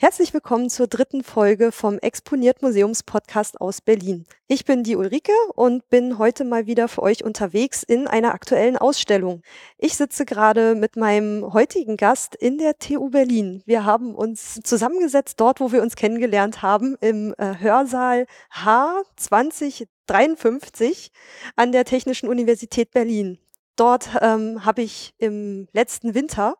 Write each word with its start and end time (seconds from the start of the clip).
Herzlich 0.00 0.32
willkommen 0.32 0.70
zur 0.70 0.86
dritten 0.86 1.24
Folge 1.24 1.72
vom 1.72 1.98
Exponiert 1.98 2.62
Museums 2.62 3.02
Podcast 3.02 3.60
aus 3.60 3.80
Berlin. 3.80 4.26
Ich 4.46 4.64
bin 4.64 4.84
die 4.84 4.94
Ulrike 4.94 5.32
und 5.56 5.88
bin 5.88 6.18
heute 6.18 6.44
mal 6.44 6.68
wieder 6.68 6.86
für 6.86 7.02
euch 7.02 7.24
unterwegs 7.24 7.82
in 7.82 8.06
einer 8.06 8.32
aktuellen 8.32 8.76
Ausstellung. 8.76 9.42
Ich 9.76 9.96
sitze 9.96 10.24
gerade 10.24 10.76
mit 10.76 10.94
meinem 10.94 11.52
heutigen 11.52 11.96
Gast 11.96 12.36
in 12.36 12.58
der 12.58 12.78
TU 12.78 13.10
Berlin. 13.10 13.64
Wir 13.66 13.84
haben 13.84 14.14
uns 14.14 14.60
zusammengesetzt 14.62 15.40
dort, 15.40 15.58
wo 15.58 15.72
wir 15.72 15.82
uns 15.82 15.96
kennengelernt 15.96 16.62
haben, 16.62 16.94
im 17.00 17.34
äh, 17.36 17.58
Hörsaal 17.58 18.26
H 18.52 19.02
2053 19.16 21.10
an 21.56 21.72
der 21.72 21.84
Technischen 21.84 22.28
Universität 22.28 22.92
Berlin. 22.92 23.40
Dort 23.74 24.10
ähm, 24.20 24.64
habe 24.64 24.82
ich 24.82 25.12
im 25.18 25.66
letzten 25.72 26.14
Winter 26.14 26.54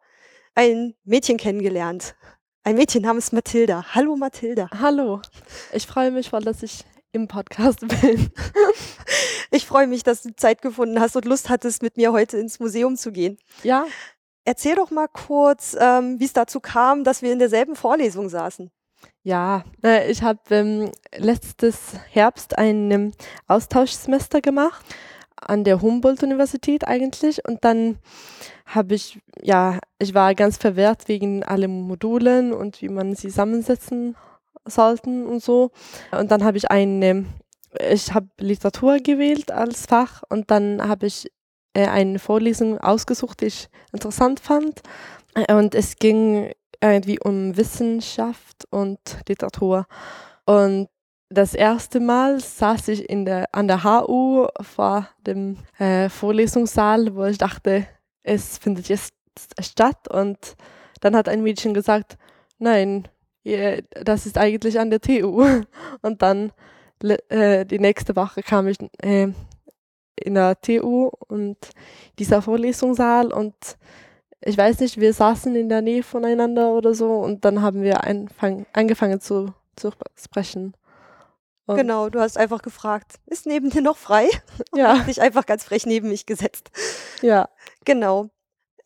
ein 0.57 0.97
Mädchen 1.05 1.37
kennengelernt. 1.37 2.17
Ein 2.69 2.77
Mädchen 2.77 3.01
namens 3.01 3.33
Mathilda. 3.33 3.95
Hallo 3.95 4.15
Mathilda. 4.15 4.69
Hallo. 4.79 5.23
Ich 5.73 5.87
freue 5.87 6.11
mich 6.11 6.29
voll, 6.29 6.43
dass 6.43 6.63
ich 6.63 6.85
im 7.13 7.27
Podcast 7.27 7.81
bin. 7.81 8.31
ich 9.51 9.65
freue 9.65 9.87
mich, 9.87 10.03
dass 10.03 10.21
du 10.21 10.37
Zeit 10.37 10.61
gefunden 10.61 11.01
hast 11.01 11.17
und 11.17 11.25
Lust 11.25 11.49
hattest, 11.49 11.81
mit 11.81 11.97
mir 11.97 12.13
heute 12.13 12.37
ins 12.37 12.61
Museum 12.61 12.97
zu 12.97 13.11
gehen. 13.11 13.39
Ja. 13.63 13.87
Erzähl 14.45 14.75
doch 14.75 14.91
mal 14.91 15.09
kurz, 15.09 15.79
ähm, 15.81 16.21
wie 16.21 16.27
es 16.27 16.35
dazu 16.35 16.61
kam, 16.61 17.05
dass 17.05 17.23
wir 17.23 17.33
in 17.33 17.39
derselben 17.39 17.75
Vorlesung 17.75 18.29
saßen. 18.29 18.71
Ja, 19.23 19.65
äh, 19.83 20.11
ich 20.11 20.21
habe 20.21 20.41
ähm, 20.51 20.91
letztes 21.17 21.95
Herbst 22.11 22.59
ein 22.59 22.91
ähm, 22.91 23.13
Austauschsemester 23.47 24.43
gemacht 24.43 24.85
an 25.41 25.65
der 25.65 25.81
Humboldt-Universität 25.81 26.87
eigentlich 26.87 27.47
und 27.47 27.65
dann 27.65 27.99
habe 28.69 28.95
ich, 28.95 29.19
ja, 29.43 29.79
ich 29.99 30.15
war 30.15 30.35
ganz 30.35 30.59
verwehrt 30.59 31.09
wegen 31.09 31.43
allen 31.43 31.81
Modulen 31.83 32.53
und 32.53 32.83
wie 32.83 32.91
man 32.91 33.15
sie 33.15 33.29
zusammensetzen 33.29 34.15
sollten 34.67 35.27
und 35.27 35.43
so. 35.43 35.71
Und 36.13 36.31
dann 36.31 36.45
habe 36.45 36.59
ich 36.59 36.71
eine, 36.71 37.25
ich 37.91 38.13
habe 38.13 38.29
Literatur 38.39 38.99
gewählt 38.99 39.51
als 39.51 39.87
Fach 39.87 40.23
und 40.29 40.51
dann 40.51 40.87
habe 40.87 41.07
ich 41.07 41.31
äh, 41.73 41.87
eine 41.87 42.19
Vorlesung 42.19 42.79
ausgesucht, 42.79 43.41
die 43.41 43.47
ich 43.47 43.69
interessant 43.93 44.41
fand. 44.41 44.83
Und 45.51 45.75
es 45.75 45.97
ging 45.97 46.53
irgendwie 46.83 47.19
um 47.19 47.57
Wissenschaft 47.57 48.67
und 48.71 48.99
Literatur. 49.29 49.87
Und 50.45 50.89
das 51.31 51.55
erste 51.55 52.01
Mal 52.01 52.41
saß 52.41 52.89
ich 52.89 53.09
in 53.09 53.25
der, 53.25 53.47
an 53.53 53.69
der 53.69 53.85
HU 53.85 54.47
vor 54.61 55.09
dem 55.27 55.59
äh, 55.79 56.09
Vorlesungssaal, 56.09 57.15
wo 57.15 57.25
ich 57.25 57.39
dachte, 57.39 57.87
es 58.23 58.59
findet 58.59 58.89
jetzt 58.89 59.15
statt. 59.61 60.09
Und 60.09 60.57
dann 61.01 61.17
hat 61.17 61.29
ein 61.29 61.43
Mädchen 61.43 61.75
gesagt, 61.75 62.19
nein, 62.59 63.09
das 63.45 64.27
ist 64.27 64.39
eigentlich 64.39 64.79
an 64.79 64.91
der 64.91 65.01
TU. 65.01 65.45
Und 66.03 66.23
dann 66.23 66.53
äh, 67.01 67.65
die 67.65 67.79
nächste 67.79 68.17
Woche 68.17 68.43
kam 68.43 68.67
ich 68.67 68.79
äh, 69.03 69.29
in 70.17 70.35
der 70.35 70.61
TU 70.61 71.11
und 71.29 71.57
dieser 72.19 72.43
Vorlesungssaal 72.43 73.33
und 73.33 73.55
ich 74.41 74.57
weiß 74.57 74.81
nicht, 74.81 75.01
wir 75.01 75.13
saßen 75.13 75.55
in 75.55 75.69
der 75.69 75.83
Nähe 75.83 76.03
voneinander 76.03 76.73
oder 76.73 76.95
so 76.95 77.21
und 77.21 77.45
dann 77.45 77.63
haben 77.63 77.83
wir 77.83 78.05
anfang, 78.05 78.67
angefangen 78.73 79.21
zu, 79.21 79.53
zu 79.77 79.93
sprechen. 80.17 80.75
Und 81.67 81.77
genau, 81.77 82.09
du 82.09 82.19
hast 82.19 82.39
einfach 82.39 82.63
gefragt, 82.63 83.17
ist 83.27 83.47
neben 83.47 83.69
dir 83.69 83.83
noch 83.83 83.99
frei? 83.99 84.27
Ja. 84.75 84.95
Und 84.95 85.07
dich 85.07 85.21
einfach 85.21 85.45
ganz 85.45 85.65
frech 85.65 85.85
neben 85.85 86.09
mich 86.09 86.25
gesetzt. 86.25 86.71
Ja. 87.21 87.49
Genau. 87.85 88.31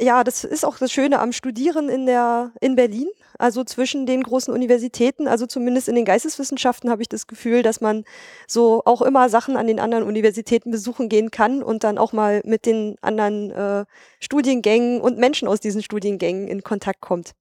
Ja, 0.01 0.25
das 0.25 0.43
ist 0.43 0.65
auch 0.65 0.79
das 0.79 0.91
Schöne 0.91 1.21
am 1.21 1.33
Studieren 1.33 1.89
in 1.89 2.07
der, 2.07 2.53
in 2.61 2.77
Berlin. 2.77 3.09
Also 3.39 3.63
zwischen 3.65 4.07
den 4.07 4.23
großen 4.23 4.53
Universitäten, 4.53 5.29
also 5.29 5.47
zumindest 5.47 5.89
in 5.89 5.95
den 5.95 6.05
Geisteswissenschaften 6.05 6.91
habe 6.91 7.03
ich 7.03 7.09
das 7.09 7.27
Gefühl, 7.27 7.63
dass 7.63 7.81
man 7.81 8.05
so 8.47 8.83
auch 8.85 9.03
immer 9.03 9.29
Sachen 9.29 9.57
an 9.57 9.67
den 9.67 9.81
anderen 9.81 10.05
Universitäten 10.05 10.71
besuchen 10.71 11.09
gehen 11.09 11.31
kann 11.31 11.63
und 11.63 11.85
dann 11.85 11.99
auch 11.99 12.13
mal 12.13 12.41
mit 12.45 12.67
den 12.67 12.97
anderen 13.01 13.51
äh, 13.51 13.85
Studiengängen 14.21 15.01
und 15.01 15.19
Menschen 15.19 15.49
aus 15.49 15.61
diesen 15.61 15.83
Studiengängen 15.83 16.49
in 16.49 16.63
Kontakt 16.63 17.01
kommt. 17.01 17.33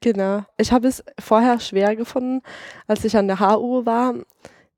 Genau. 0.00 0.44
Ich 0.58 0.72
habe 0.72 0.88
es 0.88 1.02
vorher 1.18 1.58
schwer 1.60 1.96
gefunden, 1.96 2.42
als 2.86 3.04
ich 3.04 3.16
an 3.16 3.28
der 3.28 3.40
HU 3.40 3.86
war 3.86 4.14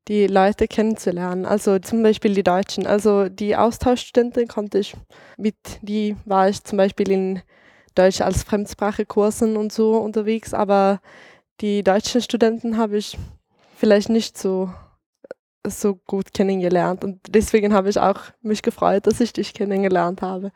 die 0.09 0.25
Leute 0.27 0.67
kennenzulernen. 0.67 1.45
Also 1.45 1.77
zum 1.79 2.03
Beispiel 2.03 2.33
die 2.33 2.43
Deutschen. 2.43 2.87
Also 2.87 3.29
die 3.29 3.55
Austauschstudenten 3.55 4.47
konnte 4.47 4.79
ich 4.79 4.95
mit, 5.37 5.55
die 5.81 6.17
war 6.25 6.49
ich 6.49 6.63
zum 6.63 6.77
Beispiel 6.77 7.11
in 7.11 7.41
Deutsch 7.95 8.19
als 8.19 8.43
Fremdsprachekursen 8.43 9.55
und 9.55 9.71
so 9.71 9.97
unterwegs, 9.97 10.53
aber 10.53 10.99
die 11.61 11.83
deutschen 11.83 12.21
Studenten 12.21 12.77
habe 12.77 12.97
ich 12.97 13.17
vielleicht 13.75 14.09
nicht 14.09 14.37
so 14.37 14.73
so 15.67 15.95
gut 16.07 16.33
kennengelernt 16.33 17.03
und 17.03 17.19
deswegen 17.27 17.73
habe 17.73 17.89
ich 17.89 17.99
auch 17.99 18.21
mich 18.41 18.61
gefreut, 18.61 19.05
dass 19.05 19.19
ich 19.19 19.33
dich 19.33 19.53
kennengelernt 19.53 20.21
habe. 20.21 20.51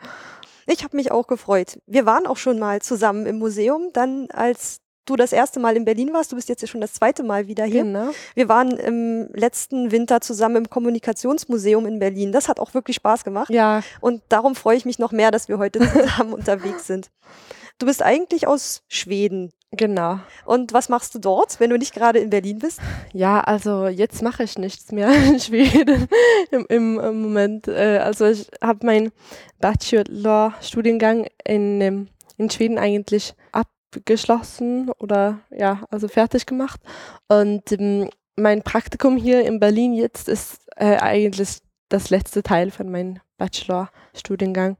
Ich 0.66 0.84
habe 0.84 0.96
mich 0.96 1.12
auch 1.12 1.28
gefreut. 1.28 1.78
Wir 1.86 2.06
waren 2.06 2.26
auch 2.26 2.38
schon 2.38 2.58
mal 2.58 2.82
zusammen 2.82 3.26
im 3.26 3.38
Museum, 3.38 3.90
dann 3.92 4.28
als 4.32 4.80
du 5.06 5.16
das 5.16 5.34
erste 5.34 5.60
Mal 5.60 5.76
in 5.76 5.86
Berlin 5.86 6.14
warst. 6.14 6.32
Du 6.32 6.36
bist 6.36 6.50
jetzt 6.50 6.62
ja 6.62 6.68
schon 6.68 6.82
das 6.82 6.94
zweite 6.94 7.24
Mal 7.24 7.48
wieder 7.48 7.66
hier. 7.66 7.84
Genau. 7.84 8.12
Wir 8.36 8.50
waren 8.50 8.72
im 8.72 9.30
letzten 9.34 9.92
Winter 9.92 10.22
zusammen 10.22 10.58
im 10.58 10.70
Kommunikationsmuseum 10.70 11.86
in 11.86 12.00
Berlin. 12.00 12.32
Das 12.32 12.48
hat 12.48 12.60
auch 12.60 12.74
wirklich 12.74 12.96
Spaß 12.98 13.24
gemacht. 13.24 13.50
Ja. 13.50 13.82
Und 14.02 14.22
darum 14.30 14.56
freue 14.56 14.78
ich 14.78 14.86
mich 14.86 15.00
noch 15.00 15.12
mehr, 15.12 15.32
dass 15.32 15.48
wir 15.48 15.58
heute 15.58 15.80
zusammen 15.80 16.34
unterwegs 16.34 16.88
sind. 16.88 17.10
Du 17.80 17.86
bist 17.86 18.02
eigentlich 18.02 18.48
aus 18.48 18.84
Schweden. 18.88 19.52
Genau. 19.72 20.20
Und 20.46 20.72
was 20.72 20.88
machst 20.88 21.16
du 21.16 21.20
dort, 21.20 21.60
wenn 21.60 21.72
du 21.72 21.78
nicht 21.80 21.96
gerade 21.96 22.20
in 22.20 22.30
Berlin 22.30 22.60
bist? 22.60 22.80
Ja, 23.12 23.40
also 23.42 23.88
jetzt 23.88 24.22
mache 24.22 24.44
ich 24.44 24.58
nichts 24.60 24.92
mehr 24.92 25.12
in 25.28 25.40
Schweden 25.40 26.08
im, 26.52 26.66
im, 26.70 27.00
im 27.00 27.22
Moment. 27.22 27.68
Äh, 27.68 27.98
also 27.98 28.28
ich 28.28 28.48
habe 28.62 28.86
meinen 28.86 29.12
Bachelor-Studiengang 29.60 31.26
in, 31.44 32.08
in 32.38 32.50
Schweden 32.52 32.78
eigentlich 32.78 33.34
ab 33.52 33.68
geschlossen 34.06 34.92
oder 35.00 35.40
ja, 35.52 35.84
also 35.90 36.08
fertig 36.08 36.46
gemacht. 36.46 36.82
Und 37.28 37.72
ähm, 37.72 38.10
mein 38.36 38.64
Praktikum 38.64 39.18
hier 39.18 39.46
in 39.46 39.60
Berlin 39.60 39.94
jetzt 39.94 40.28
ist 40.30 40.68
äh, 40.76 40.98
eigentlich 40.98 41.60
das 41.90 42.10
letzte 42.10 42.44
Teil 42.44 42.72
von 42.72 42.90
meinem 42.90 43.20
Bachelor-Studiengang. 43.38 44.78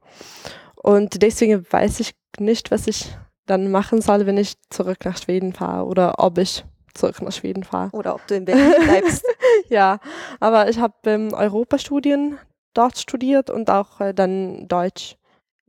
Und 0.76 1.22
deswegen 1.22 1.66
weiß 1.70 2.00
ich 2.00 2.16
nicht, 2.40 2.72
was 2.72 2.88
ich 2.88 3.16
dann 3.46 3.72
machen 3.72 4.02
soll, 4.02 4.26
wenn 4.26 4.38
ich 4.38 4.56
zurück 4.70 5.06
nach 5.06 5.18
Schweden 5.18 5.54
fahre 5.54 5.86
oder 5.86 6.16
ob 6.18 6.38
ich 6.38 6.66
zurück 6.94 7.22
nach 7.22 7.32
Schweden 7.32 7.64
fahre. 7.64 7.90
Oder 7.92 8.16
ob 8.16 8.26
du 8.28 8.36
in 8.36 8.46
Berlin 8.46 8.74
bleibst. 8.84 9.26
ja, 9.70 10.00
aber 10.40 10.70
ich 10.70 10.80
habe 10.80 10.94
ähm, 11.06 11.34
Europastudien 11.34 12.40
dort 12.74 12.98
studiert 12.98 13.50
und 13.50 13.70
auch 13.70 14.00
äh, 14.00 14.14
dann 14.14 14.68
Deutsch 14.68 15.18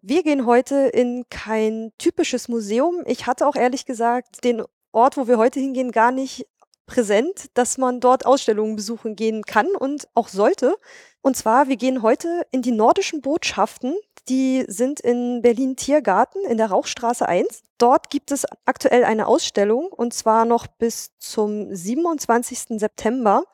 wir 0.06 0.22
gehen 0.22 0.44
heute 0.44 0.88
in 0.88 1.24
kein 1.30 1.90
typisches 1.96 2.48
Museum. 2.48 3.02
Ich 3.06 3.26
hatte 3.26 3.46
auch 3.46 3.56
ehrlich 3.56 3.86
gesagt 3.86 4.44
den 4.44 4.62
Ort, 4.92 5.16
wo 5.16 5.26
wir 5.26 5.38
heute 5.38 5.60
hingehen, 5.60 5.92
gar 5.92 6.12
nicht 6.12 6.46
präsent, 6.84 7.46
dass 7.54 7.78
man 7.78 8.00
dort 8.00 8.26
Ausstellungen 8.26 8.76
besuchen 8.76 9.16
gehen 9.16 9.44
kann 9.44 9.68
und 9.68 10.06
auch 10.14 10.28
sollte. 10.28 10.76
Und 11.22 11.38
zwar, 11.38 11.68
wir 11.68 11.76
gehen 11.76 12.02
heute 12.02 12.46
in 12.50 12.60
die 12.60 12.70
nordischen 12.70 13.22
Botschaften. 13.22 13.96
Die 14.28 14.66
sind 14.68 15.00
in 15.00 15.40
Berlin 15.40 15.74
Tiergarten 15.74 16.44
in 16.44 16.58
der 16.58 16.66
Rauchstraße 16.66 17.26
1. 17.26 17.62
Dort 17.78 18.10
gibt 18.10 18.30
es 18.30 18.44
aktuell 18.66 19.04
eine 19.04 19.26
Ausstellung 19.26 19.86
und 19.86 20.12
zwar 20.12 20.44
noch 20.44 20.66
bis 20.66 21.12
zum 21.18 21.74
27. 21.74 22.78
September. 22.78 23.44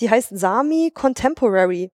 Die 0.00 0.08
heißt 0.08 0.30
Sami 0.32 0.90
Contemporary. 0.94 1.90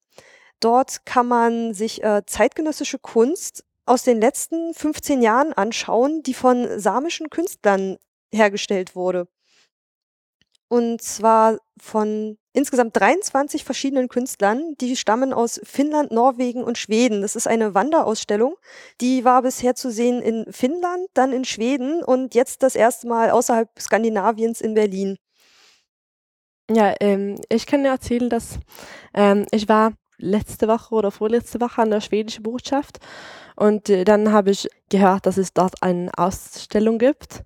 Dort 0.60 1.04
kann 1.04 1.26
man 1.26 1.74
sich 1.74 2.04
äh, 2.04 2.22
zeitgenössische 2.24 3.00
Kunst 3.00 3.64
aus 3.86 4.02
den 4.02 4.20
letzten 4.20 4.74
15 4.74 5.22
Jahren 5.22 5.52
anschauen, 5.52 6.22
die 6.22 6.34
von 6.34 6.78
samischen 6.78 7.30
Künstlern 7.30 7.98
hergestellt 8.32 8.96
wurde. 8.96 9.28
Und 10.68 11.02
zwar 11.02 11.58
von 11.80 12.38
insgesamt 12.52 12.96
23 12.96 13.64
verschiedenen 13.64 14.08
Künstlern, 14.08 14.74
die 14.80 14.96
stammen 14.96 15.32
aus 15.32 15.60
Finnland, 15.64 16.10
Norwegen 16.10 16.64
und 16.64 16.78
Schweden. 16.78 17.20
Das 17.20 17.36
ist 17.36 17.46
eine 17.46 17.74
Wanderausstellung. 17.74 18.56
Die 19.00 19.24
war 19.24 19.42
bisher 19.42 19.74
zu 19.74 19.90
sehen 19.90 20.22
in 20.22 20.50
Finnland, 20.50 21.06
dann 21.14 21.32
in 21.32 21.44
Schweden 21.44 22.02
und 22.02 22.34
jetzt 22.34 22.62
das 22.62 22.76
erste 22.76 23.06
Mal 23.08 23.30
außerhalb 23.30 23.68
Skandinaviens 23.78 24.60
in 24.60 24.74
Berlin. 24.74 25.16
Ja, 26.70 26.94
ähm, 27.00 27.38
ich 27.50 27.66
kann 27.66 27.82
dir 27.82 27.90
erzählen, 27.90 28.30
dass 28.30 28.58
ähm, 29.12 29.46
ich 29.50 29.68
war 29.68 29.92
letzte 30.16 30.66
Woche 30.66 30.94
oder 30.94 31.10
vorletzte 31.10 31.60
Woche 31.60 31.82
an 31.82 31.90
der 31.90 32.00
schwedischen 32.00 32.42
Botschaft 32.42 32.98
und 33.56 33.88
äh, 33.88 34.04
dann 34.04 34.32
habe 34.32 34.50
ich 34.50 34.68
gehört, 34.88 35.26
dass 35.26 35.36
es 35.36 35.52
dort 35.52 35.82
eine 35.82 36.10
Ausstellung 36.16 36.98
gibt. 36.98 37.42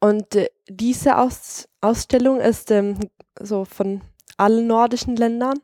Und 0.00 0.34
äh, 0.34 0.48
diese 0.68 1.18
Aus 1.18 1.68
Ausstellung 1.80 2.40
ist 2.40 2.70
ähm, 2.70 2.98
so 3.40 3.64
von 3.64 4.00
allen 4.36 4.66
nordischen 4.66 5.16
Ländern, 5.16 5.58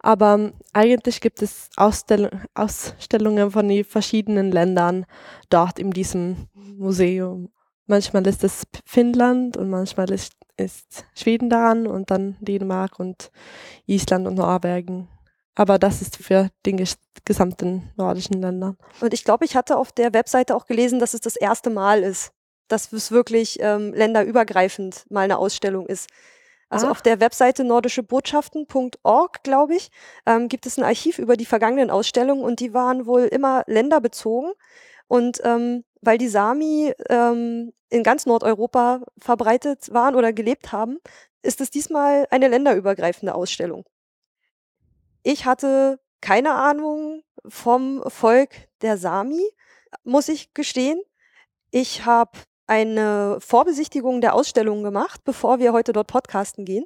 aber 0.00 0.34
ähm, 0.34 0.52
eigentlich 0.72 1.20
gibt 1.20 1.42
es 1.42 1.70
Ausstell 1.76 2.30
Ausstellungen 2.54 3.50
von 3.50 3.68
den 3.68 3.84
verschiedenen 3.84 4.50
Ländern 4.50 5.06
dort 5.48 5.78
in 5.78 5.90
diesem 5.90 6.48
Museum. 6.54 7.50
Manchmal 7.86 8.26
ist 8.26 8.44
es 8.44 8.64
Finnland 8.84 9.56
und 9.56 9.70
manchmal 9.70 10.10
ist 10.10 10.34
ist 10.60 11.04
Schweden 11.14 11.50
daran 11.50 11.86
und 11.86 12.10
dann 12.10 12.36
Dänemark 12.40 13.00
und 13.00 13.30
Island 13.86 14.26
und 14.26 14.34
Norwegen. 14.34 15.08
Aber 15.54 15.78
das 15.78 16.00
ist 16.00 16.16
für 16.16 16.48
den 16.64 16.82
gesamten 17.24 17.90
nordischen 17.96 18.40
Ländern. 18.40 18.76
Und 19.00 19.12
ich 19.12 19.24
glaube, 19.24 19.44
ich 19.44 19.56
hatte 19.56 19.76
auf 19.76 19.92
der 19.92 20.14
Webseite 20.14 20.54
auch 20.54 20.66
gelesen, 20.66 20.98
dass 21.00 21.14
es 21.14 21.20
das 21.20 21.36
erste 21.36 21.70
Mal 21.70 22.02
ist, 22.02 22.32
dass 22.68 22.92
es 22.92 23.10
wirklich 23.10 23.58
ähm, 23.60 23.92
länderübergreifend 23.92 25.04
mal 25.10 25.22
eine 25.22 25.38
Ausstellung 25.38 25.86
ist. 25.86 26.08
Also 26.68 26.86
ah. 26.86 26.92
auf 26.92 27.02
der 27.02 27.20
Webseite 27.20 27.64
nordischebotschaften.org, 27.64 29.42
glaube 29.42 29.74
ich, 29.74 29.90
ähm, 30.24 30.48
gibt 30.48 30.66
es 30.66 30.78
ein 30.78 30.84
Archiv 30.84 31.18
über 31.18 31.36
die 31.36 31.44
vergangenen 31.44 31.90
Ausstellungen 31.90 32.44
und 32.44 32.60
die 32.60 32.72
waren 32.72 33.06
wohl 33.06 33.22
immer 33.22 33.64
länderbezogen. 33.66 34.52
Und 35.08 35.40
ähm, 35.44 35.84
weil 36.00 36.16
die 36.16 36.28
Sami 36.28 36.94
ähm, 37.08 37.72
in 37.90 38.04
ganz 38.04 38.24
Nordeuropa 38.24 39.02
verbreitet 39.18 39.92
waren 39.92 40.14
oder 40.14 40.32
gelebt 40.32 40.70
haben, 40.70 40.98
ist 41.42 41.60
es 41.60 41.70
diesmal 41.70 42.28
eine 42.30 42.46
länderübergreifende 42.46 43.34
Ausstellung. 43.34 43.84
Ich 45.22 45.44
hatte 45.44 46.00
keine 46.20 46.54
Ahnung 46.54 47.22
vom 47.46 48.02
Volk 48.06 48.68
der 48.82 48.98
Sami, 48.98 49.44
muss 50.04 50.28
ich 50.28 50.54
gestehen. 50.54 51.00
Ich 51.70 52.04
habe 52.04 52.38
eine 52.66 53.38
Vorbesichtigung 53.40 54.20
der 54.20 54.34
Ausstellung 54.34 54.82
gemacht, 54.82 55.22
bevor 55.24 55.58
wir 55.58 55.72
heute 55.72 55.92
dort 55.92 56.06
podcasten 56.06 56.64
gehen. 56.64 56.84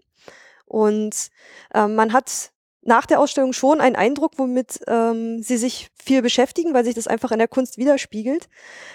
Und 0.64 1.28
äh, 1.74 1.86
man 1.86 2.12
hat 2.12 2.52
nach 2.84 3.06
der 3.06 3.20
Ausstellung 3.20 3.52
schon 3.52 3.80
einen 3.80 3.96
Eindruck, 3.96 4.32
womit 4.36 4.80
ähm, 4.86 5.42
sie 5.42 5.56
sich 5.56 5.88
viel 5.94 6.22
beschäftigen, 6.22 6.74
weil 6.74 6.84
sich 6.84 6.94
das 6.94 7.06
einfach 7.06 7.32
in 7.32 7.38
der 7.38 7.48
Kunst 7.48 7.78
widerspiegelt. 7.78 8.48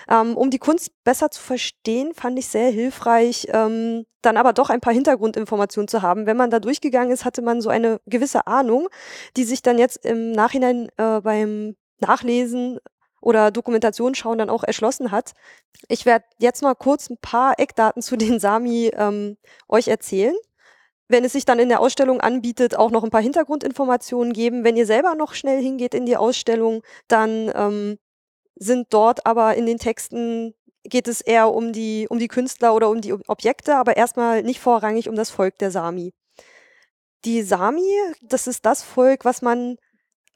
Ähm, 0.09 0.37
um 0.37 0.49
die 0.49 0.59
Kunst 0.59 0.91
besser 1.03 1.31
zu 1.31 1.41
verstehen, 1.41 2.13
fand 2.13 2.37
ich 2.37 2.47
sehr 2.47 2.69
hilfreich, 2.69 3.47
ähm, 3.51 4.05
dann 4.21 4.37
aber 4.37 4.53
doch 4.53 4.69
ein 4.69 4.81
paar 4.81 4.93
Hintergrundinformationen 4.93 5.87
zu 5.87 6.01
haben. 6.01 6.25
Wenn 6.25 6.37
man 6.37 6.51
da 6.51 6.59
durchgegangen 6.59 7.11
ist, 7.11 7.25
hatte 7.25 7.41
man 7.41 7.61
so 7.61 7.69
eine 7.69 7.99
gewisse 8.05 8.47
Ahnung, 8.47 8.89
die 9.37 9.43
sich 9.43 9.61
dann 9.61 9.77
jetzt 9.77 10.05
im 10.05 10.31
Nachhinein 10.31 10.89
äh, 10.97 11.21
beim 11.21 11.75
Nachlesen 11.99 12.79
oder 13.21 13.51
Dokumentation 13.51 14.15
schauen 14.15 14.37
dann 14.37 14.49
auch 14.49 14.63
erschlossen 14.63 15.11
hat. 15.11 15.33
Ich 15.87 16.05
werde 16.05 16.25
jetzt 16.37 16.61
mal 16.61 16.75
kurz 16.75 17.09
ein 17.09 17.17
paar 17.17 17.59
Eckdaten 17.59 18.01
zu 18.01 18.15
den 18.15 18.39
Sami 18.39 18.91
ähm, 18.95 19.37
euch 19.67 19.87
erzählen. 19.87 20.35
Wenn 21.09 21.25
es 21.25 21.33
sich 21.33 21.43
dann 21.43 21.59
in 21.59 21.69
der 21.69 21.81
Ausstellung 21.81 22.21
anbietet, 22.21 22.77
auch 22.77 22.91
noch 22.91 23.03
ein 23.03 23.09
paar 23.09 23.21
Hintergrundinformationen 23.21 24.31
geben. 24.31 24.63
Wenn 24.63 24.77
ihr 24.77 24.85
selber 24.85 25.15
noch 25.15 25.33
schnell 25.33 25.61
hingeht 25.61 25.93
in 25.95 26.05
die 26.05 26.15
Ausstellung, 26.15 26.83
dann 27.07 27.51
ähm, 27.55 27.97
sind 28.55 28.87
dort 28.91 29.25
aber 29.25 29.55
in 29.55 29.65
den 29.65 29.79
Texten 29.79 30.53
geht 30.83 31.07
es 31.07 31.21
eher 31.21 31.51
um 31.51 31.73
die, 31.73 32.07
um 32.09 32.19
die 32.19 32.27
Künstler 32.27 32.73
oder 32.73 32.89
um 32.89 33.01
die 33.01 33.13
Objekte, 33.13 33.75
aber 33.75 33.97
erstmal 33.97 34.43
nicht 34.43 34.59
vorrangig 34.59 35.09
um 35.09 35.15
das 35.15 35.29
Volk 35.29 35.57
der 35.57 35.71
Sami. 35.71 36.13
Die 37.25 37.41
Sami, 37.41 37.91
das 38.21 38.47
ist 38.47 38.65
das 38.65 38.83
Volk, 38.83 39.25
was 39.25 39.41
man 39.41 39.77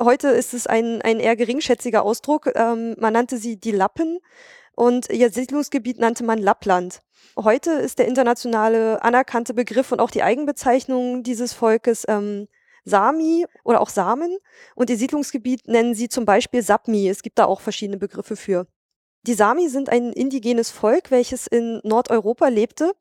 Heute 0.01 0.29
ist 0.29 0.55
es 0.55 0.65
ein, 0.65 1.03
ein 1.03 1.19
eher 1.19 1.35
geringschätziger 1.35 2.03
Ausdruck. 2.03 2.49
Ähm, 2.55 2.95
man 2.99 3.13
nannte 3.13 3.37
sie 3.37 3.57
die 3.57 3.71
Lappen 3.71 4.19
und 4.75 5.09
ihr 5.09 5.29
Siedlungsgebiet 5.29 5.99
nannte 5.99 6.23
man 6.23 6.39
Lappland. 6.39 7.01
Heute 7.37 7.71
ist 7.71 7.99
der 7.99 8.07
internationale 8.07 9.01
anerkannte 9.03 9.53
Begriff 9.53 9.91
und 9.91 9.99
auch 9.99 10.11
die 10.11 10.23
Eigenbezeichnung 10.23 11.23
dieses 11.23 11.53
Volkes 11.53 12.05
ähm, 12.07 12.47
Sami 12.85 13.45
oder 13.63 13.81
auch 13.81 13.89
Samen 13.89 14.37
und 14.75 14.89
ihr 14.89 14.97
Siedlungsgebiet 14.97 15.67
nennen 15.67 15.95
sie 15.95 16.09
zum 16.09 16.25
Beispiel 16.25 16.61
Sapmi. 16.61 17.07
Es 17.07 17.23
gibt 17.23 17.39
da 17.39 17.45
auch 17.45 17.61
verschiedene 17.61 17.97
Begriffe 17.97 18.35
für. 18.35 18.67
Die 19.25 19.33
Sami 19.33 19.69
sind 19.69 19.89
ein 19.89 20.11
indigenes 20.11 20.69
Volk, 20.69 21.09
welches 21.09 21.47
in 21.47 21.79
Nordeuropa 21.83 22.49
lebte 22.49 22.91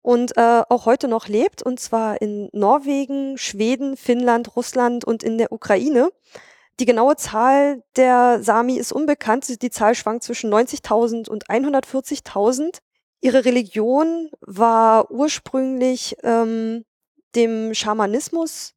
und 0.00 0.36
äh, 0.36 0.62
auch 0.68 0.86
heute 0.86 1.06
noch 1.06 1.28
lebt, 1.28 1.62
und 1.62 1.80
zwar 1.80 2.20
in 2.20 2.48
Norwegen, 2.52 3.36
Schweden, 3.36 3.96
Finnland, 3.96 4.56
Russland 4.56 5.04
und 5.04 5.22
in 5.22 5.38
der 5.38 5.52
Ukraine. 5.52 6.10
Die 6.80 6.86
genaue 6.86 7.16
Zahl 7.16 7.82
der 7.96 8.42
Sami 8.42 8.76
ist 8.76 8.92
unbekannt. 8.92 9.62
Die 9.62 9.70
Zahl 9.70 9.94
schwankt 9.94 10.24
zwischen 10.24 10.52
90.000 10.52 11.28
und 11.28 11.46
140.000. 11.46 12.78
Ihre 13.20 13.44
Religion 13.44 14.28
war 14.40 15.10
ursprünglich 15.10 16.16
ähm, 16.24 16.84
dem 17.36 17.74
Schamanismus 17.74 18.74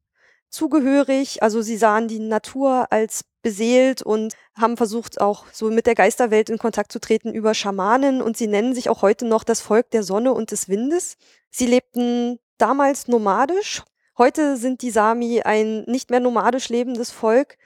zugehörig. 0.48 1.42
Also 1.42 1.60
sie 1.60 1.76
sahen 1.76 2.08
die 2.08 2.20
Natur 2.20 2.86
als 2.90 3.24
beseelt 3.42 4.02
und 4.02 4.34
haben 4.54 4.76
versucht, 4.76 5.20
auch 5.20 5.46
so 5.52 5.70
mit 5.70 5.86
der 5.86 5.94
Geisterwelt 5.94 6.50
in 6.50 6.58
Kontakt 6.58 6.92
zu 6.92 7.00
treten 7.00 7.32
über 7.32 7.52
Schamanen. 7.54 8.22
Und 8.22 8.36
sie 8.36 8.46
nennen 8.46 8.74
sich 8.74 8.88
auch 8.88 9.02
heute 9.02 9.26
noch 9.26 9.44
das 9.44 9.60
Volk 9.60 9.90
der 9.90 10.02
Sonne 10.02 10.32
und 10.32 10.52
des 10.52 10.68
Windes. 10.68 11.16
Sie 11.50 11.66
lebten 11.66 12.38
damals 12.58 13.08
nomadisch. 13.08 13.82
Heute 14.16 14.56
sind 14.56 14.82
die 14.82 14.90
Sami 14.90 15.42
ein 15.42 15.82
nicht 15.82 16.10
mehr 16.10 16.20
nomadisch 16.20 16.68
lebendes 16.68 17.10
Volk. 17.10 17.56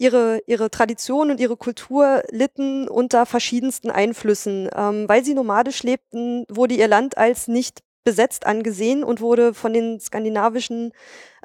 Ihre, 0.00 0.40
ihre 0.46 0.70
Tradition 0.70 1.30
und 1.30 1.40
ihre 1.40 1.58
Kultur 1.58 2.22
litten 2.30 2.88
unter 2.88 3.26
verschiedensten 3.26 3.90
Einflüssen. 3.90 4.70
Ähm, 4.74 5.06
weil 5.06 5.22
sie 5.22 5.34
nomadisch 5.34 5.82
lebten, 5.82 6.46
wurde 6.48 6.72
ihr 6.74 6.88
Land 6.88 7.18
als 7.18 7.48
nicht 7.48 7.80
besetzt 8.02 8.46
angesehen 8.46 9.04
und 9.04 9.20
wurde 9.20 9.52
von 9.52 9.74
den 9.74 10.00
skandinavischen 10.00 10.92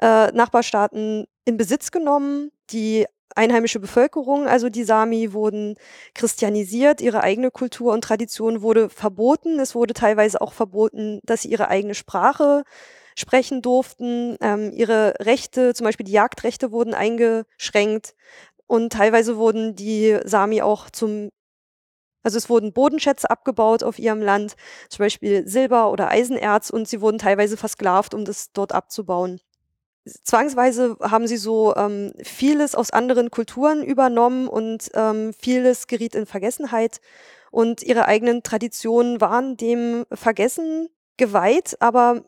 äh, 0.00 0.32
Nachbarstaaten 0.32 1.26
in 1.44 1.56
Besitz 1.58 1.90
genommen. 1.90 2.50
Die 2.70 3.04
einheimische 3.34 3.78
Bevölkerung, 3.78 4.48
also 4.48 4.70
die 4.70 4.84
Sami, 4.84 5.34
wurden 5.34 5.76
christianisiert, 6.14 7.02
ihre 7.02 7.22
eigene 7.22 7.50
Kultur 7.50 7.92
und 7.92 8.02
Tradition 8.02 8.62
wurde 8.62 8.88
verboten. 8.88 9.60
Es 9.60 9.74
wurde 9.74 9.92
teilweise 9.92 10.40
auch 10.40 10.54
verboten, 10.54 11.20
dass 11.24 11.42
sie 11.42 11.50
ihre 11.50 11.68
eigene 11.68 11.94
Sprache 11.94 12.64
sprechen 13.16 13.62
durften. 13.62 14.36
Ähm, 14.40 14.70
ihre 14.72 15.14
Rechte, 15.20 15.74
zum 15.74 15.84
Beispiel 15.84 16.06
die 16.06 16.12
Jagdrechte, 16.12 16.70
wurden 16.70 16.94
eingeschränkt. 16.94 18.14
Und 18.68 18.92
teilweise 18.92 19.36
wurden 19.36 19.74
die 19.74 20.18
Sami 20.24 20.62
auch 20.62 20.90
zum 20.90 21.30
also 22.22 22.38
es 22.38 22.50
wurden 22.50 22.72
Bodenschätze 22.72 23.30
abgebaut 23.30 23.84
auf 23.84 24.00
ihrem 24.00 24.20
Land, 24.20 24.56
zum 24.88 25.04
Beispiel 25.04 25.46
Silber 25.46 25.92
oder 25.92 26.10
Eisenerz, 26.10 26.70
und 26.70 26.88
sie 26.88 27.00
wurden 27.00 27.18
teilweise 27.18 27.56
versklavt, 27.56 28.14
um 28.14 28.24
das 28.24 28.50
dort 28.52 28.72
abzubauen. 28.72 29.38
Zwangsweise 30.24 30.96
haben 31.00 31.28
sie 31.28 31.36
so 31.36 31.76
ähm, 31.76 32.12
vieles 32.20 32.74
aus 32.74 32.90
anderen 32.90 33.30
Kulturen 33.30 33.84
übernommen 33.84 34.48
und 34.48 34.90
ähm, 34.94 35.34
vieles 35.34 35.86
geriet 35.86 36.16
in 36.16 36.26
Vergessenheit. 36.26 37.00
Und 37.52 37.84
ihre 37.84 38.06
eigenen 38.06 38.42
Traditionen 38.42 39.20
waren 39.20 39.56
dem 39.56 40.04
Vergessen 40.12 40.88
geweiht, 41.16 41.76
aber 41.78 42.24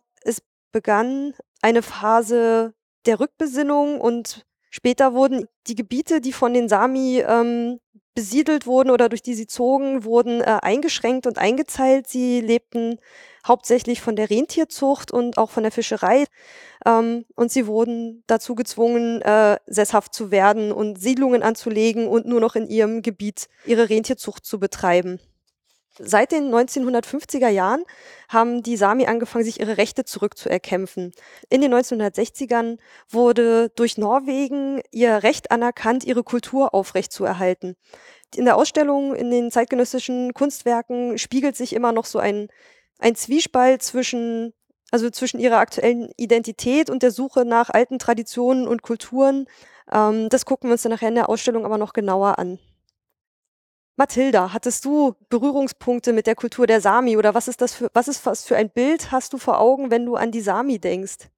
begann 0.73 1.35
eine 1.63 1.83
Phase 1.83 2.75
der 3.07 3.21
Rückbesinnung 3.21 4.01
und 4.01 4.47
später 4.71 5.15
wurden 5.15 5.47
die 5.67 5.75
Gebiete, 5.75 6.21
die 6.21 6.33
von 6.33 6.55
den 6.55 6.69
Sami 6.69 7.25
ähm, 7.27 7.81
besiedelt 8.15 8.67
wurden 8.67 8.91
oder 8.91 9.09
durch 9.09 9.23
die 9.23 9.35
sie 9.35 9.47
zogen, 9.47 10.03
wurden 10.03 10.41
äh, 10.41 10.59
eingeschränkt 10.61 11.27
und 11.29 11.39
eingezeilt. 11.39 12.09
Sie 12.09 12.41
lebten 12.41 12.99
hauptsächlich 13.47 14.01
von 14.01 14.17
der 14.17 14.29
Rentierzucht 14.29 15.13
und 15.13 15.39
auch 15.39 15.51
von 15.51 15.63
der 15.63 15.71
Fischerei. 15.71 16.25
Ähm, 16.85 17.25
und 17.37 17.53
sie 17.53 17.69
wurden 17.69 18.25
dazu 18.27 18.57
gezwungen, 18.57 19.23
äh, 19.23 19.59
sesshaft 19.67 20.15
zu 20.15 20.33
werden 20.33 20.73
und 20.73 21.01
Siedlungen 21.01 21.45
anzulegen 21.45 22.09
und 22.09 22.27
nur 22.27 22.41
noch 22.41 22.57
in 22.57 22.67
ihrem 22.67 23.03
Gebiet 23.03 23.49
ihre 23.65 23.89
Rentierzucht 23.89 24.45
zu 24.45 24.59
betreiben. 24.59 25.21
Seit 25.99 26.33
den 26.33 26.55
1950er 26.55 27.49
Jahren 27.49 27.85
haben 28.29 28.63
die 28.63 28.77
Sami 28.77 29.07
angefangen, 29.07 29.45
sich 29.45 29.59
ihre 29.59 29.79
Rechte 29.79 30.05
zurückzuerkämpfen. 30.05 31.13
In 31.51 31.61
den 31.61 31.75
1960ern 31.75 32.79
wurde 33.09 33.71
durch 33.71 33.99
Norwegen 33.99 34.81
ihr 34.93 35.23
Recht 35.23 35.51
anerkannt, 35.51 36.05
ihre 36.05 36.23
Kultur 36.23 36.73
aufrechtzuerhalten. 36.75 37.77
In 38.37 38.45
der 38.45 38.57
Ausstellung 38.57 39.15
in 39.15 39.31
den 39.31 39.51
zeitgenössischen 39.51 40.35
Kunstwerken 40.35 41.19
spiegelt 41.19 41.57
sich 41.57 41.73
immer 41.73 41.93
noch 41.93 42.05
so 42.05 42.19
ein, 42.19 42.49
ein 42.99 43.15
Zwiespalt 43.15 43.83
zwischen, 43.83 44.53
also 44.91 45.11
zwischen 45.11 45.41
ihrer 45.41 45.59
aktuellen 45.59 46.11
Identität 46.17 46.91
und 46.91 47.03
der 47.03 47.11
Suche 47.11 47.45
nach 47.45 47.71
alten 47.71 47.99
Traditionen 47.99 48.69
und 48.69 48.83
Kulturen. 48.83 49.47
Ähm, 49.91 50.29
das 50.29 50.45
gucken 50.45 50.69
wir 50.69 50.73
uns 50.73 50.83
dann 50.83 50.93
nachher 50.93 51.09
in 51.09 51.15
der 51.17 51.29
Ausstellung 51.29 51.65
aber 51.65 51.79
noch 51.79 51.93
genauer 51.93 52.39
an. 52.39 52.59
Mathilda, 53.99 54.53
hattest 54.53 54.85
du 54.85 55.17
Berührungspunkte 55.29 56.13
mit 56.13 56.29
der 56.29 56.37
Kultur 56.37 56.69
der 56.69 56.81
Sami 56.81 57.17
oder 57.17 57.35
was 57.35 57.49
ist 57.49 57.61
das 57.61 57.75
für, 57.75 57.91
was 57.95 58.07
ist 58.07 58.25
was 58.25 58.45
für 58.45 58.57
ein 58.57 58.71
Bild 58.71 59.11
hast 59.11 59.33
du 59.33 59.39
vor 59.39 59.61
Augen, 59.61 59.91
wenn 59.91 60.07
du 60.07 60.15
an 60.15 60.31
die 60.31 60.41
Sami 60.41 60.79
denkst? 60.79 61.29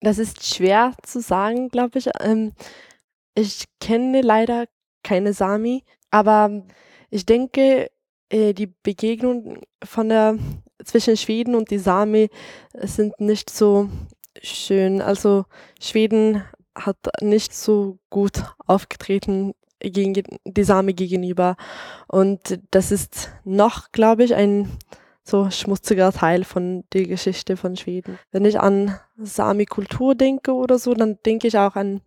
Das 0.00 0.18
ist 0.18 0.46
schwer 0.46 0.94
zu 1.02 1.20
sagen, 1.20 1.68
glaube 1.68 1.98
ich. 1.98 2.08
Ähm, 2.20 2.52
ich 3.34 3.64
kenne 3.80 4.20
leider 4.20 4.66
keine 5.02 5.32
Sami, 5.32 5.82
aber 6.12 6.62
ich 7.10 7.26
denke, 7.26 7.90
äh, 8.28 8.54
die 8.54 8.68
Begegnung 8.68 9.60
von 9.82 10.08
der 10.08 10.38
zwischen 10.84 11.16
Schweden 11.16 11.56
und 11.56 11.72
die 11.72 11.78
Sami 11.78 12.30
sind 12.74 13.18
nicht 13.20 13.50
so 13.50 13.90
schön. 14.40 15.02
Also 15.02 15.46
Schweden 15.80 16.44
hat 16.76 16.96
nicht 17.20 17.52
so 17.52 17.98
gut 18.08 18.44
aufgetreten 18.66 19.52
gegen 19.80 20.22
die 20.44 20.64
Sami 20.64 20.92
gegenüber. 20.92 21.56
Und 22.08 22.60
das 22.70 22.92
ist 22.92 23.30
noch, 23.44 23.92
glaube 23.92 24.24
ich, 24.24 24.34
ein 24.34 24.68
so 25.22 25.50
schmutziger 25.50 26.12
Teil 26.12 26.44
von 26.44 26.84
der 26.92 27.06
Geschichte 27.06 27.56
von 27.56 27.76
Schweden. 27.76 28.18
Wenn 28.32 28.44
ich 28.44 28.58
an 28.60 28.98
Sami-Kultur 29.16 30.14
denke 30.14 30.52
oder 30.52 30.78
so, 30.78 30.94
dann 30.94 31.18
denke 31.24 31.48
ich 31.48 31.56
auch 31.58 31.76
an 31.76 32.00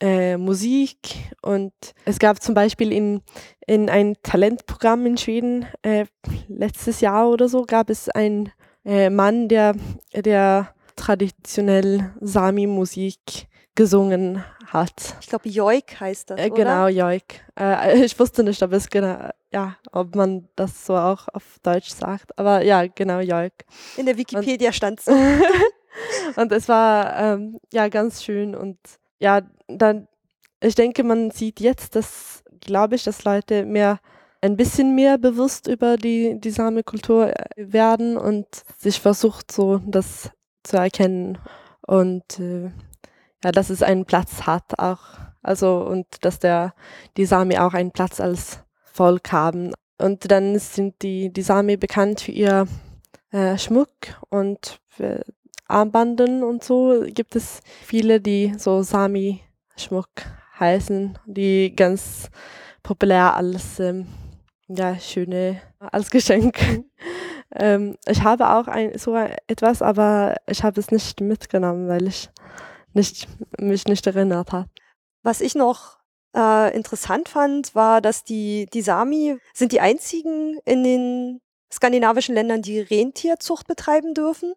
äh, 0.00 0.36
Musik 0.36 1.16
und 1.42 1.72
es 2.04 2.20
gab 2.20 2.40
zum 2.40 2.54
Beispiel 2.54 2.92
in, 2.92 3.22
in 3.66 3.90
ein 3.90 4.16
Talentprogramm 4.22 5.04
in 5.06 5.18
Schweden 5.18 5.66
äh, 5.82 6.06
letztes 6.46 7.00
Jahr 7.00 7.28
oder 7.28 7.48
so 7.48 7.64
gab 7.64 7.90
es 7.90 8.08
einen 8.08 8.52
äh, 8.84 9.10
Mann, 9.10 9.48
der, 9.48 9.74
der 10.14 10.72
traditionell 10.94 12.12
Sami-Musik 12.20 13.47
gesungen 13.78 14.44
hat. 14.66 15.14
Ich 15.20 15.28
glaube, 15.28 15.48
Joik 15.48 16.00
heißt 16.00 16.30
das. 16.30 16.40
Äh, 16.40 16.50
genau, 16.50 16.88
Joik. 16.88 17.44
Äh, 17.58 18.04
ich 18.04 18.18
wusste 18.18 18.42
nicht, 18.42 18.60
ob 18.60 18.72
es 18.72 18.90
genau, 18.90 19.30
ja, 19.52 19.76
ob 19.92 20.16
man 20.16 20.48
das 20.56 20.84
so 20.84 20.96
auch 20.96 21.28
auf 21.32 21.44
Deutsch 21.62 21.90
sagt. 21.90 22.36
Aber 22.36 22.60
ja, 22.62 22.84
genau, 22.88 23.20
Joik. 23.20 23.64
In 23.96 24.06
der 24.06 24.16
Wikipedia 24.16 24.72
stand 24.72 25.00
so. 25.00 25.12
und 26.36 26.50
es 26.50 26.68
war 26.68 27.16
ähm, 27.20 27.60
ja 27.72 27.86
ganz 27.86 28.24
schön 28.24 28.56
und 28.56 28.78
ja, 29.20 29.42
dann, 29.68 30.08
ich 30.60 30.74
denke, 30.74 31.04
man 31.04 31.30
sieht 31.30 31.60
jetzt, 31.60 31.94
dass, 31.94 32.42
glaube 32.60 32.96
ich, 32.96 33.04
dass 33.04 33.22
Leute 33.22 33.64
mehr 33.64 34.00
ein 34.40 34.56
bisschen 34.56 34.96
mehr 34.96 35.18
bewusst 35.18 35.68
über 35.68 35.96
die, 35.96 36.40
die 36.40 36.50
Same-Kultur 36.50 37.28
äh, 37.28 37.44
werden 37.56 38.16
und 38.16 38.48
sich 38.76 39.00
versucht, 39.00 39.52
so 39.52 39.80
das 39.86 40.32
zu 40.64 40.78
erkennen. 40.78 41.38
Und 41.86 42.40
äh, 42.40 42.70
ja, 43.44 43.52
dass 43.52 43.70
es 43.70 43.82
einen 43.82 44.04
Platz 44.04 44.42
hat 44.42 44.78
auch. 44.78 45.00
Also 45.42 45.80
und 45.86 46.06
dass 46.22 46.38
der 46.38 46.74
die 47.16 47.24
Sami 47.24 47.58
auch 47.58 47.74
einen 47.74 47.92
Platz 47.92 48.20
als 48.20 48.60
Volk 48.84 49.32
haben. 49.32 49.72
Und 49.98 50.30
dann 50.30 50.58
sind 50.58 51.02
die, 51.02 51.32
die 51.32 51.42
Sami 51.42 51.76
bekannt 51.76 52.20
für 52.20 52.32
ihr 52.32 52.66
äh, 53.30 53.58
Schmuck 53.58 53.90
und 54.30 54.80
Armbanden 55.68 56.42
und 56.42 56.64
so 56.64 57.04
gibt 57.06 57.36
es 57.36 57.60
viele, 57.84 58.20
die 58.20 58.54
so 58.56 58.82
Sami-Schmuck 58.82 60.08
heißen, 60.58 61.18
die 61.26 61.76
ganz 61.76 62.30
populär 62.82 63.36
als 63.36 63.78
ähm, 63.78 64.06
ja, 64.66 64.98
schöne 64.98 65.60
als 65.78 66.10
Geschenk. 66.10 66.58
ähm, 67.54 67.96
ich 68.06 68.22
habe 68.22 68.50
auch 68.50 68.66
ein, 68.66 68.98
so 68.98 69.14
etwas, 69.46 69.82
aber 69.82 70.36
ich 70.46 70.64
habe 70.64 70.80
es 70.80 70.90
nicht 70.90 71.20
mitgenommen, 71.20 71.86
weil 71.88 72.08
ich 72.08 72.30
nicht, 72.98 73.28
mich 73.58 73.86
nicht 73.86 74.06
erinnert 74.06 74.52
habe. 74.52 74.68
Was 75.22 75.40
ich 75.40 75.54
noch 75.54 75.98
äh, 76.36 76.74
interessant 76.76 77.28
fand, 77.28 77.74
war, 77.74 78.00
dass 78.00 78.24
die, 78.24 78.66
die 78.72 78.82
Sami 78.82 79.38
sind 79.54 79.72
die 79.72 79.80
einzigen 79.80 80.58
in 80.64 80.84
den 80.84 81.40
skandinavischen 81.72 82.34
Ländern, 82.34 82.62
die 82.62 82.80
Rentierzucht 82.80 83.66
betreiben 83.66 84.14
dürfen. 84.14 84.54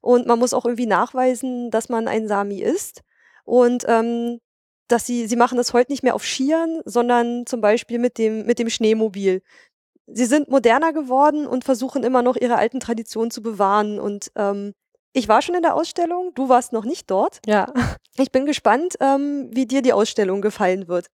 Und 0.00 0.26
man 0.26 0.38
muss 0.38 0.54
auch 0.54 0.64
irgendwie 0.64 0.86
nachweisen, 0.86 1.70
dass 1.70 1.88
man 1.88 2.08
ein 2.08 2.28
Sami 2.28 2.60
ist. 2.60 3.02
Und 3.44 3.84
ähm, 3.86 4.40
dass 4.88 5.06
sie, 5.06 5.26
sie 5.26 5.36
machen 5.36 5.56
das 5.56 5.72
heute 5.72 5.92
nicht 5.92 6.02
mehr 6.02 6.14
auf 6.14 6.24
Skiern, 6.24 6.82
sondern 6.84 7.46
zum 7.46 7.60
Beispiel 7.60 7.98
mit 7.98 8.18
dem, 8.18 8.46
mit 8.46 8.58
dem 8.58 8.68
Schneemobil. 8.68 9.42
Sie 10.06 10.26
sind 10.26 10.50
moderner 10.50 10.92
geworden 10.92 11.46
und 11.46 11.64
versuchen 11.64 12.04
immer 12.04 12.22
noch 12.22 12.36
ihre 12.36 12.56
alten 12.56 12.80
Traditionen 12.80 13.30
zu 13.30 13.42
bewahren. 13.42 13.98
Und 13.98 14.30
ähm, 14.36 14.74
ich 15.14 15.28
war 15.28 15.40
schon 15.40 15.54
in 15.54 15.62
der 15.62 15.74
Ausstellung, 15.74 16.32
du 16.34 16.48
warst 16.48 16.72
noch 16.72 16.84
nicht 16.84 17.10
dort. 17.10 17.40
Ja. 17.46 17.72
Ich 18.16 18.30
bin 18.30 18.46
gespannt, 18.46 18.94
ähm, 19.00 19.48
wie 19.52 19.66
dir 19.66 19.82
die 19.82 19.92
Ausstellung 19.92 20.40
gefallen 20.40 20.86
wird. 20.86 21.06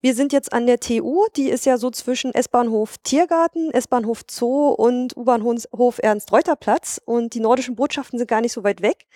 Wir 0.00 0.14
sind 0.14 0.32
jetzt 0.32 0.52
an 0.52 0.66
der 0.66 0.78
TU, 0.78 1.26
die 1.34 1.48
ist 1.48 1.66
ja 1.66 1.78
so 1.78 1.90
zwischen 1.90 2.32
S-Bahnhof 2.32 2.98
Tiergarten, 2.98 3.72
S-Bahnhof 3.72 4.22
Zoo 4.30 4.68
und 4.68 5.16
U-Bahnhof 5.16 5.98
Ernst-Reuter-Platz 5.98 7.00
und 7.04 7.34
die 7.34 7.40
nordischen 7.40 7.74
Botschaften 7.74 8.18
sind 8.18 8.28
gar 8.28 8.40
nicht 8.40 8.52
so 8.52 8.62
weit 8.62 8.82
weg. 8.82 9.06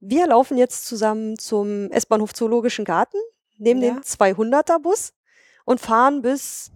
Wir 0.00 0.28
laufen 0.28 0.56
jetzt 0.56 0.86
zusammen 0.86 1.38
zum 1.38 1.90
S-Bahnhof 1.90 2.32
Zoologischen 2.32 2.84
Garten, 2.84 3.18
nehmen 3.58 3.82
ja. 3.82 3.94
den 3.94 4.02
200er-Bus 4.02 5.12
und 5.64 5.80
fahren 5.80 6.22
bis 6.22 6.70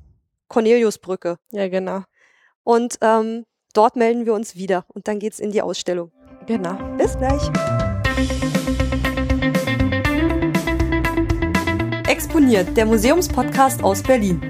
Corneliusbrücke. 0.49 1.39
Ja, 1.53 1.69
genau. 1.69 2.03
Und 2.65 2.99
ähm, 3.01 3.47
dort 3.75 3.97
melden 3.97 4.27
wir 4.27 4.35
uns 4.35 4.57
wieder 4.57 4.85
und 4.89 5.09
dann 5.09 5.19
geht's 5.21 5.39
in 5.41 5.53
die 5.53 5.63
Ausstellung. 5.63 6.11
Genau. 6.47 6.75
Bis 6.99 7.17
gleich. 7.17 7.43
Exponiert, 12.09 12.77
der 12.77 12.87
Museumspodcast 12.87 13.83
aus 13.85 14.03
Berlin. 14.03 14.41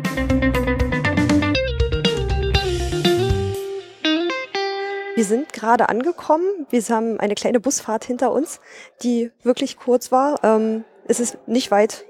Wir 5.15 5.25
sind 5.25 5.53
gerade 5.53 5.89
angekommen. 5.89 6.67
Wir 6.71 6.83
haben 6.89 7.21
eine 7.21 7.35
kleine 7.35 7.61
Busfahrt 7.61 8.05
hinter 8.05 8.33
uns, 8.33 8.61
die 9.03 9.31
wirklich 9.43 9.77
kurz 9.77 10.11
war. 10.11 10.43
Ähm, 10.43 10.85
es 11.07 11.21
ist 11.21 11.37
nicht 11.47 11.71
weit 11.71 12.07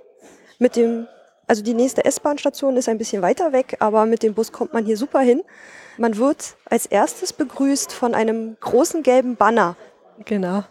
mit 0.58 0.76
dem, 0.76 1.08
also 1.48 1.62
die 1.62 1.74
nächste 1.74 2.04
S-Bahn-Station 2.04 2.76
ist 2.76 2.88
ein 2.88 2.98
bisschen 2.98 3.20
weiter 3.20 3.52
weg, 3.52 3.76
aber 3.80 4.06
mit 4.06 4.22
dem 4.22 4.34
Bus 4.34 4.52
kommt 4.52 4.72
man 4.72 4.86
hier 4.86 4.96
super 4.96 5.20
hin. 5.20 5.42
Man 5.98 6.16
wird 6.16 6.56
als 6.64 6.86
erstes 6.86 7.32
begrüßt 7.32 7.92
von 7.92 8.14
einem 8.14 8.56
großen 8.60 9.02
gelben 9.02 9.36
Banner. 9.36 9.76
Genau. 10.24 10.64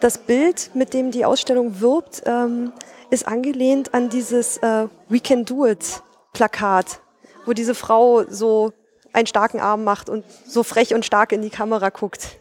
Das 0.00 0.18
Bild, 0.18 0.70
mit 0.74 0.94
dem 0.94 1.10
die 1.10 1.24
Ausstellung 1.24 1.80
wirbt, 1.80 2.22
ähm, 2.26 2.72
ist 3.10 3.26
angelehnt 3.26 3.94
an 3.94 4.08
dieses 4.08 4.58
äh, 4.58 4.86
We 5.08 5.20
Can 5.20 5.44
Do 5.44 5.66
It 5.66 6.02
Plakat, 6.32 7.00
wo 7.46 7.52
diese 7.52 7.74
Frau 7.74 8.24
so 8.28 8.72
einen 9.12 9.26
starken 9.26 9.60
Arm 9.60 9.82
macht 9.82 10.08
und 10.08 10.24
so 10.46 10.62
frech 10.62 10.94
und 10.94 11.04
stark 11.04 11.32
in 11.32 11.42
die 11.42 11.50
Kamera 11.50 11.88
guckt. 11.88 12.38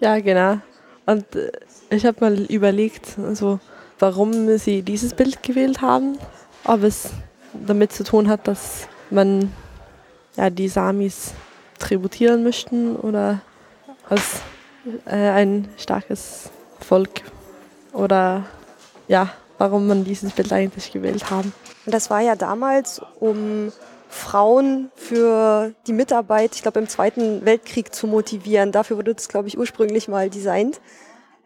Ja, 0.00 0.20
genau. 0.20 0.58
Und 1.06 1.34
äh, 1.34 1.50
ich 1.90 2.06
habe 2.06 2.18
mal 2.20 2.38
überlegt, 2.44 3.18
also, 3.18 3.58
warum 3.98 4.58
sie 4.58 4.82
dieses 4.82 5.14
Bild 5.14 5.42
gewählt 5.42 5.80
haben. 5.80 6.18
Ob 6.64 6.82
es 6.82 7.10
damit 7.54 7.92
zu 7.92 8.04
tun 8.04 8.28
hat, 8.28 8.46
dass 8.46 8.86
man 9.10 9.50
ja, 10.38 10.50
die 10.50 10.68
Samis 10.68 11.32
tributieren 11.78 12.42
möchten 12.44 12.96
oder 12.96 13.40
als 14.08 14.40
äh, 15.04 15.16
ein 15.16 15.68
starkes 15.76 16.50
Volk 16.80 17.22
oder 17.92 18.46
ja, 19.08 19.30
warum 19.58 19.88
man 19.88 20.04
dieses 20.04 20.32
Bild 20.32 20.52
eigentlich 20.52 20.92
gewählt 20.92 21.30
haben. 21.30 21.52
Das 21.86 22.08
war 22.08 22.20
ja 22.20 22.36
damals, 22.36 23.02
um 23.18 23.72
Frauen 24.08 24.90
für 24.94 25.74
die 25.86 25.92
Mitarbeit, 25.92 26.54
ich 26.54 26.62
glaube 26.62 26.78
im 26.78 26.88
Zweiten 26.88 27.44
Weltkrieg 27.44 27.94
zu 27.94 28.06
motivieren. 28.06 28.72
Dafür 28.72 28.96
wurde 28.96 29.14
das, 29.14 29.28
glaube 29.28 29.48
ich, 29.48 29.58
ursprünglich 29.58 30.08
mal 30.08 30.30
designt. 30.30 30.80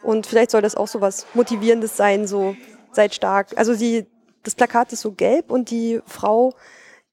Und 0.03 0.27
vielleicht 0.27 0.51
soll 0.51 0.63
das 0.63 0.75
auch 0.75 0.89
so 0.89 1.01
was 1.01 1.27
Motivierendes 1.35 1.97
sein, 1.97 2.27
so 2.27 2.57
seid 2.93 3.15
stark. 3.15 3.49
Also 3.57 3.75
die, 3.75 4.07
das 4.43 4.55
Plakat 4.55 4.93
ist 4.93 5.01
so 5.01 5.13
gelb 5.13 5.51
und 5.51 5.71
die 5.71 6.01
Frau, 6.07 6.55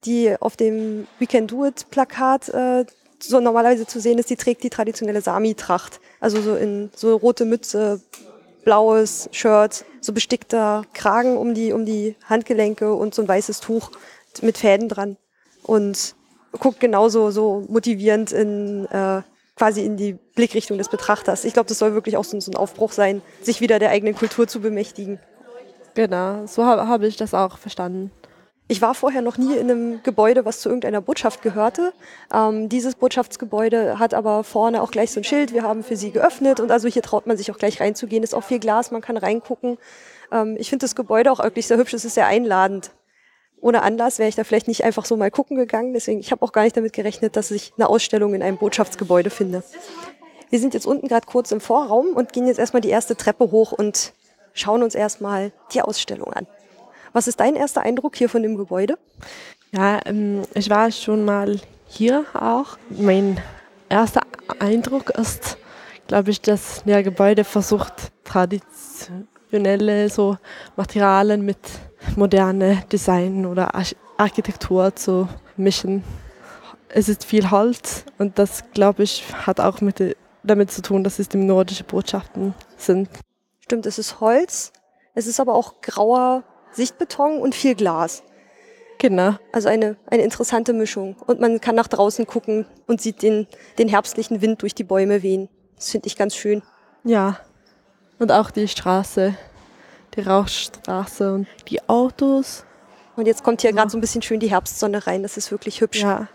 die 0.05 0.35
auf 0.39 0.55
dem 0.55 1.07
We 1.19 1.27
Can 1.27 1.47
Do 1.47 1.65
It 1.65 1.89
Plakat 1.89 2.49
äh, 2.49 2.85
so 3.21 3.39
normalerweise 3.39 3.85
zu 3.85 3.99
sehen 3.99 4.17
ist, 4.17 4.29
die 4.29 4.37
trägt 4.37 4.63
die 4.63 4.69
traditionelle 4.69 5.21
Sami-Tracht. 5.21 5.99
Also 6.19 6.41
so 6.41 6.55
in 6.55 6.89
so 6.95 7.15
rote 7.17 7.45
Mütze, 7.45 8.01
blaues 8.63 9.29
Shirt, 9.31 9.85
so 10.01 10.13
bestickter 10.13 10.83
Kragen 10.93 11.37
um 11.37 11.53
die, 11.53 11.73
um 11.73 11.85
die 11.85 12.15
Handgelenke 12.25 12.93
und 12.93 13.13
so 13.13 13.21
ein 13.21 13.27
weißes 13.27 13.59
Tuch 13.59 13.91
mit 14.41 14.57
Fäden 14.57 14.87
dran. 14.87 15.17
Und 15.63 16.15
guckt 16.59 16.79
genauso 16.79 17.31
so 17.31 17.65
motivierend 17.67 18.31
in 18.31 18.85
äh, 18.85 19.21
quasi 19.55 19.83
in 19.83 19.97
die 19.97 20.13
Blickrichtung 20.13 20.77
des 20.77 20.87
Betrachters. 20.87 21.43
Ich 21.43 21.53
glaube, 21.53 21.67
das 21.67 21.77
soll 21.77 21.93
wirklich 21.93 22.15
auch 22.15 22.23
so, 22.23 22.39
so, 22.39 22.49
ein 22.49 22.55
Aufbruch 22.55 22.93
sein, 22.93 23.21
sich 23.41 23.59
wieder 23.59 23.77
der 23.77 23.89
eigenen 23.89 24.15
Kultur 24.15 24.47
zu 24.47 24.61
bemächtigen. 24.61 25.19
Genau, 25.95 26.45
so 26.45 26.65
habe 26.65 26.87
hab 26.87 27.03
ich 27.03 27.17
das 27.17 27.33
auch 27.33 27.57
verstanden. 27.57 28.09
Ich 28.71 28.83
war 28.83 28.93
vorher 28.93 29.23
noch 29.23 29.39
nie 29.39 29.55
in 29.55 29.71
einem 29.71 30.03
Gebäude, 30.03 30.45
was 30.45 30.59
zu 30.59 30.69
irgendeiner 30.69 31.01
Botschaft 31.01 31.41
gehörte. 31.41 31.91
Ähm, 32.31 32.69
dieses 32.69 32.93
Botschaftsgebäude 32.93 33.97
hat 33.97 34.13
aber 34.13 34.43
vorne 34.43 34.83
auch 34.83 34.91
gleich 34.91 35.11
so 35.11 35.19
ein 35.19 35.23
Schild, 35.23 35.53
wir 35.53 35.63
haben 35.63 35.83
für 35.83 35.95
Sie 35.95 36.11
geöffnet 36.11 36.59
und 36.59 36.69
also 36.69 36.87
hier 36.87 37.01
traut 37.01 37.25
man 37.25 37.35
sich 37.35 37.49
auch 37.49 37.57
gleich 37.57 37.81
reinzugehen. 37.81 38.21
Ist 38.21 38.35
auch 38.35 38.43
viel 38.43 38.59
Glas, 38.59 38.91
man 38.91 39.01
kann 39.01 39.17
reingucken. 39.17 39.79
Ähm, 40.31 40.55
ich 40.59 40.69
finde 40.69 40.83
das 40.83 40.95
Gebäude 40.95 41.31
auch 41.31 41.39
wirklich 41.39 41.65
sehr 41.65 41.77
hübsch, 41.77 41.95
es 41.95 42.05
ist 42.05 42.13
sehr 42.13 42.27
einladend. 42.27 42.91
Ohne 43.59 43.81
Anlass 43.81 44.19
wäre 44.19 44.29
ich 44.29 44.35
da 44.35 44.43
vielleicht 44.43 44.67
nicht 44.67 44.83
einfach 44.83 45.05
so 45.05 45.17
mal 45.17 45.31
gucken 45.31 45.57
gegangen. 45.57 45.95
Deswegen, 45.95 46.19
ich 46.19 46.31
habe 46.31 46.43
auch 46.43 46.51
gar 46.51 46.61
nicht 46.61 46.77
damit 46.77 46.93
gerechnet, 46.93 47.37
dass 47.37 47.49
ich 47.49 47.73
eine 47.75 47.89
Ausstellung 47.89 48.35
in 48.35 48.43
einem 48.43 48.57
Botschaftsgebäude 48.57 49.31
finde. 49.31 49.63
Wir 50.51 50.59
sind 50.59 50.75
jetzt 50.75 50.85
unten 50.85 51.07
gerade 51.07 51.25
kurz 51.25 51.51
im 51.51 51.59
Vorraum 51.59 52.09
und 52.13 52.33
gehen 52.33 52.45
jetzt 52.45 52.59
erstmal 52.59 52.81
die 52.81 52.89
erste 52.89 53.15
Treppe 53.15 53.49
hoch 53.49 53.71
und 53.71 54.13
schauen 54.53 54.83
uns 54.83 54.93
erstmal 54.93 55.51
die 55.73 55.81
Ausstellung 55.81 56.31
an. 56.33 56.45
Was 57.13 57.27
ist 57.27 57.39
dein 57.39 57.55
erster 57.55 57.81
Eindruck 57.81 58.15
hier 58.15 58.29
von 58.29 58.43
dem 58.43 58.55
Gebäude? 58.55 58.97
Ja, 59.71 59.99
ähm, 60.05 60.43
ich 60.53 60.69
war 60.69 60.91
schon 60.91 61.25
mal 61.25 61.59
hier 61.87 62.25
auch. 62.33 62.77
Mein 62.89 63.39
erster 63.89 64.21
Eindruck 64.59 65.09
ist, 65.11 65.57
glaube 66.07 66.31
ich, 66.31 66.41
dass 66.41 66.83
der 66.83 67.03
Gebäude 67.03 67.43
versucht, 67.43 68.11
traditionelle 68.23 70.09
so 70.09 70.37
Materialien 70.75 71.43
mit 71.43 71.59
moderne 72.15 72.83
Design 72.91 73.45
oder 73.45 73.75
Arch 73.75 73.95
Architektur 74.17 74.93
zu 74.95 75.29
mischen. 75.55 76.03
es 76.89 77.07
ist 77.07 77.23
viel 77.23 77.49
Holz 77.49 78.03
und 78.17 78.37
das, 78.37 78.63
glaube 78.73 79.03
ich, 79.03 79.23
hat 79.33 79.61
auch 79.61 79.79
mit, 79.79 80.17
damit 80.43 80.71
zu 80.71 80.81
tun, 80.81 81.05
dass 81.05 81.19
es 81.19 81.29
die 81.29 81.37
nordische 81.37 81.85
Botschaften 81.85 82.53
sind. 82.75 83.07
Stimmt, 83.61 83.85
es 83.85 83.97
ist 83.97 84.19
Holz, 84.19 84.73
es 85.13 85.25
ist 85.25 85.39
aber 85.39 85.53
auch 85.53 85.79
grauer 85.79 86.43
Sichtbeton 86.71 87.39
und 87.39 87.55
viel 87.55 87.75
Glas. 87.75 88.23
Genau. 88.99 89.35
Also 89.53 89.69
eine, 89.69 89.95
eine 90.07 90.23
interessante 90.23 90.73
Mischung. 90.73 91.15
Und 91.25 91.39
man 91.39 91.61
kann 91.61 91.75
nach 91.75 91.87
draußen 91.87 92.27
gucken 92.27 92.65
und 92.85 93.01
sieht 93.01 93.21
den, 93.21 93.47
den 93.77 93.87
herbstlichen 93.87 94.41
Wind 94.41 94.61
durch 94.61 94.75
die 94.75 94.83
Bäume 94.83 95.23
wehen. 95.23 95.49
Das 95.77 95.89
finde 95.89 96.07
ich 96.07 96.17
ganz 96.17 96.35
schön. 96.35 96.61
Ja. 97.05 97.39
Und 98.19 98.31
auch 98.31 98.51
die 98.51 98.67
Straße, 98.67 99.35
die 100.15 100.21
Rauchstraße 100.21 101.33
und 101.33 101.47
die 101.69 101.87
Autos. 101.87 102.65
Und 103.15 103.25
jetzt 103.25 103.43
kommt 103.43 103.61
hier 103.61 103.69
ja. 103.69 103.75
gerade 103.77 103.89
so 103.89 103.97
ein 103.97 104.01
bisschen 104.01 104.21
schön 104.21 104.41
die 104.41 104.51
Herbstsonne 104.51 105.07
rein. 105.07 105.23
Das 105.23 105.37
ist 105.37 105.49
wirklich 105.51 105.79
hübsch. 105.79 106.01
Ja. 106.01 106.27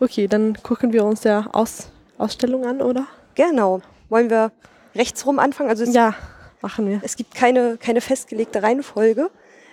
Okay, 0.00 0.26
dann 0.26 0.60
gucken 0.62 0.94
wir 0.94 1.04
uns 1.04 1.20
der 1.20 1.48
Aus 1.52 1.88
Ausstellung 2.16 2.64
an, 2.64 2.80
oder? 2.80 3.06
Genau. 3.34 3.82
Wollen 4.08 4.30
wir 4.30 4.52
rechts 4.94 5.26
rum 5.26 5.38
anfangen? 5.38 5.68
Also 5.68 5.84
ja, 5.84 6.14
machen 6.60 6.88
wir. 6.88 7.00
Es 7.02 7.16
gibt 7.16 7.34
keine, 7.34 7.76
keine 7.76 8.00
festgelegte 8.00 8.62
Reihenfolge 8.62 9.30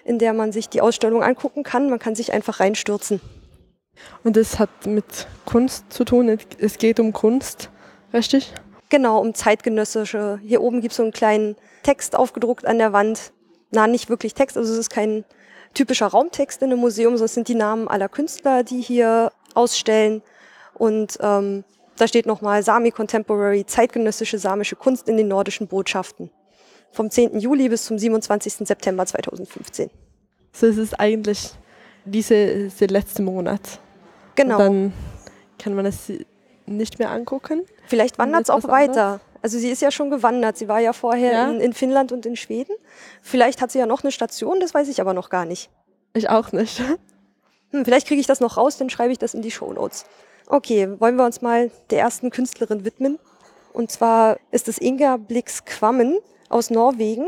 in 0.10 0.18
der 0.18 0.34
man 0.34 0.52
sich 0.52 0.68
die 0.70 0.82
Ausstellung 0.82 1.22
angucken 1.22 1.62
kann. 1.62 1.88
Man 1.88 2.00
kann 2.00 2.16
sich 2.16 2.34
einfach 2.34 2.60
reinstürzen. 2.60 3.22
Und 4.24 4.38
es 4.38 4.58
hat 4.58 4.88
mit 4.88 5.28
Kunst 5.46 5.94
zu 5.94 6.04
tun. 6.04 6.36
Es 6.58 6.80
geht 6.80 7.00
um 7.00 7.14
Kunst, 7.14 7.70
richtig? 8.12 8.52
Genau, 8.90 9.20
um 9.20 9.36
zeitgenössische. 9.36 10.40
Hier 10.42 10.62
oben 10.62 10.82
gibt 10.82 10.94
es 10.94 10.98
so 10.98 11.04
einen 11.04 11.12
kleinen 11.12 11.56
Text 11.84 12.16
aufgedruckt 12.16 12.66
an 12.66 12.80
der 12.80 12.92
Wand. 12.92 13.34
Na, 13.70 13.86
nicht 13.86 14.10
wirklich 14.10 14.34
Text, 14.34 14.58
also 14.58 14.74
es 14.74 14.80
ist 14.80 14.90
kein 14.90 15.26
typischer 15.76 16.08
Raumtext 16.08 16.64
in 16.64 16.72
einem 16.72 16.80
Museum, 16.80 17.12
sondern 17.14 17.26
es 17.26 17.36
sind 17.36 17.48
die 17.48 17.54
Namen 17.54 17.88
aller 17.88 18.10
Künstler, 18.10 18.64
die 18.64 18.82
hier 18.82 19.32
ausstellen. 19.54 20.24
Und 20.74 21.20
ähm, 21.22 21.64
da 21.98 22.08
steht 22.08 22.26
nochmal 22.26 22.64
Sami 22.64 22.90
Contemporary, 22.90 23.64
zeitgenössische 23.68 24.40
samische 24.40 24.76
Kunst 24.76 25.08
in 25.08 25.18
den 25.18 25.28
nordischen 25.28 25.68
Botschaften 25.68 26.32
vom 26.92 27.10
10. 27.10 27.40
Juli 27.40 27.70
bis 27.70 27.86
zum 27.86 27.98
27. 27.98 28.68
September 28.68 29.06
2015. 29.06 29.90
So 30.54 30.68
ist 30.68 30.78
es 30.78 30.94
eigentlich 30.94 31.52
diese, 32.06 32.68
diese 32.68 32.86
letzte 32.86 33.22
Monat. 33.22 33.80
Genau. 34.36 34.56
Und 34.56 34.60
dann 34.60 34.94
kann 35.58 35.74
man 35.76 35.86
es 35.86 36.12
nicht 36.66 37.00
mehr 37.00 37.12
angucken. 37.12 37.66
Vielleicht 37.88 38.18
wandert 38.18 38.44
es 38.44 38.50
auch 38.50 38.68
weiter. 38.68 39.06
Anders. 39.06 39.22
Also 39.42 39.58
sie 39.58 39.70
ist 39.70 39.82
ja 39.82 39.92
schon 39.92 40.10
gewandert. 40.10 40.58
Sie 40.58 40.68
war 40.68 40.80
ja 40.80 40.94
vorher 40.94 41.32
ja. 41.32 41.50
In, 41.50 41.62
in, 41.62 41.74
Finnland 41.74 42.12
und 42.12 42.26
in 42.26 42.36
Schweden. 42.36 42.76
Vielleicht 43.22 43.62
hat 43.62 43.72
sie 43.72 43.80
ja 43.80 43.86
noch 43.86 44.04
eine 44.04 44.12
Station, 44.12 44.60
das 44.60 44.74
weiß 44.74 44.90
ich 44.90 45.00
aber 45.00 45.14
noch 45.14 45.30
gar 45.30 45.46
nicht. 45.46 45.70
Ich 46.14 46.30
auch 46.30 46.52
nicht. 46.52 46.82
Hm, 47.72 47.86
vielleicht 47.86 48.08
kriege 48.08 48.20
ich 48.20 48.26
das 48.26 48.40
noch 48.40 48.58
raus, 48.58 48.78
dann 48.78 48.90
schreibe 48.90 49.12
ich 49.12 49.20
das 49.20 49.36
in 49.36 49.44
die 49.44 49.52
Show 49.52 49.72
Notes. 49.72 50.08
Okay, 50.48 50.90
wollen 51.00 51.18
wir 51.18 51.24
uns 51.24 51.44
mal 51.44 51.70
der 51.92 52.00
ersten 52.00 52.32
Künstlerin 52.32 52.84
widmen. 52.84 53.20
Und 53.74 53.92
zwar 53.92 54.38
ist 54.50 54.68
es 54.68 54.82
Inga 54.82 55.18
Blix 55.18 55.66
Quammen 55.66 56.18
aus 56.50 56.70
Norwegen. 56.70 57.28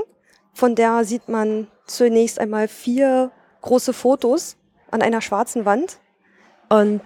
Von 0.54 0.76
der 0.76 1.06
sieht 1.06 1.30
man 1.30 1.68
zunächst 1.86 2.40
einmal 2.40 2.68
vier 2.68 3.32
große 3.62 3.94
Fotos 3.94 4.58
an 4.90 5.02
einer 5.02 5.22
schwarzen 5.22 5.66
Wand. 5.66 6.00
Und 6.70 7.02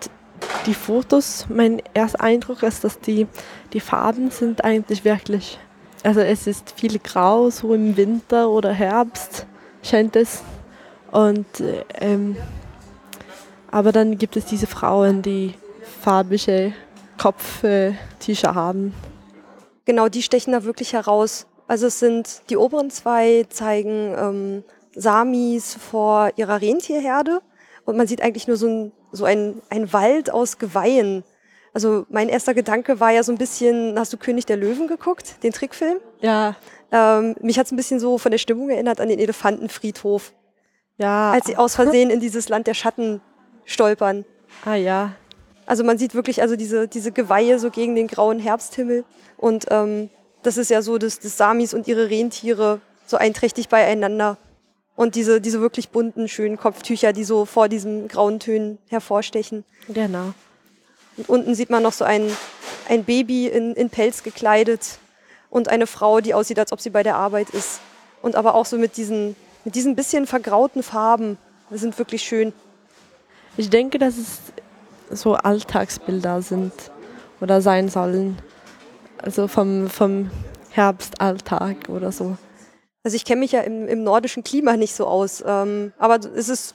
die 0.66 0.74
Fotos, 0.74 1.46
mein 1.50 1.82
erster 1.94 2.22
Eindruck 2.22 2.64
ist, 2.64 2.84
dass 2.84 3.00
die, 3.00 3.28
die 3.74 3.80
Farben 3.80 4.32
sind 4.32 4.64
eigentlich 4.64 5.06
wirklich, 5.06 5.60
also 6.04 6.22
es 6.22 6.48
ist 6.48 6.72
viel 6.72 7.00
grau, 7.00 7.50
so 7.50 7.74
im 7.74 7.98
Winter 7.98 8.50
oder 8.50 8.72
Herbst 8.72 9.46
scheint 9.84 10.16
es. 10.16 10.44
Und 11.12 11.46
ähm, 12.00 12.36
aber 13.72 13.92
dann 13.92 14.18
gibt 14.18 14.38
es 14.38 14.46
diese 14.46 14.68
Frauen, 14.68 15.22
die 15.22 15.54
farbige 16.02 16.74
Kopftücher 17.18 18.56
haben. 18.56 18.94
Genau, 19.86 20.10
die 20.10 20.22
stechen 20.22 20.54
da 20.54 20.64
wirklich 20.64 20.94
heraus. 20.94 21.46
Also 21.68 21.88
es 21.88 22.00
sind 22.00 22.42
die 22.50 22.58
oberen 22.58 22.90
zwei 22.90 23.46
zeigen 23.50 24.14
ähm, 24.18 24.64
Samis 24.94 25.75
vor 25.75 26.32
ihrer 26.36 26.62
Rentierherde 26.62 27.42
und 27.86 27.98
man 27.98 28.08
sieht 28.08 28.22
eigentlich 28.22 28.48
nur 28.48 28.58
so 28.58 28.68
ein, 28.68 28.92
so 29.12 29.25
ein, 29.25 29.62
ein 29.70 29.92
Wald 29.94 30.32
aus 30.32 30.58
Geweihen. 30.58 31.24
Also 31.74 32.06
mein 32.10 32.30
erster 32.30 32.54
Gedanke 32.54 33.00
war 33.00 33.12
ja 33.12 33.24
so 33.24 33.32
ein 33.32 33.38
bisschen, 33.38 34.00
hast 34.00 34.14
du 34.14 34.18
König 34.18 34.46
der 34.46 34.58
Löwen 34.58 34.88
geguckt, 34.88 35.44
den 35.44 35.51
Trickfilm? 35.51 35.98
Ja. 36.22 36.56
Ähm, 36.92 37.36
mich 37.42 37.60
hat 37.60 37.66
es 37.66 37.72
ein 37.72 37.75
bisschen 37.75 38.00
so 38.00 38.18
von 38.18 38.32
der 38.32 38.38
Stimmung 38.38 38.70
erinnert 38.70 39.01
an 39.01 39.10
den 39.10 39.20
Elefantenfriedhof. 39.20 40.34
Ja. 40.98 41.32
Als 41.32 41.48
sie 41.48 41.58
aus 41.58 41.75
Versehen 41.75 42.10
in 42.10 42.20
dieses 42.22 42.48
Land 42.48 42.68
der 42.68 42.74
Schatten 42.74 43.22
stolpern. 43.66 44.24
Ah 44.64 44.75
ja. 44.75 45.14
Also 45.66 45.84
man 45.84 45.98
sieht 45.98 46.16
wirklich 46.16 46.42
also 46.42 46.56
diese, 46.56 46.88
diese 46.88 47.12
Geweihe 47.12 47.60
so 47.60 47.72
gegen 47.72 47.96
den 47.96 48.08
grauen 48.08 48.40
Herbsthimmel. 48.40 49.04
Und 49.36 49.66
ähm, 49.70 50.10
das 50.46 50.58
ist 50.58 50.70
ja 50.70 50.81
so, 50.81 50.98
dass, 50.98 51.20
dass 51.20 51.38
Samis 51.38 51.74
und 51.74 51.88
ihre 51.88 52.10
Rentiere 52.10 52.79
so 53.08 53.18
einträchtig 53.18 53.70
beieinander 53.70 54.38
und 54.96 55.16
diese, 55.16 55.42
diese 55.42 55.62
wirklich 55.62 55.90
bunten, 55.90 56.27
schönen 56.27 56.58
Kopftücher, 56.58 57.14
die 57.14 57.24
so 57.24 57.46
vor 57.46 57.68
diesen 57.68 58.08
grauen 58.08 58.40
Tönen 58.40 58.77
hervorstechen. 58.88 59.66
Genau. 59.90 60.34
Und 61.18 61.29
unten 61.29 61.55
sieht 61.55 61.70
man 61.70 61.84
noch 61.84 61.94
so 61.94 62.05
ein, 62.05 62.29
ein 62.90 63.03
Baby 63.03 63.48
in, 63.48 63.74
in 63.74 63.90
Pelz 63.90 64.24
gekleidet 64.24 65.00
und 65.50 65.70
eine 65.70 65.88
Frau, 65.88 66.22
die 66.22 66.34
aussieht, 66.34 66.60
als 66.60 66.72
ob 66.72 66.79
sie 66.79 66.90
bei 66.90 67.03
der 67.03 67.16
Arbeit 67.16 67.50
ist. 67.50 67.79
Und 68.22 68.36
aber 68.36 68.55
auch 68.55 68.66
so 68.66 68.77
mit 68.77 68.98
diesen, 68.98 69.36
mit 69.64 69.75
diesen 69.75 69.96
bisschen 69.96 70.27
vergrauten 70.27 70.84
Farben. 70.84 71.38
Das 71.70 71.81
sind 71.81 71.98
wirklich 71.98 72.24
schön. 72.24 72.53
Ich 73.58 73.70
denke, 73.70 73.98
dass 73.98 74.16
es 74.18 74.40
so 75.12 75.36
Alltagsbilder 75.36 76.42
sind 76.42 76.74
oder 77.40 77.62
sein 77.62 77.90
sollen. 77.90 78.38
Also 79.22 79.48
vom, 79.48 79.90
vom 79.90 80.30
Herbstalltag 80.72 81.90
oder 81.90 82.12
so. 82.12 82.38
Also 83.04 83.16
ich 83.16 83.25
kenne 83.25 83.42
mich 83.42 83.51
ja 83.51 83.62
im, 83.62 83.88
im, 83.88 84.04
nordischen 84.04 84.44
Klima 84.44 84.78
nicht 84.78 84.96
so 84.96 85.06
aus, 85.08 85.44
ähm, 85.46 85.94
aber 85.98 86.20
ist 86.34 86.50
es... 86.50 86.74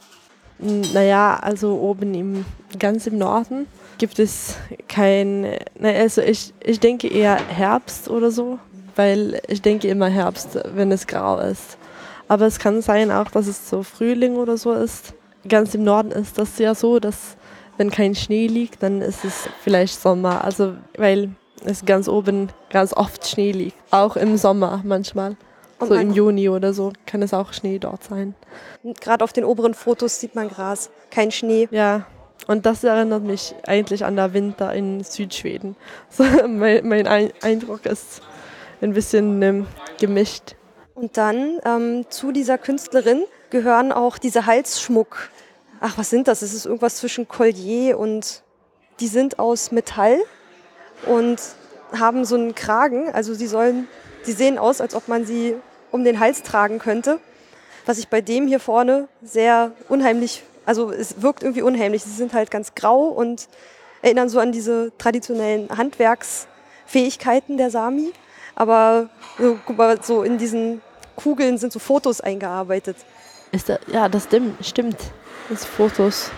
Naja, 0.62 1.38
also 1.40 1.81
oben 1.81 2.12
im, 2.12 2.44
ganz 2.79 3.07
im 3.07 3.16
Norden 3.16 3.66
gibt 3.96 4.18
es 4.18 4.57
kein, 4.88 5.57
also 5.83 6.20
ich, 6.20 6.53
ich 6.62 6.81
denke 6.81 7.09
eher 7.09 7.37
Herbst 7.37 8.11
oder 8.11 8.31
so, 8.31 8.59
weil 8.94 9.40
ich 9.48 9.62
denke 9.62 9.88
immer 9.88 10.09
Herbst, 10.09 10.59
wenn 10.74 10.92
es 10.92 11.07
grau 11.07 11.38
ist. 11.38 11.79
Aber 12.29 12.46
es 12.46 12.59
kann 12.59 12.83
sein 12.83 13.11
auch, 13.11 13.31
dass 13.31 13.46
es 13.46 13.68
so 13.68 13.83
Frühling 13.83 14.37
oder 14.37 14.57
so 14.57 14.72
ist. 14.72 15.14
Ganz 15.48 15.74
im 15.74 15.83
Norden 15.83 16.12
ist 16.12 16.38
das 16.38 16.59
ja 16.59 16.74
so, 16.74 17.00
dass 17.00 17.37
wenn 17.76 17.90
kein 17.90 18.14
Schnee 18.14 18.46
liegt, 18.46 18.83
dann 18.83 19.00
ist 19.00 19.24
es 19.24 19.48
vielleicht 19.62 20.00
Sommer. 20.00 20.44
Also 20.44 20.74
weil 20.96 21.31
es 21.64 21.85
ganz 21.85 22.09
oben 22.09 22.49
ganz 22.70 22.92
oft 22.92 23.27
Schnee 23.27 23.53
liegt. 23.53 23.77
Auch 23.90 24.16
im 24.16 24.37
Sommer 24.37 24.83
manchmal. 24.85 25.37
Und 25.79 25.88
so 25.88 25.94
im 25.94 26.12
Juni 26.12 26.49
oder 26.49 26.75
so 26.75 26.92
kann 27.07 27.23
es 27.23 27.33
auch 27.33 27.53
Schnee 27.55 27.79
dort 27.79 28.05
sein. 28.05 28.35
Gerade 29.01 29.25
auf 29.25 29.33
den 29.33 29.44
oberen 29.44 29.73
Fotos 29.73 30.20
sieht 30.20 30.35
man 30.35 30.49
Gras, 30.49 30.90
kein 31.11 31.31
Schnee. 31.31 31.68
Ja, 31.70 32.07
und 32.46 32.66
das 32.66 32.85
erinnert 32.85 33.23
mich 33.23 33.55
eigentlich 33.66 34.05
an 34.05 34.16
der 34.16 34.33
Winter 34.35 34.73
in 34.75 35.03
Südschweden. 35.05 35.77
So, 36.11 36.25
mein, 36.46 36.87
mein 36.87 37.07
Eindruck 37.07 37.87
ist 37.87 38.20
ein 38.81 38.92
bisschen 38.92 39.40
ähm, 39.42 39.66
gemischt. 39.99 40.57
Und 40.94 41.16
dann 41.16 41.61
ähm, 41.64 42.07
zu 42.11 42.33
dieser 42.33 42.59
Künstlerin 42.59 43.25
gehören 43.51 43.92
auch 43.92 44.18
diese 44.18 44.46
Halsschmuck. 44.46 45.31
Ach, 45.81 45.96
was 45.96 46.11
sind 46.11 46.29
das? 46.29 46.42
Es 46.42 46.53
ist 46.53 46.66
irgendwas 46.66 46.96
zwischen 46.96 47.27
Collier 47.29 47.99
und 47.99 48.42
die 49.01 49.07
sind 49.07 49.38
aus 49.38 49.73
Metall 49.73 50.18
und 51.06 51.40
haben 51.98 52.24
so 52.24 52.36
einen 52.36 52.54
Kragen. 52.54 53.12
Also 53.12 53.34
sie 53.34 53.46
sollen, 53.46 53.88
sie 54.22 54.32
sehen 54.32 54.58
aus, 54.58 54.80
als 54.80 54.94
ob 54.94 55.08
man 55.08 55.24
sie 55.24 55.54
um 55.90 56.04
den 56.04 56.20
Hals 56.20 56.42
tragen 56.42 56.78
könnte. 56.78 57.18
Was 57.86 57.98
ich 57.98 58.08
bei 58.08 58.20
dem 58.20 58.46
hier 58.46 58.60
vorne 58.60 59.08
sehr 59.22 59.72
unheimlich, 59.88 60.42
also 60.66 60.90
es 60.90 61.22
wirkt 61.22 61.42
irgendwie 61.42 61.62
unheimlich. 61.62 62.04
Sie 62.04 62.10
sind 62.10 62.32
halt 62.32 62.50
ganz 62.50 62.74
grau 62.74 63.08
und 63.08 63.48
erinnern 64.02 64.28
so 64.28 64.38
an 64.38 64.52
diese 64.52 64.92
traditionellen 64.98 65.68
Handwerksfähigkeiten 65.76 67.56
der 67.56 67.70
Sami. 67.70 68.12
Aber 68.54 69.08
so, 69.38 69.58
guck 69.66 69.76
mal, 69.76 70.02
so 70.02 70.22
in 70.22 70.38
diesen 70.38 70.82
Kugeln 71.16 71.58
sind 71.58 71.72
so 71.72 71.78
Fotos 71.78 72.20
eingearbeitet. 72.20 72.96
Da, 73.66 73.78
ja, 73.92 74.08
das 74.08 74.24
stimmt, 74.24 74.64
stimmt. 74.64 74.96
Das 75.48 75.64
Fotos. 75.64 76.30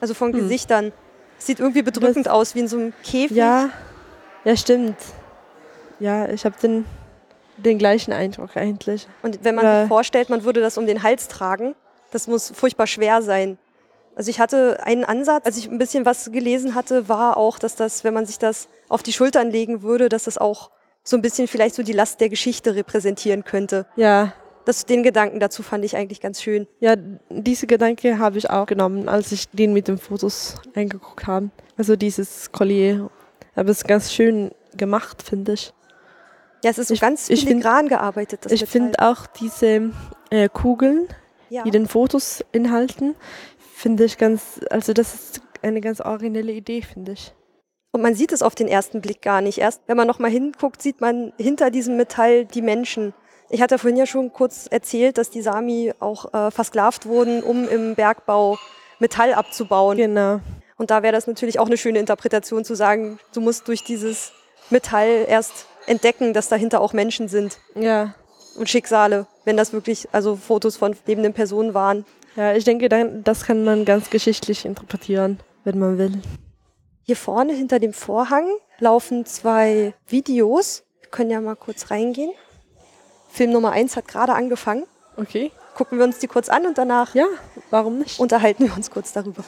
Also 0.00 0.14
von 0.14 0.32
hm. 0.32 0.40
Gesichtern. 0.40 0.92
Sieht 1.46 1.60
irgendwie 1.60 1.82
bedrückend 1.82 2.26
das, 2.26 2.32
aus, 2.32 2.54
wie 2.54 2.60
in 2.60 2.68
so 2.68 2.76
einem 2.76 2.92
Käfig. 3.02 3.36
Ja, 3.36 3.70
ja 4.44 4.56
stimmt. 4.56 4.96
Ja, 5.98 6.28
ich 6.28 6.44
habe 6.44 6.56
den, 6.62 6.84
den 7.56 7.78
gleichen 7.78 8.12
Eindruck 8.12 8.56
eigentlich. 8.56 9.08
Und 9.22 9.44
wenn 9.44 9.54
man 9.54 9.64
ja. 9.64 9.80
sich 9.80 9.88
vorstellt, 9.88 10.30
man 10.30 10.44
würde 10.44 10.60
das 10.60 10.78
um 10.78 10.86
den 10.86 11.02
Hals 11.02 11.28
tragen, 11.28 11.74
das 12.10 12.26
muss 12.26 12.52
furchtbar 12.54 12.86
schwer 12.86 13.22
sein. 13.22 13.58
Also 14.14 14.30
ich 14.30 14.40
hatte 14.40 14.78
einen 14.84 15.04
Ansatz, 15.04 15.46
als 15.46 15.56
ich 15.56 15.68
ein 15.68 15.78
bisschen 15.78 16.04
was 16.04 16.30
gelesen 16.30 16.74
hatte, 16.74 17.08
war 17.08 17.36
auch, 17.36 17.58
dass 17.58 17.76
das, 17.76 18.04
wenn 18.04 18.12
man 18.12 18.26
sich 18.26 18.38
das 18.38 18.68
auf 18.88 19.02
die 19.02 19.12
Schultern 19.12 19.50
legen 19.50 19.82
würde, 19.82 20.08
dass 20.08 20.24
das 20.24 20.38
auch 20.38 20.70
so 21.02 21.16
ein 21.16 21.22
bisschen 21.22 21.48
vielleicht 21.48 21.74
so 21.74 21.82
die 21.82 21.92
Last 21.92 22.20
der 22.20 22.28
Geschichte 22.28 22.74
repräsentieren 22.74 23.44
könnte. 23.44 23.86
Ja. 23.96 24.34
Das, 24.64 24.86
den 24.86 25.02
Gedanken 25.02 25.40
dazu 25.40 25.62
fand 25.62 25.84
ich 25.84 25.96
eigentlich 25.96 26.20
ganz 26.20 26.40
schön. 26.40 26.66
Ja, 26.80 26.94
diese 27.30 27.66
Gedanke 27.66 28.18
habe 28.18 28.38
ich 28.38 28.48
auch 28.50 28.66
genommen, 28.66 29.08
als 29.08 29.32
ich 29.32 29.48
den 29.50 29.72
mit 29.72 29.88
den 29.88 29.98
Fotos 29.98 30.56
eingeguckt 30.74 31.26
habe. 31.26 31.50
Also 31.76 31.96
dieses 31.96 32.52
Collier. 32.52 33.10
Aber 33.54 33.70
es 33.70 33.78
ist 33.78 33.88
ganz 33.88 34.12
schön 34.12 34.52
gemacht, 34.76 35.22
finde 35.22 35.54
ich. 35.54 35.72
Ja, 36.64 36.70
es 36.70 36.78
ist 36.78 36.88
so 36.88 36.94
Ich- 36.94 37.00
ganz 37.00 37.28
ich 37.28 37.40
find- 37.40 37.48
filigran 37.62 37.88
gearbeitet. 37.88 38.44
Das 38.44 38.52
ich 38.52 38.64
finde 38.66 38.98
auch 39.00 39.26
diese 39.26 39.90
äh, 40.30 40.48
Kugeln, 40.48 41.08
ja. 41.50 41.64
die 41.64 41.70
den 41.72 41.88
Fotos 41.88 42.44
inhalten, 42.52 43.16
finde 43.74 44.04
ich 44.04 44.16
ganz, 44.16 44.60
also 44.70 44.92
das 44.92 45.12
ist 45.14 45.40
eine 45.62 45.80
ganz 45.80 46.00
originelle 46.00 46.52
Idee, 46.52 46.82
finde 46.82 47.12
ich. 47.12 47.34
Und 47.90 48.00
man 48.00 48.14
sieht 48.14 48.32
es 48.32 48.42
auf 48.42 48.54
den 48.54 48.68
ersten 48.68 49.00
Blick 49.02 49.20
gar 49.22 49.40
nicht. 49.42 49.58
Erst 49.58 49.82
wenn 49.88 49.96
man 49.96 50.06
nochmal 50.06 50.30
hinguckt, 50.30 50.80
sieht 50.80 51.00
man 51.00 51.32
hinter 51.36 51.70
diesem 51.70 51.96
Metall 51.96 52.46
die 52.46 52.62
Menschen. 52.62 53.12
Ich 53.54 53.60
hatte 53.60 53.76
vorhin 53.78 53.98
ja 53.98 54.06
schon 54.06 54.32
kurz 54.32 54.66
erzählt, 54.70 55.18
dass 55.18 55.28
die 55.28 55.42
Sami 55.42 55.92
auch 56.00 56.32
äh, 56.32 56.50
versklavt 56.50 57.04
wurden, 57.04 57.42
um 57.42 57.68
im 57.68 57.94
Bergbau 57.94 58.58
Metall 58.98 59.34
abzubauen. 59.34 59.98
Genau. 59.98 60.40
Und 60.78 60.90
da 60.90 61.02
wäre 61.02 61.12
das 61.12 61.26
natürlich 61.26 61.58
auch 61.58 61.66
eine 61.66 61.76
schöne 61.76 61.98
Interpretation 61.98 62.64
zu 62.64 62.74
sagen, 62.74 63.18
du 63.34 63.42
musst 63.42 63.68
durch 63.68 63.84
dieses 63.84 64.32
Metall 64.70 65.26
erst 65.28 65.66
entdecken, 65.86 66.32
dass 66.32 66.48
dahinter 66.48 66.80
auch 66.80 66.94
Menschen 66.94 67.28
sind 67.28 67.58
Ja. 67.74 68.14
und 68.56 68.70
Schicksale, 68.70 69.26
wenn 69.44 69.58
das 69.58 69.74
wirklich 69.74 70.08
also 70.12 70.34
Fotos 70.34 70.78
von 70.78 70.96
lebenden 71.06 71.34
Personen 71.34 71.74
waren. 71.74 72.06
Ja, 72.36 72.54
ich 72.54 72.64
denke, 72.64 72.88
das 72.88 73.44
kann 73.44 73.64
man 73.64 73.84
ganz 73.84 74.08
geschichtlich 74.08 74.64
interpretieren, 74.64 75.40
wenn 75.64 75.78
man 75.78 75.98
will. 75.98 76.22
Hier 77.02 77.16
vorne 77.16 77.52
hinter 77.52 77.78
dem 77.78 77.92
Vorhang 77.92 78.46
laufen 78.78 79.26
zwei 79.26 79.92
Videos. 80.08 80.84
Wir 81.02 81.10
können 81.10 81.30
ja 81.30 81.40
mal 81.42 81.56
kurz 81.56 81.90
reingehen. 81.90 82.30
Film 83.32 83.50
Nummer 83.52 83.72
eins 83.72 83.96
hat 83.96 84.06
gerade 84.08 84.34
angefangen. 84.34 84.84
Okay. 85.16 85.50
Gucken 85.74 85.98
wir 85.98 86.04
uns 86.04 86.18
die 86.18 86.26
kurz 86.26 86.48
an 86.48 86.66
und 86.66 86.76
danach 86.78 87.14
Ja, 87.14 87.26
warum 87.70 87.98
nicht? 87.98 88.20
unterhalten 88.20 88.66
wir 88.66 88.76
uns 88.76 88.90
kurz 88.90 89.12
darüber. 89.12 89.42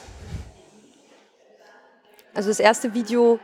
Also 2.33 2.49
das 2.49 2.59
erste 2.59 2.93
Video 2.93 3.39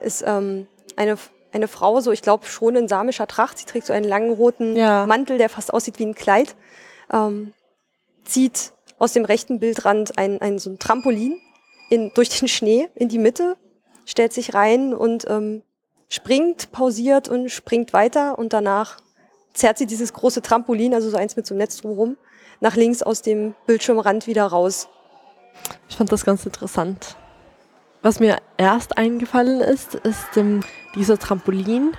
ist 0.00 0.22
ähm, 0.26 0.66
eine, 0.96 1.16
eine 1.52 1.68
Frau, 1.68 2.00
so 2.00 2.12
ich 2.12 2.22
glaube 2.22 2.46
schon 2.46 2.76
in 2.76 2.86
samischer 2.88 3.26
Tracht. 3.26 3.58
Sie 3.58 3.64
trägt 3.64 3.86
so 3.86 3.92
einen 3.92 4.04
langen 4.06 4.32
roten 4.32 4.76
Ja. 4.76 5.06
Mantel, 5.06 5.38
der 5.38 5.48
fast 5.48 5.72
aussieht 5.72 5.98
wie 5.98 6.06
ein 6.06 6.14
Kleid. 6.14 6.54
Ähm, 7.12 7.52
zieht 8.24 8.72
aus 8.98 9.12
dem 9.12 9.24
rechten 9.24 9.58
Bildrand 9.58 10.18
ein, 10.18 10.40
ein 10.40 10.58
so 10.58 10.70
ein 10.70 10.78
Trampolin 10.78 11.40
in, 11.90 12.12
durch 12.14 12.28
den 12.38 12.46
Schnee 12.48 12.88
in 12.94 13.08
die 13.08 13.18
Mitte, 13.18 13.56
stellt 14.04 14.32
sich 14.32 14.54
rein 14.54 14.94
und 14.94 15.28
ähm, 15.28 15.62
springt, 16.08 16.70
pausiert 16.72 17.28
und 17.28 17.50
springt 17.50 17.92
weiter 17.92 18.38
und 18.38 18.52
danach 18.52 18.98
zerrt 19.52 19.78
sie 19.78 19.86
dieses 19.86 20.12
große 20.12 20.42
Trampolin, 20.42 20.94
also 20.94 21.10
so 21.10 21.16
eins 21.16 21.36
mit 21.36 21.46
so 21.46 21.54
einem 21.54 21.58
Netz 21.58 21.78
drumherum, 21.78 22.16
nach 22.60 22.76
links 22.76 23.02
aus 23.02 23.22
dem 23.22 23.54
Bildschirmrand 23.66 24.26
wieder 24.26 24.46
raus. 24.46 24.88
Ich 25.88 25.96
fand 25.96 26.12
das 26.12 26.24
ganz 26.24 26.46
interessant. 26.46 27.16
Was 28.02 28.18
mir 28.18 28.38
erst 28.56 28.98
eingefallen 28.98 29.60
ist, 29.60 29.94
ist 29.94 30.36
ähm, 30.36 30.62
dieser 30.94 31.18
Trampolin 31.18 31.92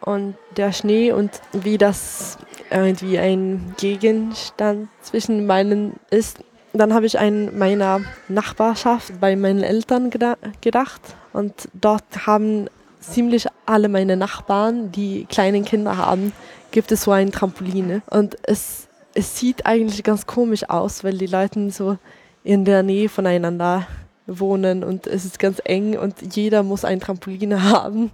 und 0.00 0.36
der 0.56 0.72
Schnee 0.72 1.12
und 1.12 1.30
wie 1.52 1.78
das 1.78 2.38
irgendwie 2.70 3.18
ein 3.18 3.74
Gegenstand 3.78 4.88
zwischen 5.00 5.46
meinen 5.46 5.94
ist. 6.10 6.38
Dann 6.72 6.92
habe 6.92 7.06
ich 7.06 7.18
an 7.18 7.56
meiner 7.56 8.00
Nachbarschaft 8.28 9.18
bei 9.18 9.34
meinen 9.34 9.62
Eltern 9.62 10.10
geda 10.10 10.36
gedacht 10.60 11.00
und 11.32 11.68
dort 11.72 12.26
haben 12.26 12.68
ziemlich 13.12 13.46
alle 13.64 13.88
meine 13.88 14.16
Nachbarn, 14.16 14.92
die 14.92 15.26
kleinen 15.26 15.64
Kinder 15.64 15.96
haben, 15.96 16.32
gibt 16.70 16.92
es 16.92 17.02
so 17.02 17.12
ein 17.12 17.32
Trampolin. 17.32 18.02
Und 18.10 18.36
es, 18.42 18.88
es 19.14 19.38
sieht 19.38 19.66
eigentlich 19.66 20.02
ganz 20.02 20.26
komisch 20.26 20.68
aus, 20.68 21.04
weil 21.04 21.18
die 21.18 21.26
Leute 21.26 21.70
so 21.70 21.98
in 22.44 22.64
der 22.64 22.82
Nähe 22.82 23.08
voneinander 23.08 23.86
wohnen 24.26 24.82
und 24.82 25.06
es 25.06 25.24
ist 25.24 25.38
ganz 25.38 25.60
eng 25.64 25.96
und 25.96 26.34
jeder 26.34 26.62
muss 26.62 26.84
ein 26.84 27.00
Trampolin 27.00 27.62
haben. 27.70 28.10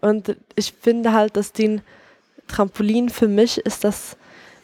Und 0.00 0.36
ich 0.54 0.72
finde 0.72 1.12
halt, 1.12 1.36
dass 1.36 1.52
den 1.52 1.80
Trampolin 2.46 3.08
für 3.08 3.28
mich 3.28 3.58
ist 3.58 3.84
das 3.84 4.16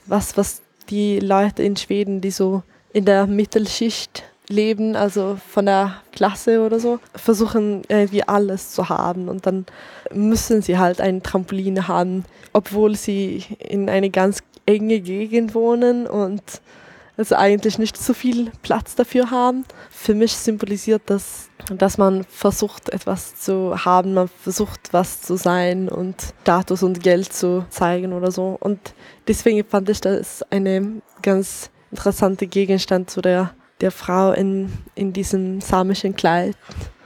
was, 0.07 0.37
was 0.37 0.63
die 0.89 1.21
Leute 1.21 1.63
in 1.63 1.77
Schweden, 1.77 2.21
die 2.21 2.31
so 2.31 2.63
in 2.93 3.05
der 3.05 3.27
Mittelschicht 3.27 4.25
leben, 4.51 4.97
also 4.97 5.39
von 5.49 5.67
der 5.67 5.97
Klasse 6.13 6.61
oder 6.61 6.81
so, 6.81 6.99
versuchen 7.15 7.83
irgendwie 7.89 8.23
alles 8.23 8.73
zu 8.73 8.89
haben 8.89 9.29
und 9.29 9.47
dann 9.47 9.67
müssen 10.13 10.61
sie 10.63 10.79
halt 10.79 11.01
ein 11.01 11.23
Trampolin 11.23 11.89
haben, 11.89 12.25
obwohl 12.53 12.97
sie 12.97 13.45
in 13.59 13.89
eine 13.89 14.11
ganz 14.11 14.41
enge 14.67 15.01
Gegend 15.01 15.55
wohnen 15.55 16.07
und 16.07 16.43
also 17.17 17.35
eigentlich 17.37 17.79
nicht 17.79 17.99
so 17.99 18.15
viel 18.15 18.51
Platz 18.63 18.95
dafür 18.95 19.31
haben. 19.31 19.67
Für 19.91 20.15
mich 20.15 20.33
symbolisiert 20.33 21.03
das, 21.07 21.51
dass 21.71 21.99
man 21.99 22.25
versucht, 22.25 22.89
etwas 22.89 23.37
zu 23.37 23.85
haben, 23.85 24.15
man 24.15 24.29
versucht, 24.29 24.93
was 24.93 25.21
zu 25.21 25.37
sein 25.37 25.91
und 25.91 26.17
Status 26.41 26.83
und 26.83 27.03
Geld 27.03 27.31
zu 27.31 27.67
zeigen 27.69 28.15
oder 28.15 28.31
so. 28.31 28.57
Und 28.59 28.95
deswegen 29.29 29.63
fand 29.65 29.91
ich 29.91 30.01
das 30.01 30.43
eine 30.51 31.03
ganz 31.21 31.69
interessante 31.91 32.47
Gegenstand 32.47 33.11
zu 33.11 33.21
der, 33.21 33.51
der 33.81 33.91
Frau 33.91 34.33
in, 34.33 34.73
in 34.95 35.13
diesem 35.13 35.61
samischen 35.61 36.15
Kleid 36.15 36.57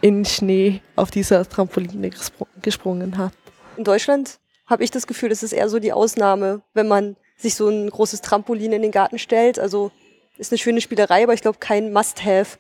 in 0.01 0.25
Schnee 0.25 0.83
auf 0.97 1.11
dieser 1.11 1.49
Trampoline 1.49 2.11
gespr 2.11 2.47
gesprungen 2.61 3.17
hat. 3.17 3.33
In 3.77 3.85
Deutschland 3.85 4.39
habe 4.67 4.85
ich 4.85 4.91
das 4.91 5.07
Gefühl, 5.07 5.29
das 5.29 5.43
ist 5.43 5.53
eher 5.53 5.69
so 5.69 5.79
die 5.79 5.93
Ausnahme, 5.93 6.63
wenn 6.73 6.89
man 6.89 7.17
sich 7.37 7.55
so 7.55 7.69
ein 7.69 7.91
großes 7.91 8.21
Trampolin 8.23 8.73
in 8.73 8.83
den 8.83 8.91
Garten 8.91 9.19
stellt. 9.19 9.59
Also 9.59 9.91
ist 10.39 10.53
eine 10.53 10.59
schöne 10.59 10.81
Spielerei, 10.81 11.25
aber 11.25 11.35
ich 11.35 11.43
glaube 11.43 11.59
kein 11.59 11.93
Must-Have. 11.93 12.59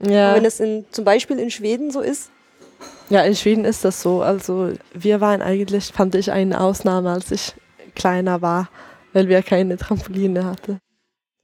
Ja. 0.00 0.34
Wenn 0.34 0.44
es 0.44 0.60
in, 0.60 0.86
zum 0.90 1.04
Beispiel 1.04 1.38
in 1.38 1.50
Schweden 1.50 1.90
so 1.90 2.00
ist, 2.00 2.30
Ja, 3.10 3.22
in 3.22 3.36
Schweden 3.36 3.64
ist 3.64 3.84
das 3.84 4.00
so. 4.02 4.22
Also 4.22 4.72
wir 4.92 5.20
waren 5.20 5.42
eigentlich, 5.42 5.86
fand 5.86 6.14
ich, 6.14 6.32
eine 6.32 6.60
Ausnahme, 6.60 7.10
als 7.10 7.30
ich 7.30 7.54
kleiner 7.94 8.42
war, 8.42 8.68
weil 9.12 9.28
wir 9.28 9.42
keine 9.42 9.76
Trampoline 9.76 10.44
hatten. 10.44 10.80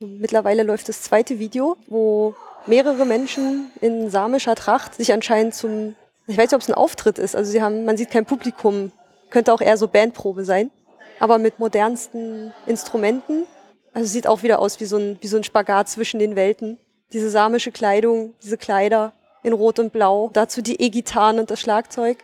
Mittlerweile 0.00 0.62
läuft 0.62 0.88
das 0.88 1.02
zweite 1.02 1.38
Video, 1.38 1.76
wo 1.86 2.34
mehrere 2.66 3.04
Menschen 3.04 3.70
in 3.80 4.10
samischer 4.10 4.54
Tracht 4.54 4.94
sich 4.94 5.12
anscheinend 5.12 5.54
zum, 5.54 5.94
ich 6.26 6.36
weiß 6.36 6.50
nicht, 6.50 6.54
ob 6.54 6.62
es 6.62 6.68
ein 6.68 6.74
Auftritt 6.74 7.18
ist, 7.18 7.36
also 7.36 7.50
sie 7.50 7.62
haben, 7.62 7.84
man 7.84 7.96
sieht 7.96 8.10
kein 8.10 8.26
Publikum, 8.26 8.92
könnte 9.30 9.52
auch 9.52 9.60
eher 9.60 9.76
so 9.76 9.88
Bandprobe 9.88 10.44
sein, 10.44 10.70
aber 11.18 11.38
mit 11.38 11.58
modernsten 11.58 12.52
Instrumenten. 12.66 13.44
Also 13.92 14.08
sieht 14.08 14.26
auch 14.26 14.42
wieder 14.42 14.60
aus 14.60 14.80
wie 14.80 14.84
so 14.84 14.96
ein, 14.96 15.18
wie 15.20 15.26
so 15.26 15.36
ein 15.36 15.44
Spagat 15.44 15.88
zwischen 15.88 16.20
den 16.20 16.36
Welten. 16.36 16.78
Diese 17.12 17.28
samische 17.28 17.72
Kleidung, 17.72 18.34
diese 18.42 18.56
Kleider 18.56 19.12
in 19.42 19.52
Rot 19.52 19.78
und 19.78 19.92
Blau, 19.92 20.30
dazu 20.32 20.62
die 20.62 20.80
E-Gitarren 20.80 21.38
und 21.40 21.50
das 21.50 21.60
Schlagzeug. 21.60 22.18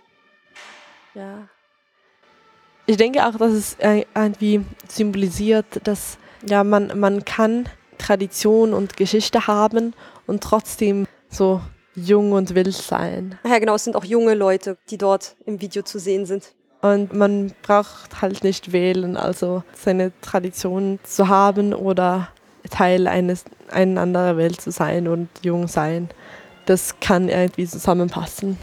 Ja. 1.15 1.49
Ich 2.87 2.97
denke 2.97 3.27
auch, 3.27 3.37
dass 3.37 3.53
es 3.53 3.75
äh, 3.81 4.05
irgendwie 4.15 4.65
symbolisiert, 4.89 5.67
dass 5.83 6.19
ja, 6.49 6.65
man, 6.65 6.99
man 6.99 7.25
kann 7.25 7.69
Tradition 7.99 8.75
und 8.75 8.97
Geschichte 8.97 9.47
haben 9.47 9.95
und 10.27 10.43
trotzdem 10.43 11.07
so 11.29 11.61
jung 11.95 12.33
und 12.33 12.55
wild 12.55 12.75
sein. 12.75 13.39
Ach 13.43 13.51
Ja, 13.51 13.59
genau, 13.59 13.75
es 13.75 13.85
sind 13.85 13.97
auch 13.97 14.05
junge 14.05 14.35
Leute, 14.35 14.77
die 14.91 14.99
dort 14.99 15.37
im 15.47 15.61
Video 15.61 15.83
zu 15.83 15.99
sehen 15.99 16.27
sind. 16.27 16.55
Und 16.83 17.13
man 17.15 17.53
braucht 17.63 18.21
halt 18.21 18.45
nicht 18.45 18.73
wählen, 18.73 19.17
also 19.17 19.65
seine 19.75 20.13
Tradition 20.21 20.99
zu 21.03 21.29
haben 21.29 21.75
oder 21.75 22.29
Teil 22.71 23.09
eines 23.09 23.45
einer 23.71 24.03
anderen 24.03 24.37
Welt 24.37 24.61
zu 24.61 24.71
sein 24.71 25.09
und 25.09 25.29
jung 25.43 25.69
sein. 25.69 26.11
Das 26.67 27.01
kann 27.01 27.29
irgendwie 27.29 27.67
zusammenpassen. 27.67 28.59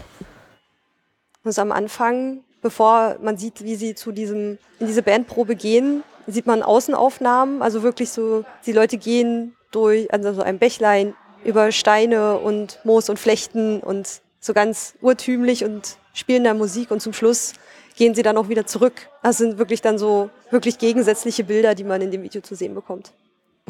Also 1.42 1.60
am 1.60 1.72
Anfang, 1.72 2.44
bevor 2.62 3.16
man 3.20 3.36
sieht, 3.36 3.64
wie 3.64 3.76
sie 3.76 3.94
zu 3.94 4.12
diesem, 4.12 4.58
in 4.78 4.86
diese 4.86 5.02
Bandprobe 5.02 5.56
gehen, 5.56 6.02
sieht 6.26 6.46
man 6.46 6.62
Außenaufnahmen, 6.62 7.62
also 7.62 7.82
wirklich 7.82 8.10
so, 8.10 8.44
die 8.66 8.72
Leute 8.72 8.96
gehen 8.98 9.56
durch, 9.70 10.12
also 10.12 10.32
so 10.32 10.42
ein 10.42 10.58
Bächlein 10.58 11.14
über 11.44 11.72
Steine 11.72 12.38
und 12.38 12.80
Moos 12.84 13.08
und 13.08 13.18
Flechten 13.18 13.80
und 13.80 14.20
so 14.40 14.52
ganz 14.54 14.94
urtümlich 15.00 15.64
und 15.64 15.96
spielen 16.12 16.44
da 16.44 16.54
Musik 16.54 16.90
und 16.90 17.00
zum 17.00 17.12
Schluss 17.12 17.54
gehen 17.96 18.14
sie 18.14 18.22
dann 18.22 18.36
auch 18.36 18.48
wieder 18.48 18.66
zurück. 18.66 19.08
Das 19.22 19.38
sind 19.38 19.58
wirklich 19.58 19.82
dann 19.82 19.98
so 19.98 20.30
wirklich 20.50 20.78
gegensätzliche 20.78 21.44
Bilder, 21.44 21.74
die 21.74 21.84
man 21.84 22.00
in 22.00 22.10
dem 22.10 22.22
Video 22.22 22.40
zu 22.40 22.54
sehen 22.54 22.74
bekommt. 22.74 23.12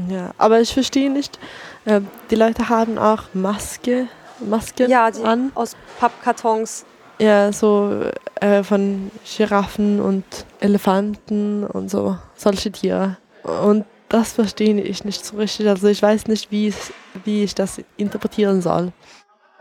Ja, 0.09 0.33
aber 0.38 0.61
ich 0.61 0.73
verstehe 0.73 1.11
nicht, 1.11 1.38
äh, 1.85 2.01
die 2.31 2.35
Leute 2.35 2.69
haben 2.69 2.99
auch 2.99 3.23
Maske, 3.33 4.09
Masken 4.40 4.90
Ja, 4.90 5.11
die 5.11 5.23
an. 5.23 5.53
aus 5.55 5.77
Pappkartons. 6.01 6.85
Ja, 7.18 7.53
so 7.53 8.00
äh, 8.40 8.62
von 8.62 9.11
Giraffen 9.24 10.00
und 10.00 10.24
Elefanten 10.61 11.64
und 11.64 11.90
so, 11.90 12.18
solche 12.37 12.72
Tiere. 12.72 13.16
Und 13.62 13.85
das 14.09 14.33
verstehe 14.33 14.81
ich 14.81 15.05
nicht 15.05 15.24
so 15.24 15.37
richtig. 15.37 15.68
Also 15.68 15.87
ich 15.88 16.03
weiß 16.03 16.27
nicht, 16.27 16.50
wie, 16.50 16.68
es- 16.68 16.92
wie 17.24 17.44
ich 17.44 17.55
das 17.55 17.81
interpretieren 17.96 18.61
soll. 18.62 18.92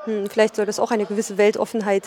Hm, 0.06 0.28
vielleicht 0.30 0.56
soll 0.56 0.66
das 0.66 0.80
auch 0.80 0.92
eine 0.92 1.06
gewisse 1.06 1.38
Weltoffenheit 1.38 2.04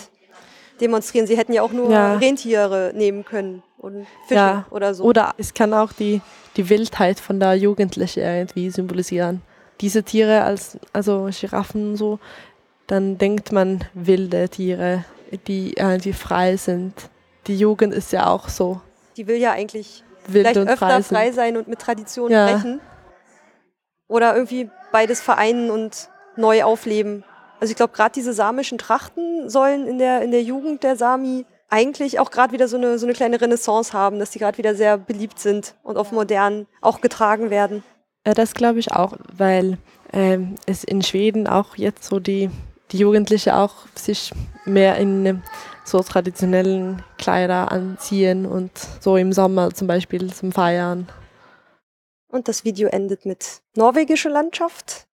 demonstrieren. 0.81 1.27
Sie 1.27 1.37
hätten 1.37 1.53
ja 1.53 1.63
auch 1.63 1.73
nur 1.73 1.91
Ja. 1.91 2.17
Rentiere 2.17 2.93
nehmen 2.95 3.25
können 3.25 3.63
und 3.79 4.07
Fische 4.27 4.35
Ja, 4.41 4.67
oder 4.71 4.95
so. 4.95 5.05
Oder 5.05 5.35
es 5.39 5.55
kann 5.55 5.73
auch 5.73 5.93
die, 5.93 6.21
die 6.57 6.69
Wildheit 6.69 7.21
von 7.21 7.41
der 7.41 7.55
Jugendlichen 7.55 8.21
irgendwie 8.21 8.69
symbolisieren. 8.71 9.43
Diese 9.81 10.03
Tiere, 10.03 10.43
als, 10.43 10.79
also 10.93 11.29
Giraffen 11.31 11.91
und 11.91 11.97
so, 11.97 12.19
dann 12.87 13.17
denkt 13.19 13.53
man 13.53 13.85
wilde 13.95 14.49
Tiere, 14.49 15.05
die 15.47 15.75
irgendwie 15.75 16.13
frei 16.13 16.57
sind. 16.57 16.95
Die 17.47 17.57
Jugend 17.59 17.95
ist 17.95 18.13
ja 18.13 18.27
auch 18.29 18.49
so 18.49 18.81
Die 19.17 19.27
will 19.27 19.37
ja 19.37 19.53
eigentlich 19.53 20.03
wild 20.27 20.47
vielleicht 20.49 20.69
öfter 20.69 20.77
frei. 20.77 21.03
frei 21.03 21.33
sein 21.33 21.57
und 21.57 21.69
mit 21.69 21.79
Tradition 21.79 22.31
Ja. 22.31 22.53
brechen. 22.53 22.81
Oder 24.09 24.35
irgendwie 24.35 24.71
beides 24.93 25.21
vereinen 25.21 25.71
und 25.71 26.09
neu 26.37 26.63
aufleben. 26.65 27.25
Also 27.61 27.71
ich 27.71 27.77
glaube, 27.77 27.93
gerade 27.95 28.13
diese 28.13 28.33
samischen 28.33 28.79
Trachten 28.79 29.49
sollen 29.49 29.87
in 29.87 29.99
der, 29.99 30.23
in 30.23 30.31
der 30.31 30.43
Jugend 30.43 30.83
der 30.83 30.97
Sami 30.97 31.47
eigentlich 31.69 32.21
auch 32.21 32.31
gerade 32.31 32.53
wieder 32.53 32.69
so 32.69 32.77
eine, 32.77 32.99
so 32.99 33.07
eine 33.07 33.15
kleine 33.15 33.41
Renaissance 33.41 33.93
haben, 33.93 34.19
dass 34.21 34.31
die 34.31 34.39
gerade 34.39 34.59
wieder 34.59 34.75
sehr 34.75 34.99
beliebt 34.99 35.39
sind 35.41 35.75
und 35.83 35.97
auf 35.97 36.13
modern 36.13 36.67
auch 36.81 37.01
getragen 37.01 37.51
werden. 37.51 37.83
Ja, 38.27 38.35
das 38.35 38.55
glaube 38.55 38.79
ich 38.79 38.93
auch, 38.93 39.15
weil 39.37 39.79
ähm, 40.13 40.55
es 40.67 40.85
in 40.85 41.03
Schweden 41.03 41.49
auch 41.49 41.77
jetzt 41.77 42.05
so 42.05 42.21
die, 42.21 42.51
die 42.93 42.99
Jugendlichen 42.99 43.51
auch 43.51 43.75
sich 43.95 44.33
mehr 44.65 44.97
in 44.97 45.27
ähm, 45.27 45.43
so 45.85 46.01
traditionellen 46.01 47.03
Kleider 47.19 47.71
anziehen 47.71 48.47
und 48.47 48.71
so 49.01 49.17
im 49.17 49.33
Sommer 49.33 49.73
zum 49.73 49.87
Beispiel 49.87 50.33
zum 50.33 50.53
Feiern. 50.53 51.09
Und 52.29 52.49
das 52.49 52.65
Video 52.65 52.89
endet 52.89 53.25
mit 53.25 53.63
norwegische 53.75 54.29
Landschaft. 54.29 55.07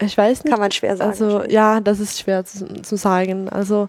Ich 0.00 0.16
weiß 0.16 0.44
nicht. 0.44 0.52
Kann 0.52 0.60
man 0.60 0.70
schwer 0.70 0.96
sagen. 0.96 1.10
Also 1.10 1.44
ja, 1.44 1.80
das 1.80 2.00
ist 2.00 2.18
schwer 2.18 2.44
zu, 2.44 2.82
zu 2.82 2.96
sagen. 2.96 3.48
Also, 3.48 3.88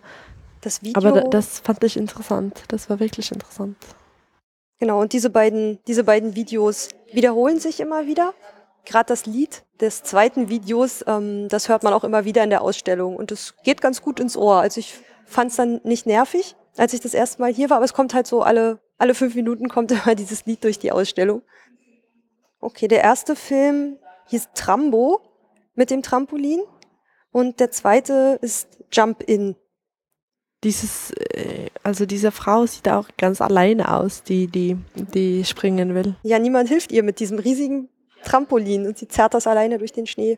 das 0.61 0.81
Video, 0.83 0.97
aber 0.97 1.21
da, 1.21 1.27
das 1.29 1.59
fand 1.59 1.83
ich 1.83 1.95
interessant. 1.95 2.63
Das 2.67 2.89
war 2.89 2.99
wirklich 2.99 3.31
interessant. 3.31 3.77
genau, 4.79 4.99
und 4.99 5.13
diese 5.13 5.29
beiden, 5.29 5.79
diese 5.87 6.03
beiden 6.03 6.35
Videos 6.35 6.89
wiederholen 7.13 7.59
sich 7.59 7.79
immer 7.79 8.07
wieder. 8.07 8.33
Gerade 8.89 9.05
das 9.05 9.27
Lied 9.27 9.63
des 9.79 10.01
zweiten 10.01 10.49
Videos, 10.49 11.05
ähm, 11.05 11.47
das 11.47 11.69
hört 11.69 11.83
man 11.83 11.93
auch 11.93 12.03
immer 12.03 12.25
wieder 12.25 12.43
in 12.43 12.49
der 12.49 12.63
Ausstellung. 12.63 13.15
Und 13.17 13.31
es 13.31 13.53
geht 13.63 13.81
ganz 13.81 14.01
gut 14.01 14.19
ins 14.19 14.35
Ohr. 14.35 14.55
Also 14.55 14.79
ich 14.79 14.95
fand 15.25 15.51
es 15.51 15.57
dann 15.57 15.79
nicht 15.83 16.07
nervig, 16.07 16.55
als 16.75 16.93
ich 16.93 16.99
das 16.99 17.13
erste 17.13 17.39
Mal 17.39 17.53
hier 17.53 17.69
war, 17.69 17.77
aber 17.77 17.85
es 17.85 17.93
kommt 17.93 18.15
halt 18.15 18.25
so 18.25 18.41
alle, 18.41 18.79
alle 18.97 19.13
fünf 19.13 19.35
Minuten 19.35 19.69
kommt 19.69 19.91
immer 20.05 20.15
dieses 20.15 20.47
Lied 20.47 20.63
durch 20.63 20.79
die 20.79 20.91
Ausstellung. 20.91 21.43
Okay, 22.59 22.87
der 22.87 23.03
erste 23.03 23.35
Film 23.35 23.99
hieß 24.29 24.49
Trambo 24.55 25.21
mit 25.75 25.91
dem 25.91 26.01
Trampolin 26.01 26.61
und 27.31 27.59
der 27.59 27.69
zweite 27.69 28.39
ist 28.41 28.69
Jump 28.91 29.21
In. 29.21 29.55
Dieses, 30.63 31.11
äh, 31.11 31.67
also 31.83 32.07
diese 32.07 32.31
Frau 32.31 32.65
sieht 32.65 32.89
auch 32.89 33.07
ganz 33.19 33.39
alleine 33.39 33.93
aus, 33.93 34.23
die, 34.23 34.47
die, 34.47 34.77
die 34.95 35.45
springen 35.45 35.93
will. 35.93 36.15
Ja, 36.23 36.39
niemand 36.39 36.69
hilft 36.69 36.91
ihr 36.91 37.03
mit 37.03 37.19
diesem 37.19 37.37
riesigen 37.37 37.87
Trampolin 38.23 38.85
und 38.87 38.97
sie 38.97 39.07
zerrt 39.07 39.33
das 39.33 39.47
alleine 39.47 39.77
durch 39.77 39.91
den 39.91 40.07
Schnee. 40.07 40.37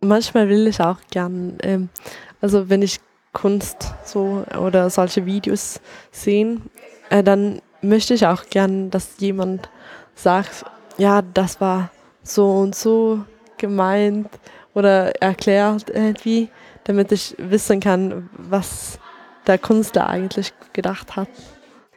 Manchmal 0.00 0.48
will 0.48 0.66
ich 0.66 0.80
auch 0.80 0.98
gern, 1.10 1.58
ähm, 1.62 1.88
also 2.40 2.68
wenn 2.68 2.82
ich 2.82 3.00
Kunst 3.32 3.94
so 4.04 4.44
oder 4.58 4.88
solche 4.90 5.26
Videos 5.26 5.80
sehen, 6.10 6.70
äh, 7.10 7.22
dann 7.22 7.60
möchte 7.82 8.14
ich 8.14 8.26
auch 8.26 8.44
gern, 8.48 8.90
dass 8.90 9.18
jemand 9.18 9.68
sagt, 10.14 10.64
ja, 10.98 11.22
das 11.22 11.60
war 11.60 11.90
so 12.22 12.50
und 12.50 12.74
so 12.74 13.24
gemeint 13.58 14.28
oder 14.74 15.20
erklärt 15.22 15.90
irgendwie, 15.90 16.50
damit 16.84 17.12
ich 17.12 17.34
wissen 17.38 17.80
kann, 17.80 18.28
was 18.32 18.98
der 19.46 19.58
Künstler 19.58 20.08
eigentlich 20.08 20.52
gedacht 20.72 21.16
hat. 21.16 21.28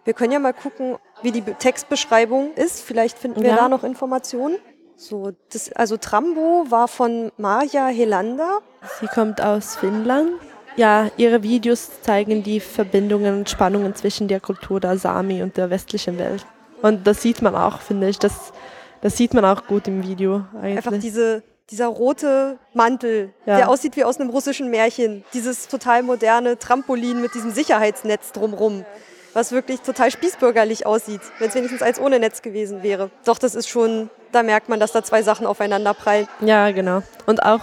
Wir 0.04 0.14
können 0.14 0.32
ja 0.32 0.40
mal 0.40 0.54
gucken, 0.54 0.98
wie 1.22 1.32
die 1.32 1.42
Be- 1.42 1.56
Textbeschreibung 1.58 2.54
ist. 2.56 2.82
Vielleicht 2.82 3.18
finden 3.18 3.42
wir 3.42 3.50
Ja. 3.52 3.56
da 3.56 3.70
noch 3.70 3.84
Informationen. 3.84 4.58
So, 4.96 5.32
das, 5.52 5.72
also 5.74 5.98
Trambo 5.98 6.66
war 6.70 6.88
von 6.88 7.32
Marja 7.38 7.88
Helander. 7.88 8.60
Sie 9.00 9.08
kommt 9.08 9.42
aus 9.42 9.78
Finnland. 9.78 10.32
Ja, 10.76 11.10
ihre 11.18 11.42
Videos 11.44 11.90
zeigen 12.02 12.44
die 12.44 12.60
Verbindungen 12.60 13.40
und 13.40 13.50
Spannungen 13.50 13.96
zwischen 13.96 14.28
der 14.28 14.40
Kultur 14.40 14.80
der 14.80 14.98
Sami 14.98 15.42
und 15.42 15.58
der 15.58 15.70
westlichen 15.70 16.18
Welt. 16.18 16.46
Und 16.82 17.06
das 17.08 17.22
sieht 17.22 17.42
man 17.42 17.56
auch, 17.56 17.80
finde 17.82 18.08
ich. 18.10 18.20
Das, 18.20 18.54
das 19.02 19.18
sieht 19.18 19.34
man 19.34 19.44
auch 19.46 19.68
gut 19.68 19.88
im 19.88 20.04
Video 20.08 20.44
Einfach 20.62 20.92
eigentlich. 20.92 21.02
diese, 21.02 21.44
dieser 21.70 21.88
rote 21.88 22.58
Mantel, 22.74 23.34
Ja. 23.46 23.58
der 23.58 23.70
aussieht 23.70 23.96
wie 23.98 24.04
aus 24.04 24.20
einem 24.20 24.30
russischen 24.30 24.70
Märchen. 24.70 25.24
Dieses 25.34 25.68
total 25.68 26.04
moderne 26.04 26.58
Trampolin 26.58 27.22
mit 27.22 27.34
diesem 27.36 27.52
Sicherheitsnetz 27.52 28.32
drumrum. 28.32 28.86
Was 29.40 29.54
wirklich 29.54 29.80
total 29.80 30.12
spießbürgerlich 30.12 30.86
aussieht, 30.86 31.22
wenn 31.40 31.48
es 31.48 31.56
wenigstens 31.56 31.82
eins 31.82 31.98
ohne 31.98 32.20
Netz 32.20 32.42
gewesen 32.42 32.84
wäre. 32.84 33.10
Doch, 33.24 33.38
das 33.38 33.56
ist 33.56 33.70
schon, 33.70 34.10
da 34.34 34.44
merkt 34.44 34.68
man, 34.68 34.82
dass 34.82 34.92
da 34.92 35.02
zwei 35.02 35.24
Sachen 35.24 35.48
aufeinander 35.48 35.94
prallen. 35.94 36.28
Ja, 36.42 36.72
genau. 36.72 37.04
Und 37.26 37.42
auch, 37.42 37.62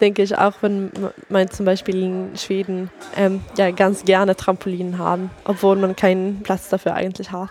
denke 0.00 0.22
ich, 0.22 0.38
auch 0.38 0.54
wenn 0.62 0.90
man 1.28 1.50
zum 1.50 1.66
Beispiel 1.66 2.04
in 2.04 2.36
Schweden 2.38 2.90
ähm, 3.18 3.44
ja, 3.58 3.70
ganz 3.70 4.06
gerne 4.06 4.34
Trampolinen 4.34 4.96
haben, 4.96 5.30
obwohl 5.44 5.76
man 5.76 5.94
keinen 5.94 6.42
Platz 6.42 6.70
dafür 6.70 6.94
eigentlich 6.94 7.30
hat. 7.32 7.50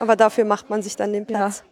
Aber 0.00 0.16
dafür 0.16 0.44
macht 0.44 0.68
man 0.68 0.82
sich 0.82 0.96
dann 0.96 1.12
den 1.12 1.24
Platz. 1.24 1.62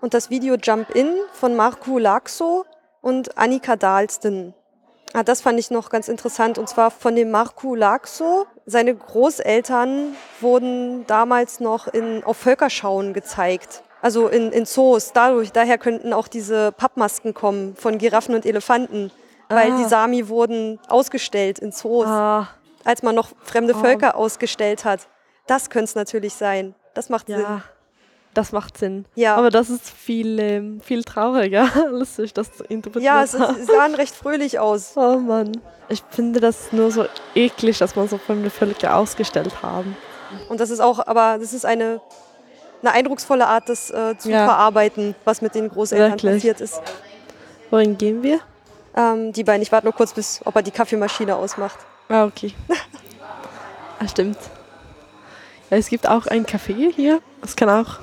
Und 0.00 0.14
das 0.14 0.30
Video 0.30 0.56
Jump 0.56 0.96
In 0.96 1.14
von 1.32 1.54
Marco 1.54 1.96
Laxo 1.96 2.64
und 3.02 3.38
Annika 3.38 3.76
Dahlsten. 3.76 4.52
Ah, 5.14 5.22
das 5.22 5.40
fand 5.40 5.58
ich 5.58 5.70
noch 5.70 5.88
ganz 5.90 6.08
interessant. 6.08 6.58
Und 6.58 6.68
zwar 6.68 6.90
von 6.90 7.16
dem 7.16 7.30
Marco 7.30 7.74
Laxo. 7.74 8.46
Seine 8.66 8.94
Großeltern 8.94 10.14
wurden 10.40 11.06
damals 11.06 11.60
noch 11.60 11.86
in, 11.88 12.22
auf 12.24 12.36
Völkerschauen 12.36 13.14
gezeigt. 13.14 13.82
Also 14.02 14.28
in, 14.28 14.52
in 14.52 14.66
Zoos. 14.66 15.12
Dadurch, 15.12 15.50
daher 15.50 15.78
könnten 15.78 16.12
auch 16.12 16.28
diese 16.28 16.72
Pappmasken 16.72 17.34
kommen 17.34 17.74
von 17.76 17.98
Giraffen 17.98 18.34
und 18.34 18.44
Elefanten. 18.46 19.10
Weil 19.48 19.72
Ah. 19.72 19.76
die 19.78 19.84
Sami 19.86 20.28
wurden 20.28 20.78
ausgestellt 20.88 21.58
in 21.58 21.72
Zoos 21.72 22.06
Ah, 22.06 22.48
als 22.84 23.02
man 23.02 23.14
noch 23.14 23.30
fremde 23.44 23.74
Oh. 23.74 23.80
Völker 23.80 24.14
ausgestellt 24.14 24.84
hat. 24.84 25.08
Das 25.46 25.70
könnte 25.70 25.84
es 25.86 25.94
natürlich 25.94 26.34
sein. 26.34 26.74
Das 26.92 27.08
macht 27.08 27.28
Sinn. 27.28 27.44
Das 28.34 28.52
macht 28.52 28.78
Sinn. 28.78 29.04
Ja, 29.14 29.36
Aber 29.36 29.50
das 29.50 29.68
ist 29.70 29.88
viel, 29.90 30.38
ähm, 30.38 30.80
viel 30.80 31.02
trauriger, 31.04 31.68
als 31.92 32.18
ich 32.18 32.32
das 32.34 32.48
interpretiert 32.68 33.04
ja 33.04 33.22
es, 33.22 33.34
ist, 33.34 33.40
es 33.60 33.66
sahen 33.66 33.94
recht 33.94 34.14
fröhlich 34.14 34.58
aus. 34.58 34.92
Oh 34.96 35.16
Mann. 35.18 35.52
Ich 35.88 36.02
finde 36.10 36.40
das 36.40 36.72
nur 36.72 36.90
so 36.90 37.06
eklig, 37.34 37.78
dass 37.78 37.96
man 37.96 38.08
so 38.08 38.18
fremde 38.18 38.50
Völker 38.50 38.96
ausgestellt 38.96 39.62
haben. 39.62 39.96
Und 40.50 40.60
das 40.60 40.68
ist 40.70 40.80
auch, 40.80 41.06
aber 41.06 41.38
das 41.40 41.54
ist 41.54 41.64
eine, 41.64 42.00
eine 42.82 42.92
eindrucksvolle 42.92 43.46
Art, 43.46 43.68
das 43.68 43.90
äh, 43.90 44.16
zu 44.18 44.30
Ja. 44.30 44.44
verarbeiten, 44.44 45.14
was 45.24 45.40
mit 45.40 45.54
den 45.54 45.68
Großeltern 45.70 46.12
Wirklich. 46.12 46.34
passiert 46.34 46.60
ist. 46.60 46.82
Wohin 47.70 47.96
gehen 47.96 48.22
wir? 48.22 48.40
Ähm, 48.94 49.32
die 49.32 49.44
beiden, 49.44 49.62
ich 49.62 49.72
warte 49.72 49.86
nur 49.86 49.94
kurz, 49.94 50.12
bis 50.12 50.40
ob 50.44 50.54
er 50.56 50.62
die 50.62 50.70
Kaffeemaschine 50.70 51.34
ausmacht. 51.36 51.78
Ah, 52.08 52.24
okay. 52.24 52.52
ah, 53.98 54.08
stimmt. 54.08 54.38
Ja, 55.70 55.76
es 55.76 55.88
gibt 55.88 56.06
auch 56.08 56.26
ein 56.26 56.44
Café 56.46 56.92
hier. 56.92 57.20
Es 57.42 57.56
kann 57.56 57.68
auch 57.68 57.98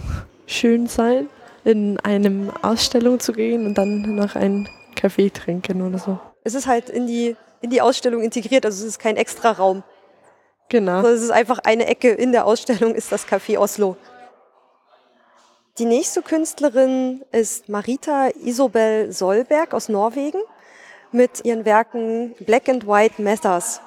schön 0.47 0.87
sein, 0.87 1.29
in 1.63 1.99
eine 2.01 2.53
Ausstellung 2.61 3.19
zu 3.19 3.33
gehen 3.33 3.65
und 3.65 3.75
dann 3.75 4.15
noch 4.15 4.35
einen 4.35 4.69
Kaffee 4.95 5.29
trinken 5.29 5.81
oder 5.81 5.97
so. 5.97 6.19
Es 6.43 6.53
ist 6.53 6.67
halt 6.67 6.89
in 6.89 7.07
die, 7.07 7.35
in 7.61 7.69
die 7.69 7.81
Ausstellung 7.81 8.21
integriert, 8.21 8.65
also 8.65 8.83
es 8.83 8.89
ist 8.89 8.99
kein 8.99 9.17
extra 9.17 9.51
Raum. 9.51 9.83
Genau. 10.69 10.97
Also 10.97 11.09
es 11.09 11.21
ist 11.21 11.31
einfach 11.31 11.59
eine 11.59 11.87
Ecke 11.87 12.09
in 12.09 12.31
der 12.31 12.45
Ausstellung, 12.45 12.95
ist 12.95 13.11
das 13.11 13.27
Café 13.27 13.57
Oslo. 13.57 13.97
Die 15.77 15.85
nächste 15.85 16.21
Künstlerin 16.21 17.23
ist 17.31 17.67
Marita 17.67 18.29
Isobel 18.29 19.11
Solberg 19.11 19.73
aus 19.73 19.89
Norwegen 19.89 20.39
mit 21.11 21.43
ihren 21.43 21.65
Werken 21.65 22.33
Black 22.39 22.69
and 22.69 22.87
White 22.87 23.21
Matters. 23.21 23.81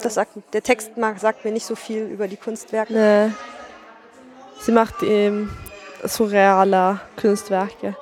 Das 0.00 0.14
sagt, 0.14 0.32
der 0.52 0.62
Text 0.62 0.92
sagt 1.16 1.44
mir 1.44 1.50
nicht 1.52 1.66
so 1.66 1.74
viel 1.74 2.04
über 2.04 2.28
die 2.28 2.36
Kunstwerke. 2.36 2.92
Nee. 2.92 3.32
Sie 4.60 4.72
macht 4.72 5.02
ähm, 5.02 5.50
surreale 6.04 7.00
Kunstwerke. 7.20 7.96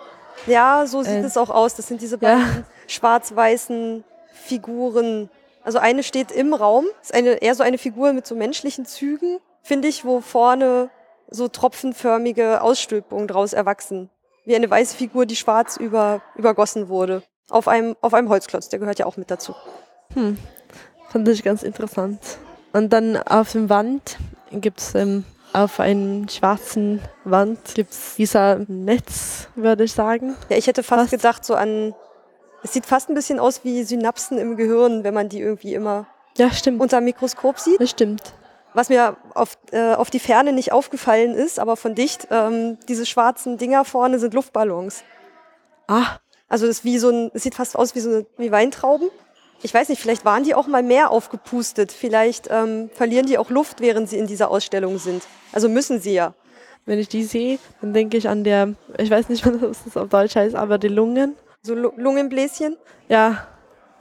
Ja, 0.47 0.87
so 0.87 1.03
sieht 1.03 1.15
Äh, 1.15 1.27
es 1.27 1.37
auch 1.37 1.51
aus. 1.51 1.75
Das 1.75 1.89
sind 1.89 2.01
diese 2.01 2.17
ja. 2.17 2.37
beiden 2.37 2.67
schwarz-weißen 2.87 4.05
Figuren. 4.33 5.31
Also 5.63 5.79
eine 5.79 6.03
steht 6.03 6.31
im 6.33 6.55
Raum, 6.55 6.87
ist 7.03 7.15
eine, 7.15 7.43
eher 7.43 7.55
so 7.55 7.63
eine 7.63 7.79
Figur 7.79 8.13
mit 8.13 8.27
so 8.27 8.35
menschlichen 8.35 8.87
Zügen, 8.87 9.39
finde 9.63 9.89
ich, 9.89 10.05
wo 10.05 10.21
vorne 10.21 10.91
so 11.31 11.49
tropfenförmige 11.49 12.63
Ausstülpungen 12.63 13.29
draus 13.29 13.53
erwachsen. 13.53 14.11
Wie 14.45 14.57
eine 14.57 14.71
weiße 14.71 14.97
Figur, 14.97 15.27
die 15.27 15.37
schwarz 15.37 15.77
über, 15.77 16.23
übergossen 16.35 16.89
wurde. 16.89 17.23
Auf 17.51 17.69
einem, 17.69 17.97
auf 18.01 18.15
einem 18.15 18.29
Holzklotz, 18.29 18.69
der 18.69 18.79
gehört 18.79 18.99
ja 18.99 19.07
auch 19.07 19.17
mit 19.17 19.31
dazu. 19.31 19.55
Hm. 20.15 20.39
Fand 21.11 21.29
ich 21.29 21.43
ganz 21.43 21.63
interessant. 21.63 22.19
Und 22.73 22.93
dann 22.93 23.17
auf 23.17 23.53
dem 23.53 23.69
Wand 23.69 24.17
gibt 24.53 24.81
es 24.81 24.95
ähm, 24.95 25.25
auf 25.53 25.81
einem 25.81 26.29
schwarzen 26.29 27.01
Wand 27.25 27.59
gibt's 27.75 28.15
dieser 28.17 28.61
Netz, 28.69 29.49
würde 29.57 29.85
ich 29.85 29.93
sagen. 29.93 30.37
Ja, 30.49 30.57
ich 30.57 30.67
hätte 30.69 30.83
fast 30.83 31.01
Fast. 31.01 31.11
gedacht, 31.11 31.45
so 31.45 31.55
an. 31.55 31.95
Es 32.63 32.73
sieht 32.75 32.87
fast 32.87 33.09
ein 33.09 33.15
bisschen 33.15 33.41
aus 33.41 33.65
wie 33.65 33.83
Synapsen 33.85 34.39
im 34.39 34.57
Gehirn, 34.57 35.03
wenn 35.03 35.15
man 35.15 35.29
die 35.29 35.41
irgendwie 35.41 35.75
immer 35.75 36.07
Ja, 36.37 36.51
stimmt. 36.53 36.81
unter 36.81 37.01
Mikroskop 37.01 37.59
sieht. 37.59 37.81
Das 37.81 37.91
stimmt. 37.91 38.35
Was 38.75 38.89
mir 38.91 39.17
auf, 39.35 39.59
äh, 39.73 39.95
auf 39.95 40.11
die 40.11 40.21
Ferne 40.21 40.53
nicht 40.53 40.71
aufgefallen 40.71 41.35
ist, 41.35 41.59
aber 41.59 41.77
von 41.77 41.95
dicht, 41.97 42.29
ähm, 42.31 42.79
diese 42.87 43.05
schwarzen 43.07 43.57
Dinger 43.59 43.85
vorne 43.85 44.19
sind 44.21 44.35
Luftballons. 44.35 45.03
Ah, 45.89 46.19
Also 46.49 46.67
das 46.67 46.79
ist 46.79 46.85
wie 46.85 46.99
so 46.99 47.09
ein, 47.11 47.31
es 47.35 47.43
sieht 47.43 47.55
fast 47.55 47.77
aus 47.77 47.95
wie 47.97 48.01
so 48.01 48.11
eine, 48.11 48.27
wie 48.37 48.53
Weintrauben. 48.53 49.09
Ich 49.63 49.75
weiß 49.75 49.89
nicht, 49.91 50.01
vielleicht 50.01 50.25
waren 50.25 50.43
die 50.45 50.55
auch 50.55 50.67
mal 50.67 50.83
mehr 50.83 51.11
aufgepustet. 51.11 51.93
Vielleicht 51.93 52.49
ähm, 52.51 52.89
verlieren 52.95 53.27
die 53.27 53.37
auch 53.39 53.51
Luft, 53.51 53.81
während 53.81 54.09
sie 54.09 54.17
in 54.19 54.27
dieser 54.27 54.51
Ausstellung 54.51 54.99
sind. 54.99 55.23
Also 55.53 55.69
müssen 55.69 56.01
sie 56.01 56.15
ja. 56.15 56.35
wenn 56.87 56.99
ich 56.99 57.09
die 57.09 57.25
sehe, 57.25 57.59
dann 57.81 57.93
denke 57.93 58.17
ich 58.17 58.29
an 58.29 58.43
der, 58.43 58.75
ich 58.99 59.11
weiß 59.11 59.29
nicht, 59.29 59.45
was 59.63 59.85
das 59.85 59.97
auf 59.97 60.09
Deutsch 60.09 60.35
heißt, 60.37 60.55
aber 60.57 60.79
die 60.79 60.89
Lungen. 60.89 61.37
So 61.63 61.75
Lu- 61.75 61.93
Lungenbläschen. 61.97 62.77
Ja, 63.09 63.47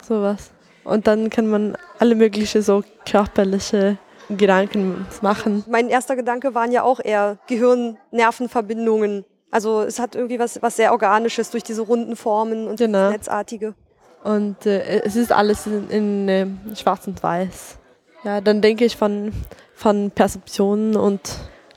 sowas. 0.08 0.52
Und 0.86 1.08
dann 1.08 1.30
kann 1.30 1.48
man 1.48 1.76
alle 2.00 2.16
möglichen 2.16 2.62
so 2.62 2.84
körperliche 3.06 3.98
Gedanken 4.30 5.06
machen. 5.22 5.66
Mein 5.68 5.90
erster 5.90 6.16
Gedanke 6.16 6.56
waren 6.56 6.72
ja 6.72 6.84
auch 6.84 7.00
eher 7.04 7.38
Gehirn-Nervenverbindungen. 7.48 9.26
Also 9.52 9.82
es 9.82 10.00
hat 10.00 10.16
irgendwie 10.16 10.40
was, 10.40 10.62
was 10.62 10.76
sehr 10.76 10.92
Organisches 10.92 11.50
durch 11.52 11.64
diese 11.64 11.82
runden 11.82 12.16
Formen 12.16 12.68
und 12.68 12.78
Genau. 12.78 13.10
Netzartige. 13.10 13.74
Und 14.24 14.66
äh, 14.66 15.02
es 15.04 15.16
ist 15.16 15.32
alles 15.32 15.66
in, 15.66 15.90
in 15.90 16.30
äh, 16.30 16.48
schwarz 16.76 17.08
und 17.08 17.22
weiß. 17.24 17.78
Ja, 18.24 18.42
dann 18.42 18.62
denke 18.62 18.84
ich 18.86 18.98
von, 18.98 19.32
von 19.74 20.12
Perzeptionen 20.12 20.96
und 20.98 21.22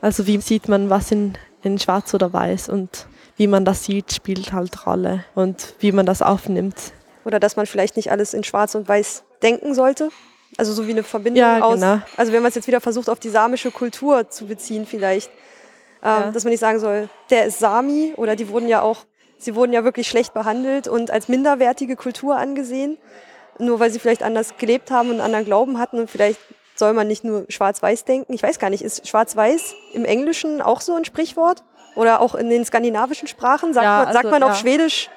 also 0.01 0.27
wie 0.27 0.39
sieht 0.41 0.67
man 0.67 0.89
was 0.89 1.11
in, 1.11 1.33
in 1.61 1.79
schwarz 1.79 2.13
oder 2.13 2.33
weiß 2.33 2.67
und 2.69 3.07
wie 3.37 3.47
man 3.47 3.63
das 3.65 3.85
sieht, 3.85 4.11
spielt 4.13 4.51
halt 4.51 4.85
Rolle 4.85 5.23
und 5.35 5.73
wie 5.79 5.91
man 5.93 6.05
das 6.05 6.21
aufnimmt. 6.21 6.75
Oder 7.25 7.39
dass 7.39 7.55
man 7.55 7.65
vielleicht 7.65 7.95
nicht 7.95 8.11
alles 8.11 8.33
in 8.33 8.43
Schwarz 8.43 8.75
und 8.75 8.87
Weiß 8.89 9.23
denken 9.41 9.73
sollte. 9.73 10.09
Also 10.57 10.73
so 10.73 10.85
wie 10.85 10.91
eine 10.91 11.03
Verbindung 11.03 11.39
Ja, 11.41 11.61
aus. 11.61 11.75
genau. 11.79 11.99
Also 12.17 12.33
wenn 12.33 12.41
man 12.43 12.49
es 12.49 12.55
jetzt 12.55 12.67
wieder 12.67 12.81
versucht, 12.81 13.09
auf 13.09 13.19
die 13.19 13.29
samische 13.29 13.71
Kultur 13.71 14.29
zu 14.29 14.45
beziehen, 14.45 14.85
vielleicht. 14.85 15.29
Ähm, 16.03 16.09
Ja. 16.25 16.31
Dass 16.31 16.43
man 16.43 16.51
nicht 16.51 16.59
sagen 16.59 16.79
soll, 16.79 17.07
der 17.29 17.45
ist 17.45 17.59
Sami 17.59 18.13
oder 18.17 18.35
die 18.35 18.49
wurden 18.49 18.67
ja 18.67 18.81
auch, 18.81 19.05
sie 19.43 19.55
wurden 19.55 19.73
ja 19.73 19.83
wirklich 19.83 20.07
schlecht 20.07 20.33
behandelt 20.33 20.87
und 20.87 21.11
als 21.11 21.27
minderwertige 21.27 21.95
Kultur 21.95 22.37
angesehen. 22.37 22.97
Nur 23.59 23.79
weil 23.79 23.91
sie 23.91 23.99
vielleicht 23.99 24.23
anders 24.23 24.57
gelebt 24.57 24.89
haben 24.89 25.09
und 25.09 25.15
einen 25.15 25.21
anderen 25.21 25.45
Glauben 25.45 25.77
hatten 25.79 25.99
und 25.99 26.09
vielleicht 26.09 26.39
soll 26.75 26.93
man 26.93 27.07
nicht 27.07 27.23
nur 27.23 27.45
schwarz-weiß 27.49 28.03
denken. 28.05 28.33
Ich 28.33 28.41
weiß 28.41 28.57
gar 28.57 28.71
nicht, 28.71 28.81
ist 28.83 29.07
schwarz-weiß 29.07 29.75
im 29.93 30.05
Englischen 30.05 30.59
auch 30.61 30.81
so 30.81 30.95
ein 30.95 31.05
Sprichwort? 31.05 31.63
Oder 31.95 32.21
auch 32.21 32.33
in 32.33 32.49
den 32.49 32.65
skandinavischen 32.65 33.27
Sprachen? 33.27 33.71
Sagt, 33.75 33.83
Ja, 33.83 33.97
man, 34.05 34.13
sagt 34.13 34.25
also, 34.25 34.29
man 34.31 34.41
auf 34.41 34.49
ja. 34.49 34.55
Schwedisch 34.55 35.11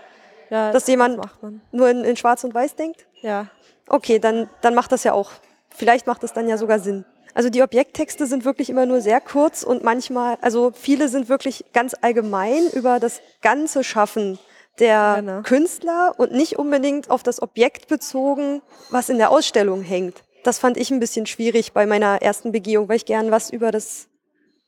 Ja, 0.50 0.70
Dass 0.72 0.86
jemand- 0.86 1.16
macht 1.16 1.42
man. 1.42 1.62
nur 1.72 1.88
in, 1.88 2.04
in 2.04 2.16
schwarz 2.18 2.44
und 2.44 2.52
weiß 2.54 2.74
denkt? 2.76 3.06
Ja. 3.22 3.46
Okay, 3.88 4.18
dann, 4.18 4.50
dann 4.60 4.74
macht 4.74 4.92
das 4.92 5.02
ja 5.02 5.14
auch. 5.14 5.30
Vielleicht 5.74 6.06
macht 6.06 6.22
das 6.22 6.34
dann 6.34 6.46
ja 6.48 6.58
sogar 6.58 6.78
Sinn. 6.78 7.06
Also 7.36 7.50
die 7.50 7.62
Objekttexte 7.62 8.24
sind 8.26 8.46
wirklich 8.46 8.70
immer 8.70 8.86
nur 8.86 9.02
sehr 9.02 9.20
kurz 9.20 9.62
und 9.62 9.84
manchmal, 9.84 10.38
also 10.40 10.72
viele 10.74 11.10
sind 11.10 11.28
wirklich 11.28 11.66
ganz 11.74 11.94
allgemein 12.00 12.66
über 12.72 12.98
das 12.98 13.20
ganze 13.42 13.84
Schaffen 13.84 14.38
der 14.78 15.16
Genau. 15.18 15.42
Künstler 15.42 16.14
und 16.16 16.32
nicht 16.32 16.58
unbedingt 16.58 17.10
auf 17.10 17.22
das 17.22 17.42
Objekt 17.42 17.88
bezogen, 17.88 18.62
was 18.88 19.10
in 19.10 19.18
der 19.18 19.30
Ausstellung 19.30 19.82
hängt. 19.82 20.22
Das 20.44 20.58
fand 20.58 20.78
ich 20.78 20.90
ein 20.90 20.98
bisschen 20.98 21.26
schwierig 21.26 21.74
bei 21.74 21.84
meiner 21.84 22.22
ersten 22.22 22.52
Begehung, 22.52 22.88
weil 22.88 22.96
ich 22.96 23.04
gern 23.04 23.30
was 23.30 23.50
über 23.50 23.70
das, 23.70 24.08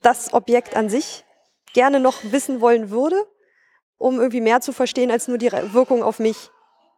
das 0.03 0.35
Objekt 0.35 0.77
an 0.77 0.91
sich 0.91 1.25
gerne 1.73 2.01
noch 2.01 2.17
wissen 2.25 2.61
wollen 2.61 2.91
würde, 2.91 3.17
um 3.97 4.19
irgendwie 4.19 4.43
mehr 4.43 4.61
zu 4.61 4.73
verstehen 4.75 5.11
als 5.11 5.27
nur 5.27 5.39
die 5.39 5.51
Wirkung 5.73 6.03
auf 6.03 6.19
mich. 6.19 6.51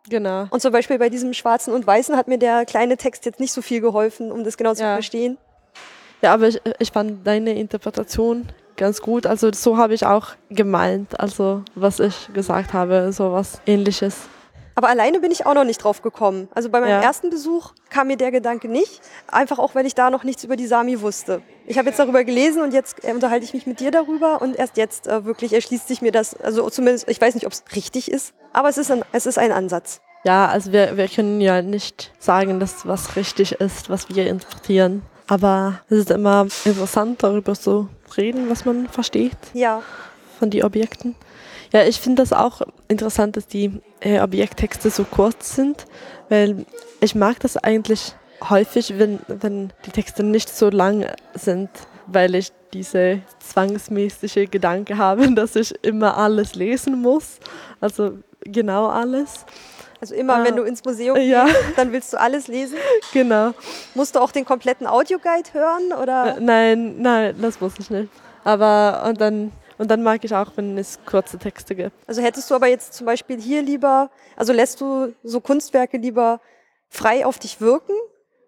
Genau. 0.09 0.49
Und 0.51 0.63
zum 0.63 0.73
Beispiel 0.73 0.99
bei 0.99 1.11
diesem 1.11 1.33
Schwarzen 1.33 1.73
und 1.73 1.87
Weißen 1.87 2.17
hat 2.17 2.27
mir 2.27 2.39
der 2.39 2.65
kleine 2.65 2.97
Text 2.97 3.25
jetzt 3.25 3.39
nicht 3.39 3.53
so 3.53 3.63
viel 3.63 3.81
geholfen, 3.81 4.33
um 4.33 4.43
das 4.43 4.57
genau 4.57 4.75
zu 4.75 4.83
Ja. 4.83 4.95
verstehen. 4.95 5.39
Ja, 6.23 6.35
aber 6.35 6.49
ich, 6.49 6.61
ich 6.79 6.93
fand 6.93 7.27
deine 7.27 7.55
Interpretation 7.59 8.49
ganz 8.77 9.01
gut. 9.01 9.27
Also 9.27 9.51
so 9.53 9.77
habe 9.77 9.95
ich 9.95 10.05
auch 10.07 10.29
gemeint, 10.51 11.19
also 11.19 11.63
was 11.75 12.01
ich 12.01 12.33
gesagt 12.33 12.73
habe, 12.73 13.13
so 13.13 13.33
was 13.33 13.61
ähnliches. 13.67 14.17
Aber 14.75 14.89
alleine 14.89 15.21
bin 15.21 15.31
ich 15.31 15.45
auch 15.45 15.53
noch 15.55 15.65
nicht 15.65 15.83
drauf 15.85 16.01
gekommen. 16.01 16.49
Also 16.55 16.71
bei 16.71 16.81
meinem 16.81 16.91
Ja. 16.91 17.03
ersten 17.03 17.29
Besuch 17.29 17.73
kam 17.91 18.07
mir 18.07 18.17
der 18.17 18.31
Gedanke 18.31 18.69
nicht, 18.69 19.01
einfach 19.29 19.59
auch, 19.59 19.75
weil 19.75 19.85
ich 19.85 19.95
da 19.95 20.11
noch 20.11 20.25
nichts 20.25 20.45
über 20.45 20.57
die 20.57 20.67
Sami 20.67 21.01
wusste. 21.03 21.43
Ich 21.67 21.77
habe 21.77 21.89
jetzt 21.89 21.99
darüber 21.99 22.25
gelesen 22.25 22.63
und 22.63 22.73
jetzt 22.73 23.05
äh, 23.05 23.13
unterhalte 23.13 23.45
ich 23.45 23.53
mich 23.53 23.67
mit 23.67 23.81
dir 23.81 23.91
darüber 23.91 24.41
und 24.41 24.57
erst 24.57 24.79
jetzt 24.79 25.07
äh, 25.07 25.25
wirklich 25.27 25.53
erschließt 25.53 25.87
sich 25.87 26.01
mir 26.01 26.13
das, 26.13 26.35
also 26.35 26.71
zumindest, 26.71 27.09
ich 27.11 27.21
weiß 27.21 27.35
nicht, 27.35 27.47
ob 27.47 27.53
es 27.53 27.65
richtig 27.77 28.11
ist, 28.11 28.33
aber 28.55 28.69
es 28.71 28.79
ist 28.79 28.91
ein, 28.91 29.05
es 29.13 29.27
ist 29.27 29.39
ein 29.39 29.53
Ansatz. 29.53 30.01
Ja, 30.25 30.47
also 30.47 30.73
wir, 30.73 30.97
wir 30.97 31.09
können 31.09 31.41
ja 31.43 31.61
nicht 31.61 32.13
sagen, 32.19 32.61
dass 32.61 32.87
was 32.87 33.17
richtig 33.17 33.53
ist, 33.53 33.91
was 33.91 34.09
wir 34.15 34.27
interpretieren. 34.29 35.03
Aber 35.31 35.81
es 35.89 35.99
ist 35.99 36.11
immer 36.11 36.49
interessant, 36.65 37.23
darüber 37.23 37.55
zu 37.55 37.89
reden, 38.17 38.51
was 38.51 38.65
man 38.65 38.89
versteht 38.89 39.37
Ja, 39.55 39.81
von 40.41 40.51
den 40.51 40.65
Objekten. 40.65 41.15
Ja, 41.73 41.85
ich 41.85 42.01
finde 42.01 42.23
das 42.23 42.33
auch 42.33 42.63
interessant, 42.89 43.37
dass 43.37 43.47
die 43.47 43.81
äh, 44.01 44.19
Objekttexte 44.19 44.91
so 44.91 45.05
kurz 45.05 45.55
sind, 45.55 45.87
weil 46.31 46.67
ich 47.01 47.15
mag 47.15 47.39
das 47.39 47.57
eigentlich 47.57 48.13
häufig, 48.49 48.99
wenn, 48.99 49.21
wenn 49.29 49.73
die 49.87 49.93
Texte 49.93 50.25
nicht 50.25 50.49
so 50.49 50.69
lang 50.69 51.07
sind, 51.35 51.71
weil 52.09 52.35
ich 52.35 52.51
diese 52.73 53.21
zwangsmäßige 53.39 54.51
Gedanke 54.51 54.97
habe, 54.99 55.33
dass 55.33 55.55
ich 55.55 55.73
immer 55.85 56.17
alles 56.17 56.57
lesen 56.57 57.01
muss. 57.01 57.39
Also 57.81 58.19
genau 58.41 58.89
alles. 58.89 59.47
Also 60.01 60.15
immer 60.15 60.37
Ah. 60.37 60.45
wenn 60.45 60.57
du 60.57 60.63
ins 60.63 60.85
Museum 60.85 61.17
Ja. 61.19 61.45
gehst, 61.45 61.57
dann 61.77 61.93
willst 61.93 62.13
du 62.13 62.21
alles 62.21 62.49
lesen. 62.49 62.77
Genau. 63.13 63.53
Musst 63.95 64.15
du 64.15 64.21
auch 64.21 64.33
den 64.33 64.45
kompletten 64.45 64.87
Audioguide 64.87 65.53
hören 65.53 65.93
oder? 65.93 66.37
Äh, 66.37 66.41
nein, 66.41 67.01
nein, 67.03 67.37
das 67.41 67.61
muss 67.61 67.75
ich 67.79 67.91
nicht. 67.91 68.11
Aber 68.45 69.05
und 69.09 69.21
dann 69.21 69.53
und 69.79 69.91
dann 69.91 70.03
mag 70.03 70.23
ich 70.25 70.35
auch, 70.35 70.49
wenn 70.57 70.77
es 70.77 70.99
kurze 71.07 71.39
Texte 71.39 71.75
gibt. 71.75 71.93
Also 72.07 72.21
hättest 72.21 72.51
du 72.51 72.55
aber 72.55 72.67
jetzt 72.67 72.93
zum 72.93 73.07
Beispiel 73.07 73.41
hier 73.41 73.63
lieber, 73.63 74.11
also 74.37 74.53
lässt 74.53 74.81
du 74.83 75.15
so 75.25 75.41
Kunstwerke 75.41 75.97
lieber 75.97 76.41
frei 76.91 77.25
auf 77.25 77.39
dich 77.39 77.61
wirken? 77.63 77.95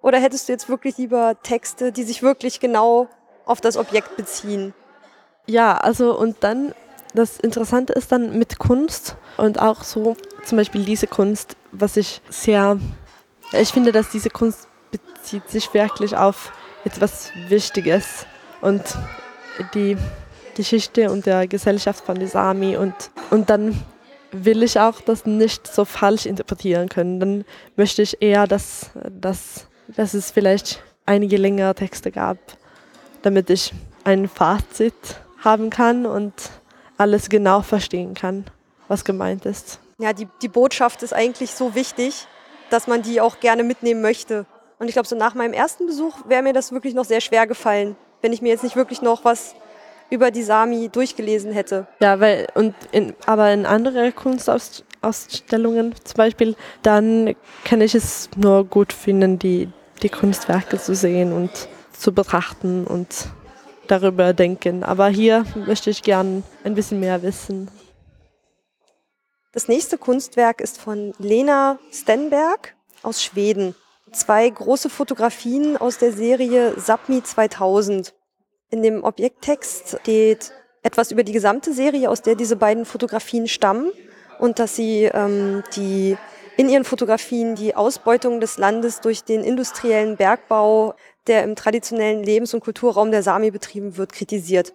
Oder 0.02 0.18
hättest 0.18 0.48
du 0.48 0.52
jetzt 0.52 0.68
wirklich 0.68 0.98
lieber 0.98 1.36
Texte, 1.42 1.90
die 1.92 2.02
sich 2.02 2.22
wirklich 2.22 2.60
genau 2.60 3.08
auf 3.46 3.60
das 3.62 3.76
Objekt 3.78 4.16
beziehen? 4.16 4.74
Ja, 5.46 5.76
also 5.78 6.16
und 6.18 6.36
dann 6.44 6.74
das 7.14 7.38
Interessante 7.38 7.92
ist 7.92 8.12
dann 8.12 8.38
mit 8.38 8.58
Kunst 8.58 9.16
und 9.36 9.60
auch 9.60 9.84
so 9.84 10.16
zum 10.44 10.58
Beispiel 10.58 10.84
diese 10.84 11.06
Kunst, 11.06 11.56
was 11.70 11.96
ich 11.96 12.20
sehr, 12.28 12.78
ich 13.52 13.68
finde, 13.70 13.92
dass 13.92 14.10
diese 14.10 14.30
Kunst 14.30 14.68
bezieht 14.90 15.48
sich 15.48 15.72
wirklich 15.74 16.16
auf 16.16 16.52
etwas 16.84 17.30
Wichtiges 17.48 18.26
und 18.60 18.82
die 19.74 19.96
Geschichte 20.54 21.10
und 21.10 21.26
der 21.26 21.46
Gesellschaft 21.46 22.04
von 22.04 22.18
den 22.18 22.28
Sami 22.28 22.76
und, 22.76 22.94
und 23.30 23.48
dann 23.50 23.80
will 24.32 24.62
ich 24.62 24.80
auch 24.80 25.00
das 25.00 25.26
nicht 25.26 25.66
so 25.66 25.84
falsch 25.84 26.26
interpretieren 26.26 26.88
können. 26.88 27.20
Dann 27.20 27.44
möchte 27.76 28.02
ich 28.02 28.20
eher, 28.22 28.46
dass, 28.46 28.90
dass, 29.10 29.66
dass 29.88 30.14
es 30.14 30.30
vielleicht 30.30 30.82
einige 31.06 31.36
längere 31.36 31.74
Texte 31.74 32.10
gab, 32.10 32.38
damit 33.22 33.50
ich 33.50 33.72
ein 34.04 34.28
Fazit 34.28 34.94
haben 35.44 35.70
kann 35.70 36.06
und 36.06 36.32
alles 37.02 37.28
genau 37.28 37.62
verstehen 37.62 38.14
kann, 38.14 38.44
was 38.86 39.04
gemeint 39.04 39.44
ist. 39.44 39.80
Ja, 39.98 40.12
die, 40.12 40.28
die 40.40 40.48
Botschaft 40.48 41.02
ist 41.02 41.12
eigentlich 41.12 41.50
so 41.50 41.74
wichtig, 41.74 42.28
dass 42.70 42.86
man 42.86 43.02
die 43.02 43.20
auch 43.20 43.40
gerne 43.40 43.64
mitnehmen 43.64 44.02
möchte. 44.02 44.46
Und 44.78 44.86
ich 44.86 44.94
glaube, 44.94 45.08
so 45.08 45.16
nach 45.16 45.34
meinem 45.34 45.52
ersten 45.52 45.86
Besuch 45.86 46.14
wäre 46.28 46.42
mir 46.42 46.52
das 46.52 46.70
wirklich 46.70 46.94
noch 46.94 47.04
sehr 47.04 47.20
schwer 47.20 47.48
gefallen, 47.48 47.96
wenn 48.20 48.32
ich 48.32 48.40
mir 48.40 48.50
jetzt 48.50 48.62
nicht 48.62 48.76
wirklich 48.76 49.02
noch 49.02 49.24
was 49.24 49.56
über 50.10 50.30
die 50.30 50.44
Sami 50.44 50.90
durchgelesen 50.90 51.52
hätte. 51.52 51.88
Ja, 52.00 52.20
weil, 52.20 52.46
und 52.54 52.74
in, 52.92 53.14
aber 53.26 53.52
in 53.52 53.66
andere 53.66 54.12
Kunstausstellungen 54.12 55.94
zum 56.04 56.16
Beispiel, 56.16 56.54
dann 56.82 57.34
kann 57.64 57.80
ich 57.80 57.96
es 57.96 58.28
nur 58.36 58.64
gut 58.64 58.92
finden, 58.92 59.40
die, 59.40 59.68
die 60.02 60.08
Kunstwerke 60.08 60.78
zu 60.78 60.94
sehen 60.94 61.32
und 61.32 61.50
zu 61.92 62.12
betrachten 62.12 62.86
und 62.86 63.08
darüber 63.86 64.32
denken. 64.32 64.84
Aber 64.84 65.08
hier 65.08 65.44
möchte 65.54 65.90
ich 65.90 66.02
gern 66.02 66.42
ein 66.64 66.74
bisschen 66.74 67.00
mehr 67.00 67.22
wissen. 67.22 67.70
Das 69.52 69.68
nächste 69.68 69.98
Kunstwerk 69.98 70.60
ist 70.60 70.80
von 70.80 71.12
Lena 71.18 71.78
Stenberg 71.92 72.74
aus 73.02 73.22
Schweden. 73.22 73.74
Zwei 74.10 74.48
große 74.48 74.88
Fotografien 74.88 75.76
aus 75.76 75.98
der 75.98 76.12
Serie 76.12 76.74
Sapmi 76.78 77.22
2000. 77.22 78.14
In 78.70 78.82
dem 78.82 79.04
Objekttext 79.04 79.98
steht 80.00 80.52
etwas 80.82 81.10
über 81.10 81.22
die 81.22 81.32
gesamte 81.32 81.72
Serie, 81.72 82.08
aus 82.08 82.22
der 82.22 82.34
diese 82.34 82.56
beiden 82.56 82.84
Fotografien 82.84 83.46
stammen 83.46 83.92
und 84.38 84.58
dass 84.58 84.74
sie 84.74 85.04
ähm, 85.04 85.62
die 85.76 86.16
in 86.56 86.68
ihren 86.68 86.84
Fotografien 86.84 87.54
die 87.54 87.74
Ausbeutung 87.74 88.40
des 88.40 88.58
Landes 88.58 89.00
durch 89.00 89.24
den 89.24 89.42
industriellen 89.42 90.16
Bergbau, 90.16 90.94
der 91.26 91.44
im 91.44 91.56
traditionellen 91.56 92.22
Lebens- 92.22 92.54
und 92.54 92.60
Kulturraum 92.60 93.10
der 93.10 93.22
Sami 93.22 93.50
betrieben 93.50 93.96
wird, 93.96 94.12
kritisiert. 94.12 94.72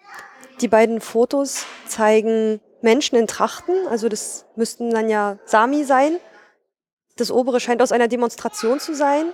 Die 0.62 0.68
beiden 0.68 1.02
Fotos 1.02 1.66
zeigen 1.88 2.60
Menschen 2.82 3.18
in 3.18 3.28
Trachten, 3.28 3.76
also 3.90 4.10
das 4.10 4.46
müssten 4.56 4.92
dann 4.92 5.10
ja 5.10 5.38
Sami 5.46 5.84
sein. 5.84 6.18
Das 7.16 7.32
obere 7.32 7.60
scheint 7.60 7.82
aus 7.82 7.92
einer 7.92 8.08
Demonstration 8.08 8.80
zu 8.80 8.96
sein. 8.96 9.26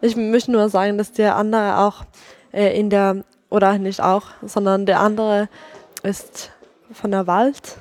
Ich 0.00 0.16
möchte 0.16 0.50
nur 0.50 0.68
sagen, 0.68 0.98
dass 0.98 1.12
der 1.12 1.36
andere 1.36 1.78
auch 1.78 2.04
äh, 2.52 2.78
in 2.78 2.90
der, 2.90 3.24
oder 3.48 3.78
nicht 3.78 4.00
auch, 4.00 4.24
sondern 4.42 4.86
der 4.86 5.00
andere 5.00 5.48
ist 6.02 6.50
von 6.92 7.10
der 7.10 7.26
Wald. 7.26 7.76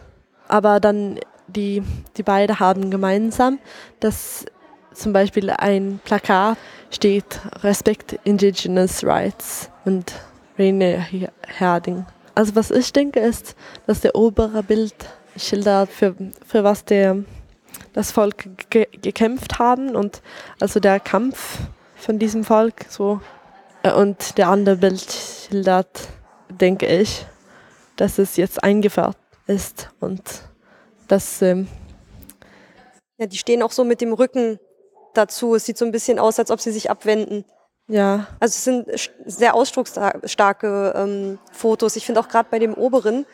Aber 0.47 0.80
dann 0.80 1.19
die, 1.47 1.84
die 2.17 2.23
beiden 2.23 2.59
haben 2.59 2.91
gemeinsam, 2.91 3.59
dass 3.99 4.45
zum 4.94 5.14
Beispiel 5.14 5.50
ein 5.50 6.00
Plakat 6.04 6.58
steht 6.92 7.40
Respect 7.64 8.20
Indigenous 8.24 9.04
Rights 9.04 9.70
und 9.86 10.14
Rene 10.58 11.06
Herding. 11.48 12.06
Also 12.36 12.56
was 12.56 12.72
ich 12.72 12.92
denke 12.94 13.20
ist, 13.20 13.56
dass 13.88 14.02
der 14.02 14.16
obere 14.16 14.64
Bild 14.64 14.94
schildert, 15.38 15.90
für, 15.90 16.16
für 16.46 16.64
was 16.64 16.86
der, 16.86 17.24
das 17.94 18.12
Volk 18.12 18.70
ge 18.70 18.88
gekämpft 19.02 19.60
haben 19.60 19.96
und 19.96 20.22
also 20.60 20.80
der 20.80 21.00
Kampf 21.00 21.60
von 21.96 22.20
diesem 22.20 22.44
Volk 22.44 22.86
so 22.90 23.22
äh, 23.84 23.92
und 23.92 24.38
der 24.38 24.50
andere 24.50 24.78
Bild 24.78 25.02
schildert, 25.02 26.08
denke 26.50 26.88
ich, 26.88 27.26
dass 27.96 28.18
es 28.18 28.38
jetzt 28.38 28.64
eingeführt 28.64 29.18
ist 29.48 29.90
und 30.00 30.22
das 31.08 31.42
ähm 31.42 31.68
ja, 33.18 33.26
die 33.26 33.38
stehen 33.38 33.62
auch 33.64 33.74
so 33.74 33.84
mit 33.84 34.00
dem 34.00 34.14
Rücken 34.14 34.60
dazu. 35.20 35.55
Es 35.55 35.65
sieht 35.65 35.78
so 35.78 35.86
ein 35.86 35.91
bisschen 35.91 36.20
aus, 36.20 36.39
als 36.39 36.51
ob 36.51 36.59
sie 36.59 36.72
sich 36.72 36.89
abwenden. 36.89 37.45
Ja. 37.88 38.28
Also 38.39 38.53
es 38.53 38.63
sind 38.63 39.11
sehr 39.26 39.55
ausdrucksstarke 39.55 40.93
ähm, 40.95 41.39
Fotos. 41.51 41.95
Ich 41.95 42.05
finde 42.05 42.22
auch 42.22 42.30
gerade 42.30 42.49
bei 42.49 42.59
dem 42.59 42.74
oberen, 42.74 43.26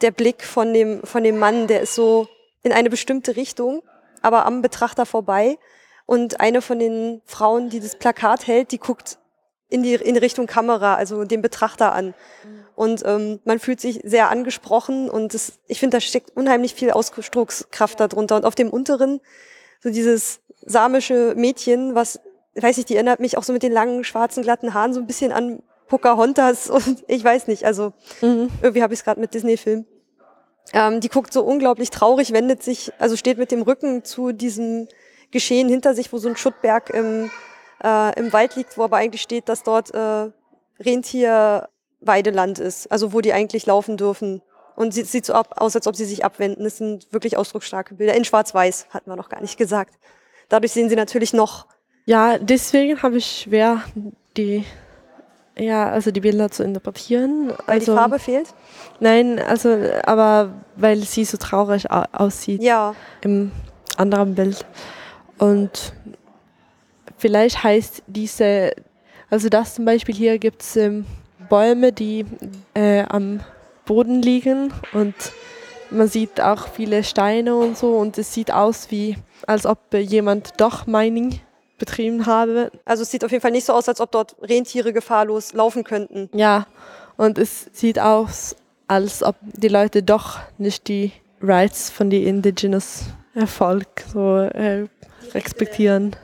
der 0.00 0.10
Blick 0.10 0.44
von 0.44 0.72
dem, 0.72 1.02
von 1.04 1.22
dem 1.22 1.38
Mann, 1.38 1.66
der 1.66 1.82
ist 1.82 1.94
so 1.94 2.28
in 2.62 2.72
eine 2.72 2.90
bestimmte 2.90 3.36
Richtung, 3.36 3.82
aber 4.22 4.46
am 4.46 4.62
Betrachter 4.62 5.06
vorbei. 5.06 5.58
Und 6.06 6.40
eine 6.40 6.62
von 6.62 6.78
den 6.78 7.20
Frauen, 7.26 7.68
die 7.68 7.80
das 7.80 7.96
Plakat 7.96 8.46
hält, 8.46 8.72
die 8.72 8.78
guckt 8.78 9.18
in 9.68 9.82
die 9.82 9.94
in 9.94 10.16
Richtung 10.16 10.46
Kamera, 10.46 10.94
also 10.94 11.24
den 11.24 11.42
Betrachter 11.42 11.92
an. 11.92 12.14
Und 12.74 13.02
ähm, 13.04 13.40
man 13.44 13.58
fühlt 13.58 13.80
sich 13.80 14.00
sehr 14.04 14.30
angesprochen 14.30 15.10
und 15.10 15.34
das, 15.34 15.58
ich 15.66 15.80
finde, 15.80 15.96
da 15.96 16.00
steckt 16.00 16.34
unheimlich 16.36 16.74
viel 16.74 16.92
Ausdruckskraft 16.92 18.00
darunter. 18.00 18.36
Und 18.36 18.46
auf 18.46 18.54
dem 18.54 18.70
unteren, 18.70 19.20
so 19.82 19.90
dieses 19.90 20.40
samische 20.64 21.34
Mädchen, 21.36 21.94
was, 21.94 22.20
weiß 22.54 22.78
ich, 22.78 22.84
die 22.84 22.94
erinnert 22.94 23.20
mich 23.20 23.36
auch 23.38 23.42
so 23.42 23.52
mit 23.52 23.62
den 23.62 23.72
langen, 23.72 24.04
schwarzen, 24.04 24.42
glatten 24.42 24.74
Haaren 24.74 24.92
so 24.92 25.00
ein 25.00 25.06
bisschen 25.06 25.32
an 25.32 25.62
Pocahontas 25.88 26.70
und 26.70 27.04
ich 27.08 27.24
weiß 27.24 27.46
nicht, 27.46 27.64
also 27.64 27.92
mhm. 28.20 28.50
irgendwie 28.62 28.82
habe 28.82 28.94
ich 28.94 29.00
es 29.00 29.04
gerade 29.04 29.20
mit 29.20 29.34
Disney-Film. 29.34 29.86
Ähm, 30.74 31.00
die 31.00 31.08
guckt 31.08 31.32
so 31.32 31.42
unglaublich 31.42 31.90
traurig, 31.90 32.32
wendet 32.32 32.62
sich, 32.62 32.92
also 32.98 33.16
steht 33.16 33.38
mit 33.38 33.50
dem 33.50 33.62
Rücken 33.62 34.04
zu 34.04 34.32
diesem 34.32 34.86
Geschehen 35.30 35.68
hinter 35.68 35.94
sich, 35.94 36.12
wo 36.12 36.18
so 36.18 36.28
ein 36.28 36.36
Schuttberg 36.36 36.90
im, 36.90 37.30
äh, 37.82 38.18
im 38.18 38.32
Wald 38.32 38.56
liegt, 38.56 38.76
wo 38.76 38.84
aber 38.84 38.98
eigentlich 38.98 39.22
steht, 39.22 39.48
dass 39.48 39.62
dort 39.62 39.94
äh, 39.94 40.30
Rentierweideland 40.80 42.58
ist, 42.58 42.90
also 42.92 43.12
wo 43.12 43.20
die 43.20 43.32
eigentlich 43.32 43.66
laufen 43.66 43.96
dürfen. 43.96 44.42
Und 44.76 44.94
sie 44.94 45.02
sieht 45.02 45.26
so 45.26 45.32
ab, 45.32 45.54
aus, 45.56 45.74
als 45.74 45.86
ob 45.86 45.96
sie 45.96 46.04
sich 46.04 46.24
abwenden. 46.24 46.62
Das 46.64 46.76
sind 46.76 47.12
wirklich 47.12 47.36
ausdrucksstarke 47.36 47.94
Bilder. 47.94 48.14
In 48.14 48.24
Schwarz-Weiß, 48.24 48.86
hatten 48.90 49.10
wir 49.10 49.16
noch 49.16 49.28
gar 49.28 49.40
nicht 49.40 49.58
gesagt. 49.58 49.94
Dadurch 50.48 50.72
sehen 50.72 50.88
sie 50.88 50.96
natürlich 50.96 51.32
noch. 51.32 51.66
Ja, 52.06 52.38
deswegen 52.38 53.02
habe 53.02 53.18
ich 53.18 53.42
schwer, 53.42 53.82
die, 54.36 54.64
ja, 55.56 55.90
also 55.90 56.10
die 56.10 56.20
Bilder 56.20 56.50
zu 56.50 56.62
interpretieren. 56.64 57.50
Weil 57.66 57.80
also, 57.80 57.92
die 57.92 57.98
Farbe 57.98 58.18
fehlt? 58.18 58.54
Nein, 59.00 59.38
also, 59.38 59.76
aber 60.04 60.54
weil 60.76 60.98
sie 61.00 61.24
so 61.24 61.36
traurig 61.36 61.90
aussieht. 61.90 62.62
Ja. 62.62 62.94
Im 63.20 63.52
anderen 63.96 64.34
Bild. 64.34 64.64
Und 65.38 65.92
vielleicht 67.18 67.62
heißt 67.62 68.02
diese, 68.06 68.72
also 69.30 69.48
das 69.48 69.74
zum 69.74 69.84
Beispiel 69.84 70.14
hier 70.14 70.38
gibt 70.38 70.62
es 70.62 70.76
ähm, 70.76 71.04
Bäume, 71.48 71.92
die 71.92 72.24
äh, 72.74 73.02
am 73.02 73.40
Boden 73.84 74.22
liegen 74.22 74.72
und 74.92 75.14
man 75.90 76.08
sieht 76.08 76.40
auch 76.40 76.68
viele 76.68 77.02
Steine 77.04 77.56
und 77.56 77.78
so 77.78 77.96
und 77.96 78.18
es 78.18 78.34
sieht 78.34 78.50
aus 78.50 78.90
wie, 78.90 79.16
als 79.46 79.66
ob 79.66 79.94
jemand 79.94 80.60
doch 80.60 80.86
Mining 80.86 81.40
betrieben 81.78 82.26
habe. 82.26 82.72
Also 82.84 83.02
es 83.02 83.10
sieht 83.10 83.24
auf 83.24 83.30
jeden 83.30 83.42
Fall 83.42 83.50
nicht 83.50 83.66
so 83.66 83.72
aus, 83.72 83.88
als 83.88 84.00
ob 84.00 84.10
dort 84.10 84.36
Rentiere 84.42 84.92
gefahrlos 84.92 85.52
laufen 85.52 85.84
könnten. 85.84 86.28
Ja, 86.32 86.66
und 87.16 87.38
es 87.38 87.66
sieht 87.72 87.98
aus, 87.98 88.56
als 88.88 89.22
ob 89.22 89.36
die 89.42 89.68
Leute 89.68 90.02
doch 90.02 90.38
nicht 90.58 90.88
die 90.88 91.12
Rights 91.40 91.90
von 91.90 92.10
die 92.10 92.24
Indigenous 92.24 93.04
Erfolg 93.34 93.86
so 94.12 94.36
äh, 94.38 94.88
respektieren. 95.32 96.16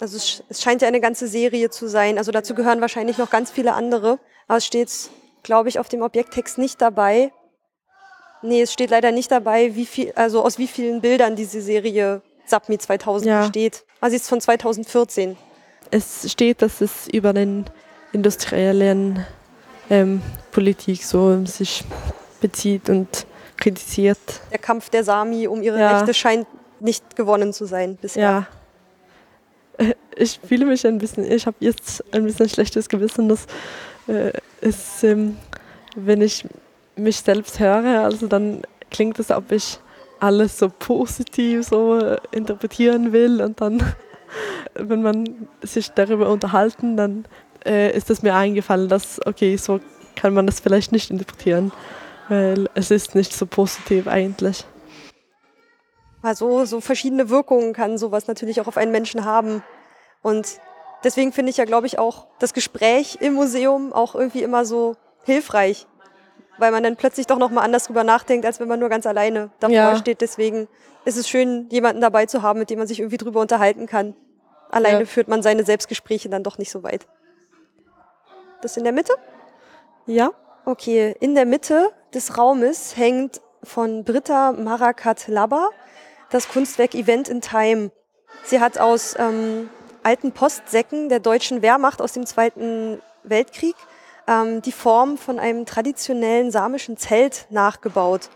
Also 0.00 0.16
es, 0.16 0.42
es 0.48 0.62
scheint 0.62 0.82
ja 0.82 0.88
eine 0.88 1.00
ganze 1.00 1.26
Serie 1.26 1.70
zu 1.70 1.88
sein. 1.88 2.18
Also 2.18 2.30
dazu 2.30 2.54
gehören 2.54 2.80
wahrscheinlich 2.80 3.18
noch 3.18 3.30
ganz 3.30 3.50
viele 3.50 3.72
andere. 3.72 4.18
Aber 4.46 4.58
es 4.58 4.66
steht, 4.66 4.90
glaube 5.42 5.68
ich, 5.68 5.78
auf 5.78 5.88
dem 5.88 6.02
Objekttext 6.02 6.58
nicht 6.58 6.80
dabei, 6.80 7.32
Nee, 8.44 8.60
es 8.60 8.74
steht 8.74 8.90
leider 8.90 9.10
nicht 9.10 9.30
dabei, 9.30 9.74
wie 9.74 9.86
viel, 9.86 10.12
also 10.16 10.42
aus 10.42 10.58
wie 10.58 10.66
vielen 10.66 11.00
Bildern 11.00 11.34
diese 11.34 11.62
Serie 11.62 12.20
Sapmi 12.46 12.78
2000 12.78 13.28
ja. 13.28 13.42
besteht. 13.42 13.84
Also 14.00 14.12
sie 14.12 14.16
ist 14.16 14.28
von 14.28 14.40
2014. 14.40 15.36
Es 15.90 16.30
steht, 16.30 16.62
dass 16.62 16.80
es 16.80 17.08
über 17.08 17.32
den 17.32 17.64
industriellen 18.12 19.24
ähm, 19.90 20.22
Politik 20.52 21.04
so 21.04 21.44
sich 21.44 21.84
bezieht 22.40 22.88
und 22.88 23.26
kritisiert. 23.56 24.18
Der 24.50 24.58
Kampf 24.58 24.90
der 24.90 25.04
Sami 25.04 25.46
um 25.46 25.62
ihre 25.62 25.78
ja. 25.78 25.98
Rechte 25.98 26.14
scheint 26.14 26.46
nicht 26.80 27.16
gewonnen 27.16 27.52
zu 27.52 27.64
sein 27.66 27.96
bisher. 27.96 28.46
Ja. 29.78 29.86
Ich 30.16 30.38
fühle 30.46 30.64
mich 30.64 30.86
ein 30.86 30.98
bisschen, 30.98 31.28
ich 31.28 31.44
habe 31.44 31.56
jetzt 31.58 32.04
ein 32.14 32.22
bisschen 32.22 32.48
schlechtes 32.48 32.88
Gewissen, 32.88 33.28
dass 33.28 33.46
äh, 34.06 34.30
es, 34.60 35.02
ähm, 35.02 35.36
wenn 35.96 36.22
ich 36.22 36.46
mich 36.94 37.16
selbst 37.16 37.58
höre, 37.58 38.04
also 38.04 38.28
dann 38.28 38.62
klingt 38.92 39.18
es, 39.18 39.32
ob 39.32 39.50
ich 39.50 39.80
alles 40.24 40.58
so 40.58 40.70
positiv 40.70 41.66
so 41.68 41.98
äh, 41.98 42.16
interpretieren 42.32 43.12
will 43.12 43.42
und 43.42 43.60
dann, 43.60 43.82
wenn 44.74 45.02
man 45.02 45.48
sich 45.62 45.90
darüber 45.90 46.30
unterhalten, 46.30 46.96
dann 46.96 47.26
äh, 47.64 47.94
ist 47.96 48.10
es 48.10 48.22
mir 48.22 48.34
eingefallen, 48.34 48.88
dass, 48.88 49.20
okay, 49.26 49.56
so 49.56 49.80
kann 50.16 50.32
man 50.32 50.46
das 50.46 50.60
vielleicht 50.60 50.92
nicht 50.92 51.10
interpretieren, 51.10 51.72
weil 52.28 52.68
es 52.74 52.90
ist 52.90 53.14
nicht 53.14 53.34
so 53.34 53.46
positiv 53.46 54.08
eigentlich. 54.08 54.64
Also 56.22 56.64
so 56.64 56.80
verschiedene 56.80 57.28
Wirkungen 57.28 57.74
kann 57.74 57.98
sowas 57.98 58.26
natürlich 58.26 58.60
auch 58.62 58.66
auf 58.66 58.78
einen 58.78 58.92
Menschen 58.92 59.26
haben 59.26 59.62
und 60.22 60.58
deswegen 61.04 61.32
finde 61.32 61.50
ich 61.50 61.58
ja, 61.58 61.66
glaube 61.66 61.86
ich, 61.86 61.98
auch 61.98 62.28
das 62.38 62.54
Gespräch 62.54 63.18
im 63.20 63.34
Museum 63.34 63.92
auch 63.92 64.14
irgendwie 64.14 64.42
immer 64.42 64.64
so 64.64 64.96
hilfreich, 65.24 65.86
weil 66.58 66.72
man 66.72 66.82
dann 66.82 66.96
plötzlich 66.96 67.26
doch 67.26 67.38
nochmal 67.38 67.64
anders 67.64 67.86
drüber 67.86 68.04
nachdenkt, 68.04 68.46
als 68.46 68.60
wenn 68.60 68.68
man 68.68 68.80
nur 68.80 68.88
ganz 68.88 69.06
alleine 69.06 69.50
davor 69.60 69.74
ja. 69.74 69.96
steht. 69.96 70.20
Deswegen 70.20 70.68
ist 71.04 71.16
es 71.16 71.28
schön, 71.28 71.68
jemanden 71.70 72.00
dabei 72.00 72.26
zu 72.26 72.42
haben, 72.42 72.58
mit 72.58 72.70
dem 72.70 72.78
man 72.78 72.88
sich 72.88 73.00
irgendwie 73.00 73.16
drüber 73.16 73.40
unterhalten 73.40 73.86
kann. 73.86 74.14
Alleine 74.70 75.00
ja. 75.00 75.06
führt 75.06 75.28
man 75.28 75.42
seine 75.42 75.64
Selbstgespräche 75.64 76.28
dann 76.28 76.42
doch 76.42 76.58
nicht 76.58 76.70
so 76.70 76.82
weit. 76.82 77.06
Das 78.62 78.76
in 78.76 78.84
der 78.84 78.92
Mitte? 78.92 79.12
Ja. 80.06 80.30
Okay, 80.64 81.14
in 81.20 81.34
der 81.34 81.44
Mitte 81.44 81.90
des 82.14 82.38
Raumes 82.38 82.96
hängt 82.96 83.42
von 83.62 84.04
Britta 84.04 84.52
Marakat 84.52 85.28
Labba 85.28 85.68
das 86.30 86.48
Kunstwerk 86.48 86.94
Event 86.94 87.28
in 87.28 87.40
Time. 87.40 87.90
Sie 88.42 88.60
hat 88.60 88.78
aus 88.78 89.14
ähm, 89.18 89.68
alten 90.02 90.32
Postsäcken 90.32 91.08
der 91.08 91.20
deutschen 91.20 91.62
Wehrmacht 91.62 92.02
aus 92.02 92.12
dem 92.12 92.26
Zweiten 92.26 93.00
Weltkrieg 93.22 93.76
ähm, 94.26 94.62
die 94.62 94.72
Form 94.72 95.16
von 95.18 95.38
einem 95.38 95.66
traditionellen 95.66 96.50
samischen 96.50 96.96
Zelt 96.96 97.46
nachgebaut. 97.50 98.30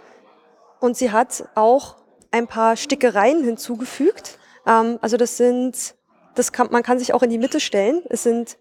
Und 0.81 0.97
sie 0.97 1.11
hat 1.11 1.49
auch 1.55 1.97
ein 2.31 2.47
paar 2.47 2.77
Stickereien 2.77 3.43
hinzugefügt. 3.45 4.39
Ähm, 4.67 4.99
also 5.01 5.17
das 5.17 5.37
sind, 5.37 5.95
das 6.35 6.53
kann, 6.53 6.69
man 6.71 6.83
kann 6.83 6.99
sich 6.99 7.15
auch 7.15 7.23
in 7.23 7.31
die 7.31 7.39
Mitte 7.39 7.61
stellen. 7.61 8.03
Es 8.09 8.23
sind 8.23 8.59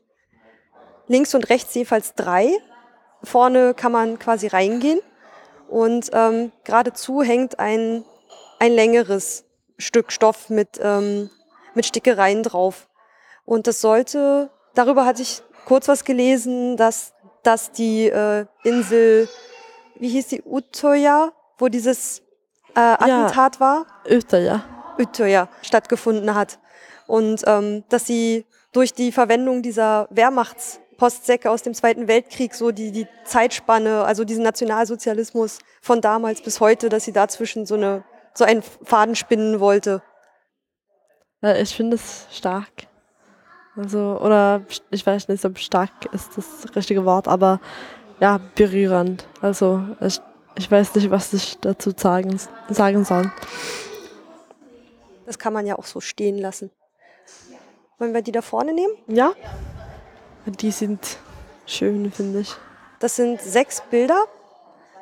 links 1.08 1.36
und 1.36 1.50
rechts 1.50 1.74
jeweils 1.74 2.16
drei. 2.16 2.50
Vorne 3.24 3.74
kann 3.74 3.92
man 3.92 4.20
quasi 4.20 4.48
reingehen. 4.48 5.00
Und 5.68 6.10
ähm, 6.14 6.52
geradezu 6.64 7.22
hängt 7.22 7.60
ein, 7.60 8.06
ein 8.60 8.72
längeres 8.72 9.46
Stück 9.78 10.12
Stoff 10.12 10.50
mit, 10.50 10.80
ähm, 10.82 11.30
mit 11.76 11.86
Stickereien 11.86 12.42
drauf. 12.42 12.88
Und 13.46 13.68
das 13.68 13.82
sollte, 13.82 14.50
darüber 14.76 15.06
hatte 15.06 15.22
ich 15.22 15.42
kurz 15.66 15.88
was 15.88 16.06
gelesen, 16.06 16.78
dass 16.78 17.14
dass 17.48 17.72
die 17.72 18.10
äh, 18.10 18.46
Insel, 18.66 19.30
wie 19.96 20.10
hieß 20.10 20.28
die, 20.28 20.44
Utoya, 20.44 21.32
wo 21.58 21.70
dieses 21.70 22.22
äh, 22.76 22.80
Attentat 22.80 23.56
ja. 23.56 23.60
war? 23.62 23.86
Utoya. 24.10 24.64
Utoya 25.00 25.48
stattgefunden 25.62 26.36
hat. 26.36 26.60
Und 27.08 27.44
ähm, 27.48 27.86
dass 27.88 28.06
sie 28.06 28.46
durch 28.74 28.94
die 28.94 29.14
Verwendung 29.14 29.62
dieser 29.62 30.10
Wehrmachtspostsäcke 30.10 31.50
aus 31.50 31.64
dem 31.64 31.74
Zweiten 31.74 32.10
Weltkrieg 32.10 32.54
so 32.54 32.72
die, 32.72 32.92
die 32.92 33.08
Zeitspanne, 33.24 34.04
also 34.04 34.26
diesen 34.26 34.44
Nationalsozialismus 34.44 35.60
von 35.82 36.02
damals 36.02 36.42
bis 36.42 36.60
heute, 36.60 36.90
dass 36.90 37.06
sie 37.06 37.14
dazwischen 37.14 37.66
so, 37.66 37.76
eine, 37.76 38.04
so 38.34 38.44
einen 38.44 38.62
Faden 38.62 39.16
spinnen 39.16 39.62
wollte. 39.62 40.02
Ich 41.42 41.74
finde 41.74 41.96
es 41.96 42.28
stark. 42.30 42.88
Also, 43.78 44.20
oder 44.20 44.62
ich 44.90 45.06
weiß 45.06 45.28
nicht, 45.28 45.46
ob 45.46 45.60
stark 45.60 45.92
ist 46.12 46.32
das 46.36 46.76
richtige 46.76 47.06
Wort, 47.06 47.28
aber 47.28 47.60
ja, 48.20 48.40
berührend. 48.56 49.28
Also, 49.42 49.82
ich, 50.02 50.20
ich 50.58 50.70
weiß 50.70 50.96
nicht, 50.96 51.12
was 51.12 51.32
ich 51.34 51.60
dazu 51.60 51.92
sagen, 51.96 52.40
sagen 52.70 53.06
soll. 53.06 53.32
Das 55.28 55.38
kann 55.38 55.54
man 55.54 55.66
ja 55.68 55.78
auch 55.78 55.86
so 55.86 56.00
stehen 56.00 56.40
lassen. 56.40 56.72
Wollen 58.00 58.14
wir 58.14 58.22
die 58.22 58.32
da 58.32 58.42
vorne 58.42 58.74
nehmen? 58.74 58.94
Ja. 59.08 59.34
Die 60.46 60.72
sind 60.72 61.18
schön, 61.66 62.12
finde 62.12 62.40
ich. 62.40 62.56
Das 63.00 63.16
sind 63.16 63.42
sechs 63.42 63.82
Bilder 63.92 64.24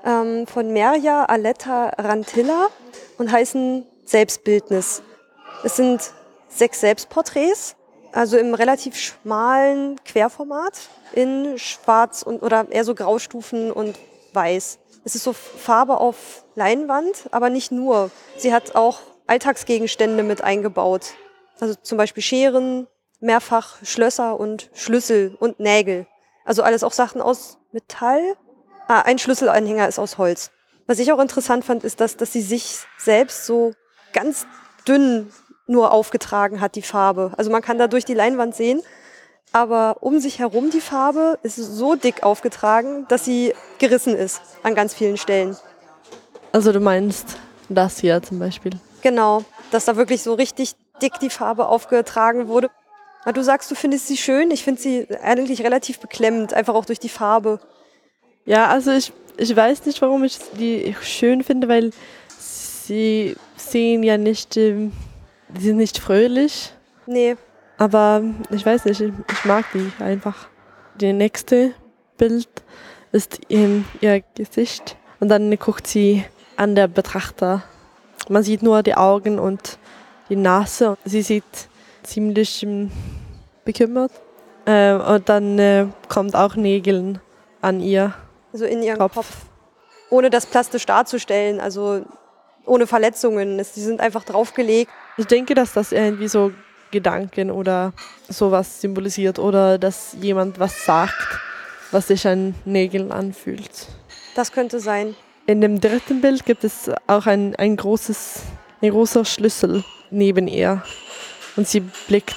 ähm, 0.04 0.48
von 0.48 0.74
Merja 0.74 1.26
Aletta 1.26 1.90
Rantilla 1.98 2.68
und 3.18 3.32
heißen 3.32 3.86
Selbstbildnis. 4.04 5.02
Es 5.64 5.76
sind 5.78 6.02
sechs 6.48 6.82
Selbstporträts, 6.82 7.76
also 8.16 8.38
im 8.38 8.53
relativ 8.53 8.95
schmalen 8.95 10.01
Querformat 10.05 10.74
in 11.13 11.59
schwarz 11.59 12.24
und 12.24 12.41
oder 12.41 12.66
eher 12.70 12.86
so 12.86 12.95
Graustufen 12.95 13.72
und 13.72 13.99
weiß. 14.34 14.80
Es 15.03 15.16
ist 15.16 15.24
so 15.24 15.34
Farbe 15.34 15.97
auf 15.97 16.45
Leinwand, 16.55 17.28
aber 17.32 17.49
nicht 17.49 17.72
nur. 17.72 18.09
Sie 18.38 18.53
hat 18.53 18.76
auch 18.76 19.01
Alltagsgegenstände 19.28 20.24
mit 20.24 20.41
eingebaut. 20.41 21.13
Also 21.59 21.76
zum 21.76 21.97
Beispiel 21.97 22.24
Scheren, 22.24 22.88
mehrfach 23.20 23.78
Schlösser 23.84 24.39
und 24.39 24.70
Schlüssel 24.74 25.36
und 25.39 25.59
Nägel. 25.59 26.07
Also 26.45 26.63
alles 26.63 26.84
auch 26.84 26.93
Sachen 26.93 27.22
aus 27.22 27.57
Metall. 27.72 28.22
Ah, 28.88 29.01
ein 29.01 29.20
Schlüsselanhänger 29.20 29.88
ist 29.88 29.99
aus 29.99 30.18
Holz. 30.18 30.51
Was 30.88 30.99
ich 30.99 31.11
auch 31.11 31.20
interessant 31.20 31.66
fand, 31.66 31.84
ist, 31.84 31.99
dass, 31.99 32.16
dass 32.16 32.32
sie 32.32 32.41
sich 32.41 32.78
selbst 32.97 33.45
so 33.45 33.74
ganz 34.13 34.47
dünn 34.88 35.32
nur 35.68 35.91
aufgetragen 35.91 36.61
hat, 36.61 36.76
die 36.76 36.82
Farbe. 36.82 37.32
Also 37.38 37.51
man 37.51 37.61
kann 37.61 37.78
da 37.78 37.88
durch 37.88 38.05
die 38.05 38.13
Leinwand 38.13 38.55
sehen, 38.55 38.82
aber 39.51 39.97
um 40.01 40.20
sich 40.20 40.39
herum 40.39 40.70
die 40.70 40.82
Farbe 40.82 41.39
ist 41.43 41.55
so 41.55 41.95
dick 41.95 42.24
aufgetragen, 42.24 43.05
dass 43.07 43.26
sie 43.26 43.53
gerissen 43.80 44.16
ist 44.16 44.41
an 44.63 44.76
ganz 44.76 44.93
vielen 44.93 45.18
Stellen. 45.18 45.55
Also 46.51 46.72
du 46.72 46.80
meinst 46.80 47.38
das 47.70 47.99
hier 47.99 48.22
zum 48.22 48.39
Beispiel? 48.39 48.74
Genau, 49.01 49.43
dass 49.72 49.86
da 49.86 49.95
wirklich 49.95 50.24
so 50.24 50.34
richtig 50.34 50.76
dick 51.01 51.20
die 51.20 51.30
Farbe 51.30 51.68
aufgetragen 51.68 52.47
wurde. 52.47 52.70
Du 53.34 53.41
sagst, 53.41 53.72
du 53.72 53.76
findest 53.76 54.07
sie 54.07 54.18
schön. 54.18 54.51
Ich 54.51 54.63
finde 54.63 54.82
sie 54.82 55.07
eigentlich 55.22 55.63
relativ 55.63 55.99
beklemmend, 55.99 56.53
einfach 56.53 56.76
auch 56.76 56.86
durch 56.86 56.99
die 56.99 57.09
Farbe. 57.09 57.59
Ja, 58.45 58.68
also 58.68 58.91
ich, 58.91 59.11
ich 59.38 59.55
weiß 59.55 59.86
nicht, 59.88 60.01
warum 60.01 60.24
ich 60.24 60.38
die 60.59 60.95
schön 61.01 61.43
finde, 61.43 61.68
weil 61.68 61.91
sie 62.38 63.36
sehen 63.57 64.03
ja 64.03 64.18
nicht, 64.18 64.57
ähm, 64.57 64.91
die 65.56 65.62
sind 65.62 65.78
nicht 65.78 65.99
fröhlich. 65.99 66.74
Nee. 67.06 67.36
Aber 67.78 68.24
ich 68.51 68.66
weiß 68.66 68.86
nicht, 68.86 69.01
ich, 69.01 69.12
ich 69.32 69.45
mag 69.45 69.66
die 69.74 69.91
einfach. 69.99 70.47
Die 70.95 71.14
nächste 71.14 71.74
Bild 72.18 72.47
ist 73.12 73.39
ähm, 73.49 73.86
ihr 74.01 74.24
Gesicht 74.36 74.95
und 75.20 75.30
dann 75.30 75.58
guckt 75.58 75.88
sie 75.88 76.24
an 76.56 76.76
der 76.76 76.88
Betrachter. 76.88 77.64
Man 78.30 78.43
sieht 78.43 78.64
nur 78.64 78.82
die 78.82 78.95
Augen 78.95 79.39
und 79.39 79.78
die 80.30 80.36
Nase. 80.36 80.97
Sie 81.03 81.22
sieht 81.22 81.43
ziemlich 82.03 82.66
bekümmert. 83.64 84.12
Äh, 84.66 84.93
und 84.93 85.30
dann 85.30 85.60
äh, 85.60 85.88
kommt 86.10 86.36
auch 86.36 86.56
Nägeln 86.56 87.20
an 87.62 87.82
ihr. 87.82 88.14
Also 88.51 88.66
in 88.66 88.82
ihren 88.82 88.97
Kopf. 88.97 89.16
Kopf. 89.16 89.36
Ohne 90.10 90.30
das 90.30 90.45
plastisch 90.45 90.86
darzustellen, 90.86 91.60
also 91.60 92.03
ohne 92.66 92.88
Verletzungen. 92.88 93.64
Sie 93.64 93.82
sind 93.82 93.99
einfach 93.99 94.24
draufgelegt. 94.24 94.91
Ich 95.18 95.28
denke, 95.28 95.55
dass 95.55 95.74
das 95.74 95.91
irgendwie 95.91 96.28
so 96.28 96.51
Gedanken 96.91 97.51
oder 97.51 97.93
sowas 98.28 98.82
symbolisiert 98.82 99.39
oder 99.39 99.78
dass 99.78 100.16
jemand 100.20 100.59
was 100.59 100.86
sagt, 100.86 101.39
was 101.91 102.07
sich 102.07 102.28
an 102.28 102.55
Nägeln 102.66 103.11
anfühlt. 103.11 103.88
Das 104.36 104.51
könnte 104.51 104.80
sein. 104.80 105.16
In 105.45 105.61
dem 105.61 105.80
dritten 105.80 106.22
Bild 106.22 106.45
gibt 106.45 106.63
es 106.63 106.89
auch 107.07 107.26
ein, 107.28 107.55
ein, 107.55 107.78
großes, 107.78 108.41
ein 108.82 108.89
großer 108.89 109.24
Schlüssel 109.24 109.84
neben 110.09 110.47
ihr. 110.47 110.84
Und 111.55 111.68
sie 111.68 111.82
blickt 112.07 112.36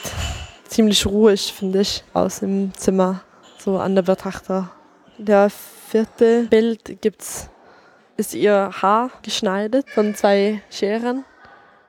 ziemlich 0.69 1.07
ruhig, 1.07 1.53
finde 1.53 1.81
ich, 1.81 2.05
aus 2.13 2.41
dem 2.41 2.73
Zimmer, 2.75 3.23
so 3.59 3.79
an 3.79 3.95
der 3.95 4.03
Betrachter. 4.03 4.71
Der 5.17 5.51
vierte 5.51 6.45
Bild 6.45 7.01
gibt's, 7.01 7.49
ist 8.17 8.35
ihr 8.35 8.71
Haar 8.83 9.11
geschneidet 9.23 9.91
von 9.91 10.15
zwei 10.15 10.63
Scheren. 10.71 11.25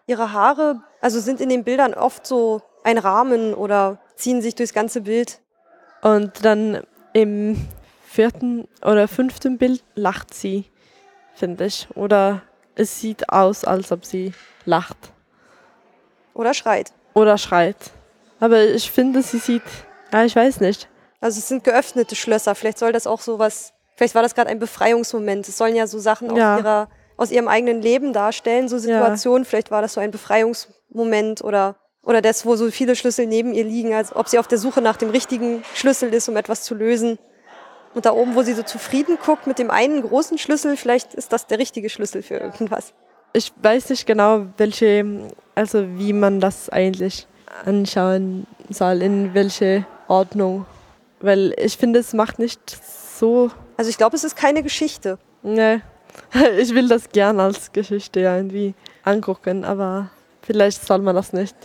Ihre 0.09 0.33
Haare, 0.33 0.81
also 1.01 1.19
sind 1.19 1.39
in 1.39 1.49
den 1.49 1.63
Bildern 1.63 1.93
oft 1.93 2.25
so 2.25 2.63
ein 2.83 2.97
Rahmen 2.97 3.53
oder 3.53 3.99
ziehen 4.15 4.41
sich 4.41 4.55
durchs 4.55 4.73
ganze 4.73 5.01
Bild. 5.01 5.39
Und 6.01 6.43
dann 6.43 6.81
im 7.13 7.67
vierten 8.07 8.67
oder 8.81 9.07
fünften 9.07 9.59
Bild 9.59 9.83
lacht 9.93 10.33
sie, 10.33 10.65
finde 11.35 11.65
ich. 11.65 11.87
Oder 11.93 12.41
es 12.73 12.99
sieht 12.99 13.29
aus, 13.29 13.63
als 13.63 13.91
ob 13.91 14.03
sie 14.03 14.33
lacht. 14.65 14.97
Oder 16.33 16.55
schreit. 16.55 16.91
Oder 17.13 17.37
schreit. 17.37 17.91
Aber 18.39 18.63
ich 18.63 18.89
finde, 18.89 19.21
sie 19.21 19.37
sieht, 19.37 19.61
ja, 20.11 20.25
ich 20.25 20.35
weiß 20.35 20.59
nicht. 20.61 20.89
Also 21.21 21.37
es 21.37 21.49
sind 21.49 21.63
geöffnete 21.63 22.15
Schlösser. 22.15 22.55
Vielleicht 22.55 22.79
soll 22.79 22.93
das 22.93 23.05
auch 23.05 23.21
so 23.21 23.37
was, 23.37 23.73
vielleicht 23.95 24.15
war 24.15 24.23
das 24.23 24.33
gerade 24.33 24.49
ein 24.49 24.57
Befreiungsmoment. 24.57 25.47
Es 25.47 25.59
sollen 25.59 25.75
ja 25.75 25.85
so 25.85 25.99
Sachen 25.99 26.35
ja. 26.35 26.55
Aus, 26.55 26.61
ihrer, 26.61 26.89
aus 27.19 27.31
ihrem 27.31 27.49
eigenen 27.49 27.81
Leben 27.81 28.13
darstellen, 28.13 28.69
so 28.69 28.77
Situationen. 28.77 29.43
Ja. 29.43 29.49
Vielleicht 29.49 29.71
war 29.71 29.81
das 29.81 29.93
so 29.93 29.99
ein 29.99 30.09
Befreiungsmoment 30.09 31.43
oder, 31.43 31.75
oder 32.01 32.21
das, 32.21 32.45
wo 32.45 32.55
so 32.55 32.71
viele 32.71 32.95
Schlüssel 32.95 33.27
neben 33.27 33.53
ihr 33.53 33.65
liegen, 33.65 33.93
als 33.93 34.15
ob 34.15 34.29
sie 34.29 34.39
auf 34.39 34.47
der 34.47 34.57
Suche 34.57 34.81
nach 34.81 34.95
dem 34.95 35.09
richtigen 35.09 35.61
Schlüssel 35.75 36.13
ist, 36.13 36.29
um 36.29 36.37
etwas 36.37 36.63
zu 36.63 36.75
lösen. 36.75 37.19
Und 37.93 38.05
da 38.05 38.13
oben, 38.13 38.35
wo 38.35 38.43
sie 38.43 38.53
so 38.53 38.63
zufrieden 38.63 39.17
guckt 39.23 39.47
mit 39.47 39.59
dem 39.59 39.69
einen 39.69 40.01
großen 40.01 40.37
Schlüssel, 40.37 40.77
vielleicht 40.77 41.13
ist 41.13 41.33
das 41.33 41.45
der 41.45 41.59
richtige 41.59 41.89
Schlüssel 41.89 42.21
für 42.21 42.35
irgendwas. 42.35 42.93
Ich 43.33 43.51
weiß 43.61 43.89
nicht 43.89 44.05
genau, 44.05 44.45
welche, 44.55 45.27
also 45.55 45.85
wie 45.97 46.13
man 46.13 46.39
das 46.39 46.69
eigentlich 46.69 47.27
anschauen 47.65 48.47
soll, 48.69 49.01
in 49.01 49.33
welche 49.33 49.85
Ordnung. 50.07 50.65
Weil 51.19 51.53
ich 51.57 51.75
finde, 51.75 51.99
es 51.99 52.13
macht 52.13 52.39
nicht 52.39 52.61
so. 53.19 53.51
Also 53.75 53.89
ich 53.89 53.97
glaube, 53.97 54.15
es 54.15 54.23
ist 54.23 54.37
keine 54.37 54.63
Geschichte. 54.63 55.17
Nee. 55.43 55.81
Ich 56.57 56.73
will 56.73 56.87
das 56.87 57.09
gern 57.09 57.39
als 57.39 57.71
Geschichte 57.71 58.19
irgendwie 58.19 58.75
angucken, 59.03 59.65
aber 59.65 60.09
vielleicht 60.41 60.85
soll 60.85 60.99
man 60.99 61.15
das 61.15 61.33
nicht. 61.33 61.55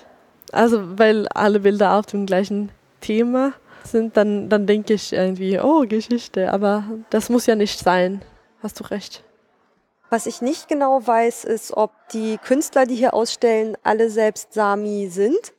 Also 0.53 0.99
weil 0.99 1.29
alle 1.29 1.61
Bilder 1.61 1.99
auf 1.99 2.07
dem 2.07 2.27
gleichen 2.27 2.71
Thema 3.01 3.53
sind, 3.85 4.17
dann, 4.17 4.49
dann 4.49 4.67
denke 4.67 4.95
ich 4.95 5.13
irgendwie, 5.13 5.59
oh, 5.61 5.85
Geschichte, 5.87 6.53
aber 6.53 6.85
das 7.11 7.29
muss 7.29 7.47
ja 7.47 7.55
nicht 7.55 7.79
sein. 7.79 8.23
Hast 8.63 8.81
du 8.81 8.85
recht. 8.85 9.23
Was 10.11 10.27
ich 10.27 10.41
nicht 10.41 10.69
genau 10.69 11.07
weiß, 11.07 11.45
ist, 11.45 11.77
ob 11.77 11.91
die 12.13 12.39
Künstler, 12.39 12.87
die 12.87 12.95
hier 12.95 13.15
ausstellen, 13.15 13.77
alle 13.83 14.11
selbst 14.11 14.53
Sami 14.53 15.09
sind 15.11 15.53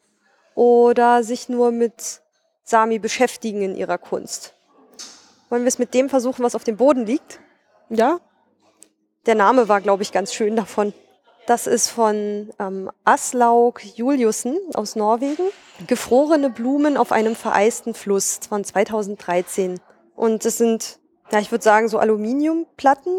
oder 0.55 1.23
sich 1.23 1.49
nur 1.49 1.71
mit 1.71 2.21
Sami 2.63 2.99
beschäftigen 2.99 3.61
in 3.61 3.75
ihrer 3.75 3.97
Kunst. 3.97 4.53
Wollen 5.49 5.63
wir 5.63 5.67
es 5.67 5.77
mit 5.77 5.93
dem 5.93 6.09
versuchen, 6.09 6.43
was 6.43 6.55
auf 6.55 6.63
dem 6.63 6.77
Boden 6.77 7.05
liegt? 7.05 7.39
Ja. 7.89 8.19
Der 9.25 9.35
Name 9.35 9.67
war, 9.67 9.81
glaube 9.81 10.03
ich, 10.03 10.11
ganz 10.11 10.33
schön 10.33 10.55
davon. 10.55 10.93
Das 11.47 11.67
ist 11.67 11.89
von 11.89 12.49
ähm, 12.59 12.91
Aslaug 13.03 13.81
Juliussen 13.95 14.57
aus 14.73 14.95
Norwegen. 14.95 15.43
Gefrorene 15.87 16.49
Blumen 16.49 16.97
auf 16.97 17.11
einem 17.11 17.35
vereisten 17.35 17.93
Fluss 17.93 18.39
von 18.47 18.63
2013. 18.63 19.79
Und 20.15 20.45
es 20.45 20.57
sind, 20.57 20.99
ja, 21.31 21.39
ich 21.39 21.51
würde 21.51 21.63
sagen, 21.63 21.87
so 21.87 21.99
Aluminiumplatten, 21.99 23.13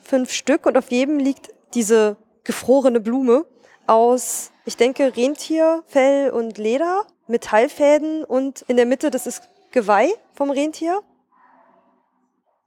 fünf 0.00 0.32
Stück. 0.32 0.66
Und 0.66 0.76
auf 0.76 0.90
jedem 0.90 1.18
liegt 1.18 1.54
diese 1.74 2.16
gefrorene 2.44 3.00
Blume 3.00 3.46
aus 3.86 4.52
ich 4.64 4.76
denke, 4.76 5.16
Rentierfell 5.16 6.30
und 6.30 6.56
Leder, 6.56 7.04
Metallfäden 7.26 8.24
und 8.24 8.62
in 8.62 8.76
der 8.76 8.86
Mitte, 8.86 9.10
das 9.10 9.26
ist 9.26 9.48
Geweih 9.72 10.10
vom 10.34 10.50
Rentier. 10.50 11.00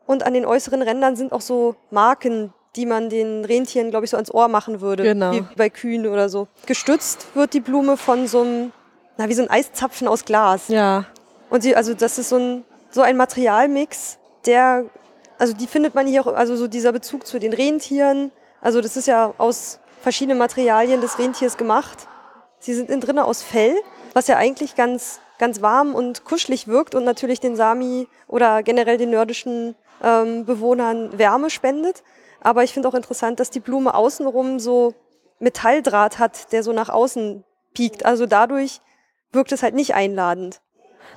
Und 0.06 0.24
an 0.24 0.34
den 0.34 0.46
äußeren 0.46 0.82
Rändern 0.82 1.16
sind 1.16 1.32
auch 1.32 1.41
so 1.41 1.76
Marken, 1.91 2.54
die 2.76 2.86
man 2.86 3.09
den 3.09 3.45
Rentieren, 3.45 3.89
glaube 3.89 4.05
ich, 4.05 4.11
so 4.11 4.17
ans 4.17 4.34
Ohr 4.34 4.47
machen 4.47 4.82
würde. 4.82 5.03
Genau. 5.03 5.32
Wie 5.32 5.43
bei 5.55 5.69
Kühen 5.69 6.07
oder 6.07 6.30
so. 6.30 6.47
Gestützt 6.65 7.28
wird 7.34 7.53
die 7.53 7.59
Blume 7.59 7.97
von 7.97 8.28
so 8.28 8.41
einem, 8.41 8.71
na, 9.17 9.30
wie 9.30 9.34
so 9.34 9.41
ein 9.41 9.49
Eiszapfen 9.49 10.07
aus 10.07 10.26
Glas. 10.26 10.67
Ja. 10.67 11.05
Und 11.49 11.61
sie, 11.61 11.76
also 11.76 11.93
das 11.93 12.17
ist 12.17 12.30
so 12.30 12.38
ein, 12.38 12.63
so 12.89 13.01
ein 13.01 13.17
Materialmix, 13.17 14.17
der, 14.45 14.86
also 15.38 15.53
die 15.53 15.67
findet 15.67 15.95
man 15.95 16.07
hier 16.07 16.21
auch, 16.21 16.34
also 16.34 16.55
so 16.55 16.67
dieser 16.67 16.91
Bezug 16.91 17.26
zu 17.26 17.39
den 17.39 17.53
Rentieren. 17.53 18.32
Also 18.61 18.82
das 18.82 18.97
ist 18.97 19.07
ja 19.07 19.34
aus 19.38 19.80
verschiedene 20.01 20.38
Materialien 20.38 21.01
des 21.01 21.17
Rentiers 21.19 21.57
gemacht. 21.57 22.07
Sie 22.59 22.73
sind 22.73 22.89
innen 22.89 23.01
drinnen 23.01 23.19
aus 23.19 23.41
Fell, 23.41 23.76
was 24.13 24.28
ja 24.28 24.38
eigentlich 24.38 24.76
ganz, 24.76 25.19
ganz 25.38 25.61
warm 25.61 25.93
und 25.93 26.26
kuschelig 26.26 26.67
wirkt 26.67 26.95
und 26.95 27.03
natürlich 27.03 27.39
den 27.39 27.55
Sami 27.55 28.07
oder 28.28 28.63
generell 28.63 28.97
den 28.97 29.11
nordischen 29.11 29.76
ähm, 30.03 30.45
Bewohnern 30.45 31.17
Wärme 31.17 31.49
spendet. 31.49 32.03
Aber 32.46 32.64
ich 32.64 32.74
finde 32.74 32.88
auch 32.88 32.93
interessant, 32.93 33.39
dass 33.39 33.50
die 33.50 33.60
Blume 33.60 33.96
außenrum 33.96 34.60
so 34.60 34.93
Metalldraht 35.39 36.20
hat, 36.20 36.52
der 36.52 36.62
so 36.62 36.74
nach 36.74 36.89
außen 36.89 37.43
piekt. 37.74 38.06
Also 38.06 38.28
dadurch 38.28 38.82
wirkt 39.32 39.52
es 39.52 39.64
halt 39.64 39.74
nicht 39.74 39.96
einladend. 39.96 40.62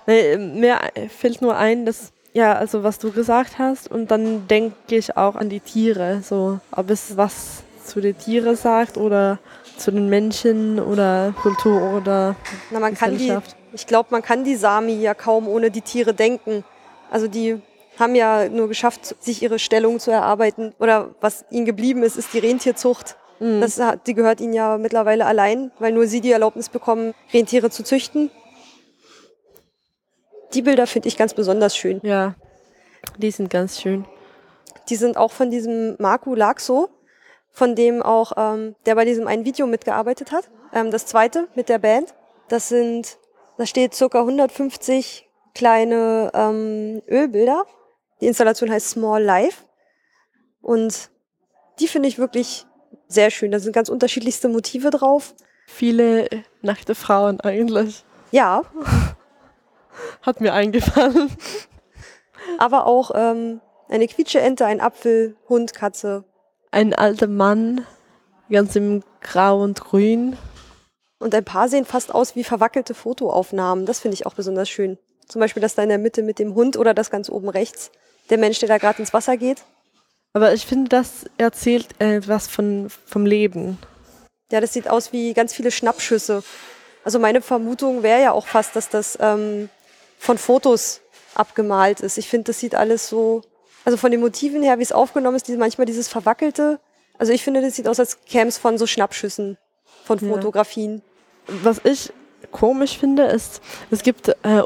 Nee, 0.06 0.38
mir 0.38 0.78
fällt 1.10 1.42
nur 1.42 1.54
ein, 1.54 1.84
dass, 1.84 2.12
ja, 2.32 2.54
also 2.54 2.82
was 2.82 2.98
du 2.98 3.12
gesagt 3.12 3.58
hast, 3.58 3.90
und 3.90 4.10
dann 4.10 4.48
denke 4.48 4.96
ich 4.96 5.18
auch 5.18 5.36
an 5.36 5.50
die 5.50 5.60
Tiere, 5.60 6.22
so, 6.22 6.60
ob 6.72 6.88
es 6.88 7.18
was 7.18 7.62
zu 7.84 8.00
den 8.00 8.16
Tieren 8.16 8.56
sagt 8.56 8.96
oder 8.96 9.38
zu 9.76 9.90
den 9.90 10.08
Menschen 10.08 10.80
oder 10.80 11.34
Kultur 11.42 11.92
oder 11.92 12.36
Na, 12.70 12.80
man 12.80 12.94
kann 12.94 13.10
die, 13.10 13.18
Gesellschaft. 13.18 13.54
ich 13.74 13.86
glaube, 13.86 14.08
man 14.12 14.22
kann 14.22 14.44
die 14.44 14.56
Sami 14.56 14.94
ja 14.94 15.12
kaum 15.12 15.46
ohne 15.46 15.70
die 15.70 15.82
Tiere 15.82 16.14
denken. 16.14 16.64
Also 17.10 17.28
die 17.28 17.60
haben 17.98 18.14
ja 18.14 18.48
nur 18.48 18.68
geschafft, 18.68 19.16
sich 19.22 19.42
ihre 19.42 19.58
Stellung 19.58 19.98
zu 20.00 20.10
erarbeiten. 20.10 20.74
Oder 20.78 21.14
was 21.20 21.44
ihnen 21.50 21.66
geblieben 21.66 22.02
ist, 22.02 22.16
ist 22.16 22.32
die 22.32 22.38
Rentierzucht. 22.38 23.16
Mhm. 23.40 23.60
Das 23.60 23.78
hat, 23.80 24.06
die 24.06 24.14
gehört 24.14 24.40
ihnen 24.40 24.52
ja 24.52 24.78
mittlerweile 24.78 25.26
allein, 25.26 25.70
weil 25.78 25.92
nur 25.92 26.06
sie 26.06 26.20
die 26.20 26.32
Erlaubnis 26.32 26.68
bekommen, 26.68 27.14
Rentiere 27.32 27.70
zu 27.70 27.82
züchten. 27.82 28.30
Die 30.54 30.62
Bilder 30.62 30.86
finde 30.86 31.08
ich 31.08 31.16
ganz 31.16 31.34
besonders 31.34 31.76
schön. 31.76 32.00
Ja, 32.02 32.34
die 33.18 33.30
sind 33.30 33.50
ganz 33.50 33.80
schön. 33.80 34.06
Die 34.88 34.96
sind 34.96 35.16
auch 35.16 35.32
von 35.32 35.50
diesem 35.50 35.96
Marco 35.98 36.34
Laxo, 36.34 36.88
von 37.50 37.74
dem 37.74 38.02
auch, 38.02 38.32
ähm, 38.36 38.74
der 38.86 38.94
bei 38.94 39.04
diesem 39.04 39.26
einen 39.26 39.44
Video 39.44 39.66
mitgearbeitet 39.66 40.32
hat. 40.32 40.48
Ähm, 40.72 40.90
das 40.90 41.06
zweite 41.06 41.48
mit 41.54 41.68
der 41.68 41.78
Band. 41.78 42.14
Das 42.48 42.68
sind, 42.68 43.18
da 43.58 43.66
steht 43.66 43.94
circa 43.94 44.20
150 44.20 45.28
kleine 45.54 46.30
ähm, 46.34 47.02
Ölbilder. 47.08 47.66
Die 48.20 48.26
Installation 48.26 48.70
heißt 48.70 48.90
Small 48.90 49.22
Life. 49.22 49.64
Und 50.60 51.10
die 51.78 51.88
finde 51.88 52.08
ich 52.08 52.18
wirklich 52.18 52.66
sehr 53.06 53.30
schön. 53.30 53.50
Da 53.50 53.58
sind 53.58 53.72
ganz 53.72 53.88
unterschiedlichste 53.88 54.48
Motive 54.48 54.90
drauf. 54.90 55.34
Viele 55.66 56.28
nackte 56.62 56.94
Frauen 56.94 57.40
eigentlich. 57.40 58.04
Ja, 58.30 58.62
Hat 60.22 60.40
mir 60.40 60.52
eingefallen. 60.52 61.30
aber 62.58 62.86
auch 62.86 63.10
ähm, 63.14 63.60
eine 63.88 64.06
Quietscheente, 64.06 64.66
ein 64.66 64.80
Apfel, 64.80 65.36
Hund, 65.48 65.74
Katze. 65.74 66.24
Ein 66.70 66.94
alter 66.94 67.26
Mann, 67.26 67.86
ganz 68.50 68.76
im 68.76 69.02
Grau 69.20 69.62
und 69.62 69.80
Grün. 69.80 70.36
Und 71.18 71.34
ein 71.34 71.44
paar 71.44 71.68
sehen 71.68 71.84
fast 71.84 72.14
aus 72.14 72.36
wie 72.36 72.44
verwackelte 72.44 72.94
Fotoaufnahmen. 72.94 73.86
Das 73.86 74.00
finde 74.00 74.14
ich 74.14 74.26
auch 74.26 74.34
besonders 74.34 74.68
schön. 74.68 74.98
Zum 75.26 75.40
Beispiel 75.40 75.60
das 75.60 75.74
da 75.74 75.82
in 75.82 75.88
der 75.88 75.98
Mitte 75.98 76.22
mit 76.22 76.38
dem 76.38 76.54
Hund 76.54 76.76
oder 76.76 76.94
das 76.94 77.10
ganz 77.10 77.28
oben 77.28 77.48
rechts. 77.48 77.90
Der 78.30 78.38
Mensch, 78.38 78.58
der 78.58 78.68
da 78.68 78.78
gerade 78.78 78.98
ins 79.00 79.12
Wasser 79.12 79.36
geht. 79.36 79.62
Aber 80.32 80.52
ich 80.52 80.66
finde, 80.66 80.88
das 80.88 81.24
erzählt 81.38 81.88
etwas 82.00 82.48
von, 82.48 82.88
vom 83.06 83.26
Leben. 83.26 83.78
Ja, 84.52 84.60
das 84.60 84.72
sieht 84.72 84.88
aus 84.88 85.12
wie 85.12 85.34
ganz 85.34 85.52
viele 85.52 85.70
Schnappschüsse. 85.70 86.42
Also 87.04 87.18
meine 87.18 87.40
Vermutung 87.40 88.02
wäre 88.02 88.20
ja 88.22 88.32
auch 88.32 88.46
fast, 88.46 88.76
dass 88.76 88.88
das 88.88 89.18
ähm, 89.20 89.68
von 90.18 90.38
Fotos 90.38 91.00
abgemalt 91.34 92.00
ist. 92.00 92.18
Ich 92.18 92.28
finde, 92.28 92.44
das 92.44 92.60
sieht 92.60 92.74
alles 92.74 93.08
so, 93.08 93.42
also 93.84 93.96
von 93.96 94.10
den 94.10 94.20
Motiven 94.20 94.62
her, 94.62 94.78
wie 94.78 94.82
es 94.82 94.92
aufgenommen 94.92 95.36
ist, 95.36 95.48
die, 95.48 95.56
manchmal 95.56 95.86
dieses 95.86 96.08
verwackelte. 96.08 96.80
Also 97.18 97.32
ich 97.32 97.42
finde, 97.42 97.60
das 97.62 97.76
sieht 97.76 97.88
aus, 97.88 97.98
als 97.98 98.20
käme 98.24 98.48
es 98.48 98.58
von 98.58 98.78
so 98.78 98.86
Schnappschüssen, 98.86 99.56
von 100.04 100.18
Ja. 100.18 100.34
Fotografien. 100.34 101.02
Was 101.46 101.80
ich 101.84 102.12
komisch 102.52 102.98
finde, 102.98 103.24
ist, 103.24 103.62
es 103.90 104.02
gibt 104.02 104.28
äh, 104.28 104.62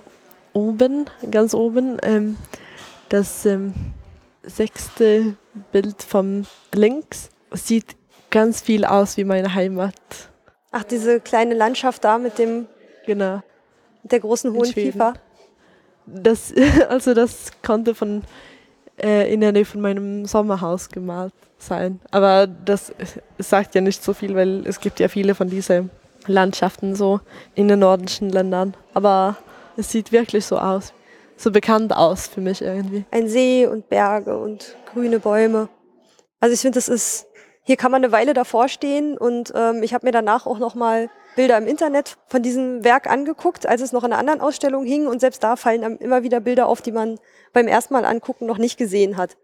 oben, 0.53 1.09
ganz 1.31 1.55
oben, 1.55 1.99
ähm, 2.03 2.37
das 3.13 3.45
ähm, 3.45 3.75
sechste 4.43 5.37
Bild 5.71 6.03
vom 6.03 6.47
links. 6.75 7.29
Sieht 7.53 7.97
ganz 8.31 8.63
viel 8.63 8.85
aus 8.85 9.17
wie 9.19 9.25
meine 9.25 9.55
Heimat. 9.55 9.95
Ach, 10.71 10.85
diese 10.85 11.21
kleine 11.21 11.55
Landschaft 11.55 12.03
da 12.05 12.17
mit 12.17 12.39
dem, 12.39 12.67
Genau. 13.05 13.43
mit 14.03 14.13
der 14.13 14.21
großen 14.21 14.53
hohen. 14.53 14.71
Kiefer. 14.73 15.13
Das, 16.07 16.55
also 16.89 17.13
das 17.13 17.51
konnte 17.63 17.95
von 17.95 18.23
äh, 19.01 19.33
in 19.33 19.43
der 19.43 19.53
Nähe 19.53 19.67
von 19.67 19.83
meinem 19.83 20.25
Sommerhaus 20.25 20.89
gemalt 20.89 21.35
sein. 21.59 22.01
Aber 22.11 22.47
das 22.47 22.93
sagt 23.39 23.75
ja 23.75 23.83
nicht 23.83 24.03
so 24.03 24.15
viel, 24.15 24.35
weil 24.35 24.67
es 24.67 24.81
gibt 24.81 25.01
ja 25.01 25.09
viele 25.09 25.35
von 25.35 25.51
diesen 25.51 25.91
Landschaften 26.27 26.95
so 26.95 27.21
in 27.55 27.69
den 27.69 27.81
nordischen 27.81 28.31
Ländern. 28.31 28.75
Aber 28.95 29.37
es 29.77 29.91
sieht 29.91 30.13
wirklich 30.13 30.47
so 30.47 30.59
aus. 30.59 30.95
So 31.37 31.51
bekannt 31.51 31.95
aus 31.95 32.27
für 32.29 32.41
mich 32.41 32.63
irgendwie. 32.63 33.05
ein 33.11 33.29
See 33.29 33.67
und 33.67 33.89
Berge 33.89 34.37
und 34.39 34.77
grüne 34.93 35.19
Bäume. 35.19 35.69
Also 36.41 36.55
ich 36.55 36.61
finde, 36.61 36.77
das 36.77 36.89
ist, 36.89 37.27
hier 37.65 37.77
kann 37.77 37.91
man 37.91 38.05
eine 38.05 38.13
Weile 38.13 38.35
davor 38.35 38.69
stehen 38.69 39.17
und 39.19 39.53
ähm, 39.55 39.83
ich 39.83 39.95
habe 39.95 40.07
mir 40.07 40.13
danach 40.13 40.47
auch 40.47 40.59
nochmal 40.59 41.09
Bilder 41.35 41.57
im 41.57 41.67
Internet 41.67 42.19
von 42.29 42.43
diesem 42.43 42.85
Werk 42.85 43.07
angeguckt, 43.09 43.67
als 43.67 43.81
es 43.81 43.93
noch 43.93 44.05
in 44.05 44.13
einer 44.13 44.19
anderen 44.21 44.41
Ausstellung 44.41 44.85
hing 44.85 45.07
und 45.07 45.21
selbst 45.21 45.43
da 45.43 45.57
fallen 45.57 45.97
immer 45.99 46.23
wieder 46.23 46.41
Bilder 46.41 46.67
auf, 46.67 46.83
die 46.83 46.93
man 46.93 47.19
beim 47.53 47.67
ersten 47.69 47.95
Mal 47.95 48.05
angucken 48.05 48.47
noch 48.47 48.59
nicht 48.59 48.77
gesehen 48.77 49.17
hat. 49.17 49.37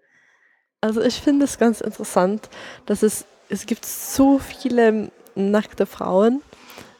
Also 0.81 1.01
ich 1.01 1.21
finde 1.21 1.45
es 1.47 1.59
ganz 1.59 1.81
interessant, 1.81 2.49
dass 2.87 3.03
es, 3.03 3.25
es 3.49 3.67
gibt 3.67 3.85
so 3.87 4.39
viele 4.39 5.11
nackte 5.35 5.87
Frauen. 5.87 6.43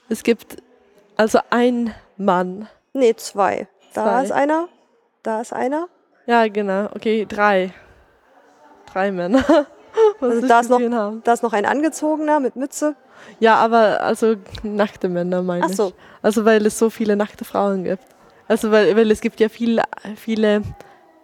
Es 0.09 0.23
gibt 0.23 0.57
also 1.17 1.41
ein 1.51 1.95
Mann. 2.17 2.69
Nee, 2.95 3.15
zwei. 3.17 3.69
Da 3.95 4.05
Zwei. 4.05 4.25
ist 4.25 4.33
einer, 4.33 4.69
da 5.23 5.41
ist 5.41 5.53
einer. 5.53 5.89
Ja, 6.27 6.47
genau. 6.49 6.87
Okay, 6.95 7.27
drei. 7.29 7.73
Drei 8.93 9.13
Männer. 9.13 9.45
Also 10.21 10.47
da 10.47 10.61
ist 10.61 10.71
noch-. 10.71 11.23
Da 11.25 11.33
ist 11.33 11.43
noch 11.43 11.53
ein 11.53 11.67
angezogener 11.67 12.39
mit 12.39 12.55
Mütze. 12.55 12.95
Ja, 13.41 13.57
aber 13.57 14.01
also 14.01 14.37
nackte 14.63 15.09
Männer 15.09 15.43
meine 15.43 15.65
Ach 15.65 15.71
so. 15.71 15.89
ich. 15.89 15.95
Also 16.23 16.45
weil 16.45 16.65
es 16.67 16.79
so 16.79 16.89
viele 16.91 17.17
nackte 17.17 17.45
Frauen 17.45 17.83
gibt. 17.83 18.05
Also 18.47 18.71
weil, 18.71 18.95
weil 18.97 19.11
es 19.11 19.21
gibt 19.21 19.41
ja 19.41 19.49
viele, 19.49 19.83
viele 20.15 20.63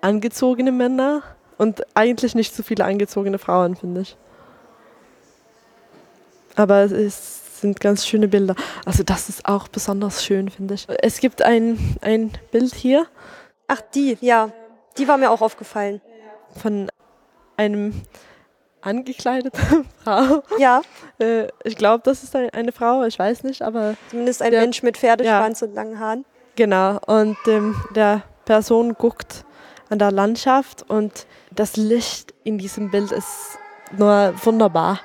angezogene 0.00 0.72
Männer 0.72 1.22
und 1.56 1.82
eigentlich 1.94 2.34
nicht 2.34 2.54
so 2.54 2.62
viele 2.62 2.84
angezogene 2.84 3.38
Frauen, 3.38 3.76
finde 3.76 4.00
ich. 4.00 4.16
Aber 6.56 6.80
es 6.82 7.60
sind 7.60 7.80
ganz 7.80 8.06
schöne 8.06 8.28
Bilder. 8.28 8.54
Also 8.84 9.02
das 9.02 9.28
ist 9.28 9.46
auch 9.46 9.68
besonders 9.68 10.24
schön, 10.24 10.50
finde 10.50 10.74
ich. 10.74 10.86
Es 11.02 11.18
gibt 11.18 11.42
ein, 11.42 11.96
ein 12.00 12.32
Bild 12.50 12.74
hier 12.74 13.06
Ach, 13.68 13.80
die, 13.94 14.16
ja. 14.20 14.50
Die 14.98 15.08
war 15.08 15.16
mir 15.18 15.30
auch 15.30 15.40
aufgefallen. 15.40 16.00
von 16.60 16.90
einem 17.56 18.02
angekleideten 18.82 19.86
Frau. 20.04 20.42
Ja, 20.58 20.82
Äh, 21.18 21.48
ich 21.64 21.76
glaube, 21.76 22.02
das 22.04 22.22
ist 22.22 22.34
ein, 22.36 22.50
eine 22.50 22.72
Frau, 22.72 23.04
ich 23.04 23.18
weiß 23.18 23.44
nicht, 23.44 23.62
aber 23.62 23.94
zumindest 24.10 24.42
ein 24.42 24.50
Der- 24.50 24.60
Mensch 24.60 24.82
mit 24.82 24.96
Pferdeschwanz 24.98 25.62
und 25.62 25.74
langen 25.74 25.98
Haaren. 25.98 26.24
genau. 26.56 26.98
Und 27.06 27.36
ähm, 27.46 27.74
der 27.94 28.22
Person 28.44 28.94
guckt 28.94 29.44
an 29.90 29.98
der 29.98 30.10
Landschaft 30.12 30.88
und 30.88 31.26
das 31.50 31.76
Licht 31.76 32.34
in 32.44 32.58
diesem 32.58 32.90
Bild 32.90 33.12
ist 33.12 33.58
nur 33.96 34.34
wunderbar. 34.44 35.00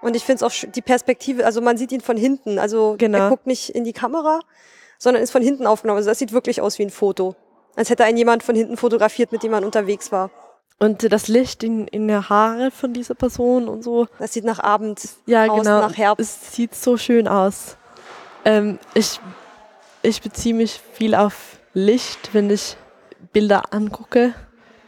Und 0.00 0.14
ich 0.14 0.24
finde 0.24 0.44
es 0.44 0.64
auch 0.64 0.70
die 0.70 0.82
Perspektive, 0.82 1.44
also 1.44 1.60
man 1.60 1.76
sieht 1.76 1.90
ihn 1.92 2.00
von 2.00 2.16
hinten. 2.16 2.58
Also 2.58 2.94
Genau. 2.98 3.18
er 3.18 3.28
guckt 3.30 3.46
nicht 3.48 3.70
in 3.70 3.82
die 3.84 3.92
Kamera, 3.92 4.40
sondern 4.96 5.22
ist 5.22 5.32
von 5.32 5.42
hinten 5.42 5.66
aufgenommen. 5.66 5.98
Also 5.98 6.08
das 6.10 6.18
sieht 6.20 6.32
wirklich 6.32 6.60
aus 6.60 6.78
wie 6.78 6.84
ein 6.84 6.90
Foto. 6.90 7.34
Als 7.78 7.90
hätte 7.90 8.02
ein 8.04 8.16
jemand 8.16 8.42
von 8.42 8.56
hinten 8.56 8.76
fotografiert, 8.76 9.30
mit 9.30 9.44
dem 9.44 9.52
man 9.52 9.62
unterwegs 9.62 10.10
war. 10.10 10.32
Und 10.80 11.12
das 11.12 11.28
Licht 11.28 11.62
in, 11.62 11.86
in 11.86 12.08
der 12.08 12.28
Haare 12.28 12.72
von 12.72 12.92
dieser 12.92 13.14
Person 13.14 13.68
und 13.68 13.84
so. 13.84 14.08
Das 14.18 14.32
sieht 14.32 14.42
nach 14.42 14.58
Abend 14.58 15.00
Ja, 15.26 15.46
aus, 15.46 15.60
genau. 15.62 15.80
nach 15.82 15.96
Herbst. 15.96 16.20
Es 16.20 16.56
sieht 16.56 16.74
so 16.74 16.96
schön 16.96 17.28
aus. 17.28 17.76
Ähm, 18.44 18.80
ich, 18.94 19.20
ich 20.02 20.20
beziehe 20.20 20.56
mich 20.56 20.80
viel 20.92 21.14
auf 21.14 21.60
Licht, 21.72 22.30
wenn 22.32 22.50
ich 22.50 22.76
Bilder 23.32 23.72
angucke. 23.72 24.34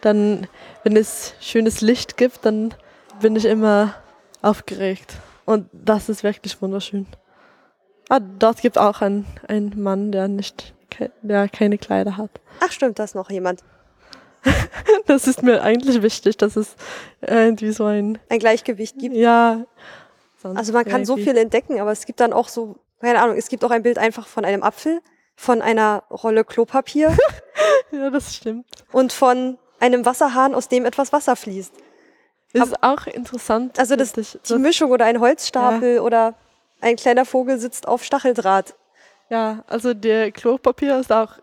Dann, 0.00 0.48
wenn 0.82 0.96
es 0.96 1.34
schönes 1.40 1.82
Licht 1.82 2.16
gibt, 2.16 2.44
dann 2.44 2.74
bin 3.20 3.36
ich 3.36 3.44
immer 3.44 3.94
aufgeregt. 4.42 5.14
Und 5.44 5.68
das 5.72 6.08
ist 6.08 6.24
wirklich 6.24 6.60
wunderschön. 6.60 7.06
Ah, 8.08 8.18
dort 8.18 8.62
gibt 8.62 8.78
auch 8.78 9.00
einen, 9.00 9.26
einen 9.46 9.80
Mann, 9.80 10.10
der 10.10 10.26
nicht, 10.26 10.74
ke- 10.90 11.10
der 11.22 11.48
keine 11.48 11.78
Kleider 11.78 12.16
hat. 12.16 12.30
Ach 12.60 12.70
stimmt, 12.72 12.98
da 12.98 13.04
ist 13.04 13.14
noch 13.14 13.30
jemand. 13.30 13.62
Das 15.06 15.26
ist 15.26 15.42
mir 15.42 15.62
eigentlich 15.62 16.02
wichtig, 16.02 16.36
dass 16.38 16.56
es 16.56 16.74
irgendwie 17.20 17.72
so 17.72 17.84
ein, 17.86 18.18
Ein 18.28 18.38
Gleichgewicht 18.38 18.98
gibt. 18.98 19.14
ja. 19.16 19.64
Also 20.42 20.72
man 20.72 20.84
kann 20.86 21.04
so 21.04 21.16
viel 21.16 21.36
entdecken, 21.36 21.78
aber 21.80 21.92
es 21.92 22.06
gibt 22.06 22.20
dann 22.20 22.32
auch 22.32 22.48
so, 22.48 22.76
keine 23.00 23.20
Ahnung, 23.20 23.36
es 23.36 23.48
gibt 23.48 23.62
auch 23.64 23.70
ein 23.70 23.82
Bild 23.82 23.98
einfach 23.98 24.26
von 24.26 24.44
einem 24.46 24.62
Apfel, 24.62 25.00
von 25.36 25.60
einer 25.60 26.04
Rolle 26.10 26.44
Klopapier 26.44 27.14
Ja, 27.92 28.08
das 28.08 28.34
stimmt. 28.36 28.66
und 28.92 29.12
von 29.12 29.58
einem 29.80 30.06
Wasserhahn, 30.06 30.54
aus 30.54 30.68
dem 30.68 30.86
etwas 30.86 31.12
Wasser 31.12 31.36
fließt. 31.36 31.74
Ist 32.52 32.82
auch 32.82 33.06
interessant. 33.06 33.78
Also 33.78 33.96
das, 33.96 34.16
ich- 34.16 34.38
die 34.48 34.56
Mischung 34.58 34.90
oder 34.92 35.04
ein 35.04 35.20
Holzstapel 35.20 35.98
oder 36.00 36.34
ein 36.80 36.96
kleiner 36.96 37.24
Vogel 37.26 37.58
sitzt 37.58 37.86
auf 37.86 38.02
Stacheldraht. 38.04 38.74
Ja, 39.30 39.64
also 39.68 39.94
der 39.94 40.32
Klopapier 40.32 40.98
ist 40.98 41.12
auch 41.12 41.34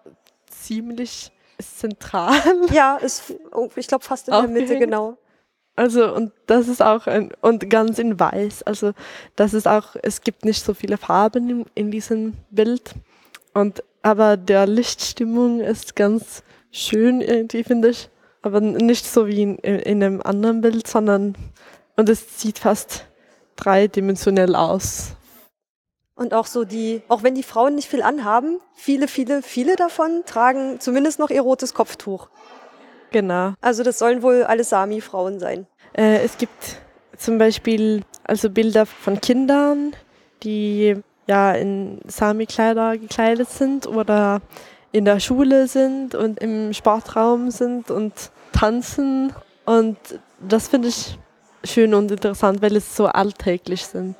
ziemlich 0.49 1.31
zentral. 1.59 2.35
Ja, 2.71 2.97
ist, 2.97 3.33
irgendwie, 3.51 3.79
ich 3.79 3.87
glaube, 3.87 4.03
fast 4.03 4.27
in 4.27 4.33
der 4.33 4.47
Mitte, 4.47 4.77
genau. 4.77 5.17
Also 5.75 6.11
und 6.13 6.31
das 6.47 6.67
ist 6.67 6.81
auch 6.81 7.05
ein 7.05 7.31
und 7.41 7.69
ganz 7.69 7.99
in 7.99 8.19
weiß. 8.19 8.63
Also 8.63 8.93
das 9.35 9.53
ist 9.53 9.67
auch, 9.67 9.95
es 10.01 10.21
gibt 10.21 10.43
nicht 10.43 10.63
so 10.63 10.73
viele 10.73 10.97
Farben 10.97 11.49
in, 11.49 11.65
in 11.75 11.91
diesem 11.91 12.33
Bild 12.49 12.95
und 13.53 13.83
aber 14.01 14.37
der 14.37 14.65
Lichtstimmung 14.65 15.59
ist 15.59 15.95
ganz 15.95 16.41
schön 16.71 17.21
irgendwie, 17.21 17.63
finde 17.63 17.89
ich. 17.89 18.09
Aber 18.41 18.59
nicht 18.59 19.05
so 19.05 19.27
wie 19.27 19.43
in, 19.43 19.57
in 19.57 20.03
einem 20.03 20.21
anderen 20.21 20.61
Bild, 20.61 20.87
sondern 20.87 21.35
und 21.95 22.09
es 22.09 22.39
sieht 22.39 22.59
fast 22.59 23.05
dreidimensionell 23.55 24.55
aus. 24.55 25.16
Und 26.17 26.33
auch 26.33 26.47
so 26.47 26.65
die, 26.65 27.03
auch 27.07 27.21
wenn 27.21 27.35
die 27.35 27.43
Frauen 27.43 27.75
nicht 27.75 27.87
viel 27.87 28.01
anhaben, 28.01 28.59
viele, 28.73 29.07
viele, 29.07 29.43
viele 29.43 29.75
davon 29.75 30.23
tragen 30.25 30.79
zumindest 30.79 31.19
noch 31.19 31.29
ihr 31.29 31.41
rotes 31.41 31.75
Kopftuch. 31.75 32.27
Genau. 33.11 33.53
Also 33.61 33.83
das 33.83 33.99
sollen 33.99 34.23
wohl 34.23 34.43
alles 34.43 34.69
Sami-Frauen 34.69 35.39
sein. 35.39 35.67
Äh, 35.93 36.23
es 36.25 36.37
gibt 36.39 36.81
zum 37.17 37.37
Beispiel 37.37 38.01
also 38.23 38.49
Bilder 38.49 38.87
von 38.87 39.21
Kindern, 39.21 39.95
die 40.41 40.95
ja 41.27 41.53
in 41.53 41.99
Sami-Kleider 42.07 42.97
gekleidet 42.97 43.49
sind 43.49 43.85
oder 43.85 44.41
in 44.91 45.05
der 45.05 45.19
Schule 45.19 45.67
sind 45.67 46.15
und 46.15 46.39
im 46.39 46.73
Sportraum 46.73 47.51
sind 47.51 47.91
und 47.91 48.13
tanzen. 48.53 49.33
Und 49.65 49.97
das 50.39 50.67
finde 50.67 50.87
ich 50.87 51.19
schön 51.63 51.93
und 51.93 52.09
interessant, 52.09 52.61
weil 52.63 52.75
es 52.75 52.95
so 52.95 53.05
alltäglich 53.05 53.85
sind. 53.85 54.15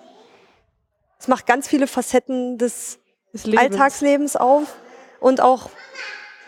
Es 1.19 1.27
macht 1.27 1.45
ganz 1.45 1.67
viele 1.67 1.87
Facetten 1.87 2.57
des, 2.57 2.99
des 3.33 3.45
Alltagslebens 3.57 4.35
auf 4.35 4.75
und 5.19 5.41
auch 5.41 5.69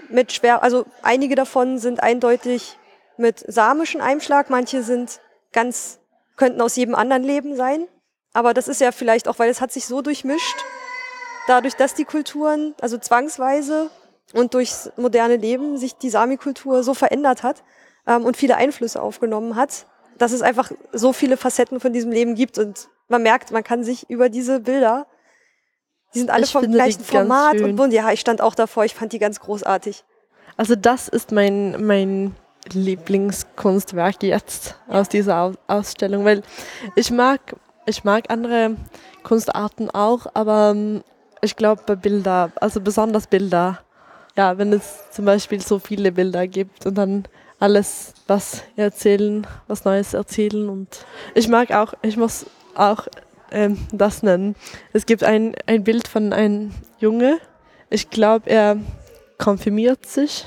mit 0.10 0.32
schwer, 0.32 0.64
also 0.64 0.86
einige 1.02 1.36
davon 1.36 1.78
sind 1.78 2.02
eindeutig 2.02 2.78
mit 3.18 3.44
samischem 3.48 4.02
Einschlag, 4.02 4.50
manche 4.50 4.82
sind 4.84 5.20
ganz, 5.52 6.00
könnten 6.36 6.62
aus 6.62 6.76
jedem 6.76 6.96
anderen 6.96 7.24
Leben 7.24 7.56
sein. 7.56 7.88
Aber 8.34 8.54
das 8.54 8.68
ist 8.68 8.82
ja 8.82 8.92
vielleicht 8.92 9.28
auch, 9.28 9.40
weil 9.40 9.50
es 9.50 9.62
hat 9.62 9.72
sich 9.72 9.86
so 9.86 10.02
durchmischt, 10.02 10.56
dadurch, 11.48 11.76
dass 11.76 11.96
die 11.96 12.06
Kulturen, 12.06 12.76
also 12.80 12.98
zwangsweise 12.98 13.90
und 14.34 14.54
durchs 14.54 14.92
moderne 14.98 15.36
Leben 15.36 15.78
sich 15.78 15.96
die 15.96 16.10
Sami-Kultur 16.10 16.84
so 16.84 16.94
verändert 16.94 17.44
hat 17.44 17.64
ähm, 18.06 18.26
und 18.26 18.38
viele 18.38 18.56
Einflüsse 18.56 19.02
aufgenommen 19.02 19.56
hat, 19.56 19.88
dass 20.18 20.32
es 20.32 20.42
einfach 20.42 20.72
so 20.94 21.12
viele 21.14 21.38
Facetten 21.38 21.80
von 21.80 21.92
diesem 21.92 22.12
Leben 22.12 22.36
gibt 22.36 22.58
und 22.60 22.90
man 23.10 23.24
merkt, 23.24 23.52
man 23.52 23.64
kann 23.64 23.84
sich 23.84 24.10
über 24.10 24.30
diese 24.30 24.60
Bilder, 24.60 25.08
die 26.14 26.20
sind 26.20 26.32
alle 26.32 26.46
ich 26.46 26.52
vom 26.52 26.72
gleichen 26.72 27.04
Format 27.04 27.60
und 27.62 27.76
bunt. 27.76 27.94
Ja, 27.94 28.12
ich 28.12 28.20
stand 28.20 28.42
auch 28.42 28.56
davor, 28.56 28.86
ich 28.86 28.96
fand 28.96 29.14
die 29.14 29.20
ganz 29.20 29.40
großartig. 29.40 30.04
Also 30.58 30.76
das 30.76 31.08
ist 31.08 31.32
mein, 31.32 31.86
mein 31.86 32.36
Lieblingskunstwerk 32.72 34.24
jetzt 34.24 34.76
aus 34.88 35.10
dieser 35.10 35.54
Ausstellung, 35.68 36.26
weil 36.26 36.44
ich 36.96 37.12
mag, 37.12 37.40
ich 37.86 38.04
mag 38.04 38.26
andere 38.30 38.76
Kunstarten 39.24 39.90
auch, 39.90 40.28
aber 40.34 40.72
ähm, 40.72 41.04
ich 41.42 41.56
glaube 41.56 41.84
bei 41.86 41.96
Bilder, 41.96 42.52
also 42.60 42.82
besonders 42.82 43.28
Bilder, 43.28 43.80
ja, 44.36 44.58
wenn 44.58 44.74
es 44.74 45.10
zum 45.12 45.26
Beispiel 45.26 45.62
so 45.62 45.80
viele 45.80 46.12
Bilder 46.12 46.48
gibt 46.48 46.86
und 46.86 46.96
dann 46.96 47.26
alles 47.60 48.14
was 48.28 48.64
erzählen, 48.76 49.46
was 49.68 49.86
Neues 49.86 50.14
erzählen 50.14 50.70
und 50.70 51.06
ich 51.36 51.48
mag 51.48 51.72
auch, 51.72 51.94
ich 52.02 52.18
muss 52.18 52.46
auch 52.76 53.08
ähm, 53.52 53.78
das 53.92 54.24
nennen. 54.24 54.56
Es 54.94 55.06
gibt 55.06 55.24
ein, 55.24 55.56
ein 55.66 55.84
Bild 55.84 56.08
von 56.08 56.34
einem 56.34 56.72
Junge, 57.00 57.40
ich 57.90 58.10
glaube, 58.10 58.50
er 58.50 58.78
konfirmiert 59.40 60.06
sich, 60.06 60.46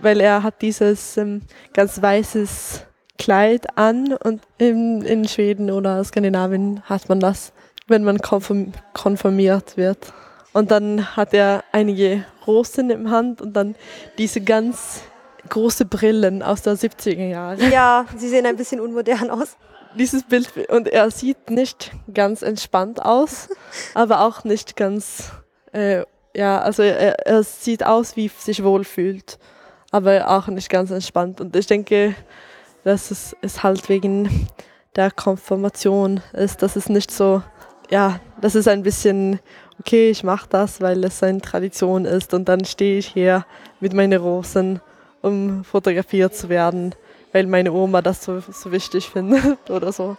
weil 0.00 0.20
er 0.20 0.42
hat 0.42 0.60
dieses 0.60 1.16
ähm, 1.16 1.42
ganz 1.72 2.02
weißes 2.02 2.84
Kleid 3.16 3.78
an 3.78 4.12
und 4.12 4.42
in, 4.58 5.02
in 5.02 5.26
Schweden 5.26 5.70
oder 5.70 6.02
Skandinavien 6.04 6.82
hat 6.84 7.08
man 7.08 7.20
das, 7.20 7.52
wenn 7.86 8.04
man 8.04 8.18
konfirm 8.18 8.72
konfirmiert 8.92 9.76
wird. 9.76 10.12
Und 10.52 10.70
dann 10.70 11.16
hat 11.16 11.32
er 11.32 11.64
einige 11.72 12.24
Rosen 12.46 12.90
im 12.90 13.10
Hand 13.10 13.40
und 13.40 13.54
dann 13.54 13.76
diese 14.18 14.40
ganz 14.40 15.02
große 15.48 15.84
Brillen 15.84 16.42
aus 16.42 16.62
der 16.62 16.76
70er 16.76 17.28
Jahre. 17.28 17.68
Ja, 17.70 18.04
sie 18.16 18.28
sehen 18.28 18.46
ein 18.46 18.56
bisschen 18.56 18.80
unmodern 18.80 19.30
aus. 19.30 19.56
Dieses 19.96 20.24
Bild 20.24 20.50
und 20.70 20.88
er 20.88 21.10
sieht 21.10 21.50
nicht 21.50 21.92
ganz 22.12 22.42
entspannt 22.42 23.00
aus, 23.04 23.48
aber 23.94 24.22
auch 24.22 24.44
nicht 24.44 24.76
ganz, 24.76 25.30
äh, 25.72 26.02
ja, 26.34 26.60
also 26.60 26.82
er, 26.82 27.26
er 27.26 27.42
sieht 27.42 27.84
aus, 27.84 28.16
wie 28.16 28.28
sich 28.28 28.64
wohlfühlt, 28.64 29.38
aber 29.92 30.28
auch 30.28 30.48
nicht 30.48 30.68
ganz 30.68 30.90
entspannt. 30.90 31.40
Und 31.40 31.54
ich 31.54 31.66
denke, 31.66 32.14
dass 32.82 33.10
es 33.10 33.36
ist 33.40 33.62
halt 33.62 33.88
wegen 33.88 34.48
der 34.96 35.10
Konfirmation 35.10 36.20
ist, 36.32 36.62
dass 36.62 36.76
es 36.76 36.88
nicht 36.88 37.10
so, 37.10 37.42
ja, 37.90 38.20
das 38.40 38.54
ist 38.54 38.68
ein 38.68 38.82
bisschen 38.82 39.38
okay, 39.80 40.10
ich 40.10 40.24
mache 40.24 40.48
das, 40.48 40.80
weil 40.80 41.04
es 41.04 41.22
eine 41.22 41.40
Tradition 41.40 42.04
ist 42.04 42.34
und 42.34 42.48
dann 42.48 42.64
stehe 42.64 42.98
ich 42.98 43.08
hier 43.08 43.44
mit 43.80 43.92
meinen 43.92 44.20
Rosen 44.20 44.80
um 45.22 45.64
fotografiert 45.64 46.34
zu 46.34 46.50
werden, 46.50 46.94
weil 47.34 47.46
meine 47.46 47.72
Oma 47.72 48.00
das 48.00 48.22
so, 48.22 48.40
so 48.40 48.70
wichtig 48.70 49.10
findet 49.10 49.68
oder 49.68 49.92
so. 49.92 50.16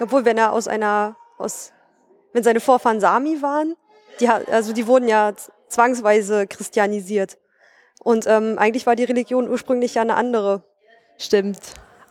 Obwohl, 0.00 0.26
wenn 0.26 0.36
er 0.36 0.52
aus 0.52 0.68
einer, 0.68 1.16
aus, 1.38 1.72
wenn 2.34 2.44
seine 2.44 2.60
Vorfahren 2.60 3.00
Sami 3.00 3.40
waren, 3.40 3.74
die, 4.20 4.28
also 4.28 4.74
die 4.74 4.86
wurden 4.86 5.08
ja 5.08 5.32
zwangsweise 5.68 6.46
christianisiert. 6.46 7.38
Und 8.00 8.26
ähm, 8.26 8.58
eigentlich 8.58 8.86
war 8.86 8.96
die 8.96 9.04
Religion 9.04 9.48
ursprünglich 9.48 9.94
ja 9.94 10.02
eine 10.02 10.14
andere. 10.14 10.62
Stimmt. 11.16 11.58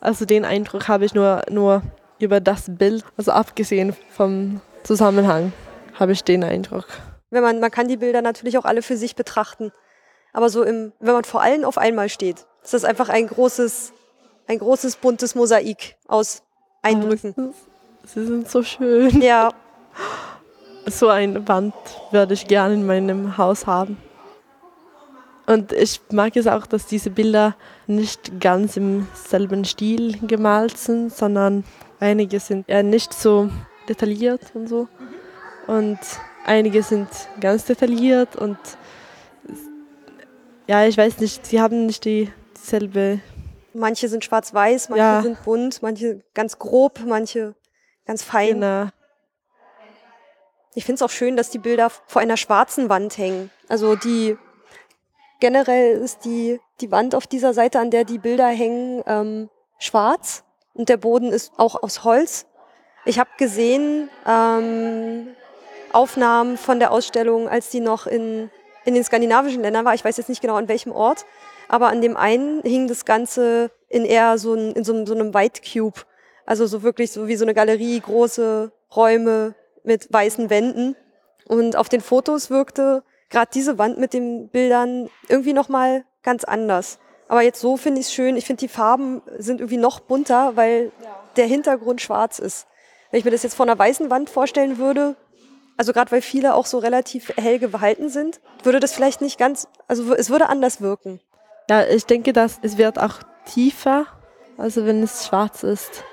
Also 0.02 0.26
den 0.26 0.44
Eindruck 0.44 0.88
habe 0.88 1.06
ich 1.06 1.14
nur, 1.14 1.44
nur 1.52 1.84
über 2.20 2.40
das 2.40 2.66
Bild, 2.68 3.06
also 3.16 3.34
abgesehen 3.34 3.96
vom 4.10 4.60
Zusammenhang, 4.84 5.54
habe 5.94 6.14
ich 6.14 6.24
den 6.24 6.44
Eindruck. 6.44 6.88
Wenn 7.30 7.44
man, 7.44 7.60
man 7.60 7.70
kann 7.70 7.88
die 7.88 7.98
Bilder 7.98 8.24
natürlich 8.24 8.58
auch 8.58 8.66
alle 8.66 8.82
für 8.82 8.98
sich 8.98 9.16
betrachten. 9.16 9.72
Aber 10.34 10.50
so 10.50 10.64
im, 10.64 10.94
wenn 11.00 11.14
man 11.14 11.26
vor 11.26 11.42
allen 11.42 11.64
auf 11.64 11.78
einmal 11.78 12.10
steht, 12.10 12.48
ist 12.64 12.74
das 12.74 12.86
einfach 12.86 13.10
ein 13.10 13.28
großes, 13.28 13.94
ein 14.48 14.60
großes 14.60 14.96
buntes 14.98 15.36
Mosaik 15.36 15.98
aus 16.08 16.44
Eindrücken. 16.82 17.34
Oh, 17.38 17.54
sie 18.06 18.26
sind 18.26 18.50
so 18.50 18.64
schön. 18.64 19.22
Ja. 19.22 19.52
So 20.86 21.10
eine 21.10 21.46
Wand 21.48 21.74
würde 22.12 22.34
ich 22.34 22.48
gerne 22.48 22.76
in 22.76 22.86
meinem 22.86 23.38
Haus 23.38 23.68
haben. 23.68 23.98
Und 25.46 25.72
ich 25.72 26.02
mag 26.12 26.36
es 26.36 26.48
auch, 26.48 26.66
dass 26.66 26.86
diese 26.86 27.10
Bilder 27.10 27.56
nicht 27.88 28.40
ganz 28.40 28.78
im 28.78 29.08
selben 29.14 29.66
Stil 29.66 30.18
gemalt 30.26 30.78
sind, 30.78 31.14
sondern 31.14 31.64
einige 32.00 32.40
sind 32.40 32.68
eher 32.70 32.84
nicht 32.84 33.14
so 33.14 33.50
detailliert 33.88 34.42
und 34.54 34.68
so. 34.68 34.88
Und 35.68 36.00
einige 36.46 36.84
sind 36.84 37.08
ganz 37.40 37.66
detailliert 37.66 38.36
und 38.36 38.58
ja, 40.68 40.86
ich 40.86 40.98
weiß 40.98 41.20
nicht, 41.20 41.46
sie 41.46 41.62
haben 41.62 41.86
nicht 41.86 42.04
die, 42.04 42.30
dieselbe. 42.58 43.20
Manche 43.78 44.10
sind 44.10 44.24
schwarz-weiß, 44.24 44.90
manche 44.90 45.04
ja. 45.04 45.22
sind 45.22 45.44
bunt, 45.44 45.82
manche 45.82 46.24
ganz 46.34 46.58
grob, 46.58 47.02
manche 47.06 47.56
ganz 48.06 48.24
fein. 48.24 48.62
Genau. 48.62 48.90
Ich 50.74 50.86
finde 50.86 50.96
es 50.96 51.02
auch 51.02 51.10
schön, 51.10 51.38
dass 51.38 51.50
die 51.50 51.60
Bilder 51.60 51.90
vor 51.90 52.22
einer 52.22 52.38
schwarzen 52.38 52.90
Wand 52.90 53.18
hängen. 53.18 53.52
Also 53.68 53.96
die 53.96 54.38
generell 55.40 55.98
ist 55.98 56.26
die, 56.26 56.60
die 56.82 56.92
Wand 56.92 57.14
auf 57.14 57.28
dieser 57.28 57.54
Seite, 57.54 57.80
an 57.80 57.92
der 57.92 58.04
die 58.04 58.18
Bilder 58.18 58.48
hängen, 58.48 59.04
ähm, 59.06 59.50
schwarz 59.78 60.44
und 60.74 60.90
der 60.90 60.98
Boden 60.98 61.32
ist 61.32 61.54
auch 61.58 61.82
aus 61.84 62.04
Holz. 62.04 62.48
Ich 63.06 63.20
habe 63.20 63.30
gesehen 63.38 64.10
ähm, 64.28 65.28
Aufnahmen 65.94 66.58
von 66.58 66.80
der 66.80 66.92
Ausstellung, 66.92 67.48
als 67.48 67.70
die 67.70 67.80
noch 67.80 68.08
in 68.08 68.50
in 68.88 68.94
den 68.94 69.04
skandinavischen 69.04 69.62
Ländern 69.62 69.84
war. 69.84 69.94
Ich 69.94 70.06
weiß 70.06 70.16
jetzt 70.16 70.30
nicht 70.30 70.42
genau 70.42 70.56
an 70.56 70.70
welchem 70.70 70.94
Ort, 70.94 71.26
aber 71.68 71.88
an 71.88 72.02
dem 72.02 72.18
einen 72.18 72.62
hing 72.62 72.88
das 72.88 73.06
Ganze 73.06 73.72
in 73.90 74.06
eher 74.06 74.38
so, 74.38 74.54
ein, 74.54 74.74
in 74.74 74.84
so, 74.84 75.06
so 75.06 75.14
einem 75.14 75.34
White 75.34 75.62
Cube. 75.62 76.02
Also 76.46 76.66
so 76.66 76.84
wirklich 76.84 77.12
so 77.12 77.28
wie 77.28 77.36
so 77.36 77.46
eine 77.46 77.54
Galerie, 77.54 78.00
große 78.00 78.72
Räume 78.96 79.56
mit 79.84 80.12
weißen 80.12 80.50
Wänden. 80.50 80.96
Und 81.48 81.76
auf 81.76 81.90
den 81.90 82.02
Fotos 82.02 82.50
wirkte 82.50 83.04
gerade 83.30 83.52
diese 83.54 83.78
Wand 83.78 83.98
mit 83.98 84.14
den 84.14 84.50
Bildern 84.50 85.10
irgendwie 85.28 85.54
nochmal 85.54 86.06
ganz 86.24 86.44
anders. 86.44 87.00
Aber 87.28 87.42
jetzt 87.42 87.60
so 87.60 87.76
finde 87.76 88.00
ich 88.00 88.08
es 88.08 88.14
schön. 88.14 88.38
Ich 88.38 88.46
finde, 88.46 88.62
die 88.62 88.68
Farben 88.68 89.22
sind 89.38 89.60
irgendwie 89.60 89.78
noch 89.78 90.00
bunter, 90.00 90.56
weil 90.56 90.92
der 91.36 91.46
Hintergrund 91.46 92.02
schwarz 92.02 92.40
ist. 92.40 92.68
Wenn 93.12 93.20
ich 93.20 93.26
mir 93.26 93.32
das 93.32 93.44
jetzt 93.44 93.56
vor 93.56 93.66
einer 93.66 93.78
weißen 93.78 94.10
Wand 94.10 94.30
vorstellen 94.30 94.78
würde, 94.78 95.16
also 95.78 95.94
gerade 95.94 96.12
weil 96.12 96.22
viele 96.22 96.56
auch 96.56 96.66
so 96.66 96.80
relativ 96.80 97.32
hell 97.38 97.60
gehalten 97.60 98.10
sind, 98.10 98.40
würde 98.64 98.80
das 98.80 98.94
vielleicht 98.94 99.22
nicht 99.22 99.38
ganz, 99.38 99.68
also 99.88 100.14
es 100.14 100.30
würde 100.30 100.50
anders 100.50 100.82
wirken. 100.82 101.20
Ja, 101.70 101.86
ich 101.86 102.06
denke, 102.06 102.34
dass 102.34 102.60
es 102.62 102.78
wird 102.78 103.00
auch 103.00 103.16
tiefer, 103.46 104.06
also 104.58 104.86
wenn 104.86 105.04
es 105.04 105.28
schwarz 105.28 105.64
ist, 105.64 106.04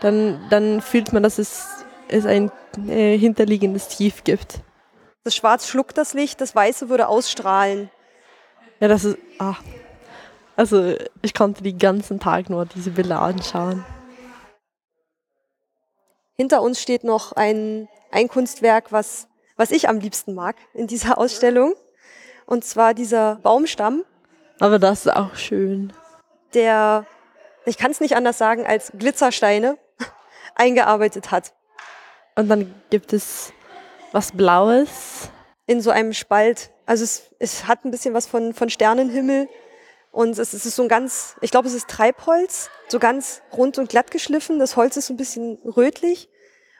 dann, 0.00 0.40
dann 0.50 0.80
fühlt 0.80 1.12
man, 1.12 1.22
dass 1.22 1.38
es, 1.38 1.84
es 2.08 2.26
ein 2.26 2.50
äh, 2.88 3.16
hinterliegendes 3.18 3.88
Tief 3.88 4.24
gibt. 4.24 4.60
Das 5.24 5.34
Schwarz 5.34 5.68
schluckt 5.68 5.98
das 5.98 6.14
Licht, 6.14 6.40
das 6.40 6.54
Weiße 6.54 6.88
würde 6.88 7.08
ausstrahlen. 7.08 7.90
Ja, 8.80 8.88
das 8.88 9.04
ist, 9.04 9.18
ah. 9.38 9.56
also 10.56 10.94
ich 11.22 11.34
konnte 11.34 11.62
den 11.62 11.78
ganzen 11.78 12.18
Tag 12.18 12.50
nur 12.50 12.66
diese 12.66 12.90
Bilder 12.90 13.20
anschauen. 13.20 13.84
Hinter 16.36 16.62
uns 16.62 16.80
steht 16.80 17.04
noch 17.04 17.32
ein 17.32 17.88
ein 18.12 18.28
Kunstwerk, 18.28 18.92
was, 18.92 19.26
was 19.56 19.72
ich 19.72 19.88
am 19.88 19.98
liebsten 19.98 20.34
mag 20.34 20.56
in 20.74 20.86
dieser 20.86 21.18
Ausstellung. 21.18 21.74
Und 22.46 22.64
zwar 22.64 22.94
dieser 22.94 23.36
Baumstamm, 23.36 24.04
Aber 24.60 24.78
das 24.78 25.06
ist 25.06 25.12
auch 25.12 25.34
schön. 25.34 25.92
der, 26.54 27.06
ich 27.64 27.78
kann 27.78 27.90
es 27.90 28.00
nicht 28.00 28.16
anders 28.16 28.38
sagen, 28.38 28.66
als 28.66 28.92
Glitzersteine 28.96 29.78
eingearbeitet 30.54 31.30
hat. 31.30 31.52
Und 32.36 32.48
dann 32.48 32.74
gibt 32.90 33.12
es 33.12 33.52
was 34.12 34.32
Blaues. 34.32 35.30
in 35.66 35.80
so 35.80 35.90
einem 35.90 36.12
Spalt. 36.12 36.70
Also 36.86 37.04
es, 37.04 37.30
es 37.38 37.66
hat 37.66 37.84
ein 37.84 37.90
bisschen 37.90 38.14
was 38.14 38.26
von, 38.26 38.54
von 38.54 38.68
Sternenhimmel 38.68 39.48
und 40.10 40.38
es, 40.38 40.52
es 40.52 40.66
ist 40.66 40.76
so 40.76 40.82
ein 40.82 40.88
ganz, 40.88 41.36
ich 41.40 41.50
glaube, 41.50 41.68
es 41.68 41.74
ist 41.74 41.88
Treibholz, 41.88 42.68
so 42.88 42.98
ganz 42.98 43.40
rund 43.56 43.78
und 43.78 43.88
glatt 43.88 44.10
geschliffen. 44.10 44.58
Das 44.58 44.76
Holz 44.76 44.96
ist 44.96 45.06
so 45.06 45.14
ein 45.14 45.16
bisschen 45.16 45.58
rötlich 45.64 46.28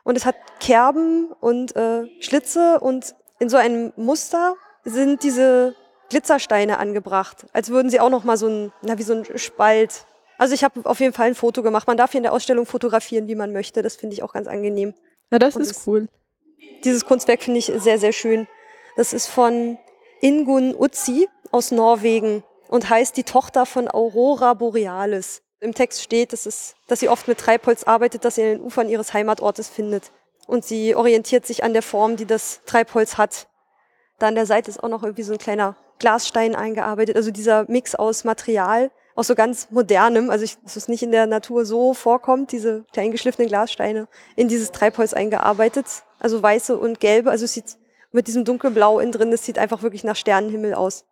und 0.04 0.16
es 0.16 0.26
hat 0.26 0.36
Kerben 0.60 1.32
und 1.40 1.74
äh, 1.76 2.04
Schlitze 2.20 2.80
und 2.80 3.14
in 3.38 3.48
so 3.48 3.56
einem 3.56 3.92
Muster 3.96 4.54
sind 4.84 5.22
diese 5.22 5.74
Glitzersteine 6.12 6.78
angebracht, 6.78 7.46
als 7.54 7.70
würden 7.70 7.90
sie 7.90 7.98
auch 7.98 8.10
noch 8.10 8.22
mal 8.22 8.36
so 8.36 8.46
ein, 8.46 8.72
na 8.82 8.98
wie 8.98 9.02
so 9.02 9.14
ein 9.14 9.38
Spalt. 9.38 10.04
Also 10.36 10.52
ich 10.52 10.62
habe 10.62 10.84
auf 10.84 11.00
jeden 11.00 11.14
Fall 11.14 11.28
ein 11.28 11.34
Foto 11.34 11.62
gemacht. 11.62 11.86
Man 11.86 11.96
darf 11.96 12.10
hier 12.12 12.18
in 12.18 12.24
der 12.24 12.34
Ausstellung 12.34 12.66
fotografieren, 12.66 13.28
wie 13.28 13.34
man 13.34 13.50
möchte. 13.50 13.80
Das 13.80 13.96
finde 13.96 14.12
ich 14.12 14.22
auch 14.22 14.34
ganz 14.34 14.46
angenehm. 14.46 14.92
Ja, 15.30 15.38
das 15.38 15.56
Und 15.56 15.62
ist 15.62 15.86
cool. 15.86 16.08
Dieses 16.84 17.06
Kunstwerk 17.06 17.42
finde 17.42 17.60
ich 17.60 17.72
sehr, 17.74 17.98
sehr 17.98 18.12
schön. 18.12 18.46
Das 18.94 19.14
ist 19.14 19.26
von 19.26 19.78
Ingun 20.20 20.74
Utsi 20.78 21.28
aus 21.50 21.70
Norwegen 21.70 22.44
und 22.68 22.90
heißt 22.90 23.16
die 23.16 23.24
Tochter 23.24 23.64
von 23.64 23.88
Aurora 23.88 24.52
Borealis. 24.52 25.40
Im 25.60 25.72
Text 25.72 26.02
steht, 26.02 26.34
dass, 26.34 26.44
es, 26.44 26.74
dass 26.88 27.00
sie 27.00 27.08
oft 27.08 27.26
mit 27.26 27.38
Treibholz 27.38 27.84
arbeitet, 27.84 28.26
das 28.26 28.34
sie 28.34 28.42
in 28.42 28.48
den 28.58 28.60
Ufern 28.60 28.90
ihres 28.90 29.14
Heimatortes 29.14 29.70
findet. 29.70 30.12
Und 30.46 30.66
sie 30.66 30.94
orientiert 30.94 31.46
sich 31.46 31.64
an 31.64 31.72
der 31.72 31.82
Form, 31.82 32.16
die 32.16 32.26
das 32.26 32.60
Treibholz 32.66 33.16
hat. 33.16 33.48
Da 34.18 34.28
an 34.28 34.34
der 34.34 34.44
Seite 34.44 34.70
ist 34.70 34.82
auch 34.84 34.90
noch 34.90 35.02
irgendwie 35.02 35.22
so 35.22 35.32
ein 35.32 35.38
kleiner 35.38 35.74
Glasstein 36.02 36.54
eingearbeitet. 36.54 37.16
Also 37.16 37.30
dieser 37.30 37.64
Mix 37.68 37.94
aus 37.94 38.24
Material, 38.24 38.90
aus 39.14 39.28
so 39.28 39.34
ganz 39.34 39.68
modernem, 39.70 40.30
also 40.30 40.44
ich, 40.44 40.58
dass 40.62 40.76
es 40.76 40.88
nicht 40.88 41.02
in 41.02 41.12
der 41.12 41.26
Natur 41.26 41.64
so 41.64 41.94
vorkommt, 41.94 42.52
diese 42.52 42.84
kleinen 42.92 43.12
geschliffenen 43.12 43.48
Glassteine 43.48 44.08
in 44.36 44.48
dieses 44.48 44.72
Treibholz 44.72 45.14
eingearbeitet. 45.14 45.86
Also 46.18 46.42
weiße 46.42 46.76
und 46.76 47.00
gelbe. 47.00 47.30
Also 47.30 47.46
es 47.46 47.54
sieht 47.54 47.76
mit 48.10 48.26
diesem 48.26 48.44
dunkelblau 48.44 48.98
innen 48.98 49.12
drin, 49.12 49.30
das 49.30 49.44
sieht 49.44 49.58
einfach 49.58 49.82
wirklich 49.82 50.04
nach 50.04 50.16
Sternenhimmel 50.16 50.74
aus. 50.74 51.04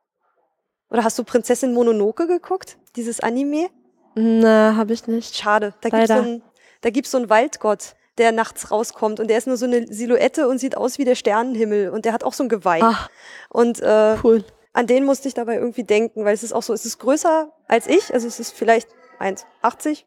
Oder 0.91 1.05
hast 1.05 1.19
du 1.19 1.25
Prinzessin 1.25 1.73
Mononoke 1.73 2.27
geguckt? 2.27 2.77
Dieses 2.97 3.21
Anime? 3.21 3.69
Na, 4.15 4.75
habe 4.77 4.93
ich 4.93 5.07
nicht. 5.07 5.37
Schade. 5.37 5.73
Da 5.81 5.89
gibt's 5.89 6.09
so 6.09 6.15
Leider. 6.15 6.27
einen, 6.27 6.43
da 6.81 6.91
gibt's 6.91 7.11
so 7.13 7.19
einen 7.19 7.31
Waldgott, 7.31 7.95
der 8.19 8.33
nachts 8.33 8.71
rauskommt 8.71 9.21
und 9.21 9.29
der 9.29 9.39
ist 9.39 9.47
nur 9.47 9.57
so 9.57 9.67
eine 9.67 9.87
Silhouette 9.87 10.49
und 10.49 10.59
sieht 10.59 10.77
aus 10.77 10.99
wie 10.99 11.05
der 11.05 11.15
Sternenhimmel 11.15 11.91
und 11.91 12.05
der 12.05 12.13
hat 12.13 12.25
auch 12.25 12.33
so 12.33 12.43
ein 12.43 12.49
Geweih. 12.49 12.81
Ach, 12.83 13.09
Und 13.49 13.81
äh, 13.81 14.17
cool. 14.25 14.45
An 14.73 14.87
den 14.87 15.05
musste 15.05 15.29
ich 15.29 15.35
dabei 15.35 15.57
irgendwie 15.57 15.85
denken, 15.85 16.25
weil 16.25 16.35
es 16.35 16.43
ist 16.43 16.53
auch 16.53 16.63
so, 16.63 16.73
es 16.73 16.85
ist 16.85 16.99
größer 16.99 17.53
als 17.67 17.87
ich, 17.87 18.13
also 18.15 18.27
es 18.29 18.39
ist 18.41 18.53
vielleicht 18.53 18.89
1,80 19.19 20.05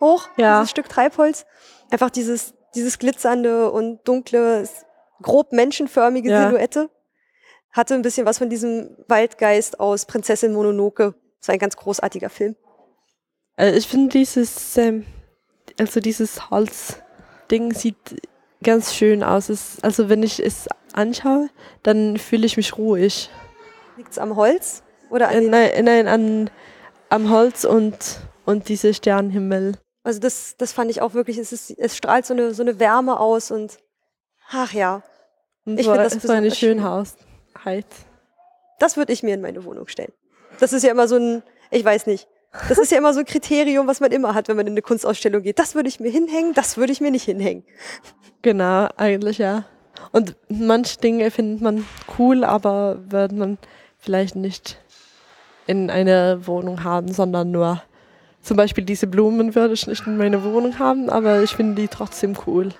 hoch, 0.00 0.28
Ja. 0.36 0.58
dieses 0.60 0.70
Stück 0.70 0.88
Treibholz. 0.88 1.46
Einfach 1.90 2.10
dieses, 2.10 2.54
dieses 2.74 2.98
glitzernde 2.98 3.70
und 3.70 4.06
dunkle, 4.06 4.68
grob 5.22 5.52
menschenförmige 5.52 6.30
Ja. 6.30 6.46
Silhouette. 6.48 6.90
Hatte 7.70 7.94
ein 7.94 8.02
bisschen 8.02 8.24
was 8.26 8.38
von 8.38 8.48
diesem 8.50 8.96
Waldgeist 9.08 9.80
aus 9.80 10.06
Prinzessin 10.06 10.52
Mononoke. 10.52 11.14
Das 11.40 11.48
war 11.48 11.54
ein 11.54 11.58
ganz 11.58 11.76
großartiger 11.76 12.30
Film. 12.30 12.56
Äh, 13.56 13.72
ich 13.76 13.88
finde 13.88 14.10
dieses, 14.10 14.76
ähm, 14.76 15.04
also 15.78 15.98
dieses 16.00 16.50
Holzding 16.50 17.72
sieht 17.72 17.96
ganz 18.62 18.94
schön 18.94 19.22
aus. 19.24 19.48
Es, 19.48 19.78
also 19.82 20.08
wenn 20.08 20.22
ich 20.22 20.38
es 20.40 20.68
anschaue, 20.92 21.50
dann 21.82 22.16
fühle 22.16 22.46
ich 22.46 22.56
mich 22.56 22.78
ruhig. 22.78 23.28
Liegt's 23.96 24.18
am 24.18 24.36
Holz? 24.36 24.82
Oder 25.10 25.28
an 25.28 25.34
Äh, 25.34 25.48
nein, 25.48 25.84
nein, 25.84 26.08
an, 26.08 26.50
am 27.08 27.30
Holz 27.30 27.64
und, 27.64 27.96
und 28.44 28.68
diese 28.68 28.94
Sternenhimmel. 28.94 29.74
also 30.02 30.20
das, 30.20 30.56
das 30.56 30.72
fand 30.72 30.90
ich 30.90 31.00
auch 31.00 31.14
wirklich, 31.14 31.38
es, 31.38 31.52
ist, 31.52 31.70
es 31.78 31.96
strahlt 31.96 32.26
so 32.26 32.34
eine, 32.34 32.54
so 32.54 32.62
eine 32.62 32.78
Wärme 32.80 33.20
aus 33.20 33.50
und 33.50 33.78
ach 34.50 34.72
ja, 34.72 35.02
Und 35.64 35.78
Ich 35.78 35.86
so, 35.86 35.92
find 35.92 36.04
das 36.04 36.22
so 36.22 36.32
eine. 36.32 36.50
Schönheit. 36.50 37.06
das 38.78 38.96
würde 38.96 39.12
ich 39.12 39.22
mir 39.22 39.34
in 39.34 39.40
meine 39.40 39.64
Wohnung 39.64 39.86
stellen. 39.88 40.12
Das 40.60 40.72
ist 40.72 40.82
ja 40.82 40.90
immer 40.90 41.08
so 41.08 41.16
ein, 41.16 41.42
ich 41.70 41.84
weiß 41.84 42.06
nicht, 42.06 42.28
das 42.68 42.78
ist 42.78 42.92
ja 42.92 42.98
immer 42.98 43.12
so 43.12 43.20
ein 43.20 43.26
Kriterium, 43.26 43.86
was 43.86 44.00
man 44.00 44.12
immer 44.12 44.34
hat, 44.34 44.48
wenn 44.48 44.56
man 44.56 44.66
in 44.66 44.74
eine 44.74 44.82
Kunstausstellung 44.82 45.42
geht. 45.42 45.58
Das 45.58 45.74
würde 45.74 45.88
ich 45.88 45.98
mir 45.98 46.10
hinhängen, 46.10 46.54
das 46.54 46.76
würde 46.76 46.92
ich 46.92 47.00
mir 47.00 47.10
nicht 47.10 47.24
hinhängen. 47.24 47.64
Genau, 48.42 48.88
eigentlich 48.96 49.38
ja. 49.38 49.64
Und 50.12 50.36
manche 50.48 50.98
Dinge 50.98 51.30
findet 51.30 51.62
man 51.62 51.86
cool, 52.18 52.44
aber 52.44 52.98
wird 53.08 53.32
man 53.32 53.58
vielleicht 54.04 54.36
nicht 54.36 54.78
in 55.66 55.90
einer 55.90 56.46
Wohnung 56.46 56.84
haben, 56.84 57.12
sondern 57.12 57.50
nur 57.50 57.82
zum 58.42 58.56
Beispiel 58.56 58.84
diese 58.84 59.06
Blumen 59.06 59.54
würde 59.54 59.74
ich 59.74 59.86
nicht 59.86 60.06
in 60.06 60.18
meiner 60.18 60.44
Wohnung 60.44 60.78
haben, 60.78 61.08
aber 61.08 61.42
ich 61.42 61.56
finde 61.56 61.80
die 61.80 61.88
trotzdem 61.88 62.36
cool. 62.46 62.74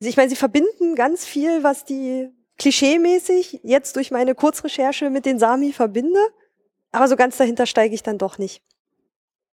Also 0.00 0.10
ich 0.10 0.16
meine, 0.16 0.30
sie 0.30 0.36
verbinden 0.36 0.94
ganz 0.94 1.24
viel, 1.24 1.64
was 1.64 1.84
die 1.84 2.28
klischeemäßig 2.56 3.60
jetzt 3.64 3.96
durch 3.96 4.12
meine 4.12 4.36
Kurzrecherche 4.36 5.10
mit 5.10 5.26
den 5.26 5.40
Sami 5.40 5.72
verbinde. 5.72 6.20
Aber 6.92 7.08
so 7.08 7.16
ganz 7.16 7.36
dahinter 7.36 7.66
steige 7.66 7.94
ich 7.94 8.04
dann 8.04 8.18
doch 8.18 8.38
nicht. 8.38 8.62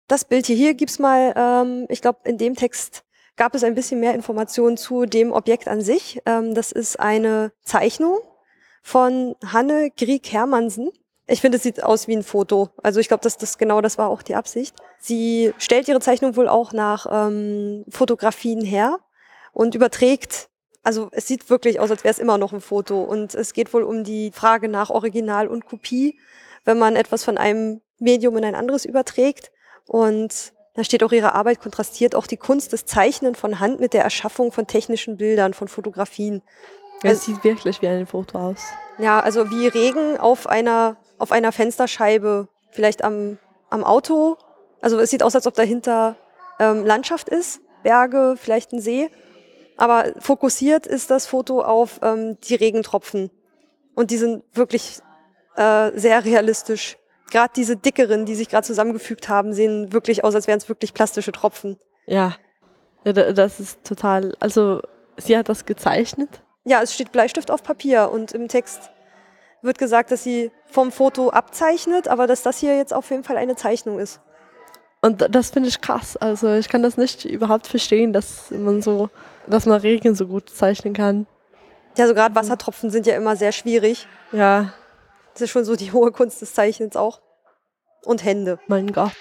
Das 0.08 0.24
Bild 0.24 0.46
hier, 0.46 0.56
hier 0.56 0.74
gibt's 0.74 0.98
mal, 0.98 1.32
ähm, 1.36 1.86
ich 1.88 2.02
glaube, 2.02 2.20
in 2.24 2.38
dem 2.38 2.56
Text 2.56 3.04
gab 3.36 3.54
es 3.54 3.64
ein 3.64 3.74
bisschen 3.74 4.00
mehr 4.00 4.14
Informationen 4.14 4.76
zu 4.76 5.06
dem 5.06 5.32
Objekt 5.32 5.68
an 5.68 5.80
sich. 5.80 6.20
Ähm, 6.26 6.54
das 6.54 6.72
ist 6.72 6.98
eine 6.98 7.52
Zeichnung 7.62 8.18
von 8.82 9.36
Hanne 9.44 9.90
Grieg-Hermansen. 9.96 10.90
Ich 11.26 11.40
finde, 11.40 11.56
es 11.56 11.62
sieht 11.62 11.82
aus 11.82 12.08
wie 12.08 12.16
ein 12.16 12.24
Foto. 12.24 12.70
Also 12.82 13.00
ich 13.00 13.08
glaube, 13.08 13.22
dass 13.22 13.38
das 13.38 13.56
genau 13.56 13.80
das 13.80 13.96
war 13.96 14.08
auch 14.10 14.22
die 14.22 14.34
Absicht. 14.34 14.74
Sie 14.98 15.54
stellt 15.56 15.88
ihre 15.88 16.00
Zeichnung 16.00 16.36
wohl 16.36 16.48
auch 16.48 16.72
nach 16.72 17.06
ähm, 17.10 17.84
Fotografien 17.88 18.64
her 18.64 18.98
und 19.52 19.74
überträgt. 19.74 20.48
Also 20.82 21.08
es 21.12 21.28
sieht 21.28 21.48
wirklich 21.48 21.78
aus, 21.78 21.90
als 21.90 22.02
wäre 22.02 22.12
es 22.12 22.18
immer 22.18 22.38
noch 22.38 22.52
ein 22.52 22.60
Foto. 22.60 23.02
Und 23.02 23.34
es 23.34 23.54
geht 23.54 23.72
wohl 23.72 23.84
um 23.84 24.02
die 24.02 24.32
Frage 24.32 24.68
nach 24.68 24.90
Original 24.90 25.46
und 25.46 25.64
Kopie, 25.64 26.18
wenn 26.64 26.78
man 26.78 26.96
etwas 26.96 27.24
von 27.24 27.38
einem 27.38 27.80
Medium 27.98 28.36
in 28.36 28.44
ein 28.44 28.56
anderes 28.56 28.84
überträgt. 28.84 29.52
Und 29.86 30.52
da 30.74 30.84
steht 30.84 31.04
auch 31.04 31.12
ihre 31.12 31.34
Arbeit 31.34 31.60
kontrastiert 31.60 32.14
auch 32.14 32.26
die 32.26 32.36
Kunst 32.36 32.72
des 32.72 32.84
Zeichnen 32.84 33.34
von 33.34 33.60
Hand 33.60 33.78
mit 33.78 33.92
der 33.92 34.02
Erschaffung 34.02 34.52
von 34.52 34.66
technischen 34.66 35.16
Bildern, 35.18 35.54
von 35.54 35.68
Fotografien. 35.68 36.42
Es 37.02 37.24
sieht 37.24 37.42
wirklich 37.44 37.82
wie 37.82 37.88
ein 37.88 38.06
Foto 38.06 38.38
aus. 38.38 38.60
Ja, 38.98 39.20
also 39.20 39.50
wie 39.50 39.66
Regen 39.66 40.18
auf 40.18 40.46
einer, 40.46 40.96
auf 41.18 41.32
einer 41.32 41.52
Fensterscheibe, 41.52 42.48
vielleicht 42.70 43.02
am, 43.04 43.38
am 43.70 43.84
Auto. 43.84 44.36
Also 44.80 44.98
es 45.00 45.10
sieht 45.10 45.22
aus, 45.22 45.34
als 45.34 45.46
ob 45.46 45.54
dahinter 45.54 46.16
ähm, 46.58 46.84
Landschaft 46.84 47.28
ist, 47.28 47.60
Berge, 47.82 48.34
vielleicht 48.38 48.72
ein 48.72 48.80
See. 48.80 49.10
Aber 49.76 50.04
fokussiert 50.18 50.86
ist 50.86 51.10
das 51.10 51.26
Foto 51.26 51.62
auf 51.62 52.00
ähm, 52.02 52.38
die 52.44 52.54
Regentropfen. 52.54 53.30
Und 53.94 54.10
die 54.10 54.18
sind 54.18 54.44
wirklich 54.52 55.00
äh, 55.56 55.90
sehr 55.98 56.24
realistisch. 56.24 56.96
Gerade 57.30 57.52
diese 57.56 57.76
dickeren, 57.76 58.26
die 58.26 58.34
sich 58.34 58.48
gerade 58.48 58.66
zusammengefügt 58.66 59.28
haben, 59.28 59.52
sehen 59.54 59.92
wirklich 59.92 60.22
aus, 60.24 60.34
als 60.34 60.46
wären 60.46 60.58
es 60.58 60.68
wirklich 60.68 60.92
plastische 60.94 61.32
Tropfen. 61.32 61.78
Ja. 62.06 62.36
ja, 63.04 63.12
da- 63.14 63.32
das 63.32 63.58
ist 63.58 63.82
total, 63.84 64.34
also 64.38 64.80
sie 65.16 65.36
hat 65.36 65.48
das 65.48 65.64
gezeichnet. 65.64 66.42
Ja, 66.64 66.80
es 66.82 66.94
steht 66.94 67.12
Bleistift 67.12 67.50
auf 67.50 67.62
Papier 67.62 68.10
und 68.10 68.32
im 68.32 68.48
Text 68.48 68.90
wird 69.62 69.78
gesagt, 69.78 70.10
dass 70.10 70.22
sie 70.22 70.50
vom 70.66 70.92
Foto 70.92 71.30
abzeichnet, 71.30 72.08
aber 72.08 72.26
dass 72.26 72.42
das 72.42 72.58
hier 72.58 72.76
jetzt 72.76 72.92
auf 72.94 73.10
jeden 73.10 73.24
Fall 73.24 73.36
eine 73.36 73.56
Zeichnung 73.56 73.98
ist. 73.98 74.20
Und 75.00 75.34
das 75.34 75.50
finde 75.50 75.68
ich 75.68 75.80
krass. 75.80 76.16
Also 76.16 76.54
ich 76.54 76.68
kann 76.68 76.82
das 76.82 76.96
nicht 76.96 77.24
überhaupt 77.24 77.66
verstehen, 77.66 78.12
dass 78.12 78.50
man 78.50 78.82
so, 78.82 79.10
dass 79.48 79.66
man 79.66 79.80
Regen 79.80 80.14
so 80.14 80.26
gut 80.26 80.48
zeichnen 80.50 80.94
kann. 80.94 81.26
Ja, 81.96 82.06
so 82.06 82.14
gerade 82.14 82.34
Wassertropfen 82.34 82.90
sind 82.90 83.06
ja 83.06 83.16
immer 83.16 83.36
sehr 83.36 83.52
schwierig. 83.52 84.06
Ja, 84.30 84.72
Das 85.32 85.42
ist 85.42 85.50
schon 85.50 85.64
so 85.64 85.74
die 85.76 85.92
hohe 85.92 86.12
Kunst 86.12 86.40
des 86.40 86.54
Zeichnens 86.54 86.96
auch. 86.96 87.20
Und 88.04 88.24
Hände. 88.24 88.58
mein 88.66 88.92
Gott. 88.92 89.12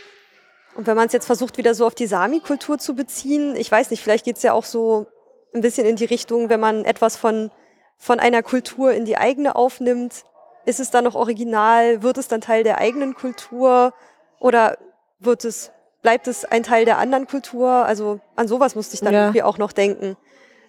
Und 0.75 0.87
wenn 0.87 0.95
man 0.95 1.07
es 1.07 1.13
jetzt 1.13 1.25
versucht, 1.25 1.57
wieder 1.57 1.75
so 1.75 1.85
auf 1.85 1.95
die 1.95 2.07
Sami-Kultur 2.07 2.77
zu 2.77 2.95
beziehen, 2.95 3.55
ich 3.55 3.71
weiß 3.71 3.91
nicht, 3.91 4.01
vielleicht 4.01 4.25
geht 4.25 4.37
es 4.37 4.43
ja 4.43 4.53
auch 4.53 4.63
so 4.63 5.05
ein 5.53 5.61
bisschen 5.61 5.85
in 5.85 5.95
die 5.95 6.05
Richtung, 6.05 6.49
wenn 6.49 6.59
man 6.59 6.85
etwas 6.85 7.15
von, 7.17 7.51
von 7.97 8.19
einer 8.19 8.43
Kultur 8.43 8.93
in 8.93 9.05
die 9.05 9.17
eigene 9.17 9.55
aufnimmt, 9.55 10.23
ist 10.65 10.79
es 10.79 10.91
dann 10.91 11.03
noch 11.03 11.15
original? 11.15 12.03
Wird 12.03 12.17
es 12.17 12.27
dann 12.27 12.41
Teil 12.41 12.63
der 12.63 12.77
eigenen 12.77 13.13
Kultur? 13.15 13.93
Oder 14.39 14.77
wird 15.19 15.43
es, 15.45 15.71
bleibt 16.01 16.27
es 16.27 16.45
ein 16.45 16.63
Teil 16.63 16.85
der 16.85 16.97
anderen 16.99 17.27
Kultur? 17.27 17.69
Also 17.69 18.19
an 18.35 18.47
sowas 18.47 18.75
musste 18.75 18.93
ich 18.95 19.01
dann 19.01 19.13
Ja. 19.13 19.21
irgendwie 19.23 19.43
auch 19.43 19.57
noch 19.57 19.71
denken. 19.71 20.17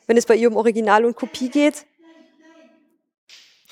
Wenn 0.07 0.17
es 0.17 0.27
bei 0.27 0.35
ihr 0.35 0.51
um 0.51 0.57
Original 0.57 1.05
und 1.05 1.17
Kopie 1.17 1.49
geht, 1.49 1.87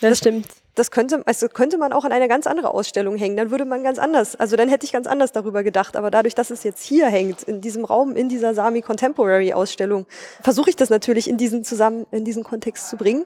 Das 0.01 0.19
stimmt. 0.19 0.47
das 0.75 0.91
könnte, 0.91 1.23
also 1.27 1.49
könnte 1.49 1.77
man 1.79 1.93
auch 1.93 2.05
an 2.05 2.13
eine 2.13 2.29
ganz 2.29 2.47
andere 2.47 2.73
Ausstellung 2.73 3.17
hängen. 3.17 3.37
Dann 3.37 3.51
würde 3.51 3.65
man 3.65 3.83
ganz 3.83 3.99
anders, 3.99 4.37
also 4.37 4.57
dann 4.57 4.69
hätte 4.69 4.87
ich 4.87 4.93
ganz 4.93 5.07
anders 5.07 5.33
darüber 5.33 5.63
gedacht. 5.63 5.97
Aber 5.97 6.11
dadurch, 6.11 6.35
dass 6.35 6.51
es 6.51 6.63
jetzt 6.63 6.83
hier 6.83 7.07
hängt, 7.07 7.43
in 7.43 7.61
diesem 7.61 7.85
Raum, 7.85 8.17
in 8.17 8.29
dieser 8.29 8.55
Sami 8.55 8.83
Contemporary 8.83 9.53
Ausstellung, 9.53 10.07
versuche 10.43 10.71
ich 10.71 10.77
das 10.77 10.91
natürlich 10.91 11.29
in 11.29 11.37
diesen 11.37 11.65
zusammen, 11.65 12.07
in 12.11 12.25
diesen 12.25 12.45
Kontext 12.45 12.89
zu 12.89 12.97
bringen. 12.97 13.25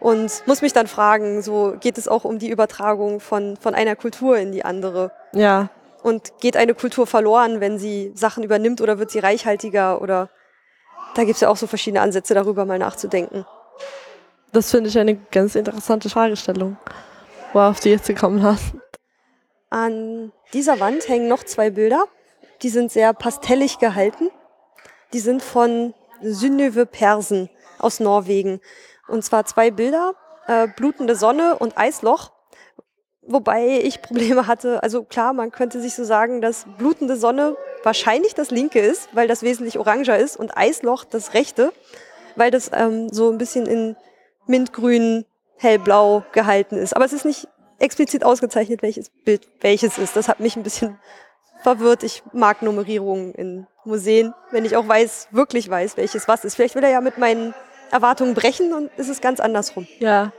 und 0.00 0.42
muss 0.46 0.62
mich 0.62 0.72
dann 0.72 0.86
fragen, 0.86 1.42
so 1.42 1.74
geht 1.80 1.98
es 1.98 2.08
auch 2.08 2.24
um 2.24 2.38
die 2.38 2.50
Übertragung 2.50 3.20
von, 3.20 3.56
von 3.56 3.74
einer 3.74 3.96
Kultur 3.96 4.36
in 4.36 4.52
die 4.52 4.64
andere. 4.64 5.10
Ja. 5.32 5.70
Und 6.02 6.38
geht 6.40 6.56
eine 6.56 6.74
Kultur 6.74 7.06
verloren, 7.06 7.60
wenn 7.60 7.78
sie 7.78 8.12
Sachen 8.14 8.44
übernimmt 8.44 8.80
oder 8.80 8.98
wird 8.98 9.10
sie 9.10 9.18
reichhaltiger 9.18 10.00
oder 10.00 10.30
da 11.14 11.24
gibt 11.24 11.36
es 11.36 11.40
ja 11.40 11.48
auch 11.48 11.56
so 11.56 11.66
verschiedene 11.66 12.02
Ansätze 12.02 12.34
darüber 12.34 12.66
mal 12.66 12.78
nachzudenken. 12.78 13.46
Das 14.52 14.70
finde 14.70 14.88
ich 14.88 14.98
eine 14.98 15.16
ganz 15.16 15.54
interessante 15.54 16.08
Fragestellung, 16.08 16.76
worauf 17.52 17.80
du 17.80 17.88
jetzt 17.88 18.06
gekommen 18.06 18.42
hast. 18.42 18.74
An 19.70 20.32
dieser 20.52 20.80
Wand 20.80 21.08
hängen 21.08 21.28
noch 21.28 21.44
zwei 21.44 21.70
Bilder. 21.70 22.04
Die 22.62 22.68
sind 22.68 22.90
sehr 22.90 23.12
pastellig 23.12 23.78
gehalten. 23.78 24.30
Die 25.12 25.20
sind 25.20 25.42
von 25.42 25.94
Synnöve 26.22 26.86
Persen 26.86 27.50
aus 27.78 28.00
Norwegen. 28.00 28.60
Und 29.08 29.24
zwar 29.24 29.44
zwei 29.44 29.70
Bilder, 29.70 30.14
äh, 30.46 30.68
blutende 30.68 31.14
Sonne 31.14 31.56
und 31.58 31.76
Eisloch. 31.76 32.30
Wobei 33.22 33.80
ich 33.82 34.02
Probleme 34.02 34.46
hatte. 34.46 34.82
Also 34.82 35.02
klar, 35.02 35.32
man 35.32 35.50
könnte 35.50 35.80
sich 35.80 35.94
so 35.94 36.04
sagen, 36.04 36.40
dass 36.40 36.64
blutende 36.78 37.16
Sonne 37.16 37.56
wahrscheinlich 37.82 38.34
das 38.34 38.50
linke 38.50 38.78
ist, 38.78 39.08
weil 39.12 39.28
das 39.28 39.42
wesentlich 39.42 39.78
oranger 39.78 40.16
ist 40.18 40.36
und 40.36 40.56
Eisloch 40.56 41.04
das 41.04 41.34
rechte, 41.34 41.72
weil 42.36 42.50
das 42.50 42.70
ähm, 42.72 43.08
so 43.12 43.30
ein 43.30 43.38
bisschen 43.38 43.66
in 43.66 43.96
mintgrün, 44.46 45.24
hellblau 45.56 46.24
gehalten 46.32 46.76
ist. 46.76 46.94
Aber 46.94 47.04
es 47.04 47.12
ist 47.12 47.24
nicht 47.24 47.48
explizit 47.78 48.24
ausgezeichnet, 48.24 48.82
welches 48.82 49.10
Bild 49.10 49.48
welches 49.60 49.98
ist. 49.98 50.16
Das 50.16 50.28
hat 50.28 50.40
mich 50.40 50.56
ein 50.56 50.62
bisschen 50.62 50.98
verwirrt. 51.62 52.02
Ich 52.02 52.22
mag 52.32 52.62
Nummerierungen 52.62 53.34
in 53.34 53.66
Museen, 53.84 54.34
wenn 54.50 54.64
ich 54.64 54.76
auch 54.76 54.86
weiß, 54.86 55.28
wirklich 55.30 55.68
weiß, 55.68 55.96
welches 55.96 56.28
was 56.28 56.44
ist. 56.44 56.54
Vielleicht 56.54 56.74
will 56.74 56.84
er 56.84 56.90
ja 56.90 57.00
mit 57.00 57.18
meinen 57.18 57.54
Erwartungen 57.90 58.34
brechen 58.34 58.72
und 58.72 58.90
ist 58.96 59.08
es 59.08 59.20
ganz 59.20 59.40
andersrum. 59.40 59.86
Ja. 59.98 60.32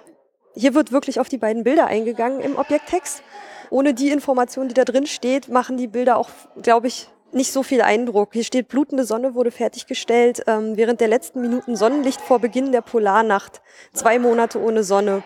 Hier 0.56 0.74
wird 0.74 0.92
wirklich 0.92 1.20
auf 1.20 1.30
die 1.30 1.38
beiden 1.38 1.64
Bilder 1.64 1.88
eingegangen 1.88 2.40
im 2.42 2.58
Objekttext. 2.58 3.22
Ohne 3.70 3.94
die 3.94 4.10
Information, 4.10 4.68
die 4.68 4.74
da 4.74 4.86
drin 4.86 5.06
steht, 5.06 5.50
machen 5.50 5.78
die 5.78 5.88
Bilder 5.88 6.18
auch, 6.18 6.30
glaube 6.62 6.88
ich, 6.88 7.10
nicht 7.32 7.52
so 7.52 7.64
viel 7.64 7.82
Eindruck. 7.82 8.30
Hier 8.34 8.44
steht, 8.44 8.68
blutende 8.68 9.04
Sonne 9.04 9.36
wurde 9.36 9.52
fertiggestellt 9.52 10.44
ähm, 10.48 10.78
während 10.78 11.02
der 11.02 11.08
letzten 11.08 11.42
Minuten 11.42 11.76
Sonnenlicht 11.76 12.22
vor 12.22 12.40
Beginn 12.40 12.72
der 12.72 12.82
Polarnacht. 12.82 13.62
Zwei 13.94 14.20
Monate 14.20 14.62
ohne 14.62 14.84
Sonne. 14.84 15.24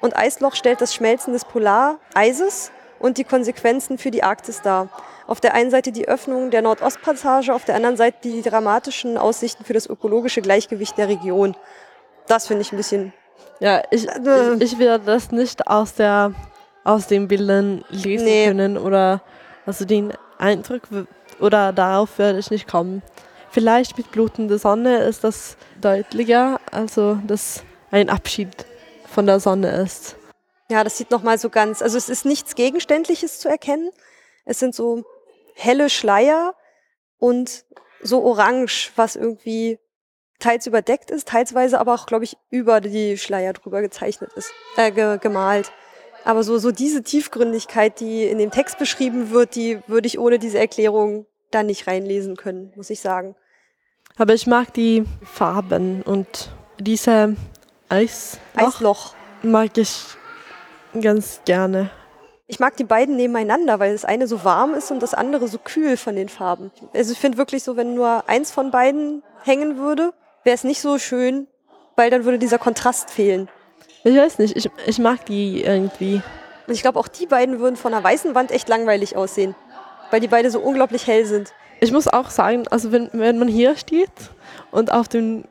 Und 0.00 0.16
Eisloch 0.16 0.54
stellt 0.54 0.80
das 0.80 0.94
Schmelzen 0.94 1.32
des 1.32 1.44
Polareises 1.44 2.70
und 2.98 3.18
die 3.18 3.24
Konsequenzen 3.24 3.98
für 3.98 4.10
die 4.10 4.22
Arktis 4.22 4.62
dar. 4.62 4.88
Auf 5.26 5.40
der 5.40 5.54
einen 5.54 5.70
Seite 5.70 5.92
die 5.92 6.06
Öffnung 6.06 6.50
der 6.50 6.62
Nordostpassage, 6.62 7.54
auf 7.54 7.64
der 7.64 7.74
anderen 7.74 7.96
Seite 7.96 8.18
die 8.24 8.42
dramatischen 8.42 9.16
Aussichten 9.16 9.64
für 9.64 9.72
das 9.72 9.86
ökologische 9.86 10.42
Gleichgewicht 10.42 10.98
der 10.98 11.08
Region. 11.08 11.56
Das 12.26 12.46
finde 12.46 12.62
ich 12.62 12.72
ein 12.72 12.76
bisschen. 12.76 13.12
Ja, 13.60 13.82
ich, 13.90 14.08
äh, 14.08 14.54
ich, 14.56 14.72
ich 14.72 14.78
werde 14.78 15.04
das 15.04 15.30
nicht 15.30 15.66
aus, 15.66 15.94
der, 15.94 16.32
aus 16.82 17.06
den 17.06 17.28
Bildern 17.28 17.84
lesen 17.88 18.24
nee. 18.24 18.46
können 18.46 18.76
oder 18.76 19.22
also 19.64 19.84
den 19.84 20.12
Eindruck 20.38 20.82
oder 21.44 21.72
darauf 21.72 22.18
werde 22.18 22.38
ich 22.38 22.50
nicht 22.50 22.66
kommen. 22.66 23.02
Vielleicht 23.50 23.96
mit 23.96 24.10
blutender 24.10 24.58
Sonne 24.58 25.04
ist 25.04 25.22
das 25.22 25.56
deutlicher, 25.80 26.58
also 26.72 27.20
dass 27.26 27.62
ein 27.90 28.10
Abschied 28.10 28.66
von 29.06 29.26
der 29.26 29.38
Sonne 29.38 29.70
ist. 29.82 30.16
Ja, 30.70 30.82
das 30.82 30.96
sieht 30.96 31.10
nochmal 31.10 31.38
so 31.38 31.50
ganz, 31.50 31.82
also 31.82 31.96
es 31.96 32.08
ist 32.08 32.24
nichts 32.24 32.54
Gegenständliches 32.54 33.38
zu 33.38 33.48
erkennen. 33.48 33.90
Es 34.44 34.58
sind 34.58 34.74
so 34.74 35.04
helle 35.54 35.90
Schleier 35.90 36.54
und 37.18 37.64
so 38.02 38.24
orange, 38.24 38.90
was 38.96 39.14
irgendwie 39.14 39.78
teils 40.40 40.66
überdeckt 40.66 41.10
ist, 41.10 41.28
teilsweise 41.28 41.78
aber 41.78 41.94
auch, 41.94 42.06
glaube 42.06 42.24
ich, 42.24 42.36
über 42.50 42.80
die 42.80 43.16
Schleier 43.18 43.52
drüber 43.52 43.82
gezeichnet 43.82 44.32
ist, 44.34 44.52
äh, 44.76 44.90
ge 44.90 45.18
gemalt. 45.18 45.70
Aber 46.24 46.42
so, 46.42 46.58
so 46.58 46.72
diese 46.72 47.02
Tiefgründigkeit, 47.02 48.00
die 48.00 48.24
in 48.24 48.38
dem 48.38 48.50
Text 48.50 48.78
beschrieben 48.78 49.30
wird, 49.30 49.54
die 49.54 49.78
würde 49.86 50.06
ich 50.06 50.18
ohne 50.18 50.38
diese 50.38 50.58
Erklärung 50.58 51.26
da 51.54 51.62
nicht 51.62 51.86
reinlesen 51.86 52.36
können, 52.36 52.72
muss 52.76 52.90
ich 52.90 53.00
sagen. 53.00 53.36
Aber 54.16 54.34
ich 54.34 54.46
mag 54.46 54.72
die 54.74 55.04
Farben 55.22 56.02
und 56.02 56.50
diese 56.78 57.36
Eisloch, 57.88 58.40
Eisloch. 58.54 59.14
mag 59.42 59.76
ich 59.76 60.04
ganz 61.00 61.40
gerne. 61.44 61.90
Ich 62.46 62.60
mag 62.60 62.76
die 62.76 62.84
beiden 62.84 63.16
nebeneinander, 63.16 63.80
weil 63.80 63.92
das 63.92 64.04
eine 64.04 64.28
so 64.28 64.44
warm 64.44 64.74
ist 64.74 64.90
und 64.90 65.02
das 65.02 65.14
andere 65.14 65.48
so 65.48 65.58
kühl 65.58 65.96
von 65.96 66.14
den 66.14 66.28
Farben. 66.28 66.70
Also 66.92 67.12
ich 67.12 67.18
finde 67.18 67.38
wirklich 67.38 67.62
so, 67.64 67.76
wenn 67.76 67.94
nur 67.94 68.28
eins 68.28 68.52
von 68.52 68.70
beiden 68.70 69.22
hängen 69.42 69.78
würde, 69.78 70.12
wäre 70.44 70.54
es 70.54 70.64
nicht 70.64 70.80
so 70.80 70.98
schön, 70.98 71.48
weil 71.96 72.10
dann 72.10 72.24
würde 72.24 72.38
dieser 72.38 72.58
Kontrast 72.58 73.10
fehlen. 73.10 73.48
Ich 74.04 74.16
weiß 74.16 74.38
nicht, 74.38 74.56
ich, 74.56 74.70
ich 74.86 74.98
mag 74.98 75.24
die 75.24 75.64
irgendwie. 75.64 76.20
Und 76.66 76.74
ich 76.74 76.82
glaube, 76.82 76.98
auch 76.98 77.08
die 77.08 77.26
beiden 77.26 77.60
würden 77.60 77.76
von 77.76 77.94
einer 77.94 78.04
weißen 78.04 78.34
Wand 78.34 78.50
echt 78.50 78.68
langweilig 78.68 79.16
aussehen, 79.16 79.54
weil 80.10 80.20
die 80.20 80.28
beide 80.28 80.50
so 80.50 80.60
unglaublich 80.60 81.06
hell 81.06 81.24
sind. 81.24 81.52
Ich 81.80 81.92
muss 81.92 82.08
auch 82.08 82.30
sagen, 82.30 82.66
also 82.68 82.92
wenn, 82.92 83.10
wenn 83.12 83.38
man 83.38 83.48
hier 83.48 83.76
steht 83.76 84.10
und 84.70 84.92
auf 84.92 85.08
den 85.08 85.44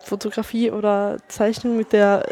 Fotografie 0.00 0.70
oder 0.70 1.16
Zeichnung 1.28 1.76
mit 1.76 1.92
der 1.92 2.26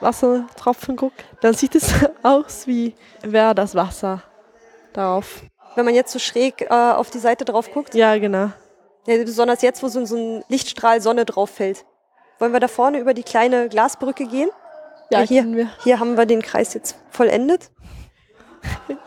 Wassertropfen 0.00 0.96
guckt, 0.96 1.24
dann 1.40 1.54
sieht 1.54 1.74
es 1.74 1.92
aus, 2.22 2.66
wie 2.66 2.94
wäre 3.22 3.54
das 3.54 3.74
Wasser 3.74 4.22
darauf. 4.92 5.42
Wenn 5.76 5.84
man 5.84 5.94
jetzt 5.94 6.12
so 6.12 6.18
schräg 6.18 6.62
äh, 6.62 6.68
auf 6.68 7.10
die 7.10 7.18
Seite 7.18 7.44
drauf 7.44 7.70
guckt? 7.72 7.94
Ja, 7.94 8.16
genau. 8.18 8.50
Ja, 9.06 9.22
besonders 9.22 9.62
jetzt, 9.62 9.82
wo 9.82 9.88
so, 9.88 10.04
so 10.04 10.16
ein 10.16 10.44
Lichtstrahl 10.48 11.00
Sonne 11.00 11.24
drauf 11.24 11.50
fällt. 11.50 11.84
Wollen 12.38 12.52
wir 12.52 12.60
da 12.60 12.68
vorne 12.68 12.98
über 12.98 13.14
die 13.14 13.22
kleine 13.22 13.68
Glasbrücke 13.68 14.26
gehen? 14.26 14.48
Ja, 15.10 15.20
ja 15.20 15.26
hier, 15.26 15.70
hier 15.82 16.00
haben 16.00 16.16
wir 16.16 16.26
den 16.26 16.42
Kreis 16.42 16.74
jetzt 16.74 16.96
vollendet. 17.10 17.70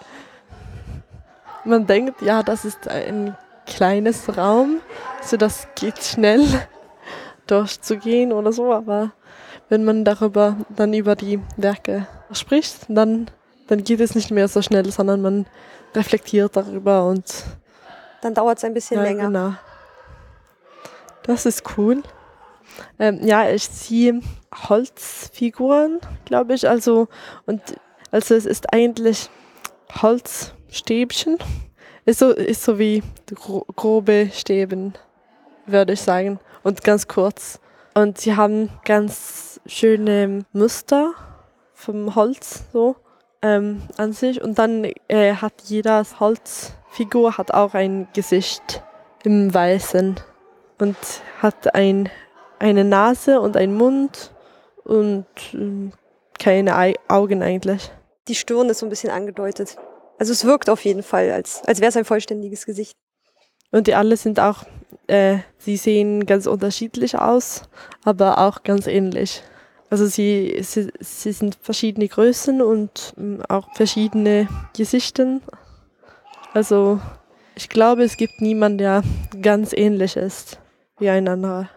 Man 1.67 1.85
denkt, 1.85 2.21
ja, 2.21 2.43
das 2.43 2.63
ist 2.63 2.87
ein 2.87 3.35
kleines 3.65 4.37
Raum, 4.37 4.79
so 5.21 5.35
das 5.35 5.67
geht 5.75 6.01
schnell 6.01 6.45
durchzugehen 7.47 8.31
oder 8.31 8.53
so, 8.53 8.73
aber 8.73 9.11
wenn 9.67 9.83
man 9.83 10.05
darüber 10.05 10.55
dann 10.69 10.93
über 10.93 11.17
die 11.17 11.41
Werke 11.57 12.07
spricht, 12.31 12.85
dann, 12.87 13.29
dann 13.67 13.83
geht 13.83 13.99
es 13.99 14.15
nicht 14.15 14.31
mehr 14.31 14.47
so 14.47 14.61
schnell, 14.61 14.89
sondern 14.91 15.21
man 15.21 15.45
reflektiert 15.93 16.55
darüber 16.55 17.05
und 17.05 17.25
dann 18.21 18.33
dauert 18.33 18.59
es 18.59 18.63
ein 18.63 18.73
bisschen 18.73 18.97
ja, 18.97 19.03
länger. 19.03 19.25
Genau. 19.25 19.53
Das 21.23 21.45
ist 21.45 21.63
cool. 21.77 22.01
Ähm, 22.97 23.19
ja, 23.25 23.49
ich 23.49 23.69
ziehe 23.69 24.21
Holzfiguren, 24.69 25.99
glaube 26.23 26.53
ich. 26.53 26.67
Also, 26.67 27.09
und 27.45 27.61
also 28.11 28.35
es 28.35 28.45
ist 28.45 28.73
eigentlich 28.73 29.29
Holzstäbchen. 30.67 31.37
Ist 32.05 32.19
so, 32.19 32.31
ist 32.31 32.63
so 32.63 32.79
wie 32.79 33.03
gro 33.33 33.65
grobe 33.75 34.29
Stäben, 34.33 34.93
würde 35.65 35.93
ich 35.93 36.01
sagen. 36.01 36.39
Und 36.63 36.83
ganz 36.83 37.07
kurz. 37.07 37.59
Und 37.93 38.17
sie 38.19 38.35
haben 38.35 38.69
ganz 38.85 39.59
schöne 39.65 40.45
Muster 40.53 41.13
vom 41.73 42.15
Holz 42.15 42.63
so 42.71 42.95
ähm, 43.41 43.81
an 43.97 44.13
sich. 44.13 44.41
Und 44.41 44.57
dann 44.57 44.89
äh, 45.07 45.33
hat 45.33 45.53
jeder 45.65 46.05
Holzfigur 46.19 47.37
hat 47.37 47.53
auch 47.53 47.73
ein 47.73 48.07
Gesicht 48.13 48.83
im 49.23 49.53
Weißen 49.53 50.19
und 50.79 50.97
hat 51.41 51.75
ein 51.75 52.09
eine 52.59 52.83
Nase 52.83 53.39
und 53.39 53.55
einen 53.55 53.75
Mund 53.75 54.31
und 54.83 55.25
äh, 55.53 55.91
keine 56.39 56.95
Augen 57.07 57.43
eigentlich. 57.43 57.91
Die 58.27 58.35
Stirn 58.35 58.69
ist 58.69 58.79
so 58.79 58.85
ein 58.85 58.89
bisschen 58.89 59.11
angedeutet. 59.11 59.77
Also 60.17 60.31
es 60.33 60.45
wirkt 60.45 60.69
auf 60.69 60.83
jeden 60.83 61.03
Fall, 61.03 61.31
als, 61.31 61.61
als 61.65 61.79
wäre 61.79 61.89
es 61.89 61.97
ein 61.97 62.05
vollständiges 62.05 62.65
Gesicht. 62.65 62.97
Und 63.71 63.87
die 63.87 63.95
alle 63.95 64.17
sind 64.17 64.39
auch, 64.39 64.63
äh, 65.07 65.39
sie 65.57 65.77
sehen 65.77 66.25
ganz 66.25 66.47
unterschiedlich 66.47 67.17
aus, 67.17 67.63
aber 68.03 68.39
auch 68.39 68.63
ganz 68.63 68.87
ähnlich. 68.87 69.43
Also 69.89 70.05
sie, 70.05 70.59
sie, 70.63 70.91
sie 70.99 71.31
sind 71.31 71.57
verschiedene 71.61 72.07
Größen 72.07 72.61
und 72.61 73.13
ähm, 73.17 73.41
auch 73.47 73.73
verschiedene 73.75 74.47
Gesichter. 74.75 75.39
Also 76.53 76.99
ich 77.55 77.69
glaube, 77.69 78.03
es 78.03 78.17
gibt 78.17 78.41
niemanden, 78.41 78.79
der 78.79 79.03
ganz 79.41 79.73
ähnlich 79.73 80.15
ist 80.17 80.59
wie 80.99 81.09
ein 81.09 81.27
anderer. 81.27 81.69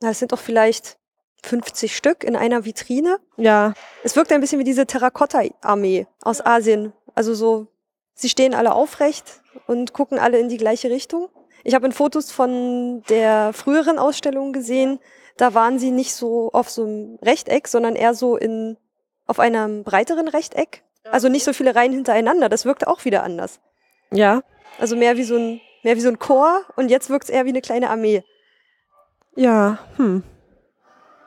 Das 0.00 0.18
sind 0.18 0.32
doch 0.32 0.38
vielleicht 0.38 0.98
50 1.44 1.96
Stück 1.96 2.24
in 2.24 2.36
einer 2.36 2.64
Vitrine. 2.64 3.18
Ja. 3.36 3.74
Es 4.02 4.16
wirkt 4.16 4.32
ein 4.32 4.40
bisschen 4.40 4.58
wie 4.58 4.64
diese 4.64 4.86
Terrakotta-Armee 4.86 6.06
aus 6.22 6.44
Asien. 6.44 6.92
Also 7.18 7.34
so, 7.34 7.66
sie 8.14 8.28
stehen 8.28 8.54
alle 8.54 8.72
aufrecht 8.76 9.40
und 9.66 9.92
gucken 9.92 10.20
alle 10.20 10.38
in 10.38 10.48
die 10.48 10.56
gleiche 10.56 10.88
Richtung. 10.88 11.28
Ich 11.64 11.74
habe 11.74 11.84
in 11.84 11.90
Fotos 11.90 12.30
von 12.30 13.02
der 13.08 13.52
früheren 13.52 13.98
Ausstellung 13.98 14.52
gesehen, 14.52 15.00
da 15.36 15.52
waren 15.52 15.80
sie 15.80 15.90
nicht 15.90 16.14
so 16.14 16.52
auf 16.52 16.70
so 16.70 16.84
einem 16.84 17.18
Rechteck, 17.20 17.66
sondern 17.66 17.96
eher 17.96 18.14
so 18.14 18.36
in, 18.36 18.76
auf 19.26 19.40
einem 19.40 19.82
breiteren 19.82 20.28
Rechteck. 20.28 20.84
Also 21.10 21.28
nicht 21.28 21.42
so 21.42 21.52
viele 21.52 21.74
Reihen 21.74 21.92
hintereinander. 21.92 22.48
Das 22.48 22.64
wirkte 22.64 22.86
auch 22.86 23.04
wieder 23.04 23.24
anders. 23.24 23.58
Ja. 24.12 24.44
Also 24.78 24.94
mehr 24.94 25.16
wie 25.16 25.24
so 25.24 25.34
ein, 25.34 25.60
mehr 25.82 25.96
wie 25.96 26.00
so 26.00 26.10
ein 26.10 26.20
Chor 26.20 26.60
und 26.76 26.88
jetzt 26.88 27.10
wirkt 27.10 27.24
es 27.24 27.30
eher 27.30 27.46
wie 27.46 27.48
eine 27.48 27.62
kleine 27.62 27.90
Armee. 27.90 28.22
Ja, 29.34 29.80
hm. 29.96 30.22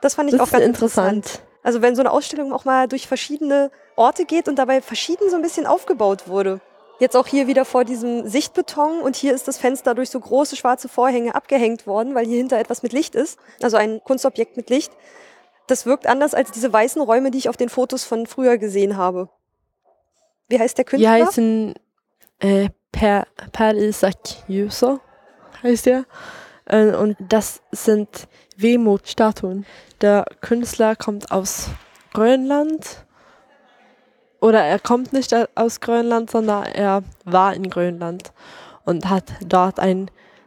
Das 0.00 0.14
fand 0.14 0.30
ich 0.30 0.32
Das 0.32 0.40
auch 0.40 0.46
ist 0.46 0.52
ganz 0.52 0.64
interessant. 0.64 1.16
interessant. 1.16 1.42
Also 1.62 1.82
wenn 1.82 1.94
so 1.94 2.02
eine 2.02 2.10
Ausstellung 2.10 2.52
auch 2.52 2.64
mal 2.64 2.88
durch 2.88 3.06
verschiedene 3.06 3.70
Orte 3.96 4.24
geht 4.24 4.48
und 4.48 4.56
dabei 4.56 4.80
verschieden 4.80 5.30
so 5.30 5.36
ein 5.36 5.42
bisschen 5.42 5.66
aufgebaut 5.66 6.28
wurde. 6.28 6.60
Jetzt 6.98 7.16
auch 7.16 7.26
hier 7.26 7.46
wieder 7.46 7.64
vor 7.64 7.84
diesem 7.84 8.28
Sichtbeton 8.28 9.00
und 9.00 9.16
hier 9.16 9.34
ist 9.34 9.48
das 9.48 9.58
Fenster 9.58 9.94
durch 9.94 10.10
so 10.10 10.20
große 10.20 10.56
schwarze 10.56 10.88
Vorhänge 10.88 11.34
abgehängt 11.34 11.86
worden, 11.86 12.14
weil 12.14 12.26
hier 12.26 12.36
hinter 12.36 12.58
etwas 12.58 12.82
mit 12.82 12.92
Licht 12.92 13.14
ist. 13.14 13.38
Also 13.60 13.76
ein 13.76 14.00
Kunstobjekt 14.04 14.56
mit 14.56 14.70
Licht. 14.70 14.92
Das 15.66 15.86
wirkt 15.86 16.06
anders 16.06 16.34
als 16.34 16.50
diese 16.50 16.72
weißen 16.72 17.00
Räume, 17.02 17.30
die 17.30 17.38
ich 17.38 17.48
auf 17.48 17.56
den 17.56 17.68
Fotos 17.68 18.04
von 18.04 18.26
früher 18.26 18.58
gesehen 18.58 18.96
habe. 18.96 19.28
Wie 20.48 20.58
heißt 20.58 20.78
der 20.78 20.84
Die 20.84 20.90
Künstler? 20.90 21.10
heißen 21.10 21.74
äh, 22.40 22.68
per, 22.92 23.26
Isak 23.74 24.18
Juso, 24.48 25.00
heißt 25.62 25.86
der. 25.86 26.04
Äh, 26.66 26.94
und 26.94 27.16
das 27.20 27.62
sind 27.72 28.28
Wehmut-Statuen. 28.62 29.66
Der 30.00 30.24
Künstler 30.40 30.96
kommt 30.96 31.30
aus 31.30 31.68
Grönland. 32.12 33.04
Oder 34.40 34.62
er 34.64 34.78
kommt 34.78 35.12
nicht 35.12 35.34
aus 35.54 35.80
Grönland, 35.80 36.30
sondern 36.30 36.64
er 36.64 37.02
war 37.24 37.54
in 37.54 37.70
Grönland 37.70 38.32
und 38.84 39.08
hat 39.08 39.24
dort 39.46 39.78
eine 39.78 40.06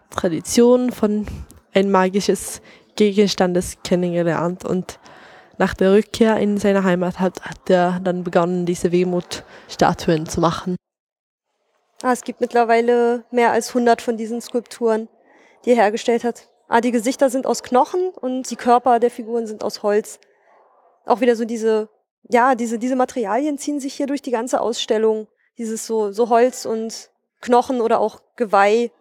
Tradition 0.09 0.91
von 0.91 1.26
ein 1.74 1.91
magisches 1.91 2.61
Gegenstandes 2.95 3.78
kennengelernt. 3.84 4.66
Und 4.66 4.99
nach 5.57 5.74
der 5.74 5.93
Rückkehr 5.93 6.38
in 6.38 6.57
seine 6.57 6.84
Heimat 6.84 7.20
hat, 7.20 7.41
hat 7.41 7.70
er 7.70 7.99
dann 8.03 8.24
begonnen, 8.24 8.66
diese 8.66 8.91
Wehmut-Statuen 8.91 10.26
zu 10.26 10.41
machen. 10.41 10.76
Ah, 12.03 12.11
es 12.11 12.24
gibt 12.24 12.41
mittlerweile 12.41 13.24
mehr 13.32 13.51
als 13.51 13.70
100 13.70 14.01
von 14.01 14.18
diesen 14.18 14.41
Skulpturen, 14.41 15.07
die 15.63 15.72
er 15.72 15.78
hergestellt 15.78 16.24
hat. 16.24 16.47
Ah, 16.68 16.82
die 16.82 16.91
Gesichter 16.91 17.30
sind 17.30 17.45
aus 17.45 17.63
Knochen 17.63 18.09
und 18.09 18.49
die 18.49 18.55
Körper 18.55 18.99
der 18.99 19.11
Figuren 19.11 19.45
sind 19.45 19.63
aus 19.63 19.84
Holz. 19.84 20.20
Auch 21.05 21.22
wieder 21.22 21.36
so 21.36 21.45
diese, 21.45 21.89
ja, 22.24 22.55
diese, 22.55 22.80
diese 22.80 22.95
Materialien 22.95 23.57
ziehen 23.57 23.80
sich 23.80 23.93
hier 23.93 24.07
durch 24.07 24.22
die 24.22 24.32
ganze 24.32 24.59
Ausstellung. 24.61 25.28
Dieses 25.57 25.86
so, 25.86 26.11
so 26.11 26.30
Holz 26.30 26.66
und 26.66 27.11
Knochen 27.41 27.82
oder 27.82 27.99
auch 27.99 28.22
Geweih. 28.36 28.91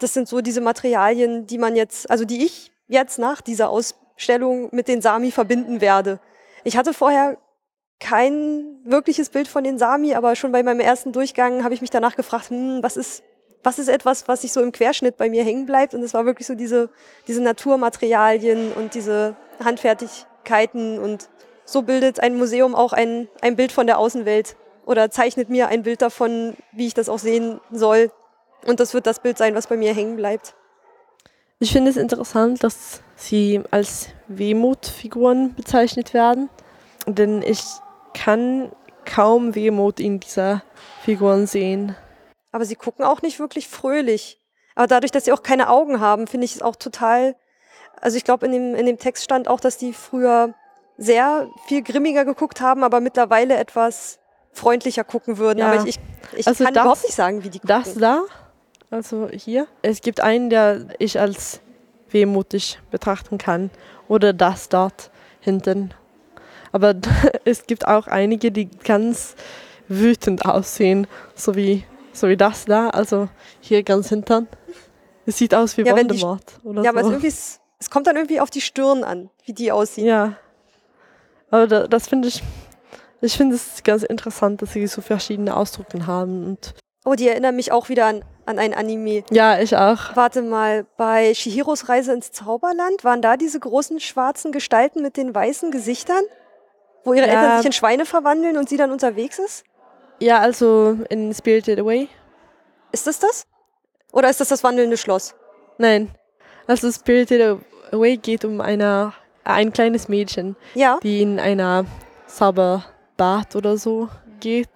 Das 0.00 0.12
sind 0.12 0.28
so 0.28 0.40
diese 0.40 0.60
Materialien, 0.60 1.46
die 1.46 1.58
man 1.58 1.76
jetzt, 1.76 2.10
also 2.10 2.24
die 2.24 2.44
ich 2.44 2.72
jetzt 2.88 3.18
nach 3.18 3.40
dieser 3.40 3.70
Ausstellung 3.70 4.68
mit 4.72 4.88
den 4.88 5.00
Sami 5.00 5.30
verbinden 5.30 5.80
werde. 5.80 6.18
Ich 6.64 6.76
hatte 6.76 6.92
vorher 6.92 7.38
kein 8.00 8.80
wirkliches 8.84 9.30
Bild 9.30 9.46
von 9.46 9.62
den 9.62 9.78
Sami, 9.78 10.14
aber 10.14 10.34
schon 10.34 10.52
bei 10.52 10.62
meinem 10.62 10.80
ersten 10.80 11.12
Durchgang 11.12 11.62
habe 11.62 11.74
ich 11.74 11.80
mich 11.80 11.90
danach 11.90 12.16
gefragt, 12.16 12.50
hm, 12.50 12.82
was 12.82 12.96
ist, 12.96 13.22
was 13.64 13.78
ist 13.78 13.88
etwas, 13.88 14.28
was 14.28 14.42
sich 14.42 14.52
so 14.52 14.60
im 14.60 14.72
Querschnitt 14.72 15.16
bei 15.16 15.28
mir 15.28 15.42
hängen 15.42 15.66
bleibt? 15.66 15.94
Und 15.94 16.02
es 16.02 16.14
war 16.14 16.26
wirklich 16.26 16.46
so 16.46 16.54
diese, 16.54 16.90
diese 17.26 17.42
Naturmaterialien 17.42 18.72
und 18.72 18.94
diese 18.94 19.34
Handfertigkeiten 19.62 20.98
und 20.98 21.28
so 21.64 21.82
bildet 21.82 22.20
ein 22.20 22.36
Museum 22.36 22.74
auch 22.74 22.92
ein, 22.92 23.28
ein 23.40 23.56
Bild 23.56 23.72
von 23.72 23.86
der 23.86 23.98
Außenwelt 23.98 24.56
oder 24.84 25.10
zeichnet 25.10 25.48
mir 25.48 25.68
ein 25.68 25.82
Bild 25.82 26.02
davon, 26.02 26.56
wie 26.72 26.86
ich 26.86 26.94
das 26.94 27.08
auch 27.08 27.18
sehen 27.18 27.60
soll. 27.72 28.10
Und 28.66 28.80
das 28.80 28.94
wird 28.94 29.06
das 29.06 29.20
Bild 29.20 29.38
sein, 29.38 29.54
was 29.54 29.66
bei 29.66 29.76
mir 29.76 29.94
hängen 29.94 30.16
bleibt. 30.16 30.54
Ich 31.58 31.72
finde 31.72 31.90
es 31.90 31.96
interessant, 31.96 32.62
dass 32.62 33.00
sie 33.16 33.62
als 33.70 34.08
Wehmutfiguren 34.28 35.54
bezeichnet 35.54 36.12
werden, 36.12 36.50
denn 37.06 37.40
ich 37.42 37.62
kann 38.12 38.70
kaum 39.06 39.54
Wehmut 39.54 40.00
in 40.00 40.20
dieser 40.20 40.62
Figuren 41.02 41.46
sehen. 41.46 41.96
Aber 42.54 42.64
sie 42.64 42.76
gucken 42.76 43.04
auch 43.04 43.20
nicht 43.20 43.40
wirklich 43.40 43.66
fröhlich. 43.66 44.40
Aber 44.76 44.86
dadurch, 44.86 45.10
dass 45.10 45.24
sie 45.24 45.32
auch 45.32 45.42
keine 45.42 45.68
Augen 45.70 45.98
haben, 45.98 46.28
finde 46.28 46.44
ich 46.44 46.54
es 46.54 46.62
auch 46.62 46.76
total. 46.76 47.34
Also 48.00 48.16
ich 48.16 48.22
glaube, 48.22 48.46
in 48.46 48.52
dem, 48.52 48.74
in 48.76 48.86
dem 48.86 48.96
Text 48.96 49.24
stand 49.24 49.48
auch, 49.48 49.58
dass 49.58 49.76
die 49.76 49.92
früher 49.92 50.54
sehr 50.96 51.48
viel 51.66 51.82
grimmiger 51.82 52.24
geguckt 52.24 52.60
haben, 52.60 52.84
aber 52.84 53.00
mittlerweile 53.00 53.56
etwas 53.56 54.20
freundlicher 54.52 55.02
gucken 55.02 55.38
würden. 55.38 55.58
Ja. 55.58 55.72
Aber 55.72 55.82
ich, 55.82 55.96
ich, 55.96 56.38
ich 56.38 56.46
Also 56.46 56.62
kann 56.62 56.74
das- 56.74 56.84
überhaupt 56.84 57.02
nicht 57.02 57.16
sagen, 57.16 57.42
wie 57.42 57.50
die 57.50 57.58
gucken. 57.58 57.82
Das 57.82 57.94
da, 57.94 58.22
also 58.88 59.28
hier, 59.32 59.66
es 59.82 60.00
gibt 60.00 60.20
einen, 60.20 60.48
der 60.48 60.86
ich 61.00 61.18
als 61.18 61.60
wehmutig 62.10 62.78
betrachten 62.92 63.36
kann, 63.36 63.70
oder 64.06 64.32
das 64.32 64.68
dort 64.68 65.10
hinten. 65.40 65.92
Aber 66.70 66.94
es 67.44 67.66
gibt 67.66 67.88
auch 67.88 68.06
einige, 68.06 68.52
die 68.52 68.66
ganz 68.70 69.34
wütend 69.88 70.44
aussehen, 70.46 71.08
so 71.34 71.56
wie, 71.56 71.82
so 72.14 72.28
wie 72.28 72.36
das 72.36 72.64
da, 72.64 72.88
also 72.90 73.28
hier 73.60 73.82
ganz 73.82 74.08
hinten. 74.08 74.48
Es 75.26 75.38
sieht 75.38 75.54
aus 75.54 75.76
wie 75.76 75.82
Ja, 75.82 75.96
wenn 75.96 76.08
die- 76.08 76.14
Voldemort 76.20 76.60
oder 76.64 76.82
ja, 76.82 76.90
aber 76.90 77.00
es, 77.00 77.06
so. 77.06 77.12
irgendwie, 77.12 77.28
ist- 77.28 77.60
es 77.78 77.90
kommt 77.90 78.06
dann 78.06 78.16
irgendwie 78.16 78.40
auf 78.40 78.50
die 78.50 78.60
Stirn 78.60 79.04
an, 79.04 79.30
wie 79.44 79.52
die 79.52 79.72
aussieht. 79.72 80.04
Ja. 80.04 80.34
Aber 81.50 81.66
da, 81.66 81.86
das 81.86 82.08
finde 82.08 82.28
ich, 82.28 82.42
ich 83.20 83.36
finde 83.36 83.56
es 83.56 83.82
ganz 83.82 84.02
interessant, 84.02 84.60
dass 84.62 84.72
sie 84.72 84.86
so 84.86 85.00
verschiedene 85.00 85.56
Ausdrücke 85.56 86.06
haben. 86.06 86.44
Und 86.44 86.74
Oh, 87.06 87.14
die 87.14 87.28
erinnern 87.28 87.54
mich 87.56 87.70
auch 87.70 87.90
wieder 87.90 88.06
an, 88.06 88.24
an 88.46 88.58
ein 88.58 88.72
Anime. 88.72 89.24
ja, 89.30 89.58
ich 89.60 89.76
auch. 89.76 90.16
Warte 90.16 90.40
mal, 90.40 90.86
bei 90.96 91.34
Shihiros 91.34 91.88
Reise 91.90 92.12
ins 92.14 92.32
Zauberland 92.32 93.04
waren 93.04 93.20
da 93.20 93.36
diese 93.36 93.60
großen 93.60 94.00
schwarzen 94.00 94.52
Gestalten 94.52 95.02
mit 95.02 95.16
den 95.18 95.34
weißen 95.34 95.70
Gesichtern, 95.70 96.22
wo 97.04 97.12
ihre 97.12 97.26
Ja. 97.26 97.32
Eltern 97.34 97.56
sich 97.58 97.66
in 97.66 97.72
Schweine 97.72 98.06
verwandeln 98.06 98.56
und 98.56 98.70
sie 98.70 98.78
dann 98.78 98.90
unterwegs 98.90 99.38
ist? 99.38 99.64
Ja, 100.24 100.38
also 100.38 100.96
in 101.10 101.34
Spirited 101.34 101.78
Away. 101.78 102.08
Ist 102.92 103.06
das 103.06 103.18
das? 103.18 103.46
Oder 104.10 104.30
ist 104.30 104.40
das 104.40 104.48
das 104.48 104.64
wandelnde 104.64 104.96
Schloss? 104.96 105.34
Nein. 105.76 106.14
Also 106.66 106.90
Spirited 106.90 107.60
Away 107.92 108.16
geht 108.16 108.46
um 108.46 108.62
eine, 108.62 109.12
ein 109.44 109.70
kleines 109.70 110.08
Mädchen, 110.08 110.56
Ja. 110.72 110.98
die 111.02 111.20
in 111.20 111.38
einer 111.38 111.84
Zauberbad 112.26 113.54
oder 113.54 113.76
so 113.76 114.08
geht. 114.40 114.70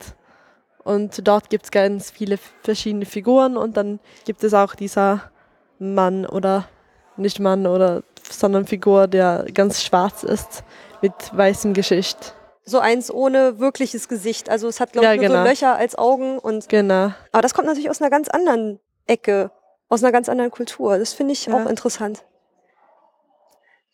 Und 0.85 1.27
dort 1.27 1.49
gibt 1.49 1.65
es 1.65 1.71
ganz 1.71 2.11
viele 2.11 2.39
verschiedene 2.63 3.07
Figuren 3.07 3.57
und 3.57 3.79
dann 3.79 4.01
gibt 4.27 4.45
es 4.45 4.53
auch 4.53 4.75
dieser 4.75 5.31
Mann 5.79 6.27
oder 6.27 6.69
nicht 7.17 7.41
Mann 7.41 7.67
oder 7.67 8.03
sondern 8.31 8.67
Figur, 8.67 9.07
der 9.07 9.47
ganz 9.55 9.83
schwarz 9.83 10.25
ist 10.25 10.63
mit 11.01 11.15
weißem 11.33 11.73
Geschicht. 11.73 12.35
So 12.69 12.81
eins 12.81 13.11
ohne 13.11 13.59
wirkliches 13.59 14.09
Gesicht. 14.09 14.51
Also 14.51 14.69
es 14.69 14.79
hat, 14.79 14.93
glaube 14.93 15.07
Ja, 15.07 15.15
ich, 15.15 15.21
nur 15.21 15.29
genau. 15.29 15.43
so 15.43 15.49
Löcher 15.49 15.77
als 15.77 15.97
Augen. 15.97 16.39
Und, 16.39 16.69
Genau. 16.69 17.13
aber 17.33 17.41
das 17.43 17.55
kommt 17.55 17.67
natürlich 17.67 17.89
aus 17.89 18.01
einer 18.03 18.11
ganz 18.11 18.29
anderen 18.29 18.79
Ecke, 19.07 19.51
aus 19.89 20.03
einer 20.03 20.13
ganz 20.13 20.29
anderen 20.29 20.51
Kultur. 20.51 20.99
Das 20.99 21.15
finde 21.15 21.33
ich 21.33 21.47
Ja. 21.47 21.55
auch 21.55 21.67
interessant. 21.69 22.25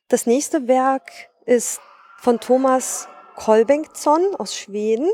Das 0.08 0.26
nächste 0.26 0.66
Werk 0.68 1.10
ist 1.46 1.80
von 2.18 2.40
Thomas 2.40 3.06
Kolbengtsson 3.36 4.34
aus 4.36 4.56
Schweden. 4.56 5.08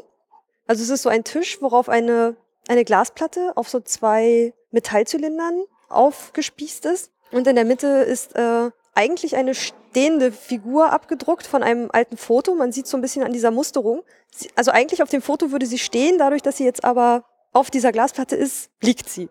Also 0.66 0.82
es 0.82 0.88
ist 0.88 1.02
so 1.02 1.08
ein 1.10 1.24
Tisch, 1.24 1.60
worauf 1.60 1.88
eine, 1.88 2.36
eine 2.68 2.84
Glasplatte 2.84 3.52
auf 3.56 3.68
so 3.68 3.80
zwei 3.80 4.54
Metallzylindern 4.70 5.64
aufgespießt 5.88 6.86
ist. 6.86 7.10
Und 7.32 7.46
in 7.46 7.56
der 7.56 7.64
Mitte 7.64 7.86
ist 7.86 8.34
äh, 8.36 8.70
eigentlich 8.94 9.36
eine 9.36 9.54
stehende 9.54 10.32
Figur 10.32 10.92
abgedruckt 10.92 11.46
von 11.46 11.62
einem 11.62 11.90
alten 11.92 12.16
Foto. 12.16 12.54
Man 12.54 12.72
sieht 12.72 12.86
so 12.86 12.96
ein 12.96 13.00
bisschen 13.00 13.22
an 13.22 13.32
dieser 13.32 13.50
Musterung. 13.50 14.02
Sie, 14.30 14.50
also 14.54 14.70
eigentlich 14.70 15.02
auf 15.02 15.08
dem 15.08 15.22
Foto 15.22 15.52
würde 15.52 15.66
sie 15.66 15.78
stehen, 15.78 16.18
dadurch, 16.18 16.42
dass 16.42 16.56
sie 16.56 16.64
jetzt 16.64 16.84
aber 16.84 17.24
auf 17.52 17.70
dieser 17.70 17.92
Glasplatte 17.92 18.36
ist, 18.36 18.70
liegt 18.80 19.08
sie. 19.08 19.28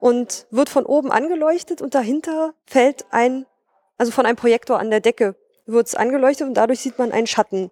Und 0.00 0.46
wird 0.50 0.68
von 0.68 0.84
oben 0.84 1.12
angeleuchtet 1.12 1.80
und 1.80 1.94
dahinter 1.94 2.54
fällt 2.66 3.06
ein, 3.10 3.46
also 3.98 4.10
von 4.10 4.26
einem 4.26 4.36
Projektor 4.36 4.78
an 4.78 4.90
der 4.90 5.00
Decke 5.00 5.36
wird 5.66 5.86
es 5.86 5.94
angeleuchtet 5.94 6.48
und 6.48 6.54
dadurch 6.54 6.80
sieht 6.80 6.98
man 6.98 7.12
einen 7.12 7.26
Schatten. 7.26 7.70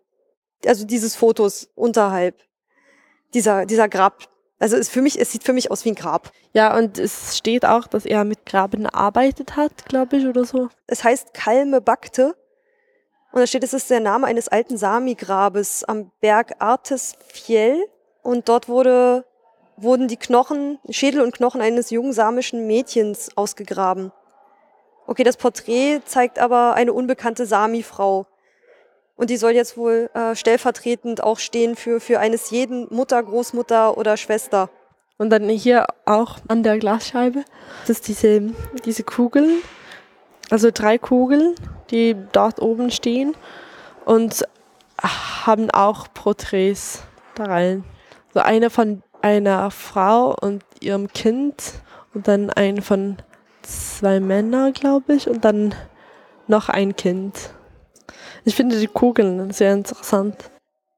Also 0.64 0.84
dieses 0.84 1.16
Fotos 1.16 1.70
unterhalb 1.74 2.36
dieser, 3.34 3.66
dieser 3.66 3.88
Grab. 3.88 4.28
Also 4.60 4.76
es 4.76 4.90
für 4.90 5.00
mich, 5.00 5.18
es 5.18 5.32
sieht 5.32 5.42
für 5.42 5.54
mich 5.54 5.70
aus 5.70 5.86
wie 5.86 5.88
ein 5.88 5.94
Grab. 5.94 6.30
Ja, 6.52 6.76
und 6.76 6.98
es 6.98 7.36
steht 7.36 7.64
auch, 7.64 7.86
dass 7.86 8.04
er 8.04 8.24
mit 8.24 8.44
Graben 8.44 8.82
gearbeitet 8.84 9.56
hat, 9.56 9.86
glaube 9.86 10.18
ich, 10.18 10.26
oder 10.26 10.44
so. 10.44 10.68
Es 10.86 11.02
heißt 11.02 11.32
Kalme 11.32 11.80
Bakte. 11.80 12.36
Und 13.32 13.40
da 13.40 13.46
steht, 13.46 13.64
es 13.64 13.72
ist 13.72 13.88
der 13.88 14.00
Name 14.00 14.26
eines 14.26 14.48
alten 14.48 14.76
Sami-Grabes 14.76 15.84
am 15.84 16.10
Berg 16.20 16.56
Artes 16.58 17.14
Fjell. 17.28 17.86
Und 18.22 18.50
dort 18.50 18.68
wurde, 18.68 19.24
wurden 19.78 20.08
die 20.08 20.18
Knochen, 20.18 20.78
Schädel 20.90 21.22
und 21.22 21.34
Knochen 21.34 21.62
eines 21.62 21.88
jungen 21.88 22.12
samischen 22.12 22.66
Mädchens 22.66 23.30
ausgegraben. 23.36 24.12
Okay, 25.06 25.24
das 25.24 25.38
Porträt 25.38 26.02
zeigt 26.04 26.38
aber 26.38 26.74
eine 26.74 26.92
unbekannte 26.92 27.46
Sami-Frau. 27.46 28.26
Und 29.20 29.28
die 29.28 29.36
soll 29.36 29.50
jetzt 29.50 29.76
wohl 29.76 30.08
äh, 30.14 30.34
stellvertretend 30.34 31.22
auch 31.22 31.38
stehen 31.38 31.76
für, 31.76 32.00
für 32.00 32.20
eines 32.20 32.48
jeden 32.48 32.86
Mutter, 32.88 33.22
Großmutter 33.22 33.98
oder 33.98 34.16
Schwester. 34.16 34.70
Und 35.18 35.28
dann 35.28 35.46
hier 35.50 35.88
auch 36.06 36.38
an 36.48 36.62
der 36.62 36.78
Glasscheibe, 36.78 37.44
das 37.82 37.98
ist 37.98 38.08
diese, 38.08 38.54
diese 38.86 39.02
Kugeln, 39.02 39.60
also 40.48 40.70
drei 40.72 40.96
Kugeln, 40.96 41.54
die 41.90 42.16
dort 42.32 42.62
oben 42.62 42.90
stehen 42.90 43.34
und 44.06 44.42
haben 45.02 45.70
auch 45.70 46.06
Porträts 46.14 47.02
da 47.34 47.44
rein. 47.44 47.84
So 48.32 48.40
eine 48.40 48.70
von 48.70 49.02
einer 49.20 49.70
Frau 49.70 50.34
und 50.40 50.64
ihrem 50.80 51.08
Kind 51.08 51.74
und 52.14 52.26
dann 52.26 52.48
ein 52.48 52.80
von 52.80 53.18
zwei 53.60 54.18
Männern, 54.18 54.72
glaube 54.72 55.12
ich, 55.12 55.28
und 55.28 55.44
dann 55.44 55.74
noch 56.46 56.70
ein 56.70 56.96
Kind. 56.96 57.50
Ich 58.44 58.54
finde 58.54 58.78
die 58.78 58.86
Kugeln 58.86 59.50
sehr 59.50 59.72
interessant. 59.72 60.50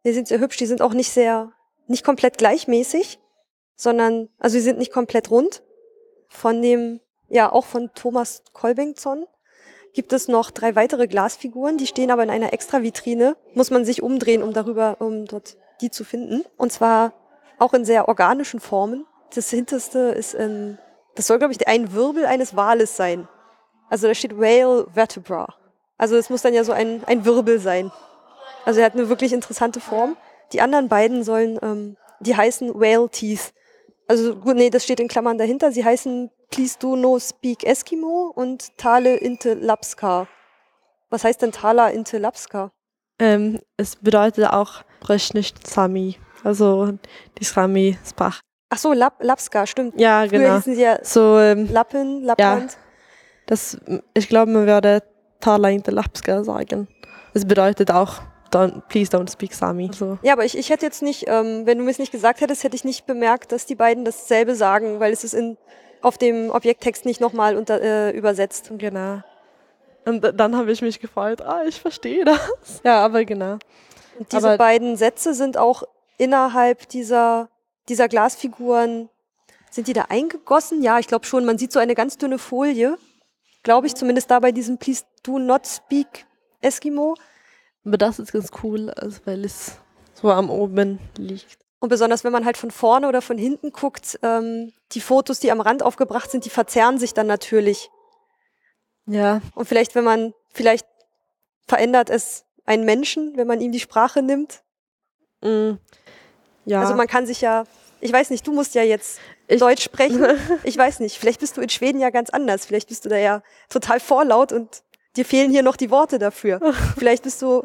Die 0.04 0.12
sind 0.12 0.28
sehr 0.28 0.40
hübsch, 0.40 0.56
die 0.56 0.66
sind 0.66 0.82
auch 0.82 0.94
nicht 0.94 1.10
sehr, 1.10 1.52
nicht 1.86 2.04
komplett 2.04 2.38
gleichmäßig, 2.38 3.18
sondern, 3.76 4.28
also 4.38 4.54
sie 4.54 4.60
sind 4.60 4.78
nicht 4.78 4.92
komplett 4.92 5.30
rund. 5.30 5.62
Von 6.28 6.62
dem, 6.62 7.00
ja, 7.28 7.52
auch 7.52 7.64
von 7.64 7.90
Thomas 7.94 8.42
Kolbengzon 8.52 9.26
gibt 9.92 10.12
es 10.12 10.28
noch 10.28 10.50
drei 10.50 10.74
weitere 10.74 11.06
Glasfiguren, 11.06 11.76
die 11.76 11.86
stehen 11.86 12.10
aber 12.10 12.22
in 12.22 12.30
einer 12.30 12.52
extra 12.52 12.82
Vitrine. 12.82 13.36
Muss 13.54 13.70
man 13.70 13.84
sich 13.84 14.02
umdrehen, 14.02 14.42
um 14.42 14.52
darüber, 14.52 14.96
um 15.00 15.26
dort 15.26 15.56
die 15.80 15.90
zu 15.90 16.04
finden. 16.04 16.44
Und 16.56 16.72
zwar 16.72 17.12
auch 17.58 17.74
in 17.74 17.84
sehr 17.84 18.08
organischen 18.08 18.60
Formen. 18.60 19.06
Das 19.34 19.50
hinterste 19.50 19.98
ist 19.98 20.34
in, 20.34 20.78
das 21.14 21.26
soll, 21.26 21.38
glaube 21.38 21.52
ich, 21.52 21.68
ein 21.68 21.92
Wirbel 21.92 22.24
eines 22.24 22.56
Wales 22.56 22.96
sein. 22.96 23.28
Also 23.90 24.08
da 24.08 24.14
steht 24.14 24.38
Whale 24.38 24.86
Vertebra. 24.94 25.54
Also 26.02 26.16
es 26.16 26.30
muss 26.30 26.42
dann 26.42 26.52
ja 26.52 26.64
so 26.64 26.72
ein, 26.72 27.04
ein 27.06 27.24
Wirbel 27.24 27.60
sein. 27.60 27.92
Also 28.64 28.80
er 28.80 28.86
hat 28.86 28.94
eine 28.94 29.08
wirklich 29.08 29.32
interessante 29.32 29.78
Form. 29.78 30.16
Die 30.52 30.60
anderen 30.60 30.88
beiden 30.88 31.22
sollen, 31.22 31.60
ähm, 31.62 31.96
die 32.18 32.34
heißen 32.34 32.74
Whale 32.74 33.08
Teeth. 33.08 33.52
Also 34.08 34.34
gut, 34.34 34.56
nee, 34.56 34.68
das 34.68 34.82
steht 34.82 34.98
in 34.98 35.06
Klammern 35.06 35.38
dahinter. 35.38 35.70
Sie 35.70 35.84
heißen 35.84 36.28
Please 36.50 36.76
do 36.76 36.96
no 36.96 37.20
speak 37.20 37.62
Eskimo 37.62 38.32
und 38.34 38.76
Tale 38.78 39.14
inte 39.14 39.54
Lapska. 39.54 40.26
Was 41.08 41.22
heißt 41.22 41.40
denn 41.40 41.52
Tala 41.52 41.90
inte 41.90 42.18
Lapska? 42.18 42.72
Ähm, 43.20 43.60
es 43.76 43.94
bedeutet 43.94 44.46
auch 44.46 44.82
nicht 45.34 45.64
Sami. 45.68 46.16
Also 46.42 46.94
die 47.38 47.44
Sami-Sprache. 47.44 48.40
Ach 48.70 48.78
so, 48.78 48.92
Lap 48.92 49.14
Lapska, 49.20 49.68
stimmt. 49.68 50.00
Ja, 50.00 50.24
Früher 50.28 50.40
genau. 50.40 50.56
hießen 50.56 50.74
sie 50.74 50.82
ja 50.82 50.98
So, 51.04 51.38
ähm, 51.38 51.72
Lappen, 51.72 52.24
Lappland. 52.24 52.76
das, 53.46 53.78
ich 54.14 54.28
glaube, 54.28 54.50
man 54.50 54.66
würde 54.66 55.04
Tala 55.42 55.68
inte 55.70 55.90
Lapska 55.90 56.42
sagen. 56.44 56.88
Es 57.34 57.44
bedeutet 57.44 57.90
auch 57.90 58.20
don't, 58.52 58.82
please 58.88 59.10
don't 59.14 59.30
speak 59.30 59.52
Sami. 59.54 59.88
Also, 59.88 60.18
Ja, 60.22 60.32
aber 60.34 60.44
ich, 60.46 60.56
ich 60.56 60.70
hätte 60.70 60.86
jetzt 60.86 61.02
nicht, 61.02 61.24
ähm, 61.28 61.66
wenn 61.66 61.76
du 61.78 61.84
mir 61.84 61.90
es 61.90 61.98
nicht 61.98 62.12
gesagt 62.12 62.40
hättest, 62.40 62.64
hätte 62.64 62.76
ich 62.76 62.84
nicht 62.84 63.06
bemerkt, 63.06 63.52
dass 63.52 63.66
die 63.66 63.74
beiden 63.74 64.04
dasselbe 64.04 64.54
sagen, 64.54 65.00
weil 65.00 65.12
es 65.12 65.24
ist 65.24 65.34
in, 65.34 65.56
auf 66.00 66.16
dem 66.18 66.50
Objekttext 66.50 67.04
nicht 67.04 67.20
nochmal 67.20 67.56
unter, 67.56 67.80
äh, 67.82 68.10
übersetzt. 68.16 68.70
genau. 68.78 69.22
Und 70.04 70.20
dann 70.34 70.56
habe 70.56 70.72
ich 70.72 70.82
mich 70.82 70.98
gefreut, 71.00 71.42
ah, 71.42 71.62
ich 71.66 71.80
verstehe 71.80 72.24
das. 72.24 72.40
Ja, 72.84 73.04
aber 73.04 73.24
genau. 73.24 73.58
Und 74.18 74.30
diese 74.32 74.48
Aber- 74.48 74.58
beiden 74.58 74.96
Sätze 74.96 75.32
sind 75.34 75.56
auch 75.56 75.84
innerhalb 76.18 76.88
dieser, 76.88 77.48
dieser 77.88 78.08
Glasfiguren, 78.08 79.08
sind 79.70 79.86
die 79.88 79.92
da 79.94 80.06
eingegossen? 80.10 80.82
Ja, 80.82 80.98
ich 80.98 81.06
glaube 81.06 81.24
schon. 81.24 81.44
Man 81.46 81.56
sieht 81.56 81.72
so 81.72 81.78
eine 81.78 81.94
ganz 81.94 82.18
dünne 82.18 82.38
Folie, 82.38 82.98
glaube 83.62 83.86
ich, 83.86 83.94
zumindest 83.94 84.30
da 84.30 84.40
bei 84.40 84.52
diesem 84.52 84.78
Please 84.78 85.04
do 85.22 85.38
not 85.38 85.66
speak 85.66 86.26
Eskimo. 86.60 87.14
Aber 87.84 87.98
das 87.98 88.18
ist 88.18 88.32
ganz 88.32 88.50
cool, 88.62 88.90
also 88.90 89.20
weil 89.24 89.44
es 89.44 89.78
so 90.14 90.30
am 90.30 90.50
oben 90.50 90.98
liegt. 91.16 91.58
Und 91.80 91.88
besonders 91.88 92.22
wenn 92.22 92.32
man 92.32 92.44
halt 92.44 92.56
von 92.56 92.70
vorne 92.70 93.08
oder 93.08 93.22
von 93.22 93.36
hinten 93.36 93.72
guckt, 93.72 94.18
ähm, 94.22 94.72
die 94.92 95.00
Fotos, 95.00 95.40
die 95.40 95.50
am 95.50 95.60
Rand 95.60 95.82
aufgebracht 95.82 96.30
sind, 96.30 96.44
die 96.44 96.50
verzerren 96.50 96.98
sich 96.98 97.12
dann 97.12 97.26
natürlich. 97.26 97.90
Ja, 99.06 99.40
Und 99.56 99.66
vielleicht, 99.66 99.96
wenn 99.96 100.04
man, 100.04 100.32
vielleicht 100.52 100.86
verändert 101.66 102.08
es 102.08 102.44
einen 102.64 102.84
Menschen, 102.84 103.36
wenn 103.36 103.48
man 103.48 103.60
ihm 103.60 103.72
die 103.72 103.80
Sprache 103.80 104.22
nimmt. 104.22 104.62
mm, 105.42 105.72
ja. 106.66 106.80
Also 106.80 106.94
man 106.94 107.08
kann 107.08 107.26
sich 107.26 107.40
ja, 107.40 107.64
ich 108.00 108.12
weiß 108.12 108.30
nicht, 108.30 108.46
du 108.46 108.52
musst 108.52 108.76
ja 108.76 108.84
jetzt 108.84 109.18
Ich- 109.48 109.60
Deutsch 109.60 109.82
sprechen. 109.82 110.24
Ich 110.64 110.76
weiß 110.76 111.00
nicht, 111.00 111.18
vielleicht 111.18 111.40
bist 111.40 111.56
du 111.56 111.60
in 111.60 111.68
Schweden 111.68 112.00
ja 112.00 112.10
ganz 112.10 112.30
anders. 112.30 112.66
Vielleicht 112.66 112.88
bist 112.88 113.04
du 113.04 113.08
da 113.08 113.16
ja 113.16 113.42
total 113.68 114.00
vorlaut 114.00 114.52
und 114.52 114.82
dir 115.16 115.24
fehlen 115.24 115.50
hier 115.50 115.62
noch 115.62 115.76
die 115.76 115.90
Worte 115.90 116.18
dafür. 116.18 116.60
Vielleicht 116.98 117.22
bist 117.24 117.42
du, 117.42 117.62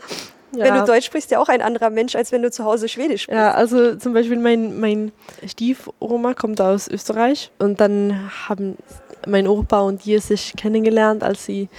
wenn 0.51 0.65
ja. 0.65 0.79
du 0.79 0.85
Deutsch 0.85 1.05
sprichst, 1.05 1.31
ja 1.31 1.39
auch 1.39 1.47
ein 1.47 1.61
anderer 1.61 1.89
Mensch, 1.89 2.15
als 2.15 2.31
wenn 2.31 2.41
du 2.41 2.51
zu 2.51 2.65
Hause 2.65 2.89
Schwedisch 2.89 3.23
sprichst. 3.23 3.37
Ja, 3.37 3.51
also 3.51 3.95
zum 3.95 4.13
Beispiel 4.13 4.37
mein, 4.37 4.79
mein 4.79 5.11
Stiefoma 5.45 6.33
kommt 6.33 6.59
aus 6.59 6.87
Österreich 6.87 7.51
und 7.59 7.79
dann 7.79 8.31
haben 8.49 8.77
mein 9.25 9.47
Opa 9.47 9.81
und 9.81 10.05
die 10.05 10.17
sich 10.19 10.53
kennengelernt, 10.57 11.23
als 11.23 11.45
sie 11.45 11.69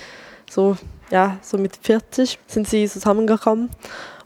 so, 0.51 0.77
ja, 1.11 1.39
so 1.43 1.59
mit 1.59 1.77
40 1.77 2.39
sind 2.47 2.69
sie 2.69 2.89
zusammengekommen 2.89 3.71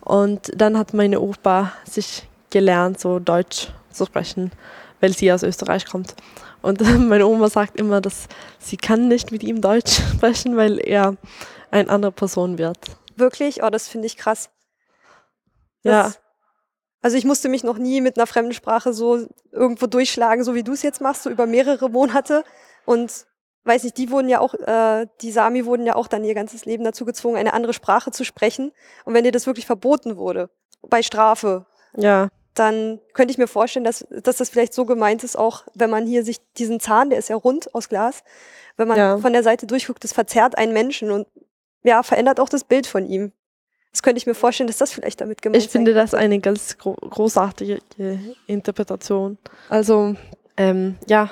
und 0.00 0.52
dann 0.54 0.78
hat 0.78 0.94
meine 0.94 1.20
Opa 1.20 1.72
sich 1.88 2.24
gelernt, 2.50 3.00
so 3.00 3.18
Deutsch 3.18 3.68
zu 3.90 4.06
sprechen, 4.06 4.50
weil 5.02 5.12
sie 5.12 5.32
aus 5.32 5.42
Österreich 5.42 5.84
kommt. 5.84 6.14
Und 6.62 6.80
meine 7.08 7.26
Oma 7.26 7.50
sagt 7.50 7.78
immer, 7.78 8.00
dass 8.00 8.28
sie 8.58 8.78
kann 8.78 9.08
nicht 9.08 9.32
mit 9.32 9.42
ihm 9.42 9.60
Deutsch 9.60 10.00
sprechen, 10.14 10.56
weil 10.56 10.78
er 10.78 11.16
eine 11.70 11.90
andere 11.90 12.12
Person 12.12 12.56
wird. 12.56 12.78
Wirklich? 13.16 13.62
Oh, 13.62 13.68
das 13.68 13.88
finde 13.88 14.06
ich 14.06 14.16
krass. 14.16 14.50
Ja. 15.82 16.04
Das, 16.04 16.20
also 17.02 17.16
ich 17.16 17.24
musste 17.24 17.48
mich 17.48 17.64
noch 17.64 17.78
nie 17.78 18.00
mit 18.00 18.16
einer 18.16 18.28
fremden 18.28 18.54
Sprache 18.54 18.92
so 18.92 19.26
irgendwo 19.50 19.86
durchschlagen, 19.86 20.44
so 20.44 20.54
wie 20.54 20.62
du 20.62 20.72
es 20.72 20.82
jetzt 20.82 21.00
machst, 21.00 21.24
so 21.24 21.30
über 21.30 21.46
mehrere 21.46 21.90
Monate. 21.90 22.44
Und 22.86 23.26
weiß 23.64 23.82
nicht, 23.82 23.98
die 23.98 24.10
wurden 24.10 24.28
ja 24.28 24.38
auch, 24.38 24.54
äh, 24.54 25.06
die 25.20 25.32
Sami 25.32 25.66
wurden 25.66 25.84
ja 25.84 25.96
auch 25.96 26.06
dann 26.06 26.24
ihr 26.24 26.34
ganzes 26.34 26.64
Leben 26.64 26.84
dazu 26.84 27.04
gezwungen, 27.04 27.36
eine 27.36 27.54
andere 27.54 27.72
Sprache 27.72 28.12
zu 28.12 28.24
sprechen. 28.24 28.70
Und 29.04 29.14
wenn 29.14 29.24
dir 29.24 29.32
das 29.32 29.46
wirklich 29.46 29.66
verboten 29.66 30.16
wurde, 30.16 30.48
bei 30.82 31.02
Strafe, 31.02 31.66
Ja, 31.96 32.28
dann 32.54 33.00
könnte 33.14 33.32
ich 33.32 33.38
mir 33.38 33.46
vorstellen, 33.46 33.84
dass, 33.84 34.06
dass 34.10 34.36
das 34.36 34.50
vielleicht 34.50 34.74
so 34.74 34.84
gemeint 34.84 35.24
ist, 35.24 35.36
auch 35.38 35.64
wenn 35.74 35.88
man 35.90 36.06
hier 36.06 36.22
sich 36.24 36.38
diesen 36.58 36.80
Zahn, 36.80 37.08
der 37.10 37.18
ist 37.18 37.28
ja 37.28 37.36
rund 37.36 37.74
aus 37.74 37.88
Glas, 37.88 38.22
wenn 38.76 38.88
man 38.88 38.98
Ja. 38.98 39.18
von 39.18 39.32
der 39.32 39.42
Seite 39.42 39.66
durchguckt, 39.66 40.04
das 40.04 40.12
verzerrt 40.12 40.58
einen 40.58 40.72
Menschen 40.72 41.10
und 41.10 41.26
ja, 41.82 42.02
verändert 42.02 42.40
auch 42.40 42.48
das 42.48 42.64
Bild 42.64 42.86
von 42.86 43.06
ihm. 43.06 43.32
Das 43.90 44.02
könnte 44.02 44.18
ich 44.18 44.26
mir 44.26 44.34
vorstellen, 44.34 44.66
dass 44.68 44.78
das 44.78 44.92
vielleicht 44.92 45.20
damit 45.20 45.42
gemeint 45.42 45.62
Ich 45.62 45.68
finde 45.70 45.92
das 45.94 46.14
eine 46.14 46.38
ganz 46.40 46.78
gro 46.78 46.94
großartige 46.94 47.78
Interpretation. 48.46 49.38
Also, 49.68 50.14
ähm, 50.56 50.96
ja, 51.08 51.30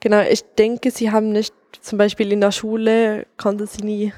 genau. 0.00 0.20
Ich 0.22 0.42
denke, 0.56 0.90
sie 0.90 1.10
haben 1.10 1.30
nicht, 1.30 1.54
zum 1.80 1.98
Beispiel 1.98 2.32
in 2.32 2.40
der 2.40 2.52
Schule 2.52 3.26
konnte 3.36 3.66
sie 3.66 3.82
nie. 3.82 4.12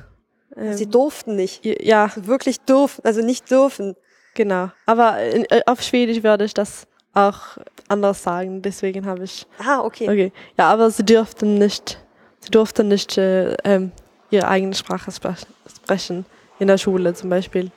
Ähm, 0.56 0.74
Sie 0.74 0.86
durften 0.86 1.34
nicht. 1.36 1.64
ja, 1.64 2.04
Also 2.04 2.26
wirklich 2.26 2.60
dürfen, 2.60 3.02
also 3.04 3.22
nicht 3.22 3.50
dürfen. 3.50 3.96
Genau. 4.34 4.70
Aber 4.86 5.20
in, 5.22 5.44
äh, 5.46 5.62
auf 5.66 5.82
Schwedisch 5.82 6.22
würde 6.22 6.44
ich 6.44 6.54
das 6.54 6.86
auch 7.14 7.40
anders 7.88 8.22
sagen. 8.22 8.62
Deswegen 8.62 9.06
habe 9.06 9.24
ich. 9.24 9.46
Ah, 9.58 9.80
okay. 9.80 10.04
Okay. 10.08 10.32
Ja, 10.58 10.70
aber 10.70 10.90
sie 10.90 11.04
dürften 11.04 11.54
nicht. 11.54 11.98
Sie 12.40 12.50
durften 12.50 12.88
nicht 12.88 13.18
äh, 13.18 13.52
ähm, 13.64 13.92
ihre 14.30 14.48
eigene 14.48 14.74
Sprache 14.74 15.12
sprech 15.12 15.44
sprechen 15.76 16.24
in 16.58 16.68
der 16.68 16.78
Schule 16.78 17.12
zum 17.14 17.30
Beispiel. 17.30 17.70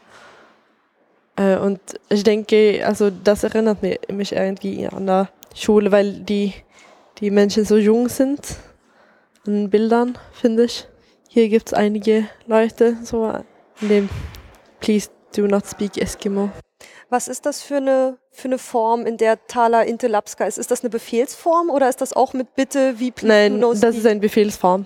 Äh, 1.36 1.58
und 1.58 1.80
ich 2.10 2.24
denke, 2.24 2.82
also 2.86 3.10
das 3.10 3.44
erinnert 3.44 3.82
mi- 3.84 4.00
mich 4.12 4.32
irgendwie 4.32 4.88
an 4.88 5.06
der 5.06 5.30
Schule, 5.54 5.92
weil 5.92 6.14
die, 6.22 6.54
die 7.20 7.30
Menschen 7.30 7.66
so 7.66 7.78
jung 7.78 8.08
sind 8.10 8.40
an 9.46 9.70
Bildern, 9.70 10.18
finde 10.32 10.64
ich. 10.66 10.88
Hier 11.30 11.50
gibt 11.50 11.68
es 11.68 11.74
einige 11.74 12.28
Leute 12.48 12.96
so 13.04 13.32
in 13.82 13.90
dem 13.90 14.10
Please 14.80 15.10
do 15.38 15.48
not 15.48 15.66
speak 15.68 15.98
Eskimo. 15.98 16.50
Was 17.10 17.28
ist 17.28 17.46
das 17.46 17.62
für 17.62 17.78
eine, 17.78 18.18
für 18.32 18.48
eine 18.48 18.58
Form, 18.58 19.06
in 19.06 19.18
der 19.18 19.46
Tala 19.48 19.84
Intelapska 19.84 20.46
ist? 20.46 20.58
Ist 20.58 20.72
das 20.72 20.82
eine 20.82 20.90
Befehlsform 20.90 21.70
oder 21.70 21.88
ist 21.88 22.02
das 22.02 22.14
auch 22.14 22.34
mit 22.34 22.56
Bitte 22.56 23.00
wie 23.00 23.12
please 23.12 23.28
Nein, 23.34 23.60
no 23.60 23.74
das 23.74 23.96
ist 23.96 24.06
eine 24.06 24.20
Befehlsform. 24.20 24.86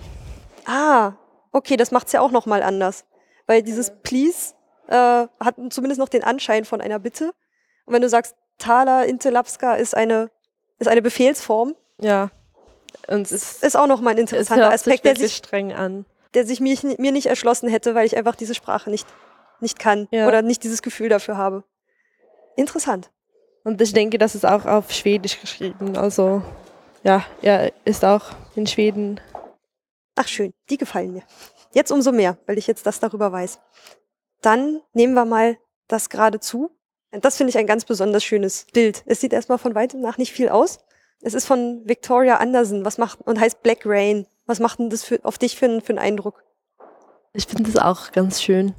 Ah, 0.66 1.14
okay, 1.52 1.78
das 1.78 1.92
macht's 1.92 2.12
ja 2.12 2.22
auch 2.22 2.32
nochmal 2.32 2.62
anders. 2.62 3.06
Weil 3.48 3.64
dieses 3.64 3.92
Please 4.04 4.54
äh, 4.88 5.28
hat 5.40 5.56
zumindest 5.70 6.00
noch 6.00 6.10
den 6.10 6.24
Anschein 6.24 6.66
von 6.66 6.82
einer 6.82 7.00
Bitte. 7.00 7.32
Und 7.86 7.94
wenn 7.94 8.02
du 8.02 8.10
sagst, 8.10 8.36
Tala 8.58 9.04
Intelapska 9.04 9.76
ist 9.76 9.96
eine, 9.96 10.30
ist 10.78 10.88
eine 10.88 11.02
Befehlsform, 11.02 11.76
Ja. 12.00 12.30
Und 13.08 13.22
es 13.22 13.32
ist, 13.32 13.64
ist 13.64 13.78
auch 13.78 13.88
nochmal 13.88 14.14
ein 14.14 14.18
es 14.18 14.32
interessanter 14.32 14.70
hört 14.70 14.80
sich 14.80 14.94
Aspekt, 14.94 15.06
der 15.06 15.16
sich, 15.16 15.36
streng 15.36 15.74
an. 15.74 16.06
der 16.34 16.46
sich 16.46 16.60
mir, 16.60 16.78
mir 16.98 17.12
nicht 17.12 17.28
erschlossen 17.28 17.70
hätte, 17.70 17.96
weil 17.96 18.06
ich 18.06 18.18
einfach 18.18 18.36
diese 18.36 18.56
Sprache 18.56 18.90
nicht, 18.90 19.08
nicht 19.61 19.80
kann 19.80 20.07
Ja. 20.11 20.27
oder 20.27 20.41
nicht 20.41 20.64
dieses 20.64 20.81
Gefühl 20.81 21.10
dafür 21.10 21.38
habe. 21.38 21.64
Interessant. 22.56 23.11
Und 23.64 23.81
ich 23.81 23.94
denke, 23.94 24.18
das 24.18 24.36
ist 24.36 24.45
auch 24.45 24.65
auf 24.65 24.91
Schwedisch 24.91 25.40
geschrieben. 25.40 25.98
Also, 25.98 26.41
ja, 27.03 27.26
er 27.41 27.72
ist 27.86 28.03
auch 28.06 28.31
in 28.56 28.68
Schweden. 28.68 29.19
Ach 30.15 30.27
schön, 30.27 30.53
die 30.69 30.77
gefallen 30.77 31.14
mir. 31.14 31.23
Jetzt 31.73 31.91
umso 31.91 32.11
mehr, 32.11 32.38
weil 32.45 32.57
ich 32.57 32.68
jetzt 32.68 32.86
das 32.86 32.99
darüber 32.99 33.31
weiß. 33.31 33.60
Dann 34.41 34.81
nehmen 34.94 35.14
wir 35.14 35.26
mal 35.26 35.57
das 35.88 36.10
geradezu. 36.10 36.72
Das 37.11 37.38
finde 37.38 37.49
ich 37.52 37.57
ein 37.57 37.68
ganz 37.68 37.86
besonders 37.86 38.23
schönes 38.23 38.65
Bild. 38.73 39.03
Es 39.06 39.19
sieht 39.22 39.34
erstmal 39.34 39.57
von 39.57 39.76
weitem 39.76 40.02
nach 40.02 40.18
nicht 40.18 40.31
viel 40.31 40.49
aus. 40.49 40.80
Es 41.22 41.34
ist 41.34 41.45
von 41.45 41.81
Victoria 41.86 42.38
Anderson 42.38 42.86
was 42.86 42.98
macht, 42.98 43.19
und 43.22 43.40
heißt 43.40 43.61
Black 43.61 43.80
Rain. 43.86 44.26
Was 44.45 44.60
macht 44.60 44.80
denn 44.80 44.90
das 44.90 45.03
für, 45.03 45.19
auf 45.23 45.38
dich 45.38 45.57
für, 45.57 45.65
einen- 45.65 45.81
für 45.81 45.90
einen 45.90 45.99
Eindruck? 45.99 46.44
Ich 47.34 47.45
finde 47.45 47.69
es 47.69 47.77
auch 47.77 48.11
ganz 48.11 48.41
schön. 48.41 48.73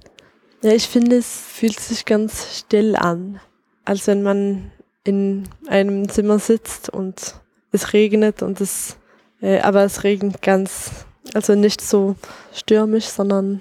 Ja, 0.62 0.72
ich 0.72 0.88
finde, 0.88 1.16
es 1.16 1.40
fühlt 1.40 1.80
sich 1.80 2.04
ganz 2.04 2.58
still 2.58 2.96
an. 2.96 3.40
Als 3.84 4.06
wenn 4.06 4.22
man 4.22 4.70
in 5.04 5.48
einem 5.66 6.08
Zimmer 6.08 6.38
sitzt 6.38 6.90
und 6.90 7.36
es 7.72 7.92
regnet 7.92 8.42
und 8.42 8.60
es, 8.60 8.96
äh, 9.40 9.60
aber 9.60 9.84
es 9.84 10.04
regnet 10.04 10.42
ganz, 10.42 10.90
also 11.34 11.54
nicht 11.54 11.80
so 11.80 12.16
stürmisch, 12.52 13.06
sondern 13.06 13.60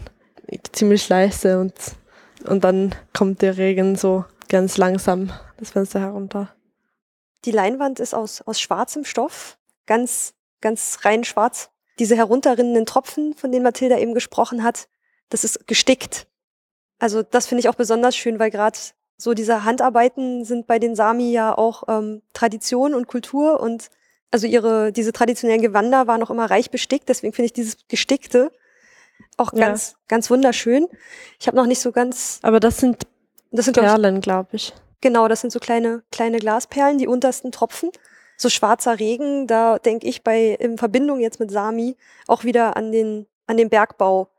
ziemlich 0.74 1.08
leise 1.10 1.60
und 1.60 1.74
und 2.46 2.64
dann 2.64 2.96
kommt 3.14 3.42
der 3.42 3.58
Regen 3.58 3.96
so 3.96 4.26
ganz 4.48 4.78
langsam 4.78 5.32
das 5.58 5.72
Fenster 5.72 6.00
herunter. 6.00 6.54
Die 7.46 7.52
Leinwand 7.52 8.00
ist 8.00 8.14
aus, 8.14 8.42
aus 8.42 8.60
schwarzem 8.60 9.06
Stoff, 9.06 9.58
ganz, 9.86 10.34
ganz 10.62 11.00
rein 11.04 11.24
schwarz. 11.24 11.70
Diese 12.00 12.16
herunterrinnenden 12.16 12.86
Tropfen, 12.86 13.34
von 13.36 13.52
denen 13.52 13.64
Mathilda 13.64 13.98
eben 13.98 14.14
gesprochen 14.14 14.64
hat, 14.64 14.88
das 15.30 15.44
ist 15.44 15.68
gestickt. 15.68 16.28
Also 17.00 17.24
das 17.24 17.48
finde 17.48 17.62
ich 17.62 17.70
auch 17.70 17.76
besonders 17.76 18.16
schön, 18.16 18.40
weil 18.40 18.52
gerade 18.52 18.78
so 19.18 19.34
diese 19.34 19.64
Handarbeiten 19.64 20.46
sind 20.46 20.68
bei 20.68 20.80
den 20.80 20.96
Sami 20.96 21.32
ja 21.32 21.58
auch 21.58 21.84
ähm, 21.88 22.22
Tradition 22.34 22.94
und 22.94 23.08
Kultur 23.08 23.60
und 23.60 23.90
also 24.32 24.46
ihre, 24.48 24.92
diese 24.92 25.12
traditionellen 25.12 25.62
Gewänder 25.62 26.08
waren 26.08 26.22
auch 26.24 26.30
immer 26.30 26.50
reich 26.50 26.70
bestickt, 26.72 27.10
deswegen 27.10 27.34
finde 27.34 27.48
ich 27.48 27.54
dieses 27.54 27.78
Gestickte 27.88 28.52
auch 29.38 29.52
Ja. 29.54 29.68
ganz, 29.68 29.96
ganz 30.08 30.30
wunderschön. 30.30 30.88
Ich 31.40 31.48
habe 31.48 31.58
noch 31.58 31.66
nicht 31.66 31.80
so 31.82 31.92
ganz, 31.92 32.40
Aber 32.44 32.60
das 32.60 32.78
sind 32.78 33.04
das 33.52 33.66
sind 33.66 33.74
Perlen, 33.78 34.22
glaube 34.22 34.50
ich. 34.52 34.74
genau, 35.02 35.28
das 35.28 35.42
sind 35.42 35.52
so 35.52 35.60
kleine, 35.60 36.04
kleine 36.12 36.38
Glasperlen, 36.38 36.98
die 36.98 37.08
untersten 37.08 37.52
Tropfen. 37.52 37.90
So 38.38 38.48
schwarzer 38.50 39.00
Regen, 39.00 39.48
da 39.48 39.80
denke 39.80 40.08
ich 40.08 40.24
bei, 40.24 40.52
in 40.60 40.78
Verbindung 40.78 41.20
jetzt 41.20 41.40
mit 41.40 41.52
Sami 41.52 41.98
auch 42.28 42.44
wieder 42.44 42.78
an 42.78 42.92
den, 42.92 43.26
an 43.48 43.58
den 43.58 43.70
Bergbau. 43.70 44.30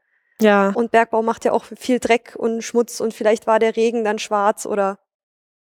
Ja, 0.40 0.70
Und 0.74 0.90
Bergbau 0.90 1.22
macht 1.22 1.44
ja 1.44 1.52
auch 1.52 1.64
viel 1.64 1.98
Dreck 1.98 2.34
und 2.36 2.62
Schmutz 2.62 3.00
und 3.00 3.14
vielleicht 3.14 3.46
war 3.46 3.58
der 3.58 3.76
Regen 3.76 4.04
dann 4.04 4.18
schwarz 4.18 4.66
oder 4.66 4.98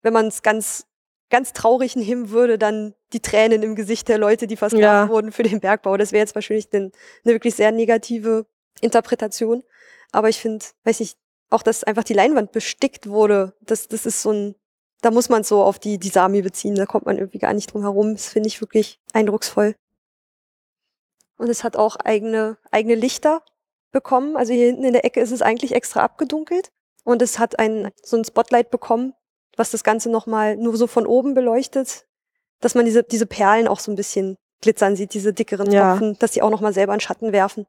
wenn 0.02 0.14
man 0.14 0.28
es 0.28 0.42
ganz, 0.42 0.86
ganz 1.30 1.54
traurig 1.54 1.96
nehmen 1.96 2.30
würde, 2.32 2.58
dann 2.58 2.94
die 3.14 3.20
Tränen 3.22 3.64
im 3.64 3.76
Gesicht 3.76 4.08
der 4.08 4.18
Leute, 4.18 4.48
die 4.48 4.58
versklavt 4.58 4.84
Ja. 4.84 5.10
wurden 5.10 5.32
für 5.32 5.44
den 5.44 5.60
Bergbau. 5.60 5.98
Das 5.98 6.12
wäre 6.12 6.22
jetzt 6.22 6.36
wahrscheinlich 6.36 6.68
eine 6.74 6.92
wirklich 7.24 7.56
sehr 7.56 7.72
negative 7.72 8.46
Interpretation. 8.82 9.64
Aber 10.12 10.30
ich 10.30 10.40
finde, 10.40 10.66
weiß 10.84 11.00
ich, 11.02 11.16
auch 11.50 11.64
dass 11.64 11.84
einfach 11.84 12.04
die 12.04 12.14
Leinwand 12.14 12.52
bestickt 12.52 13.08
wurde, 13.08 13.54
das, 13.62 13.88
das 13.88 14.06
ist 14.06 14.22
so 14.22 14.32
ein, 14.32 14.56
da 15.02 15.12
muss 15.12 15.30
man 15.30 15.44
so 15.44 15.64
auf 15.64 15.80
die, 15.80 15.98
die 15.98 16.10
Sami 16.10 16.42
beziehen, 16.42 16.76
da 16.76 16.86
kommt 16.86 17.06
man 17.06 17.18
irgendwie 17.18 17.40
gar 17.40 17.54
nicht 17.54 17.74
drum 17.74 17.82
herum. 17.82 18.14
Das 18.14 18.30
finde 18.30 18.48
ich 18.48 18.62
wirklich 18.62 19.00
eindrucksvoll. 19.14 19.76
Und 21.38 21.50
es 21.50 21.64
hat 21.64 21.76
auch 21.76 21.96
eigene, 21.98 22.58
eigene 22.72 22.96
Lichter 22.96 23.42
bekommen. 23.92 24.36
Also 24.38 24.54
hier 24.54 24.68
hinten 24.68 24.84
in 24.84 24.94
der 24.94 25.06
Ecke 25.06 25.20
ist 25.22 25.32
es 25.32 25.42
eigentlich 25.42 25.74
extra 25.74 26.02
abgedunkelt. 26.02 26.72
Und 27.04 27.22
es 27.22 27.40
hat 27.40 27.60
ein, 27.60 27.90
so 28.04 28.18
ein 28.18 28.24
Spotlight 28.26 28.70
bekommen, 28.70 29.14
was 29.58 29.72
das 29.72 29.84
Ganze 29.84 30.10
nochmal 30.10 30.56
nur 30.56 30.78
so 30.78 30.88
von 30.88 31.06
oben 31.08 31.34
beleuchtet, 31.34 32.06
dass 32.60 32.76
man 32.76 32.86
diese, 32.86 33.04
diese 33.04 33.26
Perlen 33.26 33.68
auch 33.68 33.80
so 33.80 33.92
ein 33.92 33.96
bisschen 33.96 34.38
glitzern 34.62 34.96
sieht, 34.96 35.14
diese 35.14 35.34
dickeren 35.34 35.72
Ja. 35.72 35.92
Tropfen, 35.92 36.18
dass 36.20 36.32
die 36.32 36.42
auch 36.42 36.52
nochmal 36.52 36.74
selber 36.74 36.94
einen 36.94 37.02
Schatten 37.02 37.32
werfen. 37.32 37.66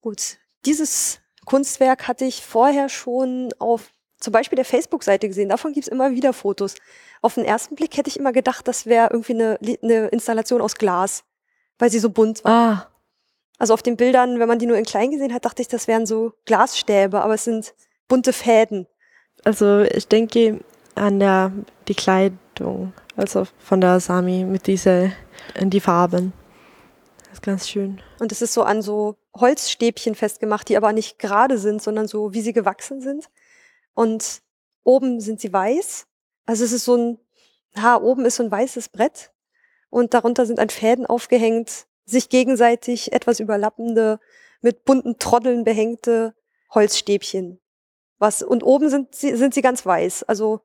Gut, 0.00 0.38
dieses 0.64 1.20
Kunstwerk 1.44 2.08
hatte 2.08 2.24
ich 2.24 2.44
vorher 2.44 2.88
schon 2.88 3.52
auf 3.58 3.90
zum 4.20 4.32
Beispiel 4.32 4.56
der 4.56 4.64
Facebook-Seite 4.64 5.28
gesehen. 5.28 5.48
Davon 5.50 5.72
gibt's 5.72 5.88
immer 5.88 6.12
wieder 6.12 6.32
Fotos. 6.32 6.76
Auf 7.20 7.34
den 7.34 7.44
ersten 7.44 7.74
Blick 7.74 7.96
hätte 7.96 8.08
ich 8.08 8.18
immer 8.18 8.32
gedacht, 8.32 8.66
das 8.68 8.86
wäre 8.86 9.08
irgendwie 9.10 9.34
eine, 9.34 9.58
eine 9.82 10.08
Installation 10.08 10.62
aus 10.62 10.76
Glas, 10.76 11.24
weil 11.78 11.90
sie 11.90 11.98
so 11.98 12.08
bunt 12.10 12.44
war. 12.44 12.52
ah, 12.52 12.93
Also 13.64 13.72
auf 13.72 13.82
den 13.82 13.96
Bildern, 13.96 14.38
wenn 14.40 14.46
man 14.46 14.58
die 14.58 14.66
nur 14.66 14.76
in 14.76 14.84
klein 14.84 15.10
gesehen 15.10 15.32
hat, 15.32 15.46
dachte 15.46 15.62
ich, 15.62 15.68
das 15.68 15.88
wären 15.88 16.04
so 16.04 16.34
Glasstäbe, 16.44 17.22
aber 17.22 17.32
es 17.32 17.44
sind 17.44 17.72
bunte 18.08 18.34
Fäden. 18.34 18.86
also 19.42 19.80
ich 19.80 20.06
denke 20.06 20.60
an 20.94 21.18
der, 21.18 21.50
die 21.88 21.94
Kleidung, 21.94 22.92
also 23.16 23.46
von 23.58 23.80
der 23.80 24.00
Sami 24.00 24.44
mit 24.44 24.66
dieser, 24.66 25.12
in 25.54 25.70
die 25.70 25.80
Farben. 25.80 26.34
Das 27.20 27.38
ist 27.38 27.42
ganz 27.42 27.66
schön. 27.66 28.02
Und 28.18 28.32
es 28.32 28.42
ist 28.42 28.52
so 28.52 28.64
an 28.64 28.82
so 28.82 29.16
Holzstäbchen 29.34 30.14
festgemacht, 30.14 30.68
die 30.68 30.76
aber 30.76 30.92
nicht 30.92 31.18
gerade 31.18 31.56
sind, 31.56 31.82
sondern 31.82 32.06
so, 32.06 32.34
wie 32.34 32.42
sie 32.42 32.52
gewachsen 32.52 33.00
sind. 33.00 33.30
Und 33.94 34.42
oben 34.82 35.22
sind 35.22 35.40
sie 35.40 35.54
weiß. 35.54 36.06
Also 36.44 36.64
es 36.64 36.72
ist 36.72 36.84
so 36.84 36.96
ein, 36.96 37.18
ha, 37.78 37.96
oben 37.96 38.26
ist 38.26 38.36
so 38.36 38.42
ein 38.42 38.50
weißes 38.50 38.90
Brett 38.90 39.32
und 39.88 40.12
darunter 40.12 40.44
sind 40.44 40.60
an 40.60 40.68
Fäden 40.68 41.06
aufgehängt, 41.06 41.86
sich 42.04 42.28
gegenseitig 42.28 43.12
etwas 43.12 43.40
überlappende, 43.40 44.20
mit 44.60 44.84
bunten 44.84 45.18
Troddeln 45.18 45.64
behängte 45.64 46.34
Holzstäbchen. 46.74 47.60
Was, 48.18 48.42
und 48.42 48.62
oben 48.62 48.88
sind 48.88 49.14
sie, 49.14 49.36
sind 49.36 49.54
sie 49.54 49.62
ganz 49.62 49.84
weiß. 49.84 50.24
Also 50.24 50.60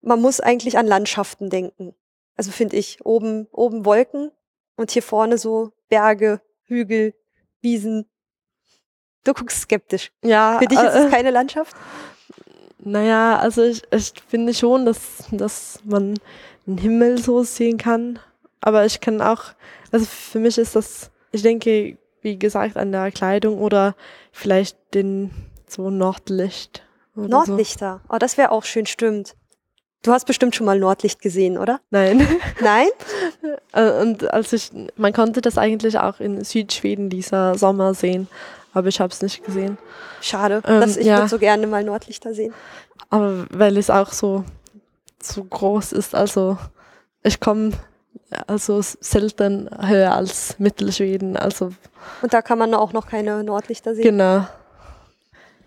man 0.00 0.20
muss 0.20 0.40
eigentlich 0.40 0.78
an 0.78 0.86
Landschaften 0.86 1.50
denken. 1.50 1.94
Also 2.36 2.50
finde 2.50 2.76
ich, 2.76 3.04
oben, 3.04 3.48
oben 3.52 3.84
Wolken 3.84 4.30
und 4.76 4.90
hier 4.90 5.02
vorne 5.02 5.38
so 5.38 5.72
Berge, 5.88 6.40
Hügel, 6.64 7.14
Wiesen. 7.60 8.08
Du 9.24 9.32
guckst 9.32 9.62
skeptisch. 9.62 10.12
Ja, 10.22 10.58
Für 10.58 10.66
dich 10.66 10.78
ist 10.78 10.94
äh, 10.94 11.04
es 11.06 11.10
keine 11.10 11.30
Landschaft? 11.30 11.74
Naja, 12.78 13.38
also 13.38 13.62
ich, 13.62 13.82
ich 13.90 14.12
finde 14.28 14.52
schon, 14.52 14.84
dass, 14.84 15.24
dass 15.30 15.80
man 15.84 16.18
den 16.66 16.78
Himmel 16.78 17.18
so 17.18 17.42
sehen 17.42 17.78
kann. 17.78 18.18
Aber 18.66 18.86
ich 18.86 19.00
kann 19.02 19.20
auch, 19.20 19.42
also 19.92 20.06
für 20.06 20.38
mich 20.38 20.56
ist 20.56 20.74
das, 20.74 21.10
ich 21.32 21.42
denke, 21.42 21.98
wie 22.22 22.38
gesagt, 22.38 22.78
an 22.78 22.92
der 22.92 23.12
Kleidung 23.12 23.58
oder 23.58 23.94
vielleicht 24.32 24.78
den 24.94 25.30
so 25.68 25.90
Nordlicht. 25.90 26.82
Nordlichter. 27.14 28.00
Oh, 28.08 28.16
das 28.18 28.38
wäre 28.38 28.50
auch 28.50 28.64
schön, 28.64 28.86
stimmt. 28.86 29.36
Du 30.02 30.12
hast 30.12 30.24
bestimmt 30.24 30.56
schon 30.56 30.64
mal 30.64 30.78
Nordlicht 30.78 31.20
gesehen, 31.20 31.58
oder? 31.58 31.74
So. 31.74 31.80
Nein. 31.90 32.26
Nein? 32.62 32.88
Äh, 33.72 34.00
Und 34.00 34.32
als 34.32 34.54
ich, 34.54 34.70
man 34.96 35.12
konnte 35.12 35.42
das 35.42 35.58
eigentlich 35.58 35.98
auch 35.98 36.18
in 36.18 36.42
Südschweden 36.42 37.10
dieser 37.10 37.58
Sommer 37.58 37.92
sehen, 37.92 38.28
aber 38.72 38.88
ich 38.88 38.98
habe 38.98 39.12
es 39.12 39.20
nicht 39.20 39.44
gesehen. 39.44 39.76
Schade. 40.22 40.62
Ähm, 40.66 40.80
dass 40.80 40.96
ich 40.96 41.04
ja. 41.04 41.18
würde 41.18 41.28
so 41.28 41.38
gerne 41.38 41.66
mal 41.66 41.84
Nordlichter 41.84 42.32
sehen. 42.32 42.54
Aber 43.10 43.44
weil 43.50 43.76
es 43.76 43.90
auch 43.90 44.10
so, 44.10 44.44
so 45.20 45.44
groß 45.44 45.92
ist, 45.92 46.14
also 46.14 46.56
ich 47.22 47.40
komme 47.40 47.72
also 48.46 48.80
selten 48.82 49.68
höher 49.86 50.12
als 50.14 50.58
Mittelschweden, 50.58 51.36
also 51.36 51.72
Und 52.22 52.32
da 52.32 52.42
kann 52.42 52.58
man 52.58 52.74
auch 52.74 52.92
noch 52.92 53.06
keine 53.06 53.42
Nordlichter 53.44 53.94
sehen. 53.94 54.04
genau, 54.04 54.46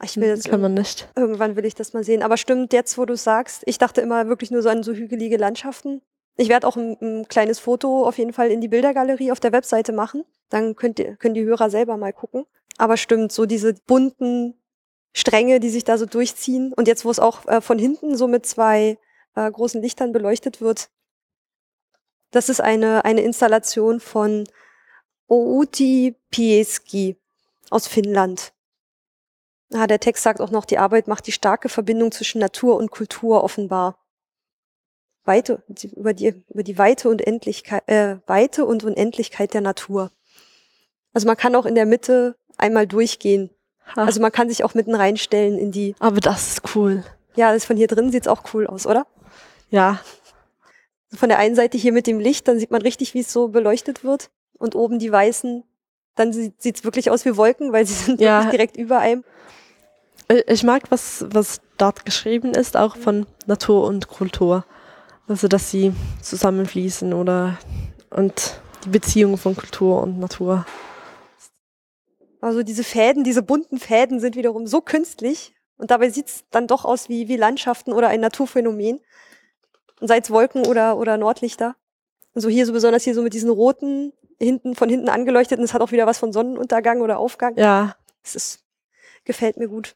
Ich 0.04 0.18
will 0.18 0.28
jetzt 0.28 0.50
kann 0.50 0.62
man 0.62 0.74
nicht. 0.74 1.08
Irgendwann 1.16 1.56
will 1.56 1.66
ich 1.66 1.76
das 1.76 1.94
mal 1.94 2.04
sehen. 2.04 2.24
Aber 2.24 2.38
stimmt, 2.38 2.74
jetzt 2.74 2.98
wo 2.98 3.06
du 3.06 3.16
sagst, 3.16 3.64
ich 3.66 3.78
dachte 3.78 4.02
immer 4.02 4.28
wirklich 4.28 4.52
nur 4.52 4.62
so 4.62 4.70
an 4.70 4.84
so 4.84 4.94
hügelige 4.94 5.38
Landschaften. 5.38 6.02
Ich 6.36 6.50
werde 6.50 6.68
auch 6.68 6.76
ein, 6.76 6.98
ein 7.02 7.28
kleines 7.28 7.58
Foto 7.60 8.06
auf 8.08 8.18
jeden 8.18 8.34
Fall 8.34 8.52
in 8.52 8.62
die 8.62 8.68
Bildergalerie 8.68 9.32
auf 9.32 9.40
der 9.40 9.52
Webseite 9.52 9.92
machen. 9.92 10.24
Dann 10.50 10.76
könnt 10.76 11.00
ihr, 11.00 11.16
können 11.16 11.34
die 11.34 11.44
Hörer 11.44 11.70
selber 11.70 11.98
mal 11.98 12.14
gucken. 12.14 12.46
Aber 12.78 12.96
stimmt, 12.96 13.32
so 13.32 13.48
diese 13.48 13.74
bunten 13.74 14.54
Stränge, 15.14 15.60
die 15.60 15.70
sich 15.70 15.84
da 15.84 15.98
so 15.98 16.06
durchziehen. 16.06 16.74
Und 16.76 16.88
jetzt, 16.88 17.06
wo 17.06 17.10
es 17.10 17.20
auch 17.20 17.48
äh, 17.48 17.60
von 17.60 17.80
hinten 17.80 18.16
so 18.16 18.28
mit 18.28 18.46
zwei 18.46 19.00
äh, 19.36 19.50
großen 19.50 19.82
Lichtern 19.82 20.12
beleuchtet 20.12 20.62
wird, 20.62 20.90
das 22.32 22.50
ist 22.50 22.62
eine, 22.62 23.06
eine 23.06 23.22
Installation 23.22 24.00
von 24.00 24.44
Outi 25.28 26.16
Pieski 26.30 27.18
aus 27.70 27.88
Finnland. 27.88 28.54
Ah, 29.74 29.88
der 29.88 30.00
Text 30.00 30.24
sagt 30.24 30.40
auch 30.40 30.52
noch, 30.52 30.66
die 30.66 30.78
Arbeit 30.78 31.08
macht 31.08 31.28
die 31.28 31.34
starke 31.34 31.68
Verbindung 31.68 32.12
zwischen 32.12 32.40
Natur 32.40 32.78
und 32.78 32.92
Kultur 32.92 33.44
offenbar. 33.44 33.98
Weite, 35.26 35.62
über, 35.94 36.14
die, 36.14 36.42
über 36.48 36.64
die 36.64 36.78
Weite 36.78 37.10
und 37.10 37.22
Endlichkeit, 37.26 37.84
äh, 37.90 38.18
Weite 38.28 38.64
und 38.66 38.86
Unendlichkeit 38.86 39.54
der 39.54 39.60
Natur. 39.60 40.12
Also 41.14 41.28
man 41.28 41.36
kann 41.36 41.54
auch 41.56 41.66
in 41.66 41.76
der 41.76 41.86
Mitte 41.86 42.38
einmal 42.58 42.88
durchgehen. 42.88 43.50
Ha, 43.96 44.06
Also 44.06 44.22
man 44.22 44.32
kann 44.32 44.48
sich 44.48 44.64
auch 44.64 44.74
mitten 44.74 44.96
reinstellen 44.96 45.58
in 45.60 45.72
die, 45.74 45.96
aber 46.00 46.22
das 46.22 46.48
ist 46.48 46.76
cool. 46.76 47.04
ja, 47.36 47.52
das 47.52 47.66
von 47.66 47.76
hier 47.76 47.88
drin 47.88 48.10
sieht's 48.10 48.30
auch 48.30 48.54
cool 48.54 48.68
aus, 48.68 48.86
oder? 48.88 49.06
Ja, 49.70 50.00
Von 51.14 51.30
der 51.30 51.40
einen 51.40 51.56
Seite 51.56 51.78
hier 51.78 51.94
mit 51.94 52.06
dem 52.08 52.20
Licht, 52.20 52.48
dann 52.48 52.60
sieht 52.60 52.72
man 52.72 52.82
richtig, 52.82 53.14
wie 53.14 53.20
es 53.22 53.32
so 53.32 53.48
beleuchtet 53.48 54.04
wird. 54.04 54.30
Und 54.58 54.76
oben 54.76 55.00
die 55.00 55.12
weißen, 55.12 55.64
dann 56.16 56.34
sieht 56.34 56.62
sieht's 56.62 56.84
wirklich 56.84 57.10
aus 57.12 57.26
wie 57.26 57.38
Wolken, 57.38 57.72
weil 57.72 57.86
sie 57.86 57.94
sind 58.06 58.20
Ja. 58.22 58.50
direkt 58.50 58.76
über 58.78 59.00
einem. 59.00 59.24
ich 60.30 60.48
ich 60.48 60.64
mag, 60.64 60.84
was, 60.90 61.26
was 61.30 61.62
dort 61.78 62.06
geschrieben 62.06 62.54
ist, 62.54 62.76
auch 62.76 62.98
von 62.98 63.26
Natur 63.46 63.86
und 63.86 64.08
Kultur. 64.08 64.66
Also, 65.28 65.48
dass 65.48 65.72
sie 65.72 65.94
zusammenfließen 66.22 67.14
oder 67.14 67.58
und 68.10 68.62
die 68.86 68.90
Beziehung 68.90 69.38
von 69.38 69.56
Kultur 69.56 70.02
und 70.02 70.20
Natur. 70.20 70.66
Also 72.40 72.64
diese 72.64 72.84
Fäden, 72.84 73.24
diese 73.24 73.42
bunten 73.42 73.80
Fäden 73.80 74.20
sind 74.20 74.36
wiederum 74.36 74.68
so 74.68 74.80
künstlich 74.82 75.54
und 75.78 75.92
dabei 75.92 76.10
sieht's 76.10 76.46
dann 76.52 76.68
doch 76.68 76.86
aus 76.86 77.10
wie, 77.10 77.28
wie 77.28 77.36
Landschaften 77.36 77.94
oder 77.94 78.10
ein 78.10 78.22
Naturphänomen. 78.22 79.00
Und 80.00 80.08
sei 80.08 80.20
es 80.20 80.30
Wolken 80.30 80.66
oder, 80.66 80.98
oder 80.98 81.18
Nordlichter. 81.18 81.76
Und 82.34 82.42
so 82.42 82.50
hier 82.50 82.66
so 82.66 82.74
besonders 82.74 83.04
hier 83.04 83.16
so 83.16 83.22
mit 83.24 83.34
diesen 83.34 83.50
roten, 83.50 84.14
hinten, 84.40 84.76
von 84.76 84.90
hinten 84.90 85.10
angeleuchtet 85.10 85.58
und 85.58 85.66
es 85.66 85.74
hat 85.74 85.82
auch 85.82 85.92
wieder 85.92 86.06
was 86.06 86.20
von 86.20 86.32
Sonnenuntergang 86.32 87.02
oder 87.02 87.18
Aufgang. 87.18 87.58
Ja, 87.58 87.96
Es 88.24 88.36
ist, 88.36 88.64
gefällt 89.26 89.58
mir 89.58 89.68
gut. 89.68 89.96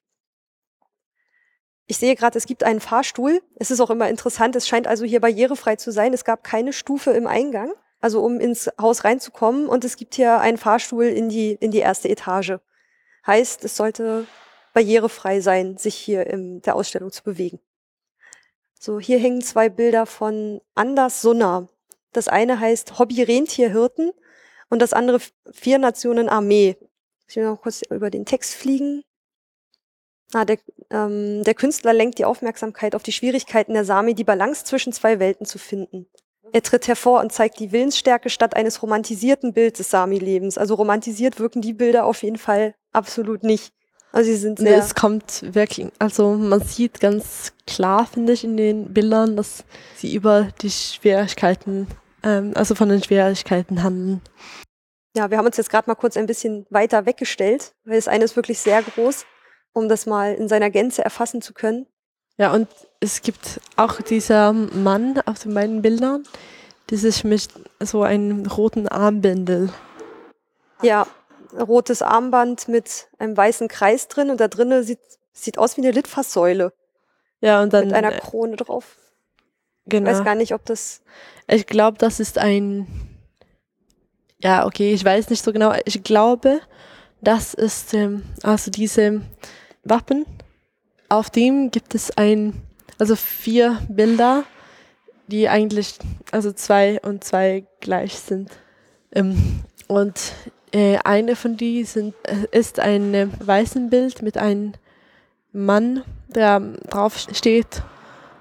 Ich 1.86 1.98
sehe 1.98 2.16
gerade, 2.16 2.38
es 2.38 2.46
gibt 2.46 2.64
einen 2.64 2.80
Fahrstuhl. 2.80 3.42
Es 3.56 3.70
ist 3.70 3.82
auch 3.82 3.90
immer 3.90 4.08
interessant. 4.08 4.56
Es 4.56 4.68
scheint 4.68 4.88
also 4.88 5.04
hier 5.04 5.20
barrierefrei 5.20 5.76
zu 5.76 5.92
sein. 5.92 6.14
Es 6.14 6.24
gab 6.24 6.44
keine 6.44 6.72
Stufe 6.72 7.12
im 7.12 7.28
Eingang, 7.28 7.74
also 8.00 8.24
um 8.24 8.40
ins 8.40 8.72
Haus 8.80 9.04
reinzukommen. 9.04 9.68
Und 9.68 9.84
es 9.84 9.98
gibt 9.98 10.16
hier 10.16 10.40
einen 10.40 10.58
Fahrstuhl 10.58 11.04
in 11.04 11.28
die, 11.28 11.52
in 11.60 11.72
die 11.72 11.80
erste 11.80 12.08
Etage. 12.08 12.54
Heißt, 13.28 13.66
es 13.66 13.76
sollte 13.76 14.26
barrierefrei 14.74 15.42
sein, 15.42 15.78
sich 15.78 15.96
hier 15.96 16.28
in 16.28 16.62
der 16.62 16.76
Ausstellung 16.76 17.12
zu 17.12 17.24
bewegen. 17.24 17.60
So, 18.84 19.00
hier 19.00 19.20
hängen 19.20 19.44
zwei 19.44 19.70
Bilder 19.70 20.08
von 20.08 20.60
Anders 20.74 21.22
Sunner. 21.22 21.70
Das 22.14 22.28
eine 22.28 22.60
heißt 22.60 22.98
Hobby 22.98 23.22
Rentierhirten 23.22 24.12
und 24.72 24.82
das 24.82 24.92
andere 24.92 25.20
Vier 25.52 25.78
Nationen 25.78 26.28
Armee. 26.28 26.78
Ich 27.28 27.36
will 27.36 27.44
noch 27.44 27.62
kurz 27.62 27.84
über 27.92 28.10
den 28.10 28.26
Text 28.26 28.56
fliegen. 28.56 29.04
Ah, 30.34 30.46
der, 30.46 30.58
ähm, 30.90 31.44
der 31.44 31.54
Künstler 31.54 31.94
lenkt 31.94 32.18
die 32.18 32.26
Aufmerksamkeit 32.26 32.96
auf 32.96 33.04
die 33.04 33.12
Schwierigkeiten 33.12 33.76
der 33.76 33.86
Sami, 33.86 34.16
die 34.16 34.24
Balance 34.24 34.66
zwischen 34.66 34.94
zwei 34.94 35.20
Welten 35.20 35.46
zu 35.46 35.60
finden. 35.60 36.08
Er 36.52 36.64
tritt 36.64 36.88
hervor 36.88 37.20
und 37.20 37.32
zeigt 37.32 37.60
die 37.60 37.72
Willensstärke 37.72 38.32
statt 38.32 38.56
eines 38.56 38.82
romantisierten 38.82 39.54
Bildes 39.54 39.78
des 39.78 39.92
Sami-Lebens. 39.92 40.58
Also 40.58 40.74
romantisiert 40.74 41.40
wirken 41.40 41.62
die 41.62 41.74
Bilder 41.74 42.06
auf 42.06 42.24
jeden 42.24 42.40
Fall 42.40 42.74
absolut 42.94 43.44
nicht. 43.44 43.76
Also 44.12 44.30
sie 44.30 44.38
sind 44.38 44.60
sehr 44.60 44.72
Nee, 44.72 44.84
es 44.84 44.94
kommt 44.94 45.56
wirklich, 45.56 45.88
also 46.00 46.34
man 46.36 46.62
sieht 46.62 47.00
ganz 47.00 47.54
klar, 47.66 48.06
finde 48.06 48.34
ich, 48.34 48.44
in 48.44 48.58
den 48.58 48.94
Bildern, 48.94 49.38
dass 49.38 49.64
sie 49.96 50.14
über 50.14 50.50
die 50.62 50.70
Schwierigkeiten, 50.70 51.88
ähm, 52.24 52.52
also 52.56 52.76
von 52.76 52.90
den 52.90 53.02
Schwierigkeiten 53.02 53.84
handeln. 53.84 54.22
Ja, 55.16 55.30
wir 55.30 55.38
haben 55.38 55.46
uns 55.46 55.58
jetzt 55.58 55.70
gerade 55.70 55.90
mal 55.90 55.96
kurz 55.96 56.18
ein 56.18 56.26
bisschen 56.26 56.66
weiter 56.70 57.06
weggestellt, 57.06 57.74
weil 57.86 57.96
das 57.96 58.08
eine 58.08 58.24
ist 58.24 58.36
wirklich 58.36 58.60
sehr 58.60 58.82
groß, 58.82 59.26
um 59.74 59.88
das 59.88 60.06
mal 60.06 60.34
in 60.34 60.48
seiner 60.48 60.70
Gänze 60.70 61.04
erfassen 61.04 61.42
zu 61.42 61.54
können. 61.54 61.88
Ja, 62.38 62.54
und 62.54 62.68
es 63.00 63.22
gibt 63.22 63.62
auch 63.76 64.02
dieser 64.02 64.54
Mann 64.54 65.22
auf 65.26 65.40
den 65.40 65.54
beiden 65.54 65.82
Bildern, 65.82 66.24
der 66.90 66.98
sich 66.98 67.24
mit 67.24 67.48
so 67.80 68.04
einem 68.04 68.46
roten 68.46 68.88
Armbindel. 68.88 69.70
Ja, 70.82 71.06
rotes 71.54 72.02
Armband 72.02 72.68
mit 72.68 73.08
einem 73.20 73.36
weißen 73.36 73.68
Kreis 73.68 74.08
drin 74.08 74.30
und 74.30 74.40
da 74.40 74.48
drinnen 74.48 74.84
sieht, 74.84 75.00
sieht 75.34 75.58
aus 75.58 75.78
wie 75.78 75.82
eine 75.82 75.92
Litfaßsäule 75.92 76.74
Ja, 77.42 77.62
und 77.62 77.74
dann. 77.74 77.88
mit 77.88 77.94
einer 77.96 78.14
äh, 78.14 78.20
Krone 78.20 78.56
drauf. 78.56 78.98
Ich 79.86 79.92
genau. 79.92 80.12
weiß 80.12 80.24
gar 80.24 80.36
nicht, 80.36 80.54
ob 80.54 80.66
das. 80.66 81.02
Ich 81.48 81.66
glaube, 81.66 81.98
das 81.98 82.20
ist 82.20 82.38
ein. 82.38 82.88
Ja, 84.40 84.66
okay, 84.66 84.94
ich 84.94 85.04
weiß 85.04 85.30
nicht 85.30 85.44
so 85.44 85.52
genau. 85.52 85.74
Ich 85.86 86.04
glaube, 86.04 86.62
das 87.22 87.54
ist 87.54 87.94
ähm, 87.94 88.24
also 88.44 88.72
diese 88.72 89.22
Wappen. 89.84 90.26
Auf 91.10 91.30
dem 91.30 91.72
gibt 91.72 91.94
es 91.94 92.16
ein, 92.18 92.62
also 92.98 93.16
vier 93.16 93.80
Bilder, 93.90 94.44
die 95.28 95.50
eigentlich, 95.50 96.00
also 96.32 96.52
zwei 96.52 97.00
und 97.02 97.24
zwei 97.24 97.66
gleich 97.80 98.18
sind. 98.20 98.50
Ähm, 99.12 99.64
und 99.88 100.34
äh, 100.72 100.98
eine 101.04 101.36
von 101.36 101.58
die 101.58 101.84
sind, 101.84 102.16
äh, 102.24 102.58
ist 102.58 102.80
ein 102.80 103.14
äh, 103.14 103.28
weißes 103.40 103.90
Bild 103.90 104.22
mit 104.22 104.38
einem 104.38 104.74
Mann, 105.52 106.04
der 106.30 106.60
drauf 106.90 107.18
steht 107.34 107.84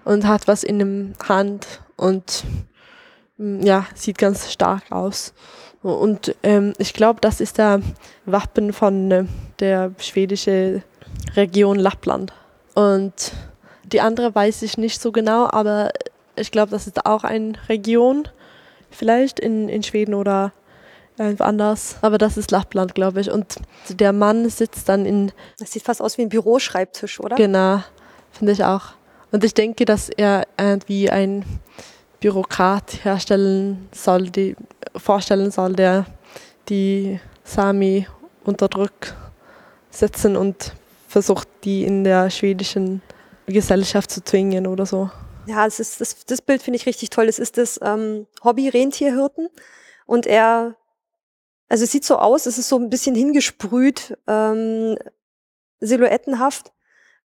und 0.04 0.26
hat 0.26 0.46
was 0.48 0.62
in 0.62 0.78
der 0.78 1.28
Hand 1.28 1.66
und 1.96 2.44
mm, 3.36 3.62
ja, 3.62 3.86
sieht 3.94 4.18
ganz 4.18 4.50
stark 4.50 4.90
aus. 4.90 5.34
Und 5.82 6.36
ähm, 6.42 6.74
ich 6.78 6.92
glaube, 6.92 7.20
das 7.20 7.40
ist 7.40 7.58
der 7.58 7.80
Wappen 8.26 8.72
von 8.72 9.28
der 9.58 9.92
schwedischen 9.98 10.82
Region 11.36 11.78
Lappland. 11.78 12.32
Und 12.74 13.32
die 13.84 14.00
andere 14.00 14.34
weiß 14.34 14.62
ich 14.62 14.78
nicht 14.78 15.00
so 15.00 15.10
genau, 15.10 15.48
aber 15.50 15.90
ich 16.36 16.50
glaube, 16.50 16.70
das 16.70 16.86
ist 16.86 17.06
auch 17.06 17.24
eine 17.24 17.54
Region, 17.68 18.28
vielleicht 18.90 19.40
in, 19.40 19.68
in 19.68 19.82
Schweden 19.82 20.14
oder 20.14 20.52
irgendwo 21.18 21.44
anders. 21.44 21.96
Aber 22.00 22.18
das 22.18 22.36
ist 22.36 22.50
Lappland, 22.50 22.94
glaube 22.94 23.20
ich. 23.20 23.30
Und 23.30 23.56
der 23.88 24.12
Mann 24.12 24.48
sitzt 24.48 24.88
dann 24.88 25.06
in, 25.06 25.32
Das 25.58 25.72
sieht 25.72 25.82
fast 25.82 26.00
aus 26.00 26.18
wie 26.18 26.22
ein 26.22 26.28
Büroschreibtisch, 26.28 27.20
oder? 27.20 27.36
genau, 27.36 27.82
finde 28.32 28.52
ich 28.52 28.64
auch. 28.64 28.92
Und 29.32 29.44
ich 29.44 29.54
denke, 29.54 29.84
dass 29.84 30.08
er 30.08 30.46
irgendwie 30.58 31.10
ein 31.10 31.44
Bürokrat 32.20 33.04
herstellen 33.04 33.88
soll, 33.92 34.30
die 34.30 34.56
vorstellen 34.96 35.50
soll, 35.50 35.74
der 35.74 36.06
die 36.68 37.20
Sami 37.44 38.06
unter 38.44 38.68
Druck 38.68 39.14
setzen 39.90 40.36
und 40.36 40.72
versucht, 41.08 41.48
die 41.64 41.84
in 41.84 42.04
der 42.04 42.30
schwedischen 42.30 43.02
Gesellschaft 43.46 44.10
zu 44.10 44.22
zwingen 44.22 44.66
oder 44.66 44.86
so. 44.86 45.10
Ja, 45.46 45.66
es 45.66 45.80
ist, 45.80 46.00
das, 46.00 46.24
das 46.26 46.42
Bild 46.42 46.62
finde 46.62 46.76
ich 46.76 46.86
richtig 46.86 47.10
toll. 47.10 47.26
Es 47.26 47.38
ist 47.38 47.56
das 47.58 47.80
ähm, 47.82 48.26
Hobby 48.44 48.68
Rentierhirten 48.68 49.48
und 50.06 50.26
er, 50.26 50.74
also 51.70 51.84
es 51.84 51.92
sieht 51.92 52.04
so 52.04 52.18
aus, 52.18 52.46
es 52.46 52.58
ist 52.58 52.68
so 52.68 52.76
ein 52.76 52.90
bisschen 52.90 53.14
hingesprüht, 53.14 54.18
ähm, 54.26 54.98
silhouettenhaft, 55.78 56.72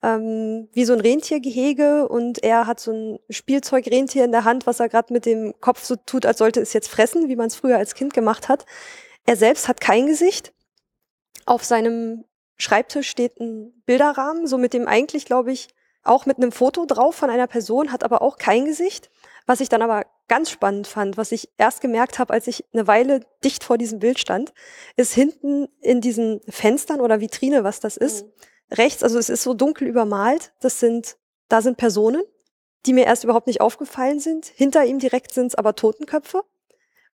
ähm, 0.04 0.70
wie 0.72 0.86
so 0.86 0.94
ein 0.94 1.00
Rentiergehege 1.00 2.08
und 2.08 2.44
er 2.44 2.68
hat 2.68 2.80
so 2.80 2.92
ein 2.92 3.20
Spielzeugrentier 3.30 4.24
in 4.24 4.32
der 4.32 4.44
Hand, 4.44 4.68
was 4.68 4.80
er 4.80 4.88
gerade 4.88 5.12
mit 5.12 5.26
dem 5.26 5.60
Kopf 5.62 5.84
so 5.84 5.96
tut, 5.96 6.28
als 6.28 6.38
sollte 6.38 6.62
es 6.62 6.74
jetzt 6.74 6.90
fressen, 6.90 7.28
wie 7.28 7.36
man 7.36 7.48
es 7.48 7.56
früher 7.56 7.80
als 7.80 7.96
Kind 7.96 8.14
gemacht 8.14 8.48
hat. 8.48 8.68
Er 9.26 9.36
selbst 9.36 9.68
hat 9.68 9.82
kein 9.82 10.06
Gesicht. 10.06 10.54
Auf 11.48 11.64
seinem 11.64 12.24
Schreibtisch 12.58 13.10
steht 13.10 13.40
ein 13.40 13.74
Bilderrahmen, 13.88 14.46
so 14.46 14.60
mit 14.60 14.74
dem 14.74 14.88
eigentlich, 14.88 15.26
glaube 15.26 15.52
ich, 15.52 15.70
auch 16.04 16.28
mit 16.28 16.38
einem 16.38 16.52
Foto 16.52 16.86
drauf 16.86 17.16
von 17.16 17.32
einer 17.32 17.48
Person, 17.48 17.92
hat 17.92 18.04
aber 18.04 18.22
auch 18.22 18.38
kein 18.38 18.66
Gesicht. 18.66 19.10
Was 19.46 19.60
ich 19.60 19.70
dann 19.70 19.82
aber 19.82 20.06
ganz 20.28 20.50
spannend 20.50 20.88
fand, 20.88 21.18
was 21.18 21.32
ich 21.32 21.50
erst 21.58 21.82
gemerkt 21.82 22.18
habe, 22.18 22.34
als 22.34 22.48
ich 22.48 22.66
eine 22.74 22.88
Weile 22.88 23.22
dicht 23.44 23.64
vor 23.64 23.78
diesem 23.78 24.00
Bild 24.00 24.20
stand, 24.20 24.54
ist 24.96 25.14
hinten 25.14 25.68
in 25.82 26.02
diesen 26.02 26.42
Fenstern 26.50 27.00
oder 27.00 27.22
Vitrine, 27.22 27.64
was 27.64 27.80
das 27.80 27.96
ist, 27.96 28.26
rechts, 28.72 29.04
also 29.04 29.20
es 29.20 29.30
ist 29.30 29.44
so 29.44 29.54
dunkel 29.54 29.88
übermalt, 29.88 30.52
das 30.62 30.80
sind, 30.80 31.18
da 31.48 31.62
sind 31.62 31.78
Personen, 31.78 32.24
die 32.86 32.94
mir 32.94 33.06
erst 33.06 33.24
überhaupt 33.24 33.48
nicht 33.48 33.62
aufgefallen 33.62 34.20
sind. 34.20 34.48
Hinter 34.48 34.86
ihm 34.86 35.00
direkt 35.00 35.34
sind 35.34 35.48
es 35.48 35.56
aber 35.56 35.76
Totenköpfe. 35.76 36.44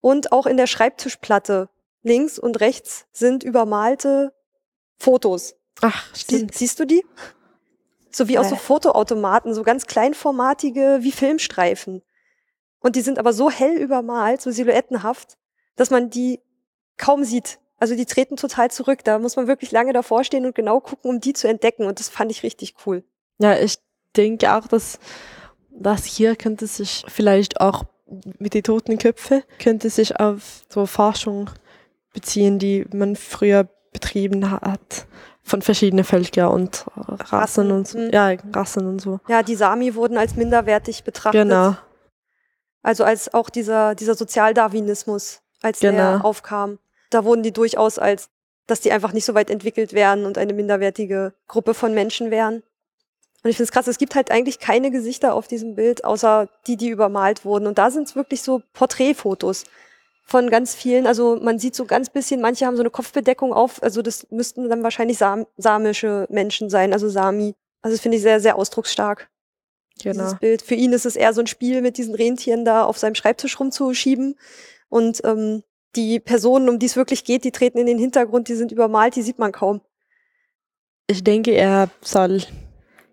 Und 0.02 0.32
auch 0.32 0.46
in 0.46 0.58
der 0.58 0.68
Schreibtischplatte 0.68 1.70
links 2.02 2.40
und 2.40 2.60
rechts 2.60 3.06
sind 3.12 3.44
übermalte 3.44 4.34
Fotos. 4.98 5.56
Ach, 5.82 6.14
Sie, 6.16 6.48
siehst 6.52 6.80
du 6.80 6.86
die? 6.86 7.06
So 8.10 8.28
wie 8.28 8.38
aus 8.38 8.50
so 8.50 8.56
Nee. 8.56 8.62
Fotoautomaten, 8.62 9.54
so 9.54 9.64
ganz 9.64 9.86
kleinformatige 9.86 11.00
wie 11.02 11.12
Filmstreifen. 11.12 12.02
Und 12.82 12.96
die 12.96 13.02
sind 13.02 13.20
aber 13.20 13.32
so 13.32 13.50
hell 13.50 13.78
übermalt, 13.78 14.42
so 14.42 14.52
silhouettenhaft, 14.52 15.38
dass 15.76 15.90
man 15.90 16.10
die 16.10 16.40
kaum 16.98 17.24
sieht. 17.24 17.60
Also 17.78 17.96
die 17.96 18.06
treten 18.06 18.36
total 18.36 18.70
zurück. 18.70 19.04
Da 19.04 19.18
muss 19.20 19.36
man 19.36 19.48
wirklich 19.48 19.72
lange 19.72 19.94
davor 19.94 20.24
stehen 20.24 20.46
und 20.46 20.56
genau 20.56 20.80
gucken, 20.80 21.10
um 21.10 21.20
die 21.20 21.34
zu 21.34 21.48
entdecken. 21.48 21.86
Und 21.86 22.00
das 22.00 22.10
fand 22.10 22.32
ich 22.32 22.44
richtig 22.44 22.76
cool. 22.86 23.04
Ja, 23.40 23.58
ich 23.58 23.78
denke 24.16 24.54
auch, 24.54 24.68
dass 24.68 25.00
das 25.70 26.06
hier 26.06 26.36
könnte 26.36 26.68
sich 26.68 27.04
vielleicht 27.08 27.62
auch 27.62 27.86
mit 28.40 28.54
den 28.54 28.64
toten 28.64 28.98
Köpfe 28.98 29.44
könnte 29.58 29.90
sich 29.90 30.20
auf 30.20 30.64
so 30.68 30.86
Forschung 30.86 31.50
beziehen, 32.14 32.60
die 32.60 32.86
man 32.94 33.16
früher 33.16 33.70
betrieben 33.94 34.52
hat 34.52 35.08
von 35.44 35.62
verschiedenen 35.62 36.04
Völkern 36.04 36.50
und 36.50 36.86
Rassen, 36.96 37.36
Rassen, 37.36 37.72
und 37.72 37.88
so. 37.88 37.98
mhm. 37.98 38.10
Ja, 38.12 38.32
Rassen 38.54 38.86
und 38.86 39.00
so. 39.00 39.20
Ja, 39.28 39.44
die 39.44 39.56
Sami 39.56 39.96
wurden 39.96 40.18
als 40.18 40.36
minderwertig 40.36 41.04
betrachtet. 41.04 41.44
Genau. 41.44 41.76
Also 42.84 43.04
als 43.04 43.34
auch 43.34 43.50
dieser, 43.50 43.96
dieser 43.96 44.16
Sozialdarwinismus, 44.16 45.42
als 45.62 45.80
der 45.80 45.92
Genau. 45.92 46.18
aufkam. 46.24 46.80
Da 47.10 47.24
wurden 47.24 47.44
die 47.44 47.52
durchaus 47.52 48.00
als, 48.00 48.30
dass 48.68 48.82
die 48.82 48.92
einfach 48.92 49.14
nicht 49.14 49.26
so 49.26 49.34
weit 49.34 49.50
entwickelt 49.50 49.94
wären 49.94 50.26
und 50.26 50.38
eine 50.38 50.54
minderwertige 50.54 51.34
Gruppe 51.48 51.74
von 51.74 51.94
Menschen 51.94 52.32
wären. 52.32 52.64
Und 53.44 53.50
ich 53.50 53.58
finde 53.58 53.66
es 53.66 53.72
krass, 53.72 53.88
es 53.88 53.98
gibt 53.98 54.16
halt 54.16 54.32
eigentlich 54.32 54.60
keine 54.60 54.92
Gesichter 54.92 55.34
auf 55.34 55.48
diesem 55.48 55.76
Bild, 55.76 56.06
außer 56.06 56.48
die, 56.68 56.78
die 56.78 56.90
übermalt 56.90 57.44
wurden. 57.44 57.68
Und 57.68 57.78
da 57.78 57.90
sind 57.90 58.08
es 58.08 58.16
wirklich 58.16 58.42
so 58.44 58.62
Porträtfotos 58.74 59.66
von 60.24 60.50
ganz 60.50 60.76
vielen. 60.76 61.08
Also 61.08 61.40
man 61.42 61.58
sieht 61.60 61.76
so 61.76 61.86
ganz 61.86 62.10
bisschen, 62.10 62.40
manche 62.42 62.66
haben 62.66 62.76
so 62.76 62.84
eine 62.84 62.92
Kopfbedeckung 62.92 63.52
auf. 63.52 63.82
Also 63.82 64.02
das 64.02 64.28
müssten 64.30 64.70
dann 64.70 64.84
wahrscheinlich 64.84 65.18
sam 65.18 65.48
samische 65.58 66.28
Menschen 66.30 66.70
sein, 66.70 66.94
also 66.94 67.10
Sami. 67.10 67.56
Also 67.82 67.96
das 67.96 68.02
finde 68.02 68.18
ich 68.18 68.24
sehr, 68.24 68.40
sehr 68.40 68.56
ausdrucksstark 68.56 69.31
Genau. 70.04 70.24
dieses 70.24 70.40
Bild. 70.40 70.62
Für 70.62 70.76
ihn 70.76 70.94
ist 70.94 71.06
es 71.06 71.16
eher 71.16 71.34
so 71.34 71.42
ein 71.42 71.48
Spiel, 71.48 71.82
mit 71.82 71.98
diesen 71.98 72.16
Rentieren 72.16 72.66
da 72.66 72.84
auf 72.84 72.98
seinem 72.98 73.16
Schreibtisch 73.16 73.60
rumzuschieben. 73.60 74.36
Und 74.90 75.22
ähm, 75.24 75.64
die 75.96 76.20
Personen, 76.20 76.70
um 76.70 76.80
die 76.80 76.86
es 76.86 76.96
wirklich 76.96 77.24
geht, 77.24 77.44
die 77.44 77.52
treten 77.52 77.78
in 77.78 77.86
den 77.86 77.98
Hintergrund, 78.00 78.48
die 78.48 78.56
sind 78.56 78.72
übermalt, 78.72 79.16
die 79.16 79.22
sieht 79.22 79.40
man 79.40 79.52
kaum. 79.52 79.82
Ich 81.08 81.24
denke, 81.24 81.52
er 81.52 81.90
soll 82.02 82.42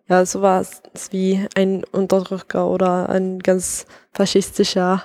ja 0.08 0.24
sowas 0.24 0.82
wie 1.10 1.46
ein 1.54 1.84
Unterdrücker 1.84 2.68
oder 2.68 3.08
ein 3.08 3.40
ganz 3.40 3.86
faschistischer. 4.12 5.04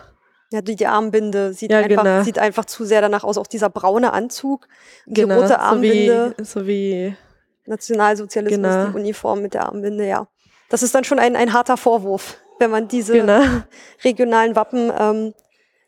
Ja, 0.51 0.61
die, 0.61 0.75
die 0.75 0.85
Armbinde 0.85 1.53
sieht, 1.53 1.71
Ja, 1.71 1.79
einfach, 1.79 2.03
genau. 2.03 2.23
sieht 2.23 2.37
einfach 2.37 2.65
zu 2.65 2.85
sehr 2.85 3.01
danach 3.01 3.23
aus. 3.23 3.39
Auch 3.39 3.47
dieser 3.47 3.71
braune 3.71 4.13
Anzug, 4.13 4.67
die 5.07 5.21
Genau, 5.21 5.35
rote 5.37 5.47
so 5.47 5.55
Armbinde, 5.55 6.35
wie, 6.37 6.43
so 6.43 6.67
wie 6.67 7.15
Nationalsozialismus, 7.65 8.61
Genau. 8.71 8.89
die 8.91 8.95
Uniform 8.95 9.41
mit 9.41 9.55
der 9.55 9.65
Armbinde, 9.65 10.07
ja. 10.07 10.27
Das 10.69 10.83
ist 10.83 10.95
dann 10.95 11.03
schon 11.03 11.19
ein, 11.19 11.35
ein 11.35 11.53
harter 11.53 11.77
Vorwurf, 11.77 12.37
wenn 12.59 12.71
man 12.71 12.87
diese 12.87 13.13
genau. 13.13 13.41
regionalen 14.03 14.55
Wappen 14.55 14.91
ähm, 14.97 15.33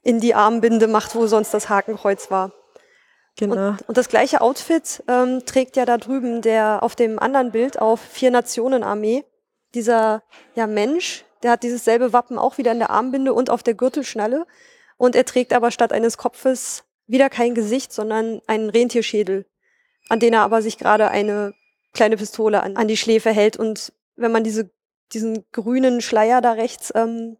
in 0.04 0.20
die 0.20 0.36
Armbinde 0.36 0.88
macht, 0.88 1.16
wo 1.16 1.28
sonst 1.28 1.54
das 1.54 1.70
Hakenkreuz 1.70 2.30
war. 2.30 2.52
Genau. 3.38 3.70
Und, 3.70 3.82
und 3.90 3.98
das 3.98 4.08
gleiche 4.08 4.42
Outfit 4.42 5.04
ähm, 5.08 5.46
trägt 5.46 5.76
ja 5.76 5.86
da 5.86 5.98
drüben 5.98 6.42
der 6.42 6.84
auf 6.84 6.96
dem 6.96 7.20
anderen 7.20 7.52
Bild 7.52 7.80
auf 7.80 8.00
Vier 8.00 8.32
Nationen 8.32 8.84
Armee. 8.84 9.26
Dieser 9.74 10.24
ja, 10.56 10.68
Mensch, 10.68 11.26
der 11.44 11.52
hat 11.52 11.64
dieses 11.64 11.84
selbe 11.84 12.14
Wappen 12.14 12.38
auch 12.38 12.58
wieder 12.58 12.72
in 12.72 12.80
der 12.80 12.92
Armbinde 12.92 13.34
und 13.34 13.50
auf 13.50 13.62
der 13.62 13.74
Gürtelschnalle. 13.74 14.46
Und 14.98 15.16
er 15.16 15.26
trägt 15.26 15.52
aber 15.52 15.72
statt 15.72 15.92
eines 15.92 16.18
Kopfes 16.18 16.86
wieder 17.08 17.30
kein 17.30 17.56
Gesicht, 17.56 17.92
sondern 17.92 18.42
einen 18.48 18.70
Rentierschädel, 18.70 19.46
an 20.08 20.20
den 20.20 20.34
er 20.34 20.42
aber 20.42 20.62
sich 20.62 20.78
gerade 20.78 21.10
eine 21.10 21.54
kleine 21.94 22.16
Pistole 22.16 22.64
an, 22.64 22.78
an 22.78 22.88
die 22.88 22.98
Schläfe 22.98 23.32
hält. 23.32 23.58
Und 23.58 23.92
wenn 24.16 24.32
man 24.32 24.44
diese, 24.44 24.70
diesen 25.14 25.46
grünen 25.52 26.02
Schleier 26.02 26.42
da 26.42 26.54
rechts 26.54 26.92
ähm, 26.96 27.38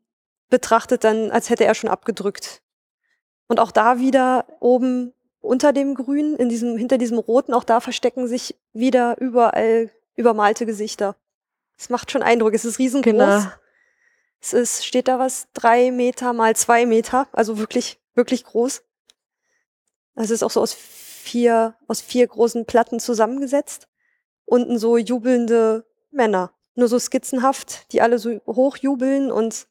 betrachtet, 0.50 1.04
dann 1.04 1.32
als 1.32 1.50
hätte 1.50 1.66
er 1.66 1.76
schon 1.76 1.90
abgedrückt. 1.90 2.62
Und 3.48 3.60
auch 3.60 3.72
da 3.72 4.00
wieder 4.00 4.46
oben 4.60 5.14
unter 5.40 5.74
dem 5.74 5.94
Grün, 5.96 6.36
in 6.36 6.50
diesem, 6.50 6.78
hinter 6.78 6.98
diesem 6.98 7.20
Roten, 7.20 7.54
auch 7.54 7.64
da 7.64 7.80
verstecken 7.80 8.28
sich 8.28 8.56
wieder 8.74 9.20
überall 9.20 9.92
übermalte 10.16 10.66
Gesichter. 10.66 11.16
Es 11.78 11.90
macht 11.90 12.12
schon 12.12 12.24
Eindruck. 12.24 12.54
Es 12.54 12.66
ist 12.66 12.80
riesengroß. 12.80 13.12
Genau. 13.12 13.44
Es 14.42 14.54
ist, 14.54 14.86
steht 14.86 15.08
da 15.08 15.20
was, 15.20 15.48
drei 15.54 15.92
Meter 15.92 16.34
mal 16.34 16.56
zwei 16.56 16.86
Meter, 16.86 17.28
also 17.32 17.58
wirklich, 17.58 18.00
wirklich 18.14 18.44
groß. 18.44 18.84
Also 20.16 20.34
es 20.34 20.40
ist 20.40 20.44
auch 20.44 20.52
so 20.52 20.62
aus 20.62 20.74
vier, 20.74 21.76
aus 21.88 22.02
vier 22.02 22.28
großen 22.28 22.66
Platten 22.66 23.00
zusammengesetzt. 23.00 23.88
Unten 24.46 24.78
so 24.78 24.98
jubelnde 24.98 25.86
Männer. 26.12 26.55
Nur 26.76 26.88
so 26.88 27.00
skizzenhaft, 27.00 27.92
die 27.94 28.02
alle 28.02 28.20
so 28.20 28.40
hochjubeln 28.46 29.32
und, 29.32 29.68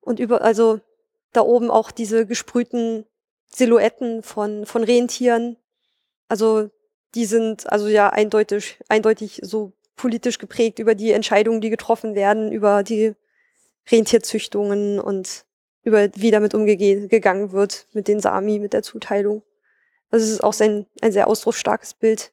und 0.00 0.18
über, 0.18 0.42
also 0.42 0.80
da 1.32 1.42
oben 1.42 1.70
auch 1.70 1.90
diese 1.90 2.26
gesprühten 2.26 3.06
Silhouetten 3.46 4.22
von, 4.22 4.66
von 4.66 4.82
Rentieren. 4.84 5.56
Also 6.28 6.70
die 7.14 7.24
sind 7.26 7.70
also 7.70 7.88
ja 7.88 8.10
eindeutig, 8.10 8.78
eindeutig 8.88 9.40
so 9.42 9.72
politisch 9.96 10.38
geprägt 10.38 10.78
über 10.78 10.94
die 10.94 11.12
Entscheidungen, 11.12 11.60
die 11.60 11.70
getroffen 11.70 12.14
werden, 12.14 12.50
über 12.50 12.82
die 12.82 13.14
Rentierzüchtungen 13.90 14.98
und 14.98 15.44
über 15.82 16.08
wie 16.14 16.30
damit 16.30 16.54
umgegangen 16.54 17.52
wird 17.52 17.86
mit 17.92 18.08
den 18.08 18.20
Sami, 18.20 18.58
mit 18.58 18.72
der 18.72 18.82
Zuteilung. 18.82 19.42
Also 20.10 20.24
es 20.24 20.32
ist 20.32 20.44
auch 20.44 20.52
sein, 20.52 20.86
ein 21.00 21.12
sehr 21.12 21.26
ausdrucksstarkes 21.26 21.94
Bild. 21.94 22.32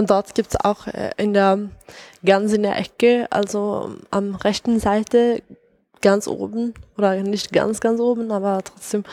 Und 0.00 0.08
dort 0.08 0.34
gibt's 0.34 0.56
auch 0.56 0.86
äh, 0.86 1.10
in 1.18 1.34
der 1.34 1.58
ganz 2.24 2.54
in 2.54 2.62
der 2.62 2.78
Ecke, 2.78 3.26
also 3.28 3.96
am 4.10 4.34
rechten 4.34 4.80
Seite, 4.80 5.42
ganz 6.00 6.26
oben, 6.26 6.72
oder 6.96 7.16
nicht 7.16 7.52
ganz, 7.52 7.80
ganz 7.80 8.00
oben, 8.00 8.32
aber 8.32 8.62
trotzdem 8.64 9.04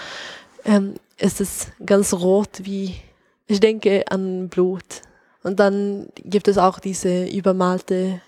ähm, 0.64 0.93
ist 1.18 1.41
es 1.41 1.68
ganz 1.85 2.14
rot 2.14 2.61
wie, 2.61 2.95
ich 3.47 3.59
denke 3.59 4.05
an 4.09 4.47
Blut. 4.47 5.01
Und 5.43 5.59
dann 5.59 6.07
gibt 6.23 6.47
es 6.47 6.57
auch 6.57 6.80
diese 6.80 7.26
übermalte 7.26 8.22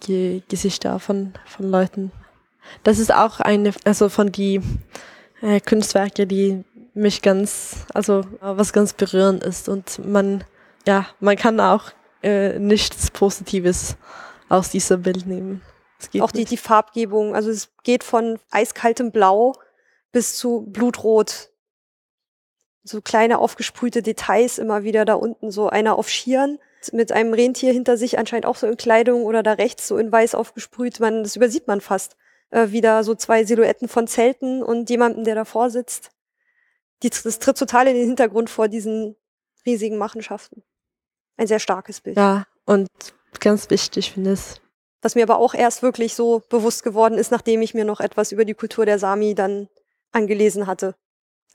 Ge 0.00 0.40
Gesichter 0.48 0.98
von, 0.98 1.34
von 1.44 1.70
Leuten. 1.70 2.12
Das 2.82 2.98
ist 2.98 3.12
auch 3.12 3.40
eine, 3.40 3.74
also 3.84 4.08
von 4.08 4.32
die 4.32 4.62
äh, 5.42 5.60
Kunstwerke, 5.60 6.26
die 6.26 6.64
mich 6.94 7.20
ganz, 7.20 7.84
also 7.92 8.24
was 8.40 8.72
ganz 8.72 8.94
berührend 8.94 9.44
ist. 9.44 9.68
Und 9.68 10.00
man, 10.02 10.44
ja, 10.86 11.04
man 11.20 11.36
kann 11.36 11.60
auch 11.60 11.92
äh, 12.26 12.58
nichts 12.58 13.10
Positives 13.10 13.96
aus 14.48 14.70
diesem 14.70 15.02
Bild 15.02 15.26
nehmen. 15.26 15.62
auch 16.20 16.32
die, 16.32 16.44
die 16.44 16.56
Farbgebung, 16.56 17.34
also 17.34 17.50
es 17.50 17.70
geht 17.84 18.04
von 18.04 18.38
eiskaltem 18.50 19.12
Blau 19.12 19.54
bis 20.12 20.36
zu 20.36 20.62
Blutrot 20.68 21.50
so 22.82 23.00
kleine 23.00 23.38
aufgesprühte 23.38 24.02
Details 24.02 24.58
immer 24.58 24.84
wieder 24.84 25.04
da 25.04 25.14
unten, 25.14 25.50
so 25.50 25.68
einer 25.68 25.98
auf 25.98 26.08
Schieren 26.08 26.58
mit 26.92 27.10
einem 27.10 27.34
Rentier 27.34 27.72
hinter 27.72 27.96
sich, 27.96 28.18
anscheinend 28.18 28.46
auch 28.46 28.56
so 28.56 28.66
in 28.66 28.76
Kleidung 28.76 29.24
oder 29.24 29.42
da 29.42 29.52
rechts 29.54 29.88
so 29.88 29.98
in 29.98 30.12
weiß 30.12 30.36
aufgesprüht. 30.36 31.00
Man, 31.00 31.24
das 31.24 31.34
übersieht 31.34 31.66
man 31.66 31.80
fast. 31.80 32.16
Äh, 32.50 32.70
wieder 32.70 33.02
so 33.02 33.16
zwei 33.16 33.44
Silhouetten 33.44 33.88
von 33.88 34.06
Zelten 34.06 34.62
und 34.62 34.88
jemanden, 34.88 35.24
der 35.24 35.34
davor 35.34 35.70
sitzt. 35.70 36.10
Die, 37.02 37.10
das 37.10 37.40
tritt 37.40 37.58
total 37.58 37.88
in 37.88 37.94
den 37.94 38.06
Hintergrund 38.06 38.50
vor 38.50 38.68
diesen 38.68 39.16
riesigen 39.64 39.98
Machenschaften. 39.98 40.62
Ein 41.36 41.46
sehr 41.46 41.58
starkes 41.58 42.00
Bild. 42.00 42.16
Ja, 42.16 42.46
und 42.64 42.88
ganz 43.40 43.70
wichtig 43.70 44.12
finde 44.12 44.34
ich. 44.34 44.60
Was 45.02 45.14
mir 45.14 45.22
aber 45.22 45.38
auch 45.38 45.54
erst 45.54 45.82
wirklich 45.82 46.14
so 46.14 46.42
bewusst 46.48 46.82
geworden 46.82 47.18
ist, 47.18 47.30
nachdem 47.30 47.62
ich 47.62 47.74
mir 47.74 47.84
noch 47.84 48.00
etwas 48.00 48.32
über 48.32 48.44
die 48.44 48.54
Kultur 48.54 48.86
der 48.86 48.98
Sami 48.98 49.34
dann 49.34 49.68
angelesen 50.12 50.66
hatte. 50.66 50.94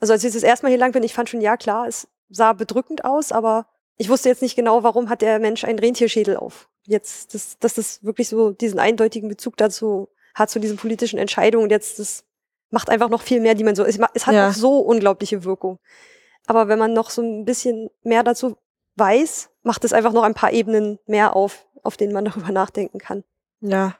Also 0.00 0.12
als 0.12 0.24
ich 0.24 0.32
das 0.32 0.42
erste 0.42 0.66
Mal 0.66 0.70
hier 0.70 0.78
lang 0.78 0.92
bin, 0.92 1.02
ich 1.02 1.14
fand 1.14 1.28
schon, 1.28 1.40
ja 1.40 1.56
klar, 1.56 1.86
es 1.86 2.08
sah 2.28 2.52
bedrückend 2.52 3.04
aus, 3.04 3.32
aber 3.32 3.66
ich 3.96 4.08
wusste 4.08 4.28
jetzt 4.28 4.42
nicht 4.42 4.56
genau, 4.56 4.82
warum 4.82 5.08
hat 5.08 5.22
der 5.22 5.38
Mensch 5.38 5.64
einen 5.64 5.78
Rentierschädel 5.78 6.36
auf. 6.36 6.68
Jetzt, 6.86 7.34
dass, 7.34 7.58
dass 7.58 7.74
das 7.74 8.02
wirklich 8.02 8.28
so 8.28 8.50
diesen 8.52 8.78
eindeutigen 8.78 9.28
Bezug 9.28 9.56
dazu 9.56 10.08
hat, 10.34 10.50
zu 10.50 10.58
diesen 10.58 10.76
politischen 10.76 11.18
Entscheidungen. 11.18 11.64
Und 11.64 11.70
jetzt, 11.70 11.98
das 11.98 12.24
macht 12.70 12.90
einfach 12.90 13.10
noch 13.10 13.22
viel 13.22 13.40
mehr 13.40 13.54
Dimension. 13.54 13.86
Es, 13.86 13.98
es 14.14 14.26
hat 14.26 14.34
ja. 14.34 14.48
auch 14.48 14.52
so 14.52 14.78
unglaubliche 14.78 15.44
Wirkung. 15.44 15.78
Aber 16.46 16.68
wenn 16.68 16.78
man 16.78 16.92
noch 16.92 17.10
so 17.10 17.22
ein 17.22 17.44
bisschen 17.44 17.90
mehr 18.02 18.24
dazu 18.24 18.56
weiß, 18.96 19.50
macht 19.62 19.84
es 19.84 19.92
einfach 19.92 20.12
noch 20.12 20.22
ein 20.22 20.34
paar 20.34 20.52
Ebenen 20.52 20.98
mehr 21.06 21.36
auf, 21.36 21.66
auf 21.82 21.96
denen 21.96 22.12
man 22.12 22.24
darüber 22.26 22.52
nachdenken 22.52 22.98
kann. 22.98 23.24
Ja. 23.60 23.96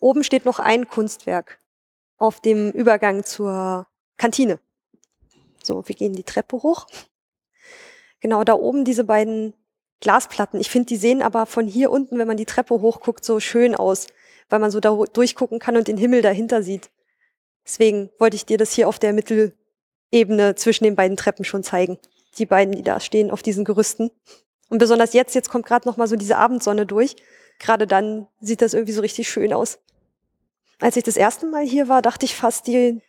Oben 0.00 0.24
steht 0.24 0.44
noch 0.44 0.58
ein 0.58 0.88
Kunstwerk 0.88 1.58
auf 2.18 2.40
dem 2.40 2.70
Übergang 2.70 3.24
zur 3.24 3.86
Kantine. 4.16 4.58
So, 5.62 5.86
wir 5.86 5.94
gehen 5.94 6.12
die 6.12 6.22
Treppe 6.22 6.62
hoch. 6.62 6.86
Genau, 8.20 8.44
da 8.44 8.54
oben 8.54 8.84
diese 8.84 9.04
beiden 9.04 9.54
Glasplatten. 10.00 10.60
Ich 10.60 10.70
finde, 10.70 10.86
die 10.86 10.96
sehen 10.96 11.22
aber 11.22 11.46
von 11.46 11.66
hier 11.66 11.90
unten, 11.90 12.18
wenn 12.18 12.28
man 12.28 12.36
die 12.36 12.46
Treppe 12.46 12.80
hochguckt, 12.80 13.24
so 13.24 13.40
schön 13.40 13.74
aus, 13.74 14.06
weil 14.48 14.58
man 14.58 14.70
so 14.70 14.80
da 14.80 14.96
durchgucken 15.12 15.58
kann 15.58 15.76
und 15.76 15.88
den 15.88 15.96
Himmel 15.96 16.22
dahinter 16.22 16.62
sieht. 16.62 16.90
Deswegen 17.64 18.10
wollte 18.18 18.36
ich 18.36 18.46
dir 18.46 18.58
das 18.58 18.72
hier 18.72 18.88
auf 18.88 18.98
der 18.98 19.12
Mittelebene 19.12 20.54
zwischen 20.54 20.84
den 20.84 20.94
beiden 20.94 21.16
Treppen 21.16 21.44
schon 21.44 21.64
zeigen. 21.64 21.98
Die 22.38 22.46
beiden, 22.46 22.74
die 22.74 22.82
da 22.82 23.00
stehen 23.00 23.30
auf 23.30 23.42
diesen 23.42 23.64
Gerüsten. 23.64 24.10
Und 24.68 24.78
besonders 24.78 25.12
jetzt, 25.12 25.34
jetzt 25.34 25.50
kommt 25.50 25.66
gerade 25.66 25.88
noch 25.88 25.96
mal 25.96 26.08
so 26.08 26.16
diese 26.16 26.36
Abendsonne 26.36 26.86
durch. 26.86 27.16
Gerade 27.58 27.86
dann 27.86 28.26
sieht 28.40 28.62
das 28.62 28.74
irgendwie 28.74 28.92
so 28.92 29.00
richtig 29.00 29.28
schön 29.28 29.52
aus. 29.52 29.78
Als 30.80 30.96
ich 30.96 31.04
das 31.04 31.16
erste 31.16 31.46
Mal 31.46 31.64
hier 31.64 31.88
war, 31.88 32.02
dachte 32.02 32.26
ich 32.26 32.34
fast, 32.34 32.66
die, 32.66 33.00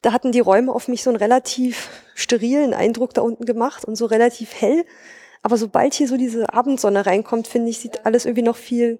da 0.00 0.12
hatten 0.12 0.32
die 0.32 0.40
Räume 0.40 0.72
auf 0.72 0.88
mich 0.88 1.02
so 1.02 1.10
einen 1.10 1.18
relativ 1.18 1.88
sterilen 2.14 2.74
Eindruck 2.74 3.14
da 3.14 3.22
unten 3.22 3.44
gemacht 3.44 3.84
und 3.84 3.94
so 3.94 4.06
relativ 4.06 4.60
hell. 4.60 4.84
Aber 5.42 5.56
sobald 5.56 5.94
hier 5.94 6.08
so 6.08 6.16
diese 6.16 6.52
Abendsonne 6.52 7.06
reinkommt, 7.06 7.46
finde 7.46 7.70
ich, 7.70 7.78
sieht 7.78 8.06
alles 8.06 8.24
irgendwie 8.24 8.42
noch 8.42 8.56
viel, 8.56 8.98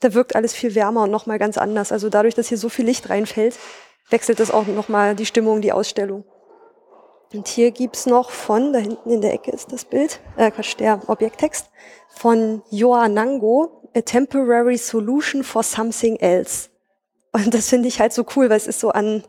da 0.00 0.12
wirkt 0.12 0.34
alles 0.34 0.54
viel 0.54 0.74
wärmer 0.74 1.04
und 1.04 1.10
nochmal 1.10 1.38
ganz 1.38 1.56
anders. 1.56 1.92
Also 1.92 2.10
dadurch, 2.10 2.34
dass 2.34 2.48
hier 2.48 2.58
so 2.58 2.68
viel 2.68 2.84
Licht 2.84 3.08
reinfällt, 3.08 3.58
wechselt 4.10 4.40
das 4.40 4.50
auch 4.50 4.66
nochmal 4.66 5.14
die 5.14 5.26
Stimmung, 5.26 5.62
die 5.62 5.72
Ausstellung. 5.72 6.24
Und 7.34 7.48
hier 7.48 7.72
gibt's 7.72 8.06
noch 8.06 8.30
von, 8.30 8.72
da 8.72 8.78
hinten 8.78 9.10
in 9.10 9.20
der 9.20 9.32
Ecke 9.32 9.50
ist 9.50 9.72
das 9.72 9.84
Bild, 9.84 10.20
äh 10.36 10.50
Quatsch, 10.50 10.78
der 10.78 11.00
Objekttext, 11.08 11.68
von 12.08 12.62
Joa 12.70 13.08
Nango, 13.08 13.90
A 13.96 14.00
Temporary 14.00 14.78
Solution 14.78 15.42
for 15.42 15.62
Something 15.62 16.16
Else. 16.16 16.70
Und 17.32 17.52
das 17.52 17.68
finde 17.68 17.88
ich 17.88 18.00
halt 18.00 18.12
so 18.12 18.24
cool, 18.36 18.48
weil 18.48 18.56
es 18.56 18.68
ist 18.68 18.80
so 18.80 18.90
an 18.90 19.24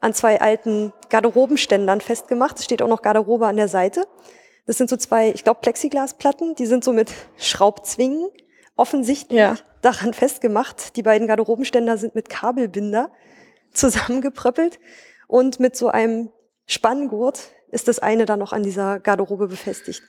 an 0.00 0.12
zwei 0.14 0.40
alten 0.40 0.92
Garderobenständern 1.08 2.00
festgemacht. 2.00 2.58
Es 2.58 2.64
steht 2.64 2.82
auch 2.82 2.88
noch 2.88 3.02
Garderobe 3.02 3.46
an 3.46 3.56
der 3.56 3.68
Seite. 3.68 4.06
Das 4.66 4.78
sind 4.78 4.90
so 4.90 4.96
zwei, 4.96 5.30
ich 5.30 5.44
glaube, 5.44 5.60
Plexiglasplatten, 5.60 6.54
die 6.54 6.66
sind 6.66 6.84
so 6.84 6.92
mit 6.92 7.12
Schraubzwingen 7.36 8.28
offensichtlich 8.76 9.38
ja. 9.38 9.56
daran 9.80 10.12
festgemacht. 10.12 10.96
Die 10.96 11.02
beiden 11.02 11.26
Garderobenständer 11.26 11.96
sind 11.96 12.14
mit 12.14 12.28
Kabelbinder 12.28 13.10
zusammengepröppelt 13.72 14.78
und 15.28 15.60
mit 15.60 15.76
so 15.76 15.88
einem 15.88 16.30
Spanngurt 16.66 17.50
ist 17.70 17.88
das 17.88 17.98
eine 17.98 18.26
dann 18.26 18.38
noch 18.38 18.52
an 18.52 18.62
dieser 18.62 19.00
Garderobe 19.00 19.48
befestigt. 19.48 20.02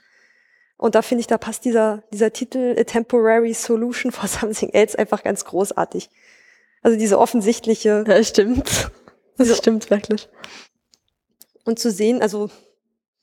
Und 0.77 0.95
da 0.95 1.01
finde 1.01 1.21
ich, 1.21 1.27
da 1.27 1.37
passt 1.37 1.65
dieser, 1.65 2.03
dieser 2.11 2.31
Titel 2.31 2.75
A 2.77 2.83
Temporary 2.83 3.53
Solution 3.53 4.11
for 4.11 4.27
Something 4.27 4.69
Else 4.69 4.97
einfach 4.97 5.23
ganz 5.23 5.45
großartig. 5.45 6.09
Also 6.81 6.97
diese 6.97 7.19
offensichtliche. 7.19 8.03
Ja, 8.07 8.23
stimmt. 8.23 8.91
Das 9.37 9.47
so. 9.47 9.55
stimmt 9.55 9.89
wirklich. 9.89 10.29
Und 11.65 11.79
zu 11.79 11.91
sehen, 11.91 12.21
also 12.21 12.49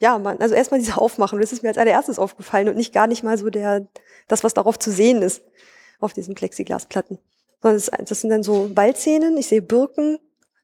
ja, 0.01 0.19
man, 0.19 0.39
also 0.39 0.55
erstmal 0.55 0.81
diese 0.81 0.99
Aufmachen, 0.99 1.41
das 1.41 1.53
ist 1.53 1.63
mir 1.63 1.71
als 1.71 1.79
allererstes 1.79 2.19
aufgefallen 2.19 2.69
und 2.69 2.77
nicht 2.77 2.93
gar 2.93 3.07
nicht 3.07 3.23
mal 3.23 3.39
so 3.39 3.49
der, 3.51 3.87
das, 4.29 4.45
was 4.45 4.55
darauf 4.55 4.79
zu 4.79 4.91
sehen 4.91 5.23
ist, 5.23 5.43
auf 6.01 6.13
diesen 6.13 6.35
Plexiglasplatten. 6.35 7.19
Sondern 7.63 7.81
das, 7.81 8.09
das 8.09 8.21
sind 8.21 8.31
dann 8.31 8.43
so 8.43 8.77
Waldszenen, 8.77 9.37
ich 9.37 9.47
sehe 9.47 9.63
Birken, 9.63 10.19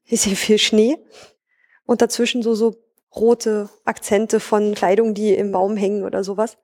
ich 0.05 0.20
sehe 0.20 0.36
viel 0.36 0.59
Schnee 0.59 0.98
und 1.90 2.02
dazwischen 2.02 2.42
so, 2.42 2.54
so 2.54 2.76
rote 3.14 3.68
Akzente 3.84 4.38
von 4.38 4.74
Kleidung, 4.74 5.14
die 5.14 5.34
im 5.34 5.50
Baum 5.50 5.76
hängen 5.76 6.04
oder 6.04 6.22
sowas. 6.22 6.56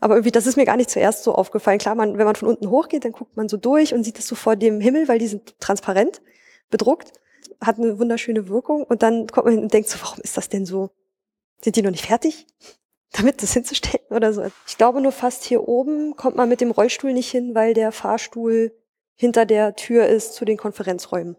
Aber 0.00 0.14
irgendwie, 0.14 0.32
das 0.32 0.46
ist 0.46 0.56
mir 0.56 0.64
gar 0.64 0.76
nicht 0.76 0.90
zuerst 0.90 1.22
so 1.22 1.34
aufgefallen. 1.34 1.78
Klar, 1.78 1.94
man, 1.94 2.18
wenn 2.18 2.26
man 2.26 2.34
von 2.34 2.48
unten 2.48 2.68
hochgeht, 2.68 3.04
dann 3.04 3.12
guckt 3.12 3.36
man 3.36 3.48
so 3.48 3.56
durch 3.56 3.94
und 3.94 4.02
sieht 4.02 4.18
das 4.18 4.26
so 4.26 4.34
vor 4.34 4.56
dem 4.56 4.80
Himmel, 4.80 5.06
weil 5.06 5.18
die 5.18 5.28
sind 5.28 5.60
transparent 5.60 6.20
bedruckt 6.70 7.12
hat 7.60 7.78
eine 7.78 7.98
wunderschöne 7.98 8.48
Wirkung 8.48 8.84
und 8.84 9.02
dann 9.02 9.26
kommt 9.26 9.46
man 9.46 9.54
hin 9.54 9.62
und 9.64 9.72
denkt 9.72 9.88
so, 9.88 10.00
warum 10.00 10.20
ist 10.20 10.36
das 10.36 10.48
denn 10.48 10.66
so? 10.66 10.90
Sind 11.60 11.76
die 11.76 11.82
noch 11.82 11.90
nicht 11.90 12.06
fertig? 12.06 12.46
damit 13.12 13.42
das 13.42 13.54
hinzustellen 13.54 14.04
oder 14.10 14.34
so. 14.34 14.44
Ich 14.66 14.76
glaube 14.76 15.00
nur 15.00 15.12
fast 15.12 15.42
hier 15.44 15.66
oben 15.66 16.14
kommt 16.14 16.36
man 16.36 16.46
mit 16.46 16.60
dem 16.60 16.70
Rollstuhl 16.70 17.14
nicht 17.14 17.30
hin, 17.30 17.54
weil 17.54 17.72
der 17.72 17.90
Fahrstuhl 17.90 18.70
hinter 19.14 19.46
der 19.46 19.74
Tür 19.76 20.06
ist 20.06 20.34
zu 20.34 20.44
den 20.44 20.58
Konferenzräumen. 20.58 21.36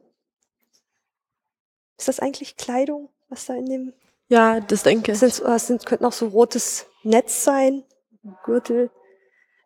Ist 2.00 2.08
das 2.08 2.22
eigentlich 2.22 2.56
Kleidung, 2.56 3.10
was 3.28 3.46
da 3.46 3.56
in 3.56 3.66
dem? 3.66 3.94
Ja, 4.30 4.62
das 4.62 4.84
denke 4.84 5.12
ich. 5.12 5.20
Sind, 5.20 5.42
das 5.42 5.68
sind, 5.68 5.86
könnte 5.86 6.06
noch 6.06 6.14
so 6.14 6.28
rotes 6.28 6.86
Netz 7.04 7.44
sein, 7.44 7.84
Gürtel. 8.46 8.90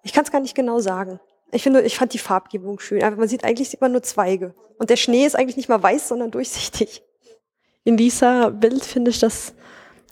Ich 0.02 0.14
kann 0.14 0.24
es 0.24 0.32
gar 0.32 0.42
nicht 0.42 0.56
genau 0.56 0.80
sagen. 0.80 1.20
Ich 1.52 1.62
finde, 1.62 1.84
ich 1.84 1.96
fand 1.96 2.12
die 2.12 2.18
Farbgebung 2.18 2.80
schön. 2.80 3.04
Aber 3.04 3.18
man 3.18 3.28
sieht 3.28 3.44
eigentlich 3.44 3.70
sieht 3.70 3.82
man 3.82 3.92
nur 3.92 4.02
Zweige. 4.02 4.56
Und 4.80 4.90
der 4.90 4.96
Schnee 4.96 5.28
ist 5.28 5.36
eigentlich 5.36 5.58
nicht 5.58 5.70
mal 5.70 5.84
weiß, 5.84 6.08
sondern 6.08 6.32
durchsichtig. 6.32 7.04
In 7.84 7.98
dieser 7.98 8.50
Bild 8.50 8.84
finde 8.84 9.12
ich 9.12 9.20
das, 9.20 9.54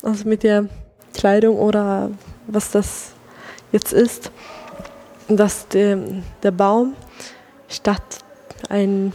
also 0.03 0.29
mit 0.29 0.43
der 0.43 0.69
Kleidung 1.15 1.57
oder 1.57 2.11
was 2.45 2.69
das 2.69 3.13
jetzt 3.71 3.93
ist, 3.93 4.31
dass 5.27 5.67
der, 5.69 5.97
der 6.43 6.51
Baum 6.51 6.95
statt 7.67 8.19
ein, 8.69 9.11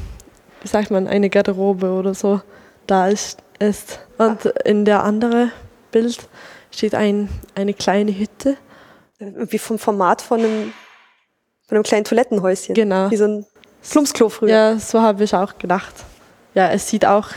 wie 0.62 0.68
sagt 0.68 0.90
man, 0.90 1.06
eine 1.06 1.30
Garderobe 1.30 1.90
oder 1.92 2.12
so 2.12 2.40
da 2.86 3.08
ist. 3.08 3.42
ist. 3.58 4.00
Und 4.18 4.46
in 4.64 4.84
der 4.84 5.02
anderen 5.04 5.52
Bild 5.90 6.28
steht 6.70 6.94
ein, 6.94 7.28
eine 7.54 7.74
kleine 7.74 8.16
Hütte. 8.16 8.56
Wie 9.18 9.58
vom 9.58 9.78
Format 9.78 10.20
von 10.20 10.40
einem, 10.40 10.72
von 11.66 11.76
einem 11.76 11.84
kleinen 11.84 12.04
Toilettenhäuschen. 12.04 12.74
Genau. 12.74 13.10
Wie 13.10 13.16
so 13.16 13.24
ein 13.24 13.46
Plumpsklo 13.88 14.28
früher. 14.28 14.50
Ja, 14.50 14.78
so 14.78 15.00
habe 15.00 15.24
ich 15.24 15.34
auch 15.34 15.56
gedacht. 15.58 15.94
Ja, 16.54 16.70
es 16.70 16.88
sieht 16.88 17.06
auch 17.06 17.28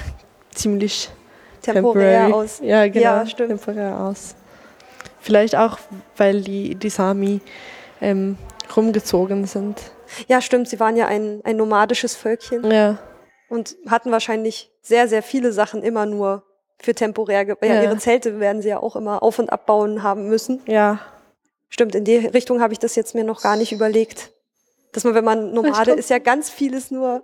ziemlich 0.53 1.09
temporär 1.61 2.33
aus. 2.33 2.59
Ja, 2.61 2.87
genau. 2.87 3.01
Ja, 3.01 3.25
stimmt. 3.25 3.49
Temporär 3.49 3.99
aus. 3.99 4.35
Vielleicht 5.21 5.55
auch, 5.55 5.77
weil 6.17 6.41
die, 6.41 6.75
die 6.75 6.89
Sami 6.89 7.41
ähm, 8.01 8.37
rumgezogen 8.75 9.45
sind. 9.45 9.79
Ja, 10.27 10.41
stimmt. 10.41 10.69
Sie 10.69 10.79
waren 10.79 10.95
ja 10.95 11.07
ein, 11.07 11.41
ein 11.43 11.57
nomadisches 11.57 12.15
Völkchen 12.15 12.69
Ja, 12.71 12.97
und 13.49 13.75
hatten 13.87 14.11
wahrscheinlich 14.11 14.71
sehr, 14.81 15.07
sehr 15.07 15.23
viele 15.23 15.51
Sachen 15.51 15.83
immer 15.83 16.05
nur 16.05 16.43
für 16.81 16.93
temporär. 16.95 17.45
ge- 17.45 17.55
Ja, 17.61 17.75
Ja. 17.75 17.83
ihre 17.83 17.97
Zelte 17.97 18.39
werden 18.39 18.61
sie 18.61 18.69
ja 18.69 18.79
auch 18.79 18.95
immer 18.95 19.21
auf- 19.23 19.39
und 19.39 19.51
abbauen 19.51 20.03
haben 20.03 20.27
müssen. 20.29 20.61
ja, 20.65 20.99
Stimmt, 21.71 21.93
in 21.93 22.03
die 22.03 22.15
Richtung 22.17 22.61
habe 22.61 22.73
ich 22.73 22.79
das 22.79 22.95
jetzt 22.95 23.13
mir 23.13 23.23
noch 23.23 23.43
gar 23.43 23.55
nicht 23.55 23.71
überlegt. 23.71 24.31
Dass 24.91 25.03
man, 25.03 25.13
wenn 25.13 25.23
man 25.23 25.51
Nomade 25.53 25.91
ist, 25.91 26.09
ja 26.09 26.17
ganz 26.17 26.49
vieles 26.49 26.89
nur 26.89 27.23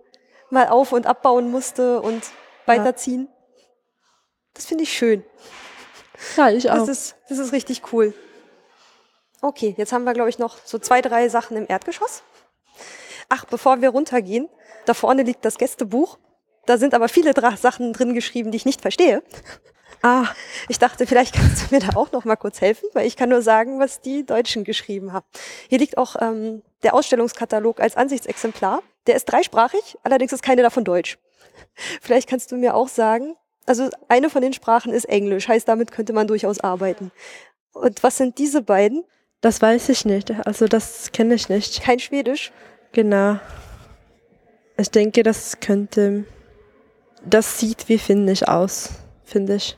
mal 0.51 0.67
auf- 0.67 0.91
und 0.91 1.07
abbauen 1.07 1.49
musste 1.49 1.99
und 1.99 2.21
weiterziehen. 2.67 3.27
Das 4.53 4.65
finde 4.67 4.83
ich 4.83 4.93
schön. 4.93 5.23
ja, 6.37 6.49
ich 6.51 6.69
auch. 6.69 6.75
Das 6.75 6.89
ist, 6.89 7.15
das 7.27 7.39
ist 7.39 7.53
richtig 7.53 7.91
cool. 7.91 8.13
Okay, 9.41 9.73
jetzt 9.77 9.91
haben 9.91 10.03
wir, 10.03 10.13
glaube 10.13 10.29
ich, 10.29 10.37
noch 10.39 10.57
so 10.63 10.77
zwei, 10.79 11.01
drei 11.01 11.27
Sachen 11.29 11.57
im 11.57 11.65
Erdgeschoss. 11.67 12.21
Ach, 13.29 13.45
bevor 13.45 13.81
wir 13.81 13.89
runtergehen, 13.89 14.47
da 14.85 14.93
vorne 14.93 15.23
liegt 15.23 15.45
das 15.45 15.57
Gästebuch. 15.57 16.17
Da 16.65 16.77
sind 16.77 16.93
aber 16.93 17.09
viele 17.09 17.33
Sachen 17.57 17.93
drin 17.93 18.13
geschrieben, 18.13 18.51
die 18.51 18.57
ich 18.57 18.65
nicht 18.65 18.81
verstehe. 18.81 19.21
ah, 20.01 20.25
Ich 20.67 20.79
dachte, 20.79 21.05
vielleicht 21.05 21.35
kannst 21.35 21.69
du 21.69 21.75
mir 21.75 21.81
da 21.81 21.95
auch 21.95 22.11
noch 22.11 22.25
mal 22.25 22.35
kurz 22.35 22.61
helfen, 22.61 22.89
weil 22.93 23.05
ich 23.05 23.15
kann 23.15 23.29
nur 23.29 23.41
sagen, 23.41 23.79
was 23.79 24.01
die 24.01 24.25
Deutschen 24.25 24.63
geschrieben 24.63 25.13
haben. 25.13 25.25
Hier 25.69 25.77
liegt 25.77 25.97
auch 25.97 26.15
ähm, 26.19 26.63
der 26.83 26.93
Ausstellungskatalog 26.95 27.79
als 27.79 27.95
Ansichtsexemplar. 27.95 28.81
Der 29.07 29.15
ist 29.15 29.25
dreisprachig, 29.25 29.97
allerdings 30.03 30.33
ist 30.33 30.41
keine 30.41 30.63
davon 30.63 30.83
Deutsch. 30.83 31.19
Vielleicht 32.01 32.27
kannst 32.27 32.51
du 32.51 32.57
mir 32.57 32.75
auch 32.75 32.87
sagen, 32.87 33.35
also 33.67 33.89
eine 34.07 34.29
von 34.29 34.41
den 34.41 34.53
Sprachen 34.53 34.91
ist 34.91 35.05
Englisch, 35.05 35.47
heißt 35.47 35.67
damit 35.67 35.91
könnte 35.91 36.13
man 36.13 36.27
durchaus 36.27 36.59
arbeiten. 36.59 37.11
Und 37.73 38.01
was 38.03 38.17
sind 38.17 38.37
diese 38.37 38.61
beiden? 38.61 39.03
das 39.41 39.61
weiß 39.61 39.89
ich 39.89 40.05
nicht. 40.05 40.31
Also 40.47 40.65
das 40.67 41.11
kenne 41.11 41.35
ich 41.35 41.49
nicht. 41.49 41.83
Kein 41.83 41.99
Schwedisch. 41.99 42.51
Genau. 42.93 43.37
Ich 44.77 44.91
denke, 44.91 45.23
das 45.23 45.59
könnte. 45.59 46.25
Das 47.25 47.59
sieht 47.59 47.89
wie 47.89 47.97
finnisch 47.97 48.43
aus, 48.43 48.89
finde 49.23 49.55
ich. 49.55 49.77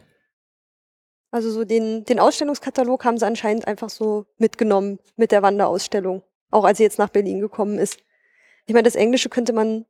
Also 1.32 1.52
so 1.52 1.66
den, 1.66 2.04
den 2.06 2.20
Ausstellungskatalog 2.20 3.06
haben 3.06 3.18
sie 3.18 3.26
anscheinend 3.26 3.68
einfach 3.68 3.90
so 3.90 4.26
mitgenommen 4.38 5.00
mit 5.16 5.32
der 5.32 5.42
Wanderausstellung. 5.44 6.24
Auch 6.50 6.64
als 6.64 6.78
sie 6.78 6.84
jetzt 6.84 7.00
nach 7.00 7.10
Berlin 7.10 7.40
gekommen 7.40 7.78
ist. 7.78 8.00
Ich 8.66 8.74
meine, 8.74 8.84
das 8.84 8.96
Englische 8.96 9.30
könnte 9.30 9.54
man 9.54 9.86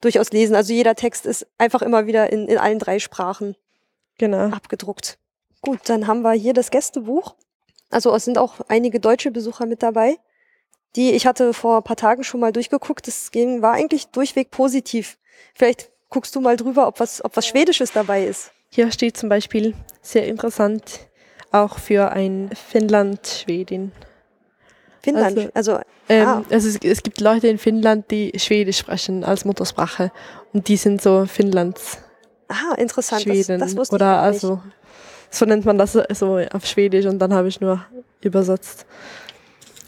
durchaus 0.00 0.30
lesen. 0.30 0.56
Also 0.56 0.72
jeder 0.72 0.94
Text 0.94 1.26
ist 1.26 1.46
einfach 1.58 1.82
immer 1.82 2.06
wieder 2.06 2.32
in, 2.32 2.48
in 2.48 2.58
allen 2.58 2.78
drei 2.78 2.98
Sprachen 2.98 3.56
Genau. 4.18 4.54
abgedruckt. 4.54 5.18
Gut, 5.62 5.80
dann 5.86 6.06
haben 6.06 6.22
wir 6.22 6.32
hier 6.32 6.54
das 6.54 6.70
Gästebuch. 6.70 7.34
Also 7.90 8.14
es 8.14 8.24
sind 8.24 8.38
auch 8.38 8.60
einige 8.68 9.00
deutsche 9.00 9.30
Besucher 9.30 9.66
mit 9.66 9.82
dabei. 9.82 10.16
Die, 10.96 11.12
ich 11.12 11.26
hatte 11.26 11.54
vor 11.54 11.78
ein 11.78 11.82
paar 11.82 11.96
Tagen 11.96 12.24
schon 12.24 12.40
mal 12.40 12.52
durchgeguckt, 12.52 13.06
das 13.06 13.30
ging, 13.30 13.62
war 13.62 13.74
eigentlich 13.74 14.08
durchweg 14.08 14.50
positiv. 14.50 15.18
Vielleicht 15.54 15.90
guckst 16.08 16.34
du 16.34 16.40
mal 16.40 16.56
drüber, 16.56 16.88
ob 16.88 16.98
was, 17.00 17.24
ob 17.24 17.36
was 17.36 17.46
Schwedisches 17.46 17.92
dabei 17.92 18.24
ist. 18.24 18.50
Hier 18.70 18.90
steht 18.90 19.16
zum 19.16 19.28
Beispiel 19.28 19.74
sehr 20.02 20.26
interessant 20.26 21.00
auch 21.52 21.78
für 21.78 22.10
ein 22.12 22.50
Finnland-Schwedin. 22.54 23.92
Finnland. 25.02 25.50
Also, 25.54 25.80
Ähm, 26.08 26.26
Ah. 26.26 26.44
also 26.50 26.68
es, 26.68 26.78
es 26.82 27.02
gibt 27.02 27.20
Leute 27.20 27.48
in 27.48 27.58
Finnland, 27.58 28.10
die 28.10 28.32
Schwedisch 28.36 28.78
sprechen 28.78 29.24
als 29.24 29.44
Muttersprache 29.44 30.12
und 30.52 30.68
die 30.68 30.76
sind 30.76 31.00
so 31.00 31.24
Finnlands 31.26 31.98
ah, 32.48 32.74
interessant. 32.76 33.22
Schweden 33.22 33.60
das, 33.60 33.70
das 33.70 33.76
wusste 33.76 33.94
oder 33.94 34.20
also 34.20 34.60
so 35.30 35.44
nennt 35.44 35.64
man 35.64 35.78
das 35.78 35.92
so 35.92 36.38
auf 36.52 36.66
Schwedisch 36.66 37.06
und 37.06 37.18
dann 37.20 37.32
habe 37.32 37.48
ich 37.48 37.60
nur 37.60 37.84
übersetzt. 38.20 38.86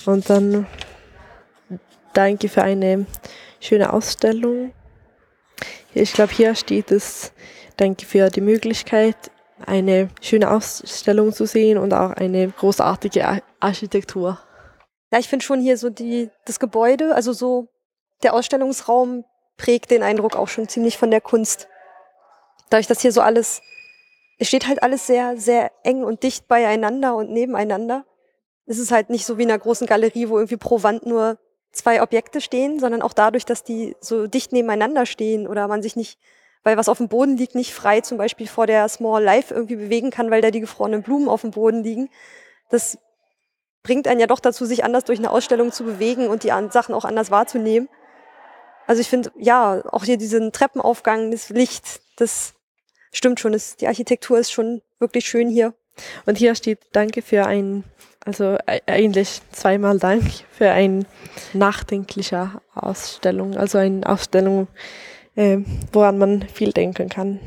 Und 0.07 0.31
dann 0.31 0.67
danke 2.13 2.49
für 2.49 2.63
eine 2.63 3.07
schöne 3.61 3.93
Ausstellung. 3.93 4.73
Ich 5.95 6.13
glaube, 6.13 6.33
hier 6.33 6.55
steht 6.55 6.91
es, 6.91 7.33
danke 7.77 8.07
für 8.07 8.31
die 8.31 8.41
Möglichkeit, 8.41 9.17
eine 9.67 10.09
schöne 10.21 10.51
Ausstellung 10.51 11.33
zu 11.33 11.47
sehen 11.47 11.79
und 11.79 11.93
auch 11.93 12.11
eine 12.11 12.49
großartige 12.49 13.27
Ar 13.27 13.43
Architektur. 13.61 14.41
Ja, 15.13 15.19
ich 15.19 15.29
finde 15.29 15.45
schon 15.45 15.61
hier 15.61 15.77
so 15.77 15.91
die, 15.91 16.31
das 16.47 16.59
Gebäude, 16.59 17.15
also 17.15 17.33
so 17.33 17.69
der 18.23 18.35
Ausstellungsraum 18.35 19.25
prägt 19.57 19.91
den 19.91 20.03
Eindruck 20.03 20.35
auch 20.35 20.49
schon 20.49 20.69
ziemlich 20.69 20.99
von 20.99 21.11
der 21.11 21.21
Kunst. 21.21 21.69
Dadurch, 22.71 22.87
dass 22.87 23.03
hier 23.03 23.13
so 23.13 23.21
alles, 23.21 23.61
es 24.39 24.49
steht 24.49 24.67
halt 24.67 24.83
alles 24.83 25.07
sehr, 25.07 25.37
sehr 25.37 25.71
eng 25.85 26.03
und 26.03 26.23
dicht 26.23 26.49
beieinander 26.49 27.15
und 27.15 27.31
nebeneinander. 27.31 28.05
Es 28.67 28.79
ist 28.79 28.91
halt 28.91 29.11
nicht 29.11 29.27
so 29.27 29.39
wie 29.39 29.43
in 29.43 29.51
einer 29.51 29.59
großen 29.59 29.87
Galerie, 29.87 30.29
wo 30.29 30.39
irgendwie 30.39 30.57
pro 30.57 30.83
Wand 30.83 31.05
nur 31.05 31.39
zwei 31.73 32.03
Objekte 32.03 32.41
stehen, 32.41 32.79
sondern 32.79 33.03
auch 33.03 33.13
dadurch, 33.13 33.45
dass 33.45 33.65
die 33.65 33.97
so 34.01 34.27
dicht 34.27 34.53
nebeneinander 34.53 35.07
stehen 35.07 35.47
oder 35.47 35.69
man 35.69 35.83
sich 35.83 35.97
nicht, 35.97 36.19
weil 36.63 36.77
was 36.77 36.89
auf 36.89 36.99
dem 36.99 37.09
Boden 37.09 37.37
liegt, 37.37 37.55
nicht 37.55 37.75
frei 37.75 38.01
zum 38.03 38.19
Beispiel 38.19 38.47
vor 38.47 38.67
der 38.67 38.89
Small 38.89 39.23
Life 39.23 39.53
irgendwie 39.53 39.77
bewegen 39.77 40.11
kann, 40.11 40.31
weil 40.31 40.43
da 40.43 40.51
die 40.51 40.61
gefrorenen 40.61 41.03
Blumen 41.03 41.29
auf 41.29 41.41
dem 41.41 41.51
Boden 41.51 41.83
liegen. 41.83 42.11
Das 42.71 42.99
bringt 43.83 44.07
einen 44.07 44.21
ja 44.21 44.27
doch 44.27 44.41
dazu, 44.41 44.65
sich 44.65 44.85
anders 44.85 45.05
durch 45.05 45.19
eine 45.19 45.31
Ausstellung 45.31 45.73
zu 45.73 45.85
bewegen 45.85 46.29
und 46.29 46.45
die 46.45 46.53
Sachen 46.71 46.95
auch 46.95 47.05
anders 47.05 47.31
wahrzunehmen. 47.31 47.89
Also 48.87 49.01
ich 49.01 49.09
finde, 49.09 49.33
ja, 49.37 49.83
auch 49.91 50.05
hier 50.05 50.17
diesen 50.17 50.53
Treppenaufgang, 50.53 51.31
das 51.31 51.49
Licht, 51.49 52.01
das 52.17 52.55
stimmt 53.13 53.41
schon. 53.41 53.53
Das, 53.53 53.77
die 53.77 53.87
Architektur 53.87 54.39
ist 54.39 54.53
schon 54.53 54.83
wirklich 54.99 55.27
schön 55.27 55.49
hier. 55.49 55.75
Und 56.27 56.39
hier 56.39 56.55
steht 56.55 56.79
Danke 56.93 57.23
für 57.23 57.47
ein, 57.47 57.85
also 58.25 58.57
e- 58.67 58.81
eigentlich 58.87 59.41
zweimal 59.53 59.99
Dank 59.99 60.23
für 60.51 60.71
ein 60.71 61.07
nachdenklicher 61.53 62.61
Ausstellung, 62.75 63.57
also 63.57 63.79
eine 63.79 64.07
Ausstellung, 64.09 64.69
äh, 65.35 65.59
woran 65.93 66.19
man 66.19 66.43
viel 66.43 66.73
denken 66.73 67.09
kann. 67.09 67.41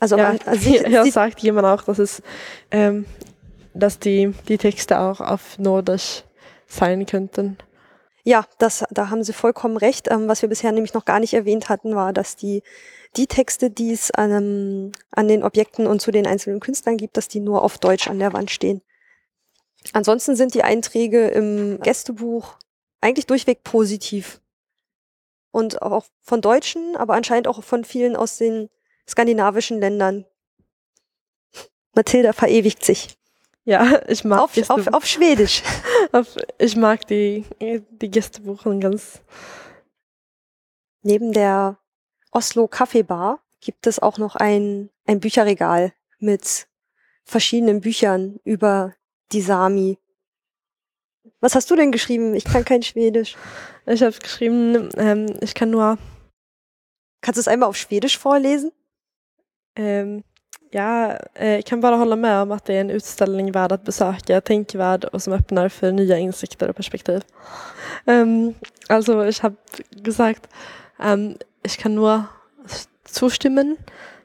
Also, 0.00 0.16
ja, 0.16 0.28
man, 0.28 0.38
also 0.44 0.60
hier, 0.68 0.84
hier 0.86 1.10
sagt 1.10 1.40
jemand 1.40 1.66
auch, 1.66 1.82
dass 1.82 1.98
es, 1.98 2.22
ähm, 2.70 3.06
dass 3.72 3.98
die, 3.98 4.34
die 4.48 4.58
Texte 4.58 4.98
auch 4.98 5.20
auf 5.20 5.58
Nordisch 5.58 6.24
sein 6.66 7.06
könnten. 7.06 7.56
Ja, 8.24 8.46
das, 8.58 8.84
da 8.90 9.10
haben 9.10 9.22
Sie 9.22 9.34
vollkommen 9.34 9.76
recht. 9.76 10.10
Ähm, 10.10 10.28
was 10.28 10.40
wir 10.40 10.48
bisher 10.48 10.72
nämlich 10.72 10.94
noch 10.94 11.04
gar 11.04 11.20
nicht 11.20 11.34
erwähnt 11.34 11.68
hatten, 11.68 11.94
war, 11.94 12.12
dass 12.14 12.36
die, 12.36 12.62
die 13.16 13.26
Texte, 13.26 13.70
die 13.70 13.92
es 13.92 14.10
an, 14.10 14.92
an 15.10 15.28
den 15.28 15.44
Objekten 15.44 15.86
und 15.86 16.00
zu 16.00 16.10
den 16.10 16.26
einzelnen 16.26 16.58
Künstlern 16.58 16.96
gibt, 16.96 17.18
dass 17.18 17.28
die 17.28 17.40
nur 17.40 17.62
auf 17.62 17.78
Deutsch 17.78 18.08
an 18.08 18.18
der 18.18 18.32
Wand 18.32 18.50
stehen. 18.50 18.80
Ansonsten 19.92 20.34
sind 20.36 20.54
die 20.54 20.64
Einträge 20.64 21.28
im 21.28 21.78
Gästebuch 21.80 22.56
eigentlich 23.02 23.26
durchweg 23.26 23.62
positiv. 23.62 24.40
Und 25.50 25.82
auch 25.82 26.06
von 26.22 26.40
Deutschen, 26.40 26.96
aber 26.96 27.14
anscheinend 27.14 27.46
auch 27.46 27.62
von 27.62 27.84
vielen 27.84 28.16
aus 28.16 28.38
den 28.38 28.70
skandinavischen 29.06 29.78
Ländern. 29.78 30.24
Mathilda 31.94 32.32
verewigt 32.32 32.84
sich. 32.84 33.18
Ja, 33.64 34.02
ich 34.08 34.24
mag, 34.24 34.40
Auf, 34.40 34.70
auf, 34.70 34.86
auf 34.88 35.06
Schwedisch. 35.06 35.62
auf, 36.12 36.36
ich 36.58 36.76
mag 36.76 37.06
die, 37.06 37.44
die 37.60 38.10
Gästebuchen 38.10 38.80
ganz. 38.80 39.20
Neben 41.02 41.32
der 41.32 41.78
Oslo 42.30 42.66
Kaffeebar 42.66 43.40
gibt 43.60 43.86
es 43.86 43.98
auch 43.98 44.18
noch 44.18 44.36
ein, 44.36 44.90
ein 45.06 45.20
Bücherregal 45.20 45.92
mit 46.18 46.66
verschiedenen 47.24 47.80
Büchern 47.80 48.40
über 48.44 48.94
die 49.32 49.42
Sami. 49.42 49.98
Was 51.40 51.54
hast 51.54 51.70
du 51.70 51.76
denn 51.76 51.92
geschrieben? 51.92 52.34
Ich 52.34 52.44
kann 52.44 52.64
kein 52.64 52.82
Schwedisch. 52.82 53.36
Ich 53.86 54.02
habe 54.02 54.16
geschrieben, 54.18 54.88
ähm, 54.96 55.26
ich 55.40 55.54
kann 55.54 55.70
nur. 55.70 55.98
Kannst 57.20 57.36
du 57.36 57.40
es 57.40 57.48
einmal 57.48 57.68
auf 57.68 57.76
Schwedisch 57.76 58.18
vorlesen? 58.18 58.72
Um, 59.78 60.22
ja, 60.74 61.18
jag 61.38 61.64
kan 61.64 61.80
bara 61.80 61.96
hålla 61.96 62.16
med 62.16 62.42
om 62.42 62.52
att 62.52 62.64
det 62.64 62.74
är 62.74 62.80
en 62.80 62.90
utställning 62.90 63.52
värd 63.52 63.72
att 63.72 63.84
besöka, 63.84 64.40
tänkvärd 64.40 65.04
och 65.04 65.22
som 65.22 65.32
öppnar 65.32 65.68
för 65.68 65.92
nya 65.92 66.18
insikter 66.18 66.70
och 66.70 66.76
perspektiv. 66.76 67.22
Um, 68.04 68.54
also 68.88 69.24
ich 69.24 69.42
habe 69.42 69.56
gesagt, 69.90 70.48
um, 70.98 71.36
ich 71.62 71.78
kann 71.78 71.94
nur 71.94 72.24
zustimmen, 73.04 73.76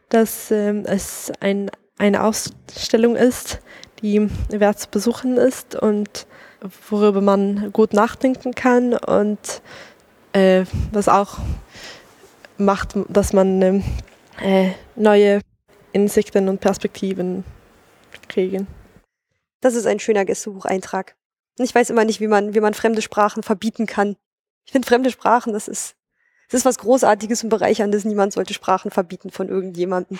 dass 0.09 0.51
es 0.51 1.31
ein, 1.39 1.69
eine 1.97 2.23
Ausstellung 2.23 3.15
ist, 3.15 3.59
die 4.01 4.29
wert 4.49 4.79
zu 4.79 4.89
besuchen 4.89 5.37
ist 5.37 5.75
und 5.75 6.25
worüber 6.89 7.21
man 7.21 7.71
gut 7.71 7.93
nachdenken 7.93 8.55
kann 8.55 8.93
und 8.93 9.61
äh, 10.33 10.65
was 10.91 11.07
auch 11.07 11.37
macht, 12.57 12.95
dass 13.07 13.33
man 13.33 13.83
äh, 14.41 14.71
neue 14.95 15.41
Insikten 15.91 16.49
und 16.49 16.59
Perspektiven 16.59 17.43
kriegen. 18.27 18.67
Das 19.61 19.75
ist 19.75 19.85
ein 19.85 19.99
schöner 19.99 20.25
Gästebucheintrag. 20.25 21.15
Ich 21.57 21.75
weiß 21.75 21.89
immer 21.89 22.05
nicht, 22.05 22.21
wie 22.21 22.27
man, 22.27 22.53
wie 22.53 22.61
man 22.61 22.73
fremde 22.73 23.01
Sprachen 23.01 23.43
verbieten 23.43 23.85
kann. 23.85 24.15
Ich 24.65 24.71
finde 24.71 24.87
fremde 24.87 25.11
Sprachen, 25.11 25.51
das 25.51 25.67
ist, 25.67 25.95
das 26.49 26.61
ist 26.61 26.65
was 26.65 26.77
Großartiges 26.77 27.43
und 27.43 27.49
Bereicherndes. 27.49 28.05
Niemand 28.05 28.33
sollte 28.33 28.53
Sprachen 28.53 28.91
verbieten 28.91 29.29
von 29.29 29.49
irgendjemandem. 29.49 30.19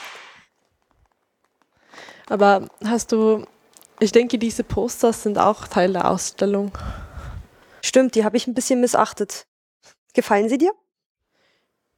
Aber 2.28 2.68
hast 2.84 3.12
du, 3.12 3.46
ich 4.00 4.12
denke, 4.12 4.38
diese 4.38 4.64
Posters 4.64 5.24
sind 5.24 5.38
auch 5.38 5.68
Teil 5.68 5.94
der 5.94 6.10
Ausstellung. 6.10 6.72
Stimmt, 7.82 8.16
die 8.16 8.26
habe 8.26 8.38
ich 8.38 8.48
ein 8.48 8.54
bisschen 8.54 8.82
missachtet. 8.82 9.46
Gefallen 10.14 10.50
sie 10.50 10.58
dir? 10.58 10.74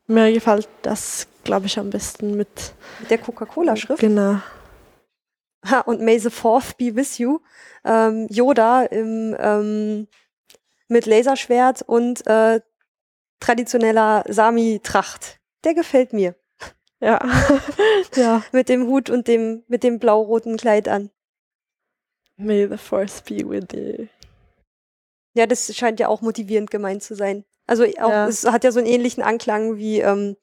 Mir 0.08 0.32
gefällt 0.34 0.68
das, 0.82 1.28
glaube 1.44 1.68
ich, 1.68 1.78
am 1.80 1.90
besten 1.90 2.36
mit, 2.36 2.74
mit 3.00 3.10
der 3.10 3.18
Coca-Cola-Schrift. 3.18 4.02
Genau. 4.02 4.42
Ha, 5.70 5.82
und 5.82 6.02
May 6.02 6.20
the 6.20 6.30
Fourth 6.30 6.78
be 6.78 6.96
with 6.96 7.18
you. 7.18 7.40
Ähm, 7.84 8.28
Yoda 8.30 8.84
im, 8.84 9.36
ähm, 9.40 10.08
mit 10.88 11.06
Laserschwert 11.06 11.82
und 11.84 12.26
äh, 12.28 12.62
traditioneller 13.40 14.24
Sami-Tracht. 14.28 15.40
Der 15.64 15.74
gefällt 15.74 16.14
mir. 16.14 16.36
Ja. 17.00 17.20
ja. 18.16 18.44
Mit 18.52 18.70
dem 18.70 18.88
Hut 18.88 19.10
und 19.10 19.28
dem, 19.28 19.64
mit 19.68 19.84
dem 19.84 20.00
blau-roten 20.00 20.58
Kleid 20.58 20.88
an. 20.88 21.10
May 22.38 22.68
the 22.68 22.78
Force 22.78 23.22
be 23.22 23.48
with 23.48 23.68
you. 23.74 24.08
Ja, 25.34 25.46
das 25.46 25.74
scheint 25.76 26.00
ja 26.00 26.08
auch 26.08 26.22
motivierend 26.22 26.72
gemeint 26.72 27.04
zu 27.04 27.16
sein. 27.16 27.46
Also 27.72 27.86
auch, 27.86 28.10
ja. 28.10 28.28
es 28.28 28.46
hat 28.46 28.66
ja 28.66 28.72
so 28.74 28.80
einen 28.80 28.88
ähnlichen 28.90 29.24
Anklang 29.24 29.78
wie 29.78 30.02
ähm, 30.02 30.36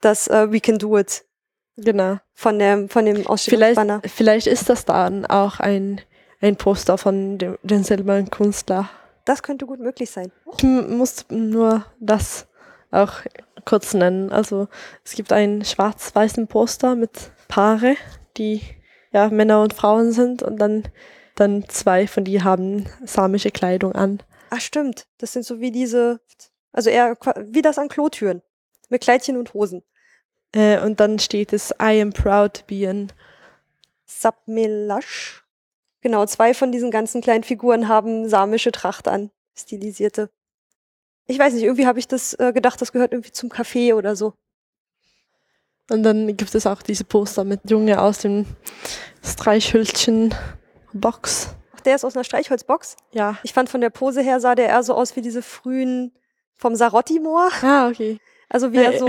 das 0.00 0.28
uh, 0.28 0.52
We 0.52 0.60
Can 0.60 0.78
Do 0.78 0.96
It. 0.96 1.24
Genau. 1.76 2.18
Von 2.34 2.60
dem, 2.60 2.88
von 2.88 3.04
dem 3.04 3.26
Ausstellungsbanner. 3.26 3.98
Vielleicht, 3.98 4.14
vielleicht 4.14 4.46
ist 4.46 4.70
das 4.70 4.84
dann 4.84 5.26
auch 5.26 5.58
ein, 5.58 6.00
ein 6.40 6.54
Poster 6.54 6.98
von 6.98 7.36
dem, 7.36 7.58
denselben 7.64 8.30
Künstler. 8.30 8.88
Das 9.24 9.42
könnte 9.42 9.66
gut 9.66 9.80
möglich 9.80 10.12
sein. 10.12 10.30
Ich 10.56 10.62
muss 10.62 11.24
nur 11.30 11.84
das 11.98 12.46
auch 12.92 13.14
kurz 13.64 13.92
nennen. 13.92 14.30
Also 14.30 14.68
es 15.04 15.14
gibt 15.14 15.32
einen 15.32 15.64
schwarz-weißen 15.64 16.46
Poster 16.46 16.94
mit 16.94 17.32
Paare, 17.48 17.96
die 18.36 18.60
ja 19.10 19.30
Männer 19.30 19.62
und 19.62 19.74
Frauen 19.74 20.12
sind 20.12 20.44
und 20.44 20.58
dann, 20.58 20.84
dann 21.34 21.68
zwei 21.68 22.06
von 22.06 22.22
die 22.22 22.44
haben 22.44 22.86
samische 23.04 23.50
Kleidung 23.50 23.96
an. 23.96 24.22
Ach 24.54 24.60
stimmt, 24.60 25.06
das 25.16 25.32
sind 25.32 25.46
so 25.46 25.60
wie 25.60 25.70
diese, 25.70 26.20
also 26.72 26.90
eher 26.90 27.16
wie 27.46 27.62
das 27.62 27.78
an 27.78 27.88
Klotüren 27.88 28.42
mit 28.88 29.02
Kleidchen 29.02 29.36
und 29.36 29.54
Hosen. 29.54 29.82
Äh, 30.54 30.80
und 30.80 31.00
dann 31.00 31.18
steht 31.18 31.52
es 31.52 31.72
I 31.80 32.00
am 32.00 32.12
proud 32.12 32.54
to 32.54 32.62
be 32.66 32.88
an 32.88 33.12
Sapmelash. 34.04 35.44
Genau, 36.00 36.24
zwei 36.26 36.54
von 36.54 36.72
diesen 36.72 36.90
ganzen 36.90 37.20
kleinen 37.20 37.44
Figuren 37.44 37.86
haben 37.88 38.28
samische 38.28 38.72
Tracht 38.72 39.06
an, 39.08 39.30
stilisierte. 39.56 40.30
Ich 41.26 41.38
weiß 41.38 41.54
nicht, 41.54 41.62
irgendwie 41.62 41.86
habe 41.86 42.00
ich 42.00 42.08
das 42.08 42.34
äh, 42.34 42.52
gedacht, 42.52 42.80
das 42.80 42.90
gehört 42.92 43.12
irgendwie 43.12 43.32
zum 43.32 43.50
Café 43.50 43.94
oder 43.94 44.16
so. 44.16 44.34
Und 45.90 46.02
dann 46.02 46.36
gibt 46.36 46.54
es 46.54 46.66
auch 46.66 46.82
diese 46.82 47.04
Poster 47.04 47.44
mit 47.44 47.70
Junge 47.70 48.00
aus 48.00 48.18
dem 48.18 48.46
Streichhölzchen-Box. 49.22 51.54
Ach, 51.74 51.80
der 51.80 51.94
ist 51.96 52.04
aus 52.04 52.16
einer 52.16 52.24
Streichholzbox? 52.24 52.96
Ja. 53.12 53.38
Ich 53.42 53.52
fand 53.52 53.68
von 53.68 53.80
der 53.80 53.90
Pose 53.90 54.22
her 54.22 54.40
sah 54.40 54.54
der 54.54 54.68
eher 54.68 54.82
so 54.82 54.94
aus 54.94 55.16
wie 55.16 55.22
diese 55.22 55.42
frühen 55.42 56.12
vom 56.62 56.76
Sarotti-Moor. 56.76 57.50
Ah, 57.62 57.88
okay. 57.88 58.18
Also 58.48 58.72
wie 58.72 58.78
er 58.78 58.98
so, 58.98 59.08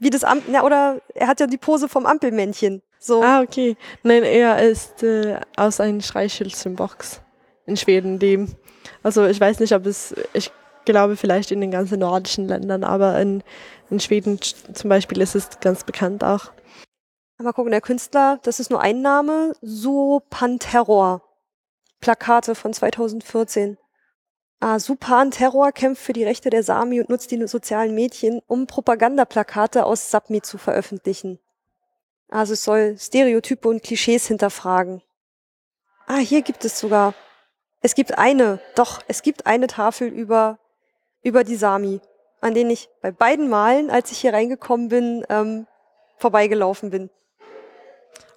wie 0.00 0.10
das 0.10 0.24
Ampel, 0.24 0.52
ja, 0.52 0.64
oder 0.64 1.00
er 1.14 1.28
hat 1.28 1.40
ja 1.40 1.46
die 1.46 1.56
Pose 1.58 1.88
vom 1.88 2.04
Ampelmännchen. 2.04 2.82
So. 2.98 3.22
Ah, 3.22 3.40
okay. 3.40 3.76
Nein, 4.02 4.24
er 4.24 4.60
ist 4.68 5.02
äh, 5.02 5.38
aus 5.56 5.80
einem 5.80 6.00
Streichhölzchen-Box 6.00 7.20
in 7.66 7.76
Schweden, 7.76 8.18
dem, 8.18 8.48
also 9.02 9.26
ich 9.26 9.40
weiß 9.40 9.60
nicht, 9.60 9.74
ob 9.74 9.86
es, 9.86 10.14
ich 10.32 10.50
glaube 10.84 11.16
vielleicht 11.16 11.50
in 11.50 11.60
den 11.60 11.70
ganzen 11.70 12.00
nordischen 12.00 12.48
Ländern, 12.48 12.82
aber 12.82 13.20
in, 13.20 13.42
in 13.90 14.00
Schweden 14.00 14.40
zum 14.40 14.88
Beispiel 14.88 15.20
ist 15.20 15.36
es 15.36 15.60
ganz 15.60 15.84
bekannt 15.84 16.24
auch. 16.24 16.50
Mal 17.40 17.52
gucken, 17.52 17.70
der 17.70 17.82
Künstler, 17.82 18.40
das 18.42 18.58
ist 18.58 18.70
nur 18.70 18.80
ein 18.80 19.00
Name, 19.00 19.52
Suopanterror. 19.60 21.22
Plakate 22.00 22.54
von 22.54 22.72
2014. 22.72 23.76
Ah, 24.60 24.80
Supan 24.80 25.30
Terror 25.30 25.70
kämpft 25.70 26.02
für 26.02 26.12
die 26.12 26.24
Rechte 26.24 26.50
der 26.50 26.64
Sami 26.64 27.00
und 27.00 27.08
nutzt 27.08 27.30
die 27.30 27.46
sozialen 27.46 27.94
Medien, 27.94 28.42
um 28.48 28.66
Propagandaplakate 28.66 29.86
aus 29.86 30.10
Sapmi 30.10 30.42
zu 30.42 30.58
veröffentlichen. 30.58 31.38
Also 32.28 32.54
es 32.54 32.64
soll 32.64 32.96
Stereotype 32.98 33.68
und 33.68 33.84
Klischees 33.84 34.26
hinterfragen. 34.26 35.00
Ah, 36.06 36.18
hier 36.18 36.42
gibt 36.42 36.64
es 36.64 36.78
sogar. 36.78 37.14
Es 37.82 37.94
gibt 37.94 38.18
eine, 38.18 38.60
doch, 38.74 39.00
es 39.06 39.22
gibt 39.22 39.46
eine 39.46 39.68
Tafel 39.68 40.08
über, 40.08 40.58
über 41.22 41.44
die 41.44 41.54
Sami, 41.54 42.00
an 42.40 42.54
denen 42.54 42.70
ich 42.70 42.88
bei 43.00 43.12
beiden 43.12 43.48
Malen, 43.48 43.90
als 43.90 44.10
ich 44.10 44.18
hier 44.18 44.32
reingekommen 44.32 44.88
bin, 44.88 45.24
ähm, 45.28 45.68
vorbeigelaufen 46.16 46.90
bin. 46.90 47.10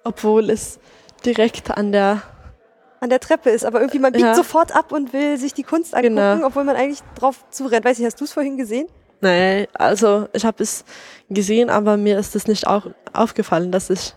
Obwohl 0.04 0.50
es 0.50 0.78
direkt 1.24 1.72
an 1.72 1.90
der 1.90 2.22
an 3.02 3.10
der 3.10 3.18
Treppe 3.18 3.50
ist, 3.50 3.64
aber 3.64 3.80
irgendwie 3.80 3.98
man 3.98 4.12
biegt 4.12 4.24
ja. 4.24 4.34
sofort 4.36 4.76
ab 4.76 4.92
und 4.92 5.12
will 5.12 5.36
sich 5.36 5.52
die 5.52 5.64
Kunst 5.64 5.92
angucken, 5.92 6.14
genau. 6.14 6.46
obwohl 6.46 6.62
man 6.62 6.76
eigentlich 6.76 7.00
drauf 7.16 7.44
zurennt. 7.50 7.84
Weiß 7.84 7.98
nicht, 7.98 8.06
hast 8.06 8.20
du 8.20 8.24
es 8.24 8.32
vorhin 8.32 8.56
gesehen? 8.56 8.86
Nein, 9.20 9.66
also 9.74 10.28
ich 10.32 10.44
habe 10.44 10.62
es 10.62 10.84
gesehen, 11.28 11.68
aber 11.68 11.96
mir 11.96 12.16
ist 12.16 12.36
es 12.36 12.46
nicht 12.46 12.68
auch 12.68 12.86
aufgefallen, 13.12 13.72
dass 13.72 13.90
ich. 13.90 14.14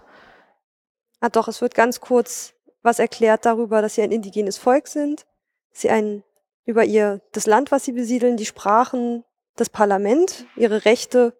Ah 1.19 1.29
doch, 1.29 1.47
es 1.47 1.61
wird 1.61 1.73
ganz 1.73 1.99
kurz 1.99 2.53
was 2.83 2.99
erklärt 2.99 3.47
darüber, 3.47 3.81
dass 3.81 3.95
sie 3.95 4.03
ein 4.03 4.11
indigenes 4.11 4.59
Volk 4.59 4.87
sind, 4.87 5.25
sie 5.71 5.89
ein 5.89 6.23
über 6.63 6.83
ihr 6.83 7.21
das 7.31 7.47
Land, 7.47 7.71
was 7.71 7.85
sie 7.85 7.91
besiedeln, 7.91 8.37
die 8.37 8.45
Sprachen, 8.45 9.23
das 9.55 9.69
Parlament, 9.69 10.45
ihre 10.55 10.85
Rechte. 10.85 11.35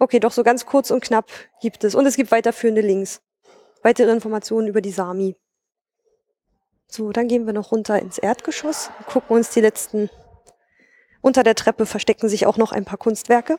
Okay, 0.00 0.18
doch 0.18 0.32
so 0.32 0.42
ganz 0.42 0.66
kurz 0.66 0.90
und 0.90 1.00
knapp 1.00 1.30
gibt 1.60 1.84
es. 1.84 1.94
Und 1.94 2.06
es 2.06 2.16
gibt 2.16 2.32
weiterführende 2.32 2.80
Links. 2.80 3.22
Weitere 3.84 4.10
Informationen 4.10 4.66
über 4.66 4.80
die 4.80 4.90
Sami. 4.90 5.36
So, 6.94 7.10
dann 7.10 7.26
gehen 7.26 7.46
wir 7.46 7.54
noch 7.54 7.72
runter 7.72 7.98
ins 7.98 8.18
Erdgeschoss, 8.18 8.90
gucken 9.06 9.36
uns 9.36 9.48
die 9.48 9.62
letzten. 9.62 10.10
Unter 11.22 11.42
der 11.42 11.54
Treppe 11.54 11.86
verstecken 11.86 12.28
sich 12.28 12.44
auch 12.44 12.58
noch 12.58 12.70
ein 12.70 12.84
paar 12.84 12.98
Kunstwerke. 12.98 13.58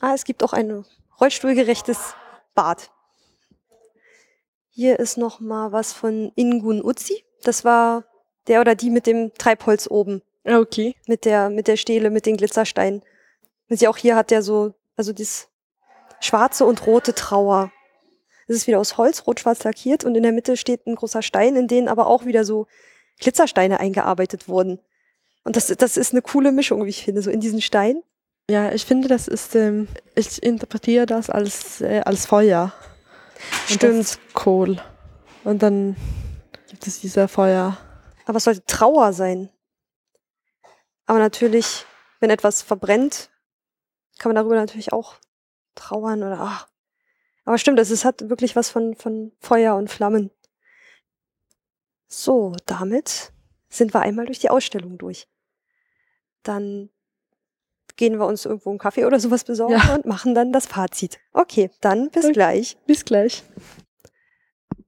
Ah, 0.00 0.12
es 0.12 0.24
gibt 0.24 0.44
auch 0.44 0.52
ein 0.52 0.84
rollstuhlgerechtes 1.18 2.14
Bad. 2.54 2.90
Hier 4.68 4.98
ist 4.98 5.16
noch 5.16 5.40
mal 5.40 5.72
was 5.72 5.94
von 5.94 6.30
Ingun 6.34 6.84
Uzi. 6.84 7.24
Das 7.42 7.64
war 7.64 8.04
der 8.48 8.60
oder 8.60 8.74
die 8.74 8.90
mit 8.90 9.06
dem 9.06 9.32
Treibholz 9.32 9.88
oben. 9.90 10.20
Ah, 10.44 10.58
okay. 10.58 10.94
Mit 11.06 11.24
der, 11.24 11.48
mit 11.48 11.68
der 11.68 11.78
Stele, 11.78 12.10
mit 12.10 12.26
den 12.26 12.36
Glitzersteinen. 12.36 13.02
Und 13.70 13.78
sie 13.78 13.88
auch 13.88 13.96
hier 13.96 14.14
hat 14.14 14.30
der 14.30 14.42
so, 14.42 14.74
also 14.94 15.14
das 15.14 15.48
schwarze 16.20 16.66
und 16.66 16.86
rote 16.86 17.14
Trauer. 17.14 17.72
Es 18.48 18.56
ist 18.56 18.66
wieder 18.66 18.80
aus 18.80 18.96
Holz, 18.96 19.26
rot-schwarz 19.26 19.62
lackiert 19.64 20.04
und 20.04 20.14
in 20.14 20.22
der 20.22 20.32
Mitte 20.32 20.56
steht 20.56 20.86
ein 20.86 20.94
großer 20.94 21.22
Stein, 21.22 21.54
in 21.54 21.68
den 21.68 21.86
aber 21.86 22.06
auch 22.06 22.24
wieder 22.24 22.44
so 22.44 22.66
Glitzersteine 23.20 23.78
eingearbeitet 23.78 24.48
wurden. 24.48 24.80
Und 25.44 25.56
das, 25.56 25.66
das 25.66 25.96
ist 25.96 26.12
eine 26.12 26.22
coole 26.22 26.50
Mischung, 26.50 26.84
wie 26.84 26.90
ich 26.90 27.04
finde, 27.04 27.22
so 27.22 27.30
in 27.30 27.40
diesen 27.40 27.60
Stein. 27.60 28.02
Ja, 28.50 28.72
ich 28.72 28.86
finde, 28.86 29.08
das 29.08 29.28
ist, 29.28 29.54
ähm, 29.54 29.88
ich 30.14 30.42
interpretiere 30.42 31.04
das 31.04 31.28
als, 31.28 31.82
äh, 31.82 32.00
als 32.04 32.26
Feuer. 32.26 32.72
Stimmt. 33.66 34.18
Kohl. 34.32 34.80
Und 35.44 35.62
dann 35.62 35.96
gibt 36.68 36.86
es 36.86 37.00
dieser 37.00 37.28
Feuer. 37.28 37.76
Aber 38.24 38.38
es 38.38 38.44
sollte 38.44 38.64
Trauer 38.64 39.12
sein. 39.12 39.50
Aber 41.06 41.18
natürlich, 41.18 41.84
wenn 42.20 42.30
etwas 42.30 42.62
verbrennt, 42.62 43.30
kann 44.18 44.30
man 44.30 44.36
darüber 44.36 44.56
natürlich 44.56 44.92
auch 44.92 45.16
trauern 45.74 46.22
oder 46.22 46.38
ach, 46.40 46.67
Aber 47.48 47.56
stimmt, 47.56 47.78
es 47.78 48.04
hat 48.04 48.28
wirklich 48.28 48.56
was 48.56 48.68
von, 48.68 48.94
von 48.94 49.32
Feuer 49.40 49.74
und 49.76 49.88
Flammen. 49.88 50.30
So, 52.06 52.54
damit 52.66 53.32
sind 53.70 53.94
wir 53.94 54.00
einmal 54.02 54.26
durch 54.26 54.38
die 54.38 54.50
Ausstellung 54.50 54.98
durch. 54.98 55.26
Dann 56.42 56.90
gehen 57.96 58.18
wir 58.18 58.26
uns 58.26 58.44
irgendwo 58.44 58.68
einen 58.68 58.78
Kaffee 58.78 59.06
oder 59.06 59.18
sowas 59.18 59.44
besorgen 59.44 59.78
ja. 59.78 59.94
und 59.94 60.04
machen 60.04 60.34
dann 60.34 60.52
das 60.52 60.66
Fazit. 60.66 61.20
Okay, 61.32 61.70
dann 61.80 62.10
bis 62.10 62.26
okay. 62.26 62.34
gleich. 62.34 62.76
Bis 62.84 63.06
gleich. 63.06 63.42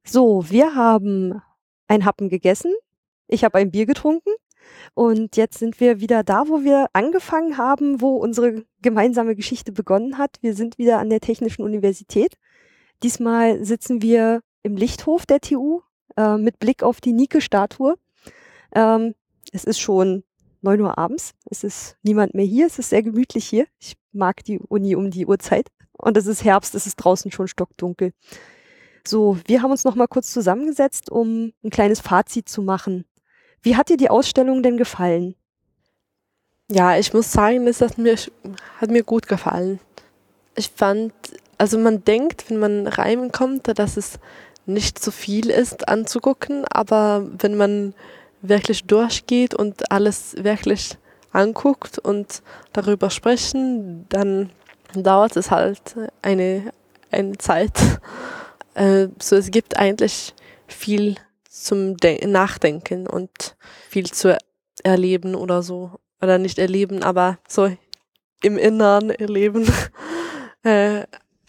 So, 0.05 0.45
wir 0.51 0.74
haben 0.74 1.41
ein 1.89 2.05
Happen 2.05 2.28
gegessen. 2.28 2.74
Ich 3.27 3.43
habe 3.43 3.57
ein 3.57 3.70
Bier 3.70 3.87
getrunken. 3.87 4.35
Und 4.93 5.35
jetzt 5.39 5.59
sind 5.61 5.81
wir 5.81 6.01
wieder 6.01 6.23
da, 6.24 6.47
wo 6.47 6.62
wir 6.62 6.89
angefangen 6.93 7.57
haben, 7.57 8.03
wo 8.03 8.16
unsere 8.16 8.66
gemeinsame 8.82 9.35
Geschichte 9.35 9.73
begonnen 9.73 10.19
hat. 10.19 10.37
Wir 10.43 10.53
sind 10.53 10.77
wieder 10.77 10.99
an 10.99 11.09
der 11.09 11.20
Technischen 11.20 11.62
Universität. 11.62 12.37
Diesmal 13.03 13.65
sitzen 13.65 14.03
wir 14.03 14.43
im 14.63 14.77
Lichthof 14.77 15.27
der 15.27 15.41
TU 15.41 15.81
äh, 16.17 16.37
mit 16.37 16.59
Blick 16.59 16.83
auf 16.83 17.01
die 17.01 17.13
Nike-Statue. 17.13 17.97
Ähm, 18.75 19.15
es 19.53 19.65
ist 19.65 19.81
schon 19.81 20.25
9 20.63 20.81
Uhr 20.81 20.99
abends. 20.99 21.33
Es 21.51 21.65
ist 21.65 21.97
niemand 22.03 22.35
mehr 22.35 22.45
hier. 22.45 22.67
Es 22.67 22.79
ist 22.79 22.91
sehr 22.91 23.03
gemütlich 23.03 23.47
hier. 23.47 23.67
Ich 23.79 23.97
mag 24.13 24.45
die 24.45 24.59
Uni 24.59 24.95
um 24.95 25.11
die 25.11 25.27
Uhrzeit. 25.27 25.69
Und 25.93 26.17
es 26.17 26.27
ist 26.27 26.45
Herbst. 26.45 26.75
Es 26.75 26.87
ist 26.87 26.97
draußen 26.97 27.33
schon 27.33 27.49
stockdunkel. 27.49 28.13
So, 29.07 29.39
wir 29.47 29.63
haben 29.63 29.71
uns 29.71 29.85
noch 29.85 29.95
mal 29.95 30.07
kurz 30.07 30.33
zusammengesetzt, 30.33 31.11
um 31.11 31.53
ein 31.65 31.71
kleines 31.71 32.01
Fazit 32.01 32.49
zu 32.49 32.63
machen. 32.63 33.07
Wie 33.63 33.77
hat 33.77 33.89
dir 33.89 33.97
die 33.97 34.11
Ausstellung 34.11 34.63
denn 34.63 34.77
gefallen? 34.77 35.35
Ja, 36.71 36.97
ich 36.97 37.13
muss 37.13 37.33
sagen, 37.33 37.67
es 37.67 37.81
hat 37.81 37.99
mir, 37.99 38.17
hat 38.81 38.91
mir 38.91 39.03
gut 39.03 39.27
gefallen. 39.27 39.81
Ich 40.55 40.71
fand, 40.71 41.13
also 41.61 41.77
man 41.77 42.03
denkt, 42.05 42.49
wenn 42.49 42.59
man 42.59 42.87
reinkommt, 42.87 43.78
dass 43.78 43.99
es 43.99 44.19
nicht 44.65 44.99
so 44.99 45.11
viel 45.11 45.51
ist 45.51 45.89
anzugucken, 45.89 46.65
aber 46.65 47.27
wenn 47.39 47.55
man 47.55 47.95
wirklich 48.41 48.87
durchgeht 48.87 49.53
und 49.55 49.93
alles 49.93 50.43
wirklich 50.43 50.97
anguckt 51.32 51.99
und 51.99 52.41
darüber 52.73 53.11
sprechen, 53.11 54.07
dann 54.09 54.51
dauert 54.95 55.37
es 55.37 55.51
halt 55.51 55.97
eine, 56.23 56.73
eine 57.11 57.37
Zeit. 57.37 57.78
Äh, 58.73 59.09
so 59.20 59.37
es 59.37 59.51
gibt 59.51 59.77
eigentlich 59.77 60.32
viel 60.66 61.16
zum 61.47 61.99
Den 61.99 62.32
Nachdenken 62.32 63.07
und 63.07 63.57
viel 63.91 64.11
zu 64.11 64.39
erleben 64.82 65.35
oder 65.35 65.62
so. 65.62 65.91
Oder 66.23 66.39
nicht 66.39 66.59
erleben, 66.59 67.03
aber 67.03 67.39
so 67.47 67.70
im 68.43 68.57
Inneren 68.57 69.11
erleben, 69.11 69.70
äh, 70.62 71.05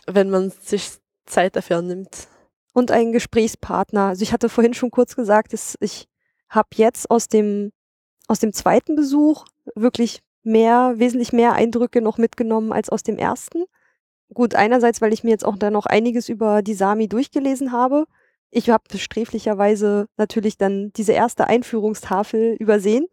wenn 0.07 0.30
man 0.30 0.52
sich 0.52 0.91
Zeit 1.26 1.56
dafür 1.56 1.82
nimmt. 1.82 2.28
Und 2.73 2.91
einen 2.91 3.11
Gesprächspartner. 3.11 4.07
Also 4.07 4.23
ich 4.23 4.32
hatte 4.34 4.49
vorhin 4.49 4.73
schon 4.73 4.91
kurz 4.91 5.15
gesagt, 5.15 5.53
dass 5.53 5.76
ich 5.82 6.07
habe 6.49 6.69
jetzt 6.76 7.10
aus 7.11 7.28
dem, 7.28 7.72
aus 8.28 8.40
dem 8.40 8.53
zweiten 8.53 8.95
Besuch 8.95 9.45
wirklich 9.76 10.22
mehr, 10.44 10.94
wesentlich 10.98 11.34
mehr 11.34 11.53
Eindrücke 11.53 12.02
noch 12.02 12.18
mitgenommen 12.18 12.72
als 12.72 12.90
aus 12.90 13.03
dem 13.03 13.18
ersten. 13.18 13.65
Gut, 14.34 14.56
einerseits, 14.56 15.02
weil 15.02 15.14
ich 15.14 15.23
mir 15.23 15.32
jetzt 15.32 15.45
auch 15.45 15.57
da 15.57 15.69
noch 15.69 15.86
einiges 15.86 16.30
über 16.30 16.61
die 16.61 16.73
Sami 16.73 17.07
durchgelesen 17.07 17.72
habe. 17.72 18.06
Ich 18.49 18.69
habe 18.69 18.84
sträflicherweise 18.98 20.07
natürlich 20.18 20.57
dann 20.57 20.91
diese 20.94 21.14
erste 21.14 21.48
Einführungstafel 21.48 22.56
übersehen, 22.60 23.07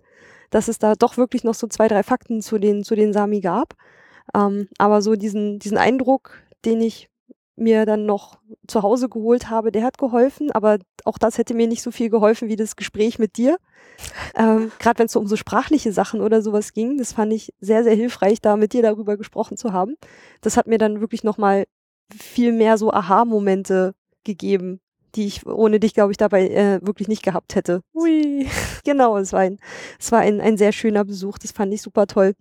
dass 0.51 0.69
es 0.69 0.79
da 0.79 0.95
doch 0.95 1.17
wirklich 1.17 1.45
noch 1.45 1.55
so 1.55 1.67
zwei, 1.67 1.89
drei 1.89 2.03
Fakten 2.03 2.41
zu 2.43 2.59
den, 2.59 2.85
zu 2.85 2.95
den 2.95 3.13
Sami 3.13 3.41
gab. 3.41 3.75
Ähm, 4.35 4.69
aber 4.79 5.03
so 5.03 5.15
diesen, 5.15 5.59
diesen 5.59 5.79
Eindruck, 5.79 6.33
den 6.65 6.81
ich 6.81 7.09
mir 7.59 7.87
dann 7.87 8.07
noch 8.07 8.39
zu 8.67 8.83
Hause 8.83 9.09
geholt 9.09 9.51
habe, 9.51 9.73
der 9.73 9.83
hat 9.83 9.99
geholfen, 9.99 10.51
aber 10.53 10.79
auch 11.05 11.19
das 11.19 11.39
hätte 11.39 11.55
mir 11.55 11.67
nicht 11.67 11.83
so 11.83 11.91
viel 11.91 12.09
geholfen 12.09 12.49
wie 12.49 12.57
das 12.57 12.77
Gespräch 12.77 13.19
mit 13.19 13.37
dir. 13.37 13.59
Ähm, 14.37 14.71
Gerade 14.79 15.01
wenn 15.01 15.07
es 15.07 15.13
so 15.13 15.21
um 15.21 15.27
so 15.27 15.37
sprachliche 15.37 15.93
Sachen 15.93 16.21
oder 16.21 16.41
sowas 16.41 16.73
ging, 16.73 16.99
das 16.99 17.13
fand 17.13 17.33
ich 17.33 17.53
sehr, 17.61 17.83
sehr 17.83 17.95
hilfreich, 17.95 18.41
da 18.41 18.57
mit 18.57 18.73
dir 18.73 18.83
darüber 18.83 19.17
gesprochen 19.17 19.57
zu 19.57 19.73
haben. 19.73 19.97
Das 20.41 20.57
hat 20.57 20.67
mir 20.67 20.79
dann 20.79 21.01
wirklich 21.01 21.25
nochmal 21.25 21.65
viel 22.17 22.53
mehr 22.53 22.79
so 22.79 22.93
Aha-Momente 22.93 23.95
gegeben, 24.25 24.81
die 25.15 25.27
ich 25.27 25.47
ohne 25.47 25.81
dich, 25.81 25.95
glaube 25.95 26.13
ich, 26.13 26.17
dabei 26.17 26.49
äh, 26.49 26.81
wirklich 26.83 27.09
nicht 27.09 27.23
gehabt 27.23 27.55
hätte. 27.55 27.81
Ui. 27.95 28.49
Genau, 28.85 29.19
es 29.19 29.33
war, 29.33 29.41
ein, 29.41 29.59
es 29.99 30.13
war 30.13 30.21
ein, 30.21 30.41
ein 30.41 30.57
sehr 30.57 30.73
schöner 30.73 31.05
Besuch, 31.05 31.39
das 31.39 31.53
fand 31.53 31.75
ich 31.75 31.83
super 31.83 32.07
toll. 32.07 32.35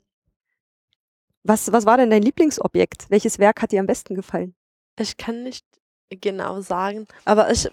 Was, 1.48 1.72
was 1.72 1.86
war 1.86 1.96
denn 1.96 2.10
dein 2.10 2.24
Lieblingsobjekt? 2.24 3.06
Welches 3.10 3.40
Werk 3.40 3.62
hat 3.62 3.72
dir 3.72 3.80
am 3.80 3.86
besten 3.86 4.16
gefallen? 4.16 4.54
Ich 5.00 5.16
kann 5.16 5.44
nicht 5.44 5.66
genau 6.10 6.60
sagen, 6.60 7.08
aber 7.24 7.50
ich, 7.52 7.70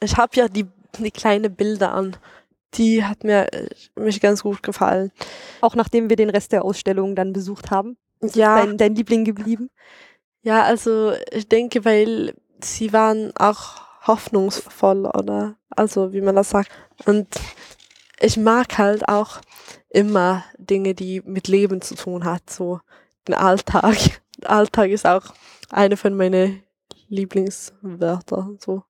ich 0.00 0.16
habe 0.16 0.34
ja 0.34 0.48
die, 0.48 0.66
die 0.98 1.10
kleine 1.10 1.50
Bilder 1.50 1.92
an. 1.92 2.16
Die 2.74 3.04
hat 3.04 3.24
mir 3.24 3.48
mich 3.96 4.20
ganz 4.20 4.42
gut 4.42 4.62
gefallen. 4.62 5.12
Auch 5.60 5.74
nachdem 5.74 6.08
wir 6.08 6.16
den 6.16 6.30
Rest 6.30 6.52
der 6.52 6.64
Ausstellung 6.64 7.14
dann 7.14 7.34
besucht 7.34 7.70
haben? 7.70 7.98
Ist 8.20 8.34
ja. 8.34 8.64
Dein, 8.64 8.78
dein 8.78 8.94
Liebling 8.94 9.24
geblieben? 9.24 9.70
Ja, 10.42 10.62
also 10.62 11.12
ich 11.30 11.48
denke, 11.48 11.84
weil 11.84 12.34
sie 12.62 12.92
waren 12.94 13.32
auch 13.36 14.06
hoffnungsvoll, 14.06 15.04
oder? 15.06 15.56
Also, 15.70 16.12
wie 16.12 16.22
man 16.22 16.36
das 16.36 16.50
sagt. 16.50 16.70
Und 17.04 17.28
ich 18.20 18.38
mag 18.38 18.78
halt 18.78 19.08
auch 19.08 19.40
immer 19.90 20.44
Dinge, 20.56 20.94
die 20.94 21.20
mit 21.24 21.48
Leben 21.48 21.82
zu 21.82 21.94
tun 21.94 22.24
hat, 22.24 22.48
so 22.48 22.80
den 23.28 23.34
Alltag. 23.34 23.96
Alltag 24.44 24.90
ist 24.90 25.06
auch 25.06 25.22
eine 25.70 25.96
von 25.96 26.16
meinen 26.16 26.62
Lieblingswörter. 27.08 28.50
So. 28.60 28.82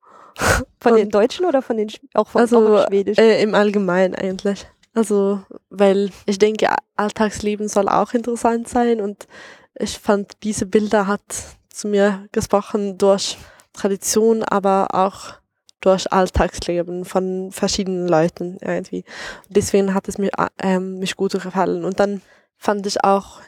Von 0.80 0.94
den 0.94 1.10
Deutschen 1.10 1.46
oder 1.46 1.62
von 1.62 1.76
den 1.76 1.90
auch 2.14 2.28
von 2.28 2.40
also, 2.40 2.84
Schwedisch? 2.86 3.18
Äh, 3.18 3.42
Im 3.42 3.54
Allgemeinen 3.54 4.14
eigentlich. 4.14 4.66
Also, 4.94 5.42
weil 5.70 6.10
ich 6.26 6.38
denke, 6.38 6.68
Alltagsleben 6.96 7.68
soll 7.68 7.88
auch 7.88 8.14
interessant 8.14 8.68
sein 8.68 9.00
und 9.00 9.26
ich 9.74 9.98
fand, 9.98 10.32
diese 10.42 10.66
Bilder 10.66 11.06
hat 11.06 11.22
zu 11.68 11.88
mir 11.88 12.26
gesprochen 12.32 12.98
durch 12.98 13.38
Tradition, 13.72 14.42
aber 14.42 14.88
auch 14.92 15.34
durch 15.80 16.12
Alltagsleben 16.12 17.04
von 17.04 17.52
verschiedenen 17.52 18.08
Leuten 18.08 18.58
irgendwie. 18.60 19.04
Deswegen 19.48 19.94
hat 19.94 20.08
es 20.08 20.18
mir 20.18 20.30
ähm, 20.60 20.98
mich 20.98 21.14
gut 21.14 21.32
gefallen. 21.32 21.84
Und 21.84 22.00
dann 22.00 22.20
fand 22.56 22.86
ich 22.86 23.04
auch, 23.04 23.40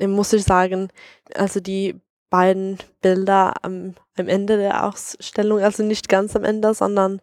muss 0.00 0.32
ich 0.32 0.44
sagen, 0.44 0.88
also 1.34 1.60
die 1.60 2.00
beiden 2.30 2.78
Bilder 3.00 3.54
am, 3.62 3.94
am 4.16 4.28
Ende 4.28 4.56
der 4.56 4.84
Ausstellung, 4.84 5.60
also 5.60 5.82
nicht 5.82 6.08
ganz 6.08 6.34
am 6.34 6.44
Ende, 6.44 6.74
sondern 6.74 7.20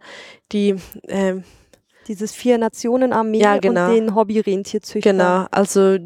die 0.51 0.75
ähm, 1.07 1.43
dieses 2.07 2.33
Vier-Nationen-Armee 2.33 3.39
ja, 3.39 3.57
genau. 3.57 3.87
und 3.87 3.95
den 3.95 4.15
Hobby-Rentierzüchter. 4.15 5.11
Genau, 5.11 5.45
also 5.51 5.97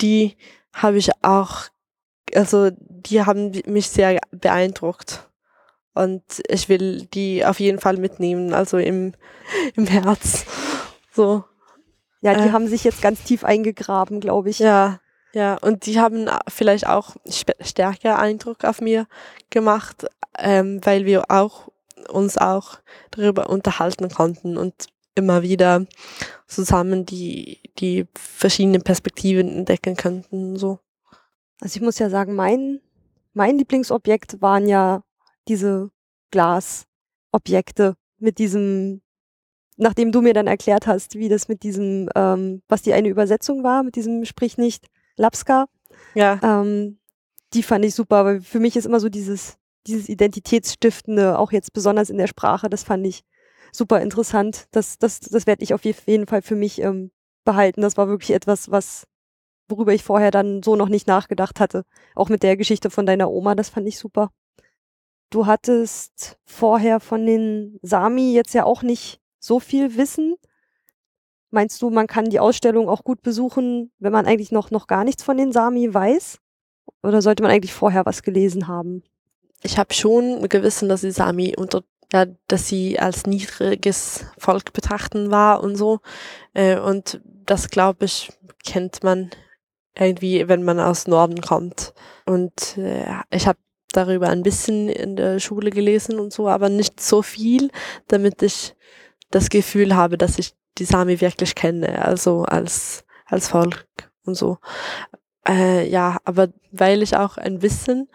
die 0.00 0.36
habe 0.72 0.98
ich 0.98 1.10
auch, 1.22 1.64
also 2.34 2.70
die 2.78 3.24
haben 3.24 3.52
mich 3.66 3.88
sehr 3.90 4.18
beeindruckt. 4.30 5.28
Und 5.94 6.22
ich 6.48 6.68
will 6.68 7.06
die 7.06 7.44
auf 7.44 7.58
jeden 7.58 7.80
Fall 7.80 7.96
mitnehmen, 7.96 8.54
also 8.54 8.78
im, 8.78 9.12
im 9.74 9.86
Herz. 9.86 10.46
So. 11.12 11.44
Ja, 12.22 12.34
die 12.34 12.48
äh, 12.48 12.52
haben 12.52 12.68
sich 12.68 12.84
jetzt 12.84 13.02
ganz 13.02 13.22
tief 13.24 13.44
eingegraben, 13.44 14.20
glaube 14.20 14.50
ich. 14.50 14.58
Ja, 14.58 14.99
ja, 15.32 15.56
und 15.58 15.86
die 15.86 16.00
haben 16.00 16.28
vielleicht 16.48 16.86
auch 16.86 17.16
stärker 17.60 18.18
Eindruck 18.18 18.64
auf 18.64 18.80
mir 18.80 19.06
gemacht, 19.48 20.06
ähm, 20.38 20.80
weil 20.84 21.04
wir 21.04 21.30
auch 21.30 21.68
uns 22.08 22.36
auch 22.36 22.80
darüber 23.10 23.48
unterhalten 23.48 24.08
konnten 24.08 24.56
und 24.56 24.88
immer 25.14 25.42
wieder 25.42 25.86
zusammen 26.46 27.06
die, 27.06 27.60
die 27.78 28.06
verschiedenen 28.14 28.82
Perspektiven 28.82 29.48
entdecken 29.48 29.96
könnten. 29.96 30.56
So. 30.56 30.80
Also 31.60 31.76
ich 31.76 31.82
muss 31.82 31.98
ja 31.98 32.10
sagen, 32.10 32.34
mein, 32.34 32.80
mein 33.32 33.58
Lieblingsobjekt 33.58 34.40
waren 34.40 34.66
ja 34.66 35.02
diese 35.46 35.90
Glasobjekte 36.30 37.96
mit 38.18 38.38
diesem, 38.38 39.02
nachdem 39.76 40.10
du 40.10 40.22
mir 40.22 40.34
dann 40.34 40.46
erklärt 40.46 40.86
hast, 40.86 41.14
wie 41.16 41.28
das 41.28 41.48
mit 41.48 41.62
diesem, 41.62 42.08
ähm, 42.14 42.62
was 42.68 42.82
die 42.82 42.92
eine 42.92 43.08
Übersetzung 43.08 43.62
war, 43.62 43.82
mit 43.82 43.96
diesem 43.96 44.24
Sprich 44.24 44.58
nicht 44.58 44.86
Lapska. 45.20 45.66
Ja. 46.14 46.40
Ähm, 46.42 46.98
die 47.52 47.62
fand 47.62 47.84
ich 47.84 47.94
super, 47.94 48.24
weil 48.24 48.40
für 48.40 48.60
mich 48.60 48.76
ist 48.76 48.86
immer 48.86 49.00
so 49.00 49.08
dieses, 49.08 49.58
dieses 49.86 50.08
Identitätsstiftende, 50.08 51.38
auch 51.38 51.52
jetzt 51.52 51.72
besonders 51.72 52.10
in 52.10 52.18
der 52.18 52.26
Sprache, 52.26 52.68
das 52.68 52.82
fand 52.82 53.06
ich 53.06 53.22
super 53.72 54.00
interessant. 54.00 54.66
Das, 54.72 54.98
das, 54.98 55.20
das 55.20 55.46
werde 55.46 55.62
ich 55.62 55.74
auf 55.74 55.84
jeden 55.84 56.26
Fall 56.26 56.42
für 56.42 56.56
mich 56.56 56.80
ähm, 56.80 57.10
behalten. 57.44 57.82
Das 57.82 57.96
war 57.96 58.08
wirklich 58.08 58.32
etwas, 58.32 58.70
was, 58.70 59.06
worüber 59.68 59.92
ich 59.92 60.04
vorher 60.04 60.30
dann 60.30 60.62
so 60.62 60.76
noch 60.76 60.88
nicht 60.88 61.06
nachgedacht 61.06 61.60
hatte. 61.60 61.84
Auch 62.14 62.28
mit 62.28 62.42
der 62.42 62.56
Geschichte 62.56 62.90
von 62.90 63.06
deiner 63.06 63.30
Oma, 63.30 63.54
das 63.54 63.68
fand 63.68 63.86
ich 63.86 63.98
super. 63.98 64.30
Du 65.30 65.46
hattest 65.46 66.38
vorher 66.44 66.98
von 66.98 67.24
den 67.24 67.78
Sami 67.82 68.32
jetzt 68.32 68.52
ja 68.52 68.64
auch 68.64 68.82
nicht 68.82 69.20
so 69.38 69.60
viel 69.60 69.96
Wissen. 69.96 70.34
Meinst 71.50 71.82
du, 71.82 71.90
man 71.90 72.06
kann 72.06 72.30
die 72.30 72.40
Ausstellung 72.40 72.88
auch 72.88 73.04
gut 73.04 73.22
besuchen, 73.22 73.90
wenn 73.98 74.12
man 74.12 74.26
eigentlich 74.26 74.52
noch, 74.52 74.70
noch 74.70 74.86
gar 74.86 75.04
nichts 75.04 75.22
von 75.22 75.36
den 75.36 75.52
Sami 75.52 75.92
weiß? 75.92 76.38
Oder 77.02 77.22
sollte 77.22 77.42
man 77.42 77.50
eigentlich 77.50 77.72
vorher 77.72 78.06
was 78.06 78.22
gelesen 78.22 78.68
haben? 78.68 79.02
ich 79.62 79.78
habe 79.78 79.94
schon 79.94 80.48
gewissen, 80.48 80.88
dass 80.88 81.02
die 81.02 81.10
Sami 81.10 81.54
unter 81.56 81.82
ja, 82.12 82.26
dass 82.48 82.66
sie 82.66 82.98
als 82.98 83.26
niedriges 83.26 84.24
Volk 84.36 84.72
betrachten 84.72 85.30
war 85.30 85.62
und 85.62 85.76
so. 85.76 86.00
Äh, 86.54 86.76
und 86.76 87.20
das, 87.24 87.70
glaube 87.70 88.06
ich, 88.06 88.32
kennt 88.64 89.04
man 89.04 89.30
irgendwie, 89.96 90.48
wenn 90.48 90.64
man 90.64 90.80
aus 90.80 91.06
Norden 91.06 91.40
kommt. 91.40 91.94
Und 92.26 92.76
äh, 92.78 93.06
ich 93.30 93.46
habe 93.46 93.60
darüber 93.92 94.28
ein 94.28 94.42
bisschen 94.42 94.88
in 94.88 95.14
der 95.14 95.38
Schule 95.38 95.70
gelesen 95.70 96.18
und 96.18 96.32
so, 96.32 96.48
aber 96.48 96.68
nicht 96.68 97.00
so 97.00 97.22
viel, 97.22 97.70
damit 98.08 98.42
ich 98.42 98.74
das 99.30 99.48
Gefühl 99.48 99.94
habe, 99.94 100.18
dass 100.18 100.36
ich 100.40 100.54
die 100.80 100.84
Sami 100.86 101.20
wirklich 101.20 101.54
kenne, 101.54 102.04
also 102.04 102.42
als, 102.42 103.04
als 103.26 103.48
Volk 103.48 103.86
und 104.24 104.34
so. 104.34 104.58
Äh, 105.46 105.88
ja, 105.88 106.16
aber 106.24 106.48
weil 106.72 107.02
ich 107.02 107.16
auch 107.16 107.36
ein 107.36 107.60
bisschen 107.60 108.08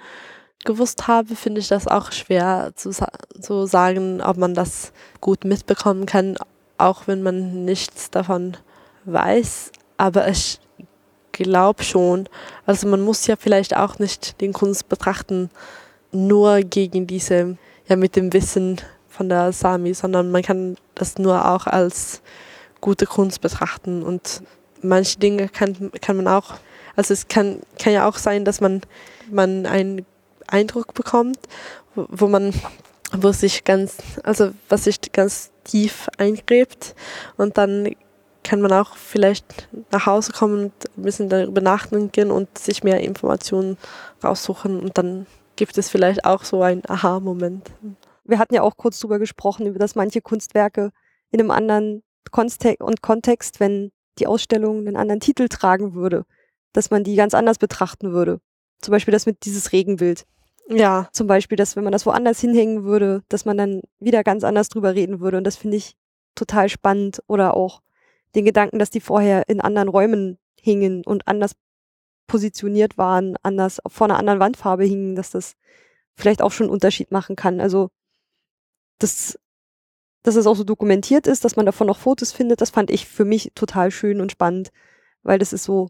gewusst 0.66 1.08
habe, 1.08 1.36
finde 1.36 1.62
ich 1.62 1.68
das 1.68 1.88
auch 1.88 2.12
schwer 2.12 2.72
zu, 2.76 2.92
zu 3.40 3.66
sagen, 3.68 4.22
ob 4.22 4.38
man 4.38 4.54
das 4.54 4.92
gut 5.22 5.46
mitbekommen 5.46 6.06
kann, 6.06 6.38
auch 6.78 7.08
wenn 7.08 7.22
man 7.22 7.66
nichts 7.66 8.10
davon 8.10 8.58
weiß. 9.06 9.72
Aber 9.98 10.28
ich 10.28 10.60
glaube 11.32 11.84
schon, 11.84 12.28
also 12.66 12.88
man 12.88 13.02
muss 13.02 13.28
ja 13.28 13.36
vielleicht 13.36 13.76
auch 13.78 14.00
nicht 14.00 14.42
den 14.42 14.54
Kunst 14.54 14.90
betrachten, 14.90 15.50
nur 16.12 16.62
gegen 16.62 17.08
diese, 17.08 17.58
ja 17.88 17.96
mit 17.96 18.16
dem 18.16 18.34
Wissen 18.34 18.82
von 19.08 19.30
der 19.30 19.52
Sami, 19.52 19.94
sondern 19.94 20.32
man 20.32 20.42
kann 20.42 20.78
das 20.96 21.18
nur 21.18 21.50
auch 21.50 21.68
als 21.68 22.22
gute 22.86 23.08
Kunst 23.08 23.42
betrachten 23.42 24.04
und 24.04 24.44
manche 24.84 25.18
Dinge 25.18 25.50
kann, 25.50 25.92
kann 26.02 26.18
man 26.18 26.28
auch, 26.28 26.54
also 26.96 27.16
es 27.16 27.28
kann, 27.28 27.62
kann 27.80 27.94
ja 27.94 28.08
auch 28.08 28.18
sein, 28.18 28.46
dass 28.46 28.62
man, 28.62 28.82
man 29.32 29.66
ein 29.66 30.06
Eindruck 30.46 30.94
bekommt, 30.94 31.40
wo 31.96 32.28
man, 32.28 32.54
wo 33.12 33.32
sich 33.32 33.64
ganz, 33.64 33.98
also 34.22 34.52
was 34.70 34.84
sich 34.84 35.00
ganz 35.12 35.50
tief 35.64 36.08
eingräbt 36.20 36.94
und 37.38 37.58
dann 37.58 37.96
kann 38.44 38.62
man 38.62 38.72
auch 38.72 38.96
vielleicht 38.96 39.68
nach 39.90 40.06
Hause 40.06 40.32
kommen 40.32 40.66
und 40.66 40.74
ein 40.96 41.02
bisschen 41.02 41.28
darüber 41.28 41.62
nachdenken 41.62 42.30
und 42.30 42.56
sich 42.56 42.84
mehr 42.84 43.00
Informationen 43.00 43.78
raussuchen 44.24 44.80
und 44.80 44.96
dann 45.00 45.26
gibt 45.56 45.76
es 45.80 45.90
vielleicht 45.90 46.24
auch 46.24 46.44
so 46.44 46.62
einen 46.62 46.84
Aha-Moment. 46.88 47.72
Wir 48.26 48.38
hatten 48.38 48.54
ja 48.54 48.62
auch 48.62 48.78
kurz 48.78 49.00
darüber 49.00 49.18
gesprochen, 49.18 49.66
über 49.66 49.80
dass 49.80 49.96
manche 49.96 50.22
Kunstwerke 50.22 50.92
in 51.32 51.40
einem 51.40 51.50
anderen 51.50 52.04
Kontext 52.32 52.82
und 52.82 53.02
Kontext, 53.02 53.60
wenn 53.60 53.92
die 54.20 54.28
Ausstellung 54.28 54.80
einen 54.80 54.96
anderen 54.96 55.20
Titel 55.20 55.48
tragen 55.48 55.94
würde, 55.94 56.26
dass 56.74 56.90
man 56.90 57.04
die 57.04 57.16
ganz 57.16 57.34
anders 57.34 57.58
betrachten 57.58 58.12
würde. 58.12 58.40
Zum 58.82 58.92
Beispiel 58.92 59.12
das 59.12 59.26
mit 59.26 59.46
dieses 59.46 59.72
Regenbild. 59.72 60.26
Ja. 60.70 61.10
Zum 61.12 61.28
Beispiel, 61.28 61.56
dass 61.56 61.76
wenn 61.76 61.84
man 61.84 61.94
das 61.94 62.06
woanders 62.06 62.40
hinhängen 62.40 62.84
würde, 62.84 63.24
dass 63.30 63.46
man 63.46 63.58
dann 63.58 63.82
wieder 64.00 64.24
ganz 64.24 64.44
anders 64.44 64.70
drüber 64.70 64.96
reden 64.96 65.20
würde. 65.20 65.38
Und 65.38 65.44
das 65.44 65.56
finde 65.56 65.78
ich 65.78 65.96
total 66.34 66.70
spannend. 66.70 67.22
Oder 67.28 67.56
auch 67.56 67.82
den 68.36 68.46
Gedanken, 68.46 68.80
dass 68.80 68.90
die 68.90 69.00
vorher 69.00 69.48
in 69.48 69.62
anderen 69.62 69.90
Räumen 69.90 70.38
hingen 70.60 71.04
und 71.06 71.28
anders 71.28 71.54
positioniert 72.28 72.98
waren, 72.98 73.36
anders 73.44 73.80
vor 73.88 74.08
einer 74.08 74.18
anderen 74.18 74.40
Wandfarbe 74.40 74.84
hingen, 74.84 75.16
dass 75.16 75.30
das 75.30 75.56
vielleicht 76.16 76.42
auch 76.42 76.52
schon 76.52 76.66
einen 76.66 76.74
Unterschied 76.74 77.12
machen 77.12 77.36
kann. 77.36 77.60
Also, 77.60 77.90
das, 78.98 79.38
dass 80.26 80.36
es 80.36 80.48
auch 80.48 80.56
so 80.56 80.64
dokumentiert 80.64 81.28
ist, 81.28 81.46
dass 81.46 81.56
man 81.56 81.68
davon 81.68 81.86
noch 81.86 82.00
Fotos 82.00 82.32
findet, 82.32 82.60
das 82.60 82.72
fand 82.72 82.90
ich 82.90 83.08
für 83.08 83.26
mich 83.26 83.52
total 83.54 83.92
schön 83.92 84.22
und 84.22 84.32
spannend, 84.32 84.72
weil 85.22 85.38
das 85.38 85.54
ist 85.54 85.64
so 85.64 85.90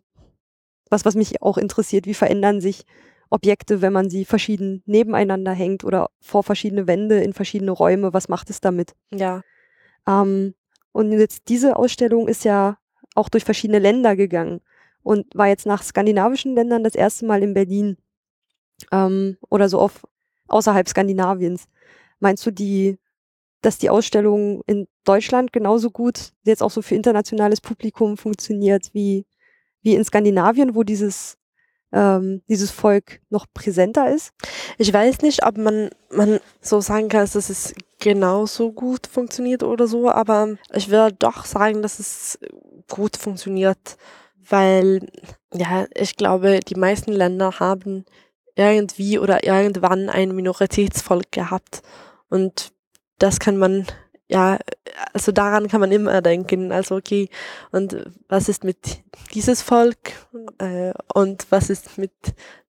was, 0.90 1.06
was 1.06 1.16
mich 1.16 1.42
auch 1.42 1.58
interessiert. 1.58 2.06
Wie 2.06 2.14
verändern 2.14 2.60
sich 2.60 2.86
Objekte, 3.30 3.82
wenn 3.82 3.94
man 3.94 4.10
sie 4.10 4.26
verschieden 4.26 4.84
nebeneinander 4.86 5.52
hängt 5.52 5.84
oder 5.84 6.10
vor 6.20 6.44
verschiedene 6.44 6.86
Wände 6.86 7.22
in 7.22 7.34
verschiedene 7.34 7.72
Räume. 7.72 8.14
Was 8.14 8.30
macht 8.30 8.50
es 8.50 8.62
damit? 8.62 8.94
Ja. 9.12 9.42
Ähm, 10.06 10.54
und 10.92 11.12
jetzt 11.14 11.48
diese 11.48 11.78
Ausstellung 11.78 12.28
ist 12.28 12.44
ja 12.44 12.78
auch 13.16 13.30
durch 13.30 13.46
verschiedene 13.46 13.80
Länder 13.80 14.16
gegangen 14.16 14.62
und 15.02 15.34
war 15.34 15.48
jetzt 15.48 15.66
nach 15.66 15.82
skandinavischen 15.82 16.56
Ländern 16.56 16.84
das 16.84 16.96
erste 16.96 17.26
Mal 17.26 17.42
in 17.42 17.54
Berlin 17.54 17.98
ähm, 18.92 19.38
oder 19.50 19.70
so 19.70 19.80
auf 19.80 20.06
außerhalb 20.48 20.88
Skandinaviens. 20.88 21.68
Meinst 22.20 22.46
du 22.46 22.52
die, 22.52 22.98
dass 23.62 23.78
die 23.78 23.90
Ausstellung 23.90 24.62
in 24.68 24.88
Deutschland 25.06 25.52
genauso 25.54 25.90
gut 25.90 26.32
jetzt 26.44 26.62
auch 26.62 26.72
so 26.72 26.82
für 26.82 26.96
internationales 26.96 27.62
Publikum 27.62 28.18
funktioniert 28.18 28.94
wie 28.94 29.26
wie 29.82 29.96
in 29.96 30.04
Skandinavien, 30.04 30.76
wo 30.76 30.84
dieses 30.84 31.38
ähm, 31.96 32.42
dieses 32.50 32.72
Volk 32.72 33.22
noch 33.30 33.46
präsenter 33.54 34.14
ist? 34.14 34.34
Ich 34.78 34.92
weiß 34.92 35.22
nicht, 35.22 35.46
ob 35.46 35.58
man, 35.58 35.90
man 36.12 36.40
so 36.62 36.82
sagen 36.82 37.08
kann, 37.08 37.22
dass 37.22 37.50
es 37.50 37.74
genauso 38.00 38.72
gut 38.74 39.08
funktioniert 39.08 39.64
oder 39.64 39.88
so, 39.88 40.10
aber 40.10 40.58
ich 40.74 40.90
würde 40.90 41.16
doch 41.18 41.46
sagen, 41.46 41.82
dass 41.82 42.00
es 42.00 42.38
gut 42.90 43.16
funktioniert, 43.16 43.98
weil, 44.50 45.08
ja, 45.54 45.86
ich 45.96 46.18
glaube, 46.18 46.60
die 46.60 46.76
meisten 46.76 47.12
Länder 47.12 47.60
haben 47.60 48.06
irgendwie 48.56 49.18
oder 49.18 49.44
irgendwann 49.44 50.10
ein 50.10 50.36
Minoritätsvolk 50.36 51.32
gehabt 51.32 51.82
und 52.30 52.72
das 53.18 53.40
kann 53.40 53.58
man 53.58 53.86
ja, 54.28 54.58
also 55.14 55.32
daran 55.32 55.68
kann 55.68 55.82
man 55.82 55.92
immer 55.92 56.22
denken. 56.22 56.72
Also 56.72 56.96
okay, 56.96 57.30
und 57.72 57.96
was 58.28 58.50
ist 58.50 58.64
mit 58.64 59.04
dieses 59.34 59.62
Volk 59.62 60.14
äh, 60.58 60.94
und 61.14 61.46
was 61.52 61.70
ist 61.70 61.98
mit 61.98 62.12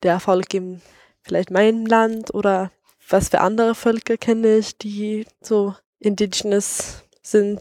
der 0.03 0.21
Volk 0.21 0.53
im 0.55 0.81
vielleicht 1.23 1.51
meinem 1.51 1.87
Land 1.87 2.35
oder 2.35 2.71
was 3.09 3.31
für 3.31 3.41
andere 3.41 3.75
Völker 3.75 4.17
kenne 4.17 4.59
ich, 4.59 4.77
die 4.79 5.27
so 5.41 5.75
indigenous 5.99 7.05
sind. 7.23 7.61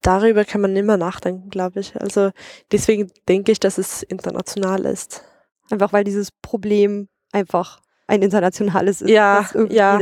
Darüber 0.00 0.44
kann 0.44 0.60
man 0.60 0.76
immer 0.76 0.96
nachdenken, 0.96 1.48
glaube 1.50 1.80
ich. 1.80 2.00
Also 2.00 2.30
deswegen 2.70 3.10
denke 3.28 3.52
ich, 3.52 3.60
dass 3.60 3.78
es 3.78 4.02
international 4.02 4.84
ist. 4.84 5.22
Einfach 5.70 5.92
weil 5.92 6.04
dieses 6.04 6.30
Problem 6.30 7.08
einfach 7.30 7.80
ein 8.06 8.22
internationales 8.22 9.00
ist. 9.00 9.10
Ja, 9.10 9.48
ja. 9.70 9.98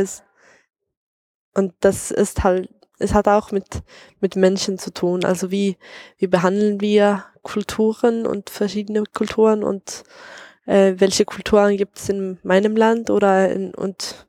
Und 1.54 1.74
das 1.80 2.10
ist 2.10 2.44
halt 2.44 2.68
es 3.00 3.14
hat 3.14 3.26
auch 3.26 3.50
mit, 3.50 3.82
mit 4.20 4.36
Menschen 4.36 4.78
zu 4.78 4.92
tun. 4.92 5.24
Also 5.24 5.50
wie, 5.50 5.76
wie 6.18 6.26
behandeln 6.26 6.80
wir 6.80 7.24
Kulturen 7.42 8.26
und 8.26 8.50
verschiedene 8.50 9.02
Kulturen 9.04 9.64
und 9.64 10.04
äh, 10.66 10.94
welche 10.98 11.24
Kulturen 11.24 11.76
gibt 11.76 11.98
es 11.98 12.10
in 12.10 12.38
meinem 12.42 12.76
Land 12.76 13.10
oder 13.10 13.50
in, 13.50 13.74
und 13.74 14.26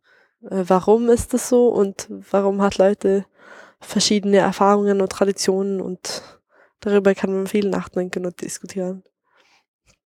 äh, 0.50 0.64
warum 0.68 1.10
ist 1.10 1.34
das 1.34 1.50
so 1.50 1.68
und 1.68 2.08
warum 2.10 2.62
hat 2.62 2.78
Leute 2.78 3.26
verschiedene 3.82 4.38
Erfahrungen 4.38 5.02
und 5.02 5.12
Traditionen 5.12 5.82
und 5.82 6.24
darüber 6.80 7.14
kann 7.14 7.34
man 7.34 7.48
viel 7.48 7.70
nachdenken 7.70 8.26
und 8.26 8.42
diskutieren. 8.42 9.04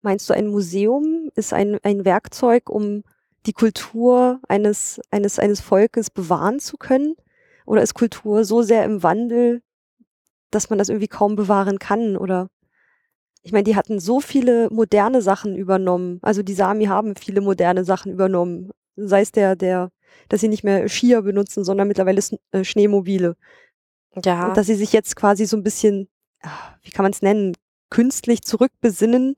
Meinst 0.01 0.29
du, 0.29 0.33
ein 0.33 0.47
Museum 0.47 1.29
ist 1.35 1.53
ein, 1.53 1.79
ein 1.83 2.05
Werkzeug, 2.05 2.69
um 2.69 3.03
die 3.45 3.53
Kultur 3.53 4.39
eines, 4.47 5.01
eines, 5.11 5.39
eines 5.39 5.61
Volkes 5.61 6.09
bewahren 6.09 6.59
zu 6.59 6.77
können? 6.77 7.15
Oder 7.65 7.81
ist 7.81 7.93
Kultur 7.93 8.45
so 8.45 8.61
sehr 8.61 8.85
im 8.85 9.03
Wandel, 9.03 9.61
dass 10.51 10.69
man 10.69 10.79
das 10.79 10.89
irgendwie 10.89 11.07
kaum 11.07 11.35
bewahren 11.35 11.79
kann? 11.79 12.17
Oder 12.17 12.49
ich 13.41 13.51
meine, 13.51 13.63
die 13.63 13.75
hatten 13.75 13.99
so 13.99 14.21
viele 14.21 14.69
moderne 14.69 15.21
Sachen 15.21 15.55
übernommen. 15.55 16.19
Also 16.21 16.43
die 16.43 16.53
Sami 16.53 16.85
haben 16.85 17.15
viele 17.15 17.41
moderne 17.41 17.83
Sachen 17.83 18.11
übernommen. 18.11 18.71
Sei 18.95 19.21
es 19.21 19.31
der, 19.31 19.55
der, 19.55 19.89
dass 20.29 20.41
sie 20.41 20.47
nicht 20.47 20.63
mehr 20.63 20.87
Skier 20.87 21.21
benutzen, 21.21 21.63
sondern 21.63 21.87
mittlerweile 21.87 22.21
äh, 22.51 22.63
Schneemobile. 22.63 23.35
Ja. 24.23 24.47
Und 24.47 24.57
dass 24.57 24.67
sie 24.67 24.75
sich 24.75 24.93
jetzt 24.93 25.15
quasi 25.15 25.45
so 25.45 25.57
ein 25.57 25.63
bisschen, 25.63 26.07
ah, 26.41 26.75
wie 26.83 26.91
kann 26.91 27.03
man 27.03 27.11
es 27.11 27.21
nennen, 27.21 27.57
künstlich 27.89 28.43
zurückbesinnen 28.43 29.35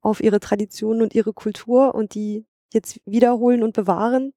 auf 0.00 0.22
ihre 0.22 0.40
Traditionen 0.40 1.02
und 1.02 1.14
ihre 1.14 1.32
Kultur 1.32 1.94
und 1.94 2.14
die 2.14 2.46
jetzt 2.74 3.00
wiederholen 3.06 3.62
und 3.62 3.72
bewahren? 3.72 4.32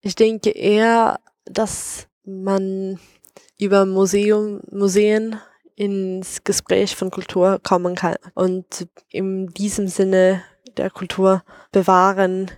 Ich 0.00 0.14
denke 0.14 0.50
eher, 0.50 1.20
dass 1.44 2.08
man 2.24 2.98
über 3.58 3.86
Museum, 3.86 4.60
Museen 4.70 5.38
ins 5.76 6.44
Gespräch 6.44 6.96
von 6.96 7.10
Kultur 7.10 7.60
kommen 7.62 7.94
kann 7.94 8.16
und 8.34 8.86
in 9.08 9.48
diesem 9.48 9.88
Sinne 9.88 10.42
der 10.76 10.90
Kultur 10.90 11.42
bewahren 11.72 12.50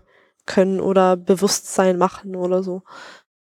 können 0.44 0.80
oder 0.80 1.16
Bewusstsein 1.16 1.98
machen 1.98 2.36
oder 2.36 2.62
so. 2.62 2.82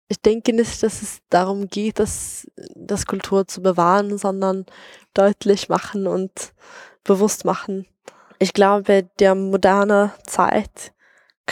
Ich 0.09 0.21
denke 0.21 0.53
nicht, 0.53 0.83
dass 0.83 1.01
es 1.01 1.21
darum 1.31 1.69
geht, 1.69 1.99
dass 1.99 2.47
das 2.75 3.07
Kultur 3.07 3.49
zu 3.49 3.63
bewahren, 3.63 4.19
sondern 4.19 4.67
deutlich 5.15 5.69
machen 5.69 6.07
und 6.07 6.53
bewusst 7.03 7.45
machen. 7.45 7.87
Ich 8.39 8.53
glaube, 8.53 9.09
der 9.19 9.35
moderne 9.35 10.13
Zeit 10.27 10.92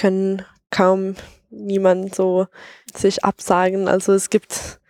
können 0.00 0.46
kaum 0.70 1.16
niemand 1.50 2.14
so 2.14 2.46
sich 2.94 3.22
absagen. 3.22 3.86
Also 3.86 4.12
es 4.12 4.30
gibt 4.30 4.80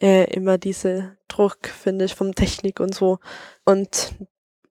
äh, 0.00 0.24
immer 0.34 0.58
diese 0.58 1.16
Druck, 1.28 1.68
finde 1.68 2.06
ich, 2.06 2.14
vom 2.14 2.34
Technik 2.34 2.80
und 2.80 2.94
so. 2.94 3.18
Und 3.64 4.14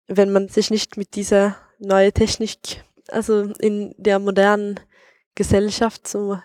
wenn 0.07 0.31
man 0.31 0.49
sich 0.49 0.71
nicht 0.71 0.97
mit 0.97 1.15
dieser 1.15 1.55
neuen 1.79 2.13
Technik, 2.13 2.83
also 3.07 3.53
in 3.59 3.95
der 3.97 4.19
modernen 4.19 4.79
Gesellschaft. 5.35 6.07
So 6.07 6.39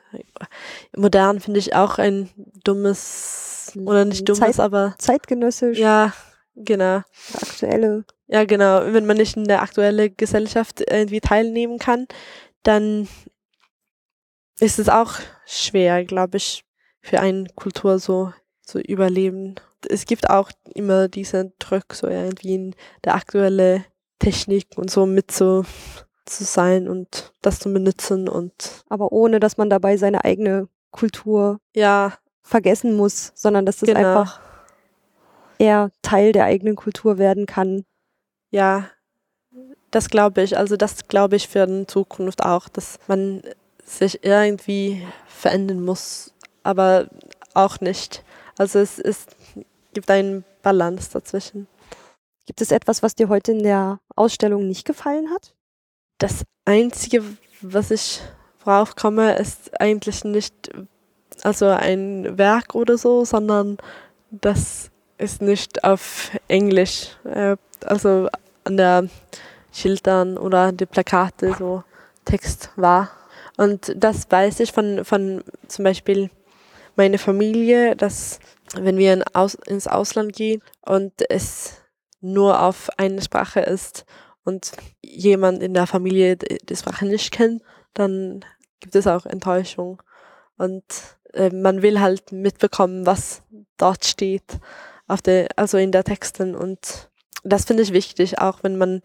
modern 0.97 1.41
finde 1.41 1.61
ich 1.61 1.75
auch 1.75 1.99
ein 1.99 2.29
dummes 2.65 3.73
oder 3.77 4.05
nicht 4.05 4.29
dummes, 4.29 4.41
Zeit, 4.41 4.61
aber 4.61 4.95
zeitgenössisch. 4.99 5.79
Ja, 5.79 6.13
genau. 6.57 7.03
Aktuelle. 7.35 8.05
Ja, 8.27 8.45
genau. 8.45 8.93
Wenn 8.93 9.07
man 9.07 9.17
nicht 9.17 9.37
in 9.37 9.45
der 9.45 9.63
aktuellen 9.63 10.15
Gesellschaft 10.17 10.81
irgendwie 10.81 11.21
teilnehmen 11.21 11.79
kann, 11.79 12.07
dann 12.63 13.09
ist 14.59 14.79
es 14.79 14.89
auch 14.89 15.15
schwer, 15.47 16.05
glaube 16.05 16.37
ich, 16.37 16.65
für 17.01 17.21
eine 17.21 17.47
Kultur 17.55 17.99
so 17.99 18.33
zu 18.63 18.79
überleben. 18.81 19.55
Es 19.89 20.05
gibt 20.05 20.29
auch 20.29 20.51
immer 20.75 21.09
diesen 21.09 21.53
Druck, 21.59 21.95
so 21.95 22.07
irgendwie 22.07 22.55
in 22.55 22.75
der 23.05 23.15
aktuellen 23.15 23.85
Technik 24.19 24.67
und 24.77 24.91
so 24.91 25.07
mit 25.07 25.33
so 25.33 25.65
zu 26.27 26.45
sein 26.45 26.89
und 26.89 27.33
das 27.41 27.59
zu 27.59 27.73
benutzen 27.73 28.29
und 28.29 28.85
aber 28.89 29.11
ohne 29.11 29.41
dass 29.41 29.57
man 29.57 29.71
dabei 29.71 29.97
seine 29.97 30.25
eigene 30.25 30.69
Kultur 30.91 31.59
ja 31.75 32.15
vergessen 32.43 32.95
muss, 32.95 33.33
sondern 33.35 33.67
dass 33.67 33.79
das 33.79 33.89
genau. 33.89 34.01
einfach 34.01 34.41
eher 35.59 35.91
Teil 36.03 36.33
der 36.33 36.45
eigenen 36.45 36.77
Kultur 36.77 37.19
werden 37.19 37.47
kann. 37.47 37.85
Ja, 38.51 38.89
das 39.91 40.09
glaube 40.09 40.43
ich. 40.43 40.57
Also 40.57 40.77
das 40.77 41.09
glaube 41.09 41.37
ich 41.37 41.49
für 41.49 41.67
die 41.67 41.87
Zukunft 41.87 42.43
auch, 42.45 42.69
dass 42.69 42.99
man 43.07 43.43
sich 43.85 44.25
irgendwie 44.25 45.07
verändern 45.27 45.83
muss, 45.83 46.33
aber 46.63 47.09
auch 47.55 47.81
nicht. 47.81 48.23
Also 48.57 48.79
es, 48.79 48.99
es 48.99 49.27
gibt 49.93 50.11
einen 50.11 50.45
Balance 50.63 51.11
dazwischen. 51.13 51.67
Gibt 52.47 52.61
es 52.61 52.71
etwas, 52.71 53.03
was 53.03 53.15
dir 53.15 53.29
heute 53.29 53.53
in 53.53 53.63
der 53.63 54.01
Ausstellung 54.17 54.67
nicht 54.67 54.85
gefallen 54.85 55.31
hat? 55.31 55.55
Das 56.19 56.45
Einzige, 56.65 57.25
was 57.61 57.91
ich 57.91 58.21
drauf 58.63 58.97
komme, 58.97 59.37
ist 59.37 59.81
eigentlich 59.81 60.25
nicht 60.25 60.71
also 61.43 61.67
ein 61.67 62.37
Werk 62.39 62.75
oder 62.75 62.99
so, 62.99 63.25
sondern 63.25 63.79
das 64.31 64.91
ist 65.19 65.43
nicht 65.43 65.85
auf 65.85 66.31
Englisch, 66.49 67.17
äh, 67.25 67.57
also 67.85 68.29
an 68.65 68.77
der 68.77 69.09
Schildern 69.73 70.39
oder 70.39 70.73
die 70.73 70.87
Plakate 70.87 71.55
so 71.59 71.85
Text 72.25 72.71
war. 72.77 73.11
Und 73.57 73.93
das 73.97 74.31
weiß 74.31 74.61
ich 74.61 74.73
von, 74.73 75.05
von 75.05 75.43
zum 75.69 75.85
Beispiel 75.85 76.31
meiner 76.97 77.19
Familie, 77.19 77.97
dass 77.97 78.41
wenn 78.75 78.99
wir 78.99 79.13
in 79.13 79.23
Aus, 79.35 79.55
ins 79.55 79.87
Ausland 79.87 80.35
gehen 80.35 80.63
und 80.83 81.13
es 81.29 81.83
nur 82.21 82.61
auf 82.61 82.91
eine 82.99 83.23
Sprache 83.23 83.61
ist 83.61 84.05
und 84.45 84.73
jemand 85.03 85.63
in 85.63 85.75
der 85.75 85.87
Familie 85.87 86.37
die 86.37 86.77
Sprache 86.77 87.07
nicht 87.07 87.33
kennt, 87.33 87.63
dann 87.95 88.45
gibt 88.81 88.95
es 88.95 89.07
auch 89.07 89.27
Enttäuschung. 89.27 90.03
Und 90.57 90.85
äh, 91.33 91.51
man 91.51 91.83
will 91.83 92.01
halt 92.01 92.33
mitbekommen, 92.33 93.07
was 93.07 93.43
dort 93.77 94.05
steht, 94.05 94.59
auf 95.09 95.23
der, 95.23 95.49
also 95.57 95.79
in 95.79 95.93
der 95.93 96.05
Texten. 96.05 96.55
Und 96.55 97.11
das 97.43 97.65
finde 97.65 97.83
ich 97.83 97.93
wichtig, 97.93 98.39
auch 98.39 98.63
wenn 98.63 98.77
man, 98.77 99.03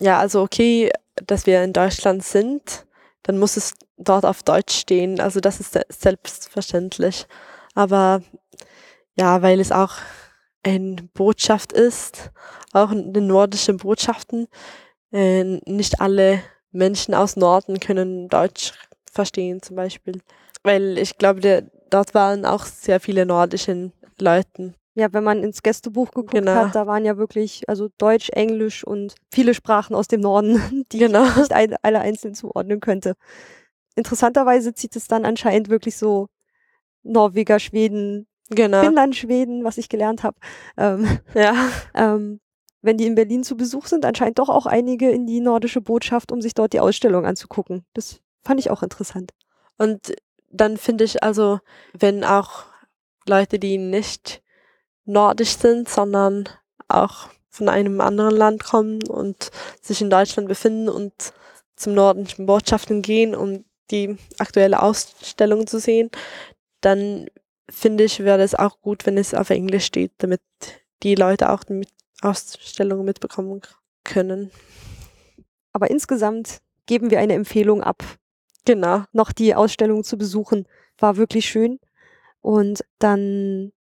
ja, 0.00 0.18
also 0.18 0.42
okay, 0.42 0.90
dass 1.14 1.46
wir 1.46 1.62
in 1.62 1.72
Deutschland 1.72 2.24
sind, 2.24 2.86
dann 3.22 3.38
muss 3.38 3.56
es 3.56 3.74
dort 3.96 4.24
auf 4.24 4.42
Deutsch 4.42 4.76
stehen. 4.76 5.20
Also 5.20 5.40
das 5.40 5.60
ist 5.60 5.78
selbstverständlich. 5.88 7.26
Aber 7.74 8.22
ja, 9.16 9.42
weil 9.42 9.60
es 9.60 9.72
auch 9.72 9.94
eine 10.62 10.96
Botschaft 11.14 11.72
ist, 11.72 12.30
auch 12.72 12.90
in 12.90 13.12
den 13.12 13.26
nordischen 13.26 13.78
Botschaften, 13.78 14.48
äh, 15.12 15.44
nicht 15.44 16.00
alle 16.00 16.42
Menschen 16.72 17.14
aus 17.14 17.36
Norden 17.36 17.80
können 17.80 18.28
Deutsch 18.28 18.72
verstehen 19.10 19.62
zum 19.62 19.76
Beispiel. 19.76 20.20
Weil 20.62 20.98
ich 20.98 21.16
glaube, 21.18 21.40
der, 21.40 21.62
dort 21.90 22.14
waren 22.14 22.44
auch 22.44 22.64
sehr 22.64 23.00
viele 23.00 23.24
nordische 23.24 23.92
Leute. 24.20 24.74
Ja, 24.96 25.12
wenn 25.12 25.24
man 25.24 25.44
ins 25.44 25.62
Gästebuch 25.62 26.10
geguckt 26.10 26.30
genau. 26.30 26.54
hat, 26.54 26.74
da 26.74 26.86
waren 26.86 27.04
ja 27.04 27.18
wirklich, 27.18 27.68
also 27.68 27.90
Deutsch, 27.98 28.30
Englisch 28.30 28.82
und 28.82 29.14
viele 29.30 29.52
Sprachen 29.52 29.94
aus 29.94 30.08
dem 30.08 30.22
Norden, 30.22 30.86
die 30.92 30.98
genau. 30.98 31.26
ich 31.26 31.36
nicht 31.36 31.52
ein, 31.52 31.76
alle 31.82 32.00
einzeln 32.00 32.34
zuordnen 32.34 32.80
könnte. 32.80 33.14
Interessanterweise 33.94 34.72
zieht 34.72 34.96
es 34.96 35.06
dann 35.06 35.26
anscheinend 35.26 35.68
wirklich 35.68 35.98
so 35.98 36.28
Norweger, 37.02 37.58
Schweden, 37.58 38.26
genau. 38.48 38.80
Finnland, 38.80 39.14
Schweden, 39.14 39.64
was 39.64 39.76
ich 39.76 39.90
gelernt 39.90 40.22
habe. 40.22 40.38
Ähm, 40.78 41.06
ja. 41.34 41.54
Ähm, 41.94 42.40
wenn 42.80 42.96
die 42.96 43.06
in 43.06 43.16
Berlin 43.16 43.42
zu 43.42 43.56
Besuch 43.56 43.86
sind, 43.86 44.04
anscheinend 44.04 44.38
doch 44.38 44.48
auch 44.48 44.64
einige 44.64 45.10
in 45.10 45.26
die 45.26 45.40
nordische 45.40 45.80
Botschaft, 45.80 46.30
um 46.30 46.40
sich 46.40 46.54
dort 46.54 46.72
die 46.72 46.80
Ausstellung 46.80 47.26
anzugucken. 47.26 47.84
Das 47.94 48.20
fand 48.44 48.60
ich 48.60 48.70
auch 48.70 48.82
interessant. 48.82 49.32
Und 49.76 50.14
dann 50.50 50.76
finde 50.76 51.04
ich 51.04 51.22
also, 51.22 51.58
wenn 51.92 52.22
auch 52.22 52.64
Leute, 53.26 53.58
die 53.58 53.76
nicht 53.76 54.42
nordisch 55.06 55.56
sind, 55.56 55.88
sondern 55.88 56.48
auch 56.88 57.28
von 57.48 57.68
einem 57.68 58.00
anderen 58.00 58.36
Land 58.36 58.64
kommen 58.64 59.02
und 59.08 59.50
sich 59.80 60.02
in 60.02 60.10
Deutschland 60.10 60.48
befinden 60.48 60.88
und 60.88 61.32
zum 61.74 61.94
nordischen 61.94 62.46
Botschaften 62.46 63.02
gehen, 63.02 63.34
um 63.34 63.64
die 63.90 64.16
aktuelle 64.38 64.82
Ausstellung 64.82 65.66
zu 65.66 65.78
sehen, 65.78 66.10
dann 66.80 67.26
finde 67.70 68.04
ich, 68.04 68.20
wäre 68.20 68.42
es 68.42 68.54
auch 68.54 68.80
gut, 68.80 69.06
wenn 69.06 69.18
es 69.18 69.34
auf 69.34 69.50
Englisch 69.50 69.86
steht, 69.86 70.12
damit 70.18 70.40
die 71.02 71.14
Leute 71.14 71.50
auch 71.50 71.64
die 71.64 71.86
Ausstellung 72.22 73.04
mitbekommen 73.04 73.60
können. 74.04 74.50
Aber 75.72 75.90
insgesamt 75.90 76.60
geben 76.86 77.10
wir 77.10 77.20
eine 77.20 77.34
Empfehlung 77.34 77.82
ab. 77.82 78.02
Genau. 78.64 79.04
Noch 79.12 79.32
die 79.32 79.54
Ausstellung 79.54 80.04
zu 80.04 80.16
besuchen. 80.16 80.66
War 80.98 81.16
wirklich 81.16 81.46
schön. 81.46 81.78
Und 82.40 82.84
dann 82.98 83.72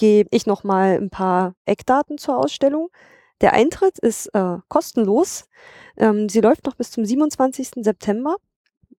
gebe 0.00 0.30
ich 0.32 0.46
noch 0.46 0.64
mal 0.64 0.96
ein 0.98 1.10
paar 1.10 1.54
Eckdaten 1.66 2.16
zur 2.16 2.38
Ausstellung. 2.38 2.88
Der 3.42 3.52
Eintritt 3.52 3.98
ist 3.98 4.28
äh, 4.34 4.56
kostenlos. 4.68 5.44
Ähm, 5.98 6.30
sie 6.30 6.40
läuft 6.40 6.64
noch 6.64 6.74
bis 6.74 6.90
zum 6.90 7.04
27. 7.04 7.84
September. 7.84 8.36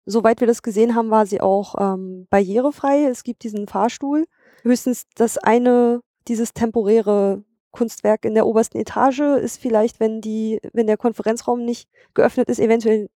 Soweit 0.05 0.41
wir 0.41 0.47
das 0.47 0.63
gesehen 0.63 0.95
haben, 0.95 1.11
war 1.11 1.25
sie 1.25 1.41
auch 1.41 1.75
ähm, 1.79 2.27
barrierefrei. 2.29 3.05
Es 3.05 3.25
gibt 3.25 3.45
diesen 3.45 3.67
Fahrstuhl. 3.67 4.27
Höchstens 4.63 5.07
das 5.15 5.39
eine, 5.39 6.03
dieses 6.29 6.53
temporäre 6.53 7.45
Kunstwerk 7.71 8.27
in 8.27 8.35
der 8.35 8.47
obersten 8.47 8.77
Etage 8.79 9.21
ist 9.41 9.59
vielleicht, 9.59 10.01
wenn 10.01 10.21
die, 10.21 10.61
wenn 10.75 10.87
der 10.87 10.99
Konferenzraum 10.99 11.65
nicht 11.65 11.89
geöffnet 12.13 12.51
ist, 12.51 12.61
eventuell 12.61 13.09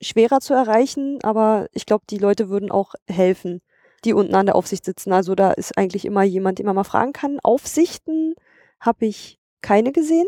schwerer 0.00 0.38
zu 0.38 0.54
erreichen. 0.54 1.18
Aber 1.24 1.66
ich 1.72 1.86
glaube, 1.86 2.04
die 2.08 2.18
Leute 2.18 2.50
würden 2.50 2.70
auch 2.70 2.94
helfen 3.08 3.62
die 4.04 4.12
unten 4.12 4.34
an 4.34 4.46
der 4.46 4.56
Aufsicht 4.56 4.84
sitzen. 4.84 5.12
Also 5.12 5.34
da 5.34 5.52
ist 5.52 5.76
eigentlich 5.78 6.04
immer 6.04 6.22
jemand, 6.22 6.58
den 6.58 6.66
man 6.66 6.74
mal 6.74 6.84
fragen 6.84 7.12
kann. 7.12 7.38
Aufsichten 7.42 8.34
habe 8.80 9.06
ich 9.06 9.38
keine 9.60 9.92
gesehen. 9.92 10.26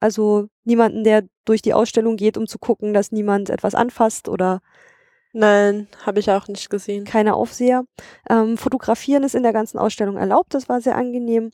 Also 0.00 0.48
niemanden, 0.64 1.04
der 1.04 1.24
durch 1.44 1.62
die 1.62 1.74
Ausstellung 1.74 2.16
geht, 2.16 2.36
um 2.36 2.46
zu 2.46 2.58
gucken, 2.58 2.92
dass 2.92 3.12
niemand 3.12 3.50
etwas 3.50 3.74
anfasst 3.74 4.28
oder 4.28 4.60
Nein, 5.38 5.86
habe 6.06 6.18
ich 6.18 6.30
auch 6.30 6.48
nicht 6.48 6.70
gesehen. 6.70 7.04
Keine 7.04 7.34
Aufseher. 7.34 7.84
Ähm, 8.30 8.56
fotografieren 8.56 9.22
ist 9.22 9.34
in 9.34 9.42
der 9.42 9.52
ganzen 9.52 9.76
Ausstellung 9.78 10.16
erlaubt, 10.16 10.54
das 10.54 10.70
war 10.70 10.80
sehr 10.80 10.96
angenehm. 10.96 11.50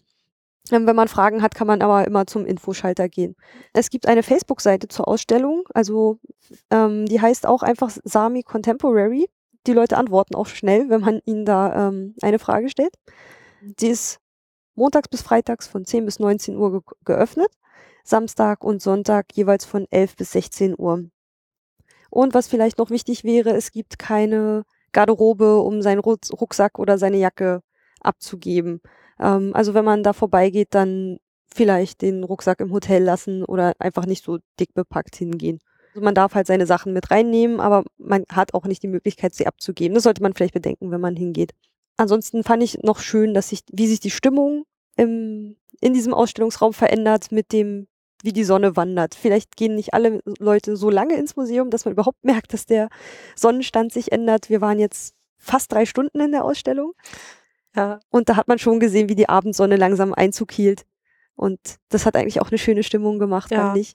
Ähm, 0.70 0.86
wenn 0.86 0.94
man 0.94 1.08
Fragen 1.08 1.42
hat, 1.42 1.56
kann 1.56 1.66
man 1.66 1.82
aber 1.82 2.06
immer 2.06 2.28
zum 2.28 2.46
Infoschalter 2.46 3.08
gehen. 3.08 3.34
Es 3.72 3.90
gibt 3.90 4.06
eine 4.06 4.22
Facebook-Seite 4.22 4.86
zur 4.86 5.08
Ausstellung, 5.08 5.64
also 5.74 6.20
ähm, 6.70 7.06
die 7.06 7.20
heißt 7.20 7.44
auch 7.44 7.64
einfach 7.64 7.90
Sami 8.04 8.44
Contemporary 8.44 9.28
die 9.66 9.72
Leute 9.72 9.96
antworten 9.96 10.34
auch 10.34 10.46
schnell, 10.46 10.88
wenn 10.88 11.00
man 11.00 11.20
ihnen 11.24 11.44
da 11.44 11.88
ähm, 11.88 12.14
eine 12.22 12.38
Frage 12.38 12.68
stellt. 12.68 12.94
Sie 13.78 13.88
ist 13.88 14.18
montags 14.74 15.08
bis 15.08 15.22
freitags 15.22 15.66
von 15.66 15.84
10 15.84 16.04
bis 16.04 16.18
19 16.18 16.56
Uhr 16.56 16.72
ge 16.72 16.80
geöffnet, 17.04 17.50
Samstag 18.04 18.64
und 18.64 18.82
Sonntag 18.82 19.26
jeweils 19.34 19.64
von 19.64 19.86
11 19.90 20.16
bis 20.16 20.32
16 20.32 20.74
Uhr. 20.78 21.04
Und 22.10 22.34
was 22.34 22.48
vielleicht 22.48 22.78
noch 22.78 22.90
wichtig 22.90 23.24
wäre, 23.24 23.50
es 23.50 23.70
gibt 23.70 23.98
keine 23.98 24.64
Garderobe, 24.92 25.60
um 25.60 25.80
seinen 25.80 26.00
Rucksack 26.00 26.78
oder 26.78 26.98
seine 26.98 27.16
Jacke 27.16 27.62
abzugeben. 28.00 28.80
Ähm, 29.18 29.52
also 29.54 29.74
wenn 29.74 29.84
man 29.84 30.02
da 30.02 30.12
vorbeigeht, 30.12 30.74
dann 30.74 31.18
vielleicht 31.54 32.02
den 32.02 32.24
Rucksack 32.24 32.60
im 32.60 32.72
Hotel 32.72 33.02
lassen 33.02 33.44
oder 33.44 33.74
einfach 33.78 34.06
nicht 34.06 34.24
so 34.24 34.38
dick 34.58 34.74
bepackt 34.74 35.16
hingehen. 35.16 35.58
Also 35.92 36.04
man 36.04 36.14
darf 36.14 36.34
halt 36.34 36.46
seine 36.46 36.66
Sachen 36.66 36.92
mit 36.92 37.10
reinnehmen, 37.10 37.60
aber 37.60 37.84
man 37.98 38.24
hat 38.32 38.54
auch 38.54 38.64
nicht 38.64 38.82
die 38.82 38.88
Möglichkeit, 38.88 39.34
sie 39.34 39.46
abzugeben. 39.46 39.94
Das 39.94 40.04
sollte 40.04 40.22
man 40.22 40.32
vielleicht 40.32 40.54
bedenken, 40.54 40.90
wenn 40.90 41.00
man 41.00 41.16
hingeht. 41.16 41.52
Ansonsten 41.96 42.44
fand 42.44 42.62
ich 42.62 42.78
noch 42.82 43.00
schön, 43.00 43.34
dass 43.34 43.50
sich, 43.50 43.60
wie 43.70 43.86
sich 43.86 44.00
die 44.00 44.10
Stimmung 44.10 44.64
im, 44.96 45.56
in 45.80 45.92
diesem 45.92 46.14
Ausstellungsraum 46.14 46.72
verändert 46.72 47.30
mit 47.30 47.52
dem, 47.52 47.86
wie 48.22 48.32
die 48.32 48.44
Sonne 48.44 48.76
wandert. 48.76 49.14
Vielleicht 49.14 49.56
gehen 49.56 49.74
nicht 49.74 49.92
alle 49.92 50.20
Leute 50.38 50.76
so 50.76 50.88
lange 50.88 51.16
ins 51.16 51.36
Museum, 51.36 51.70
dass 51.70 51.84
man 51.84 51.92
überhaupt 51.92 52.18
merkt, 52.24 52.54
dass 52.54 52.64
der 52.64 52.88
Sonnenstand 53.36 53.92
sich 53.92 54.12
ändert. 54.12 54.48
Wir 54.48 54.60
waren 54.60 54.78
jetzt 54.78 55.14
fast 55.36 55.72
drei 55.72 55.84
Stunden 55.84 56.20
in 56.20 56.32
der 56.32 56.44
Ausstellung. 56.44 56.94
Ja. 57.76 58.00
Und 58.10 58.28
da 58.28 58.36
hat 58.36 58.48
man 58.48 58.58
schon 58.58 58.80
gesehen, 58.80 59.08
wie 59.08 59.14
die 59.14 59.28
Abendsonne 59.28 59.76
langsam 59.76 60.14
Einzug 60.14 60.52
hielt. 60.52 60.84
Und 61.34 61.58
das 61.88 62.06
hat 62.06 62.16
eigentlich 62.16 62.40
auch 62.40 62.50
eine 62.50 62.58
schöne 62.58 62.82
Stimmung 62.82 63.18
gemacht, 63.18 63.50
ja. 63.50 63.68
fand 63.68 63.78
ich. 63.78 63.94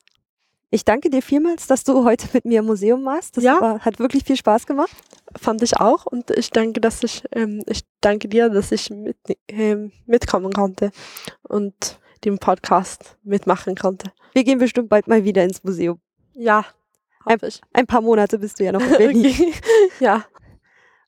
Ich 0.69 0.83
danke 0.83 1.09
dir 1.09 1.21
vielmals, 1.21 1.67
dass 1.67 1.83
du 1.85 2.03
heute 2.03 2.27
mit 2.33 2.43
mir 2.45 2.59
im 2.59 2.65
Museum 2.65 3.05
warst. 3.05 3.37
Das 3.37 3.43
Ja. 3.43 3.61
war, 3.61 3.79
hat 3.79 3.99
wirklich 3.99 4.23
viel 4.25 4.35
Spaß 4.35 4.65
gemacht. 4.65 4.91
Fand 5.39 5.61
ich 5.61 5.77
auch 5.77 6.05
und 6.05 6.29
ich 6.31 6.49
danke, 6.49 6.81
dass 6.81 7.01
ich, 7.03 7.23
ähm, 7.31 7.61
ich 7.67 7.81
danke 8.01 8.27
dir, 8.27 8.49
dass 8.49 8.71
ich 8.73 8.89
mit, 8.89 9.17
ähm, 9.47 9.91
mitkommen 10.05 10.51
konnte 10.51 10.91
und 11.43 11.99
den 12.25 12.37
Podcast 12.37 13.17
mitmachen 13.23 13.75
konnte. 13.75 14.11
Wir 14.33 14.43
gehen 14.43 14.59
bestimmt 14.59 14.89
bald 14.89 15.07
mal 15.07 15.23
wieder 15.23 15.43
ins 15.43 15.63
Museum. 15.63 15.99
Ja, 16.33 16.65
ich. 17.41 17.61
Ein 17.73 17.87
paar 17.87 18.01
Monate 18.01 18.37
bist 18.39 18.59
du 18.59 18.65
ja 18.65 18.71
noch 18.73 18.81
in 18.81 18.89
Berlin. 18.97 19.25
Okay. 19.25 19.53
Ja. 19.99 20.25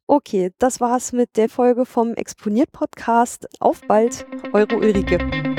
Okay, 0.07 0.51
das 0.57 0.79
war's 0.81 1.11
mit 1.11 1.35
der 1.37 1.49
Folge 1.49 1.85
vom 1.85 2.13
Exponiert 2.15 2.71
Podcast. 2.71 3.47
Auf 3.59 3.81
bald, 3.87 4.25
eure 4.53 4.75
Ulrike. 4.75 5.58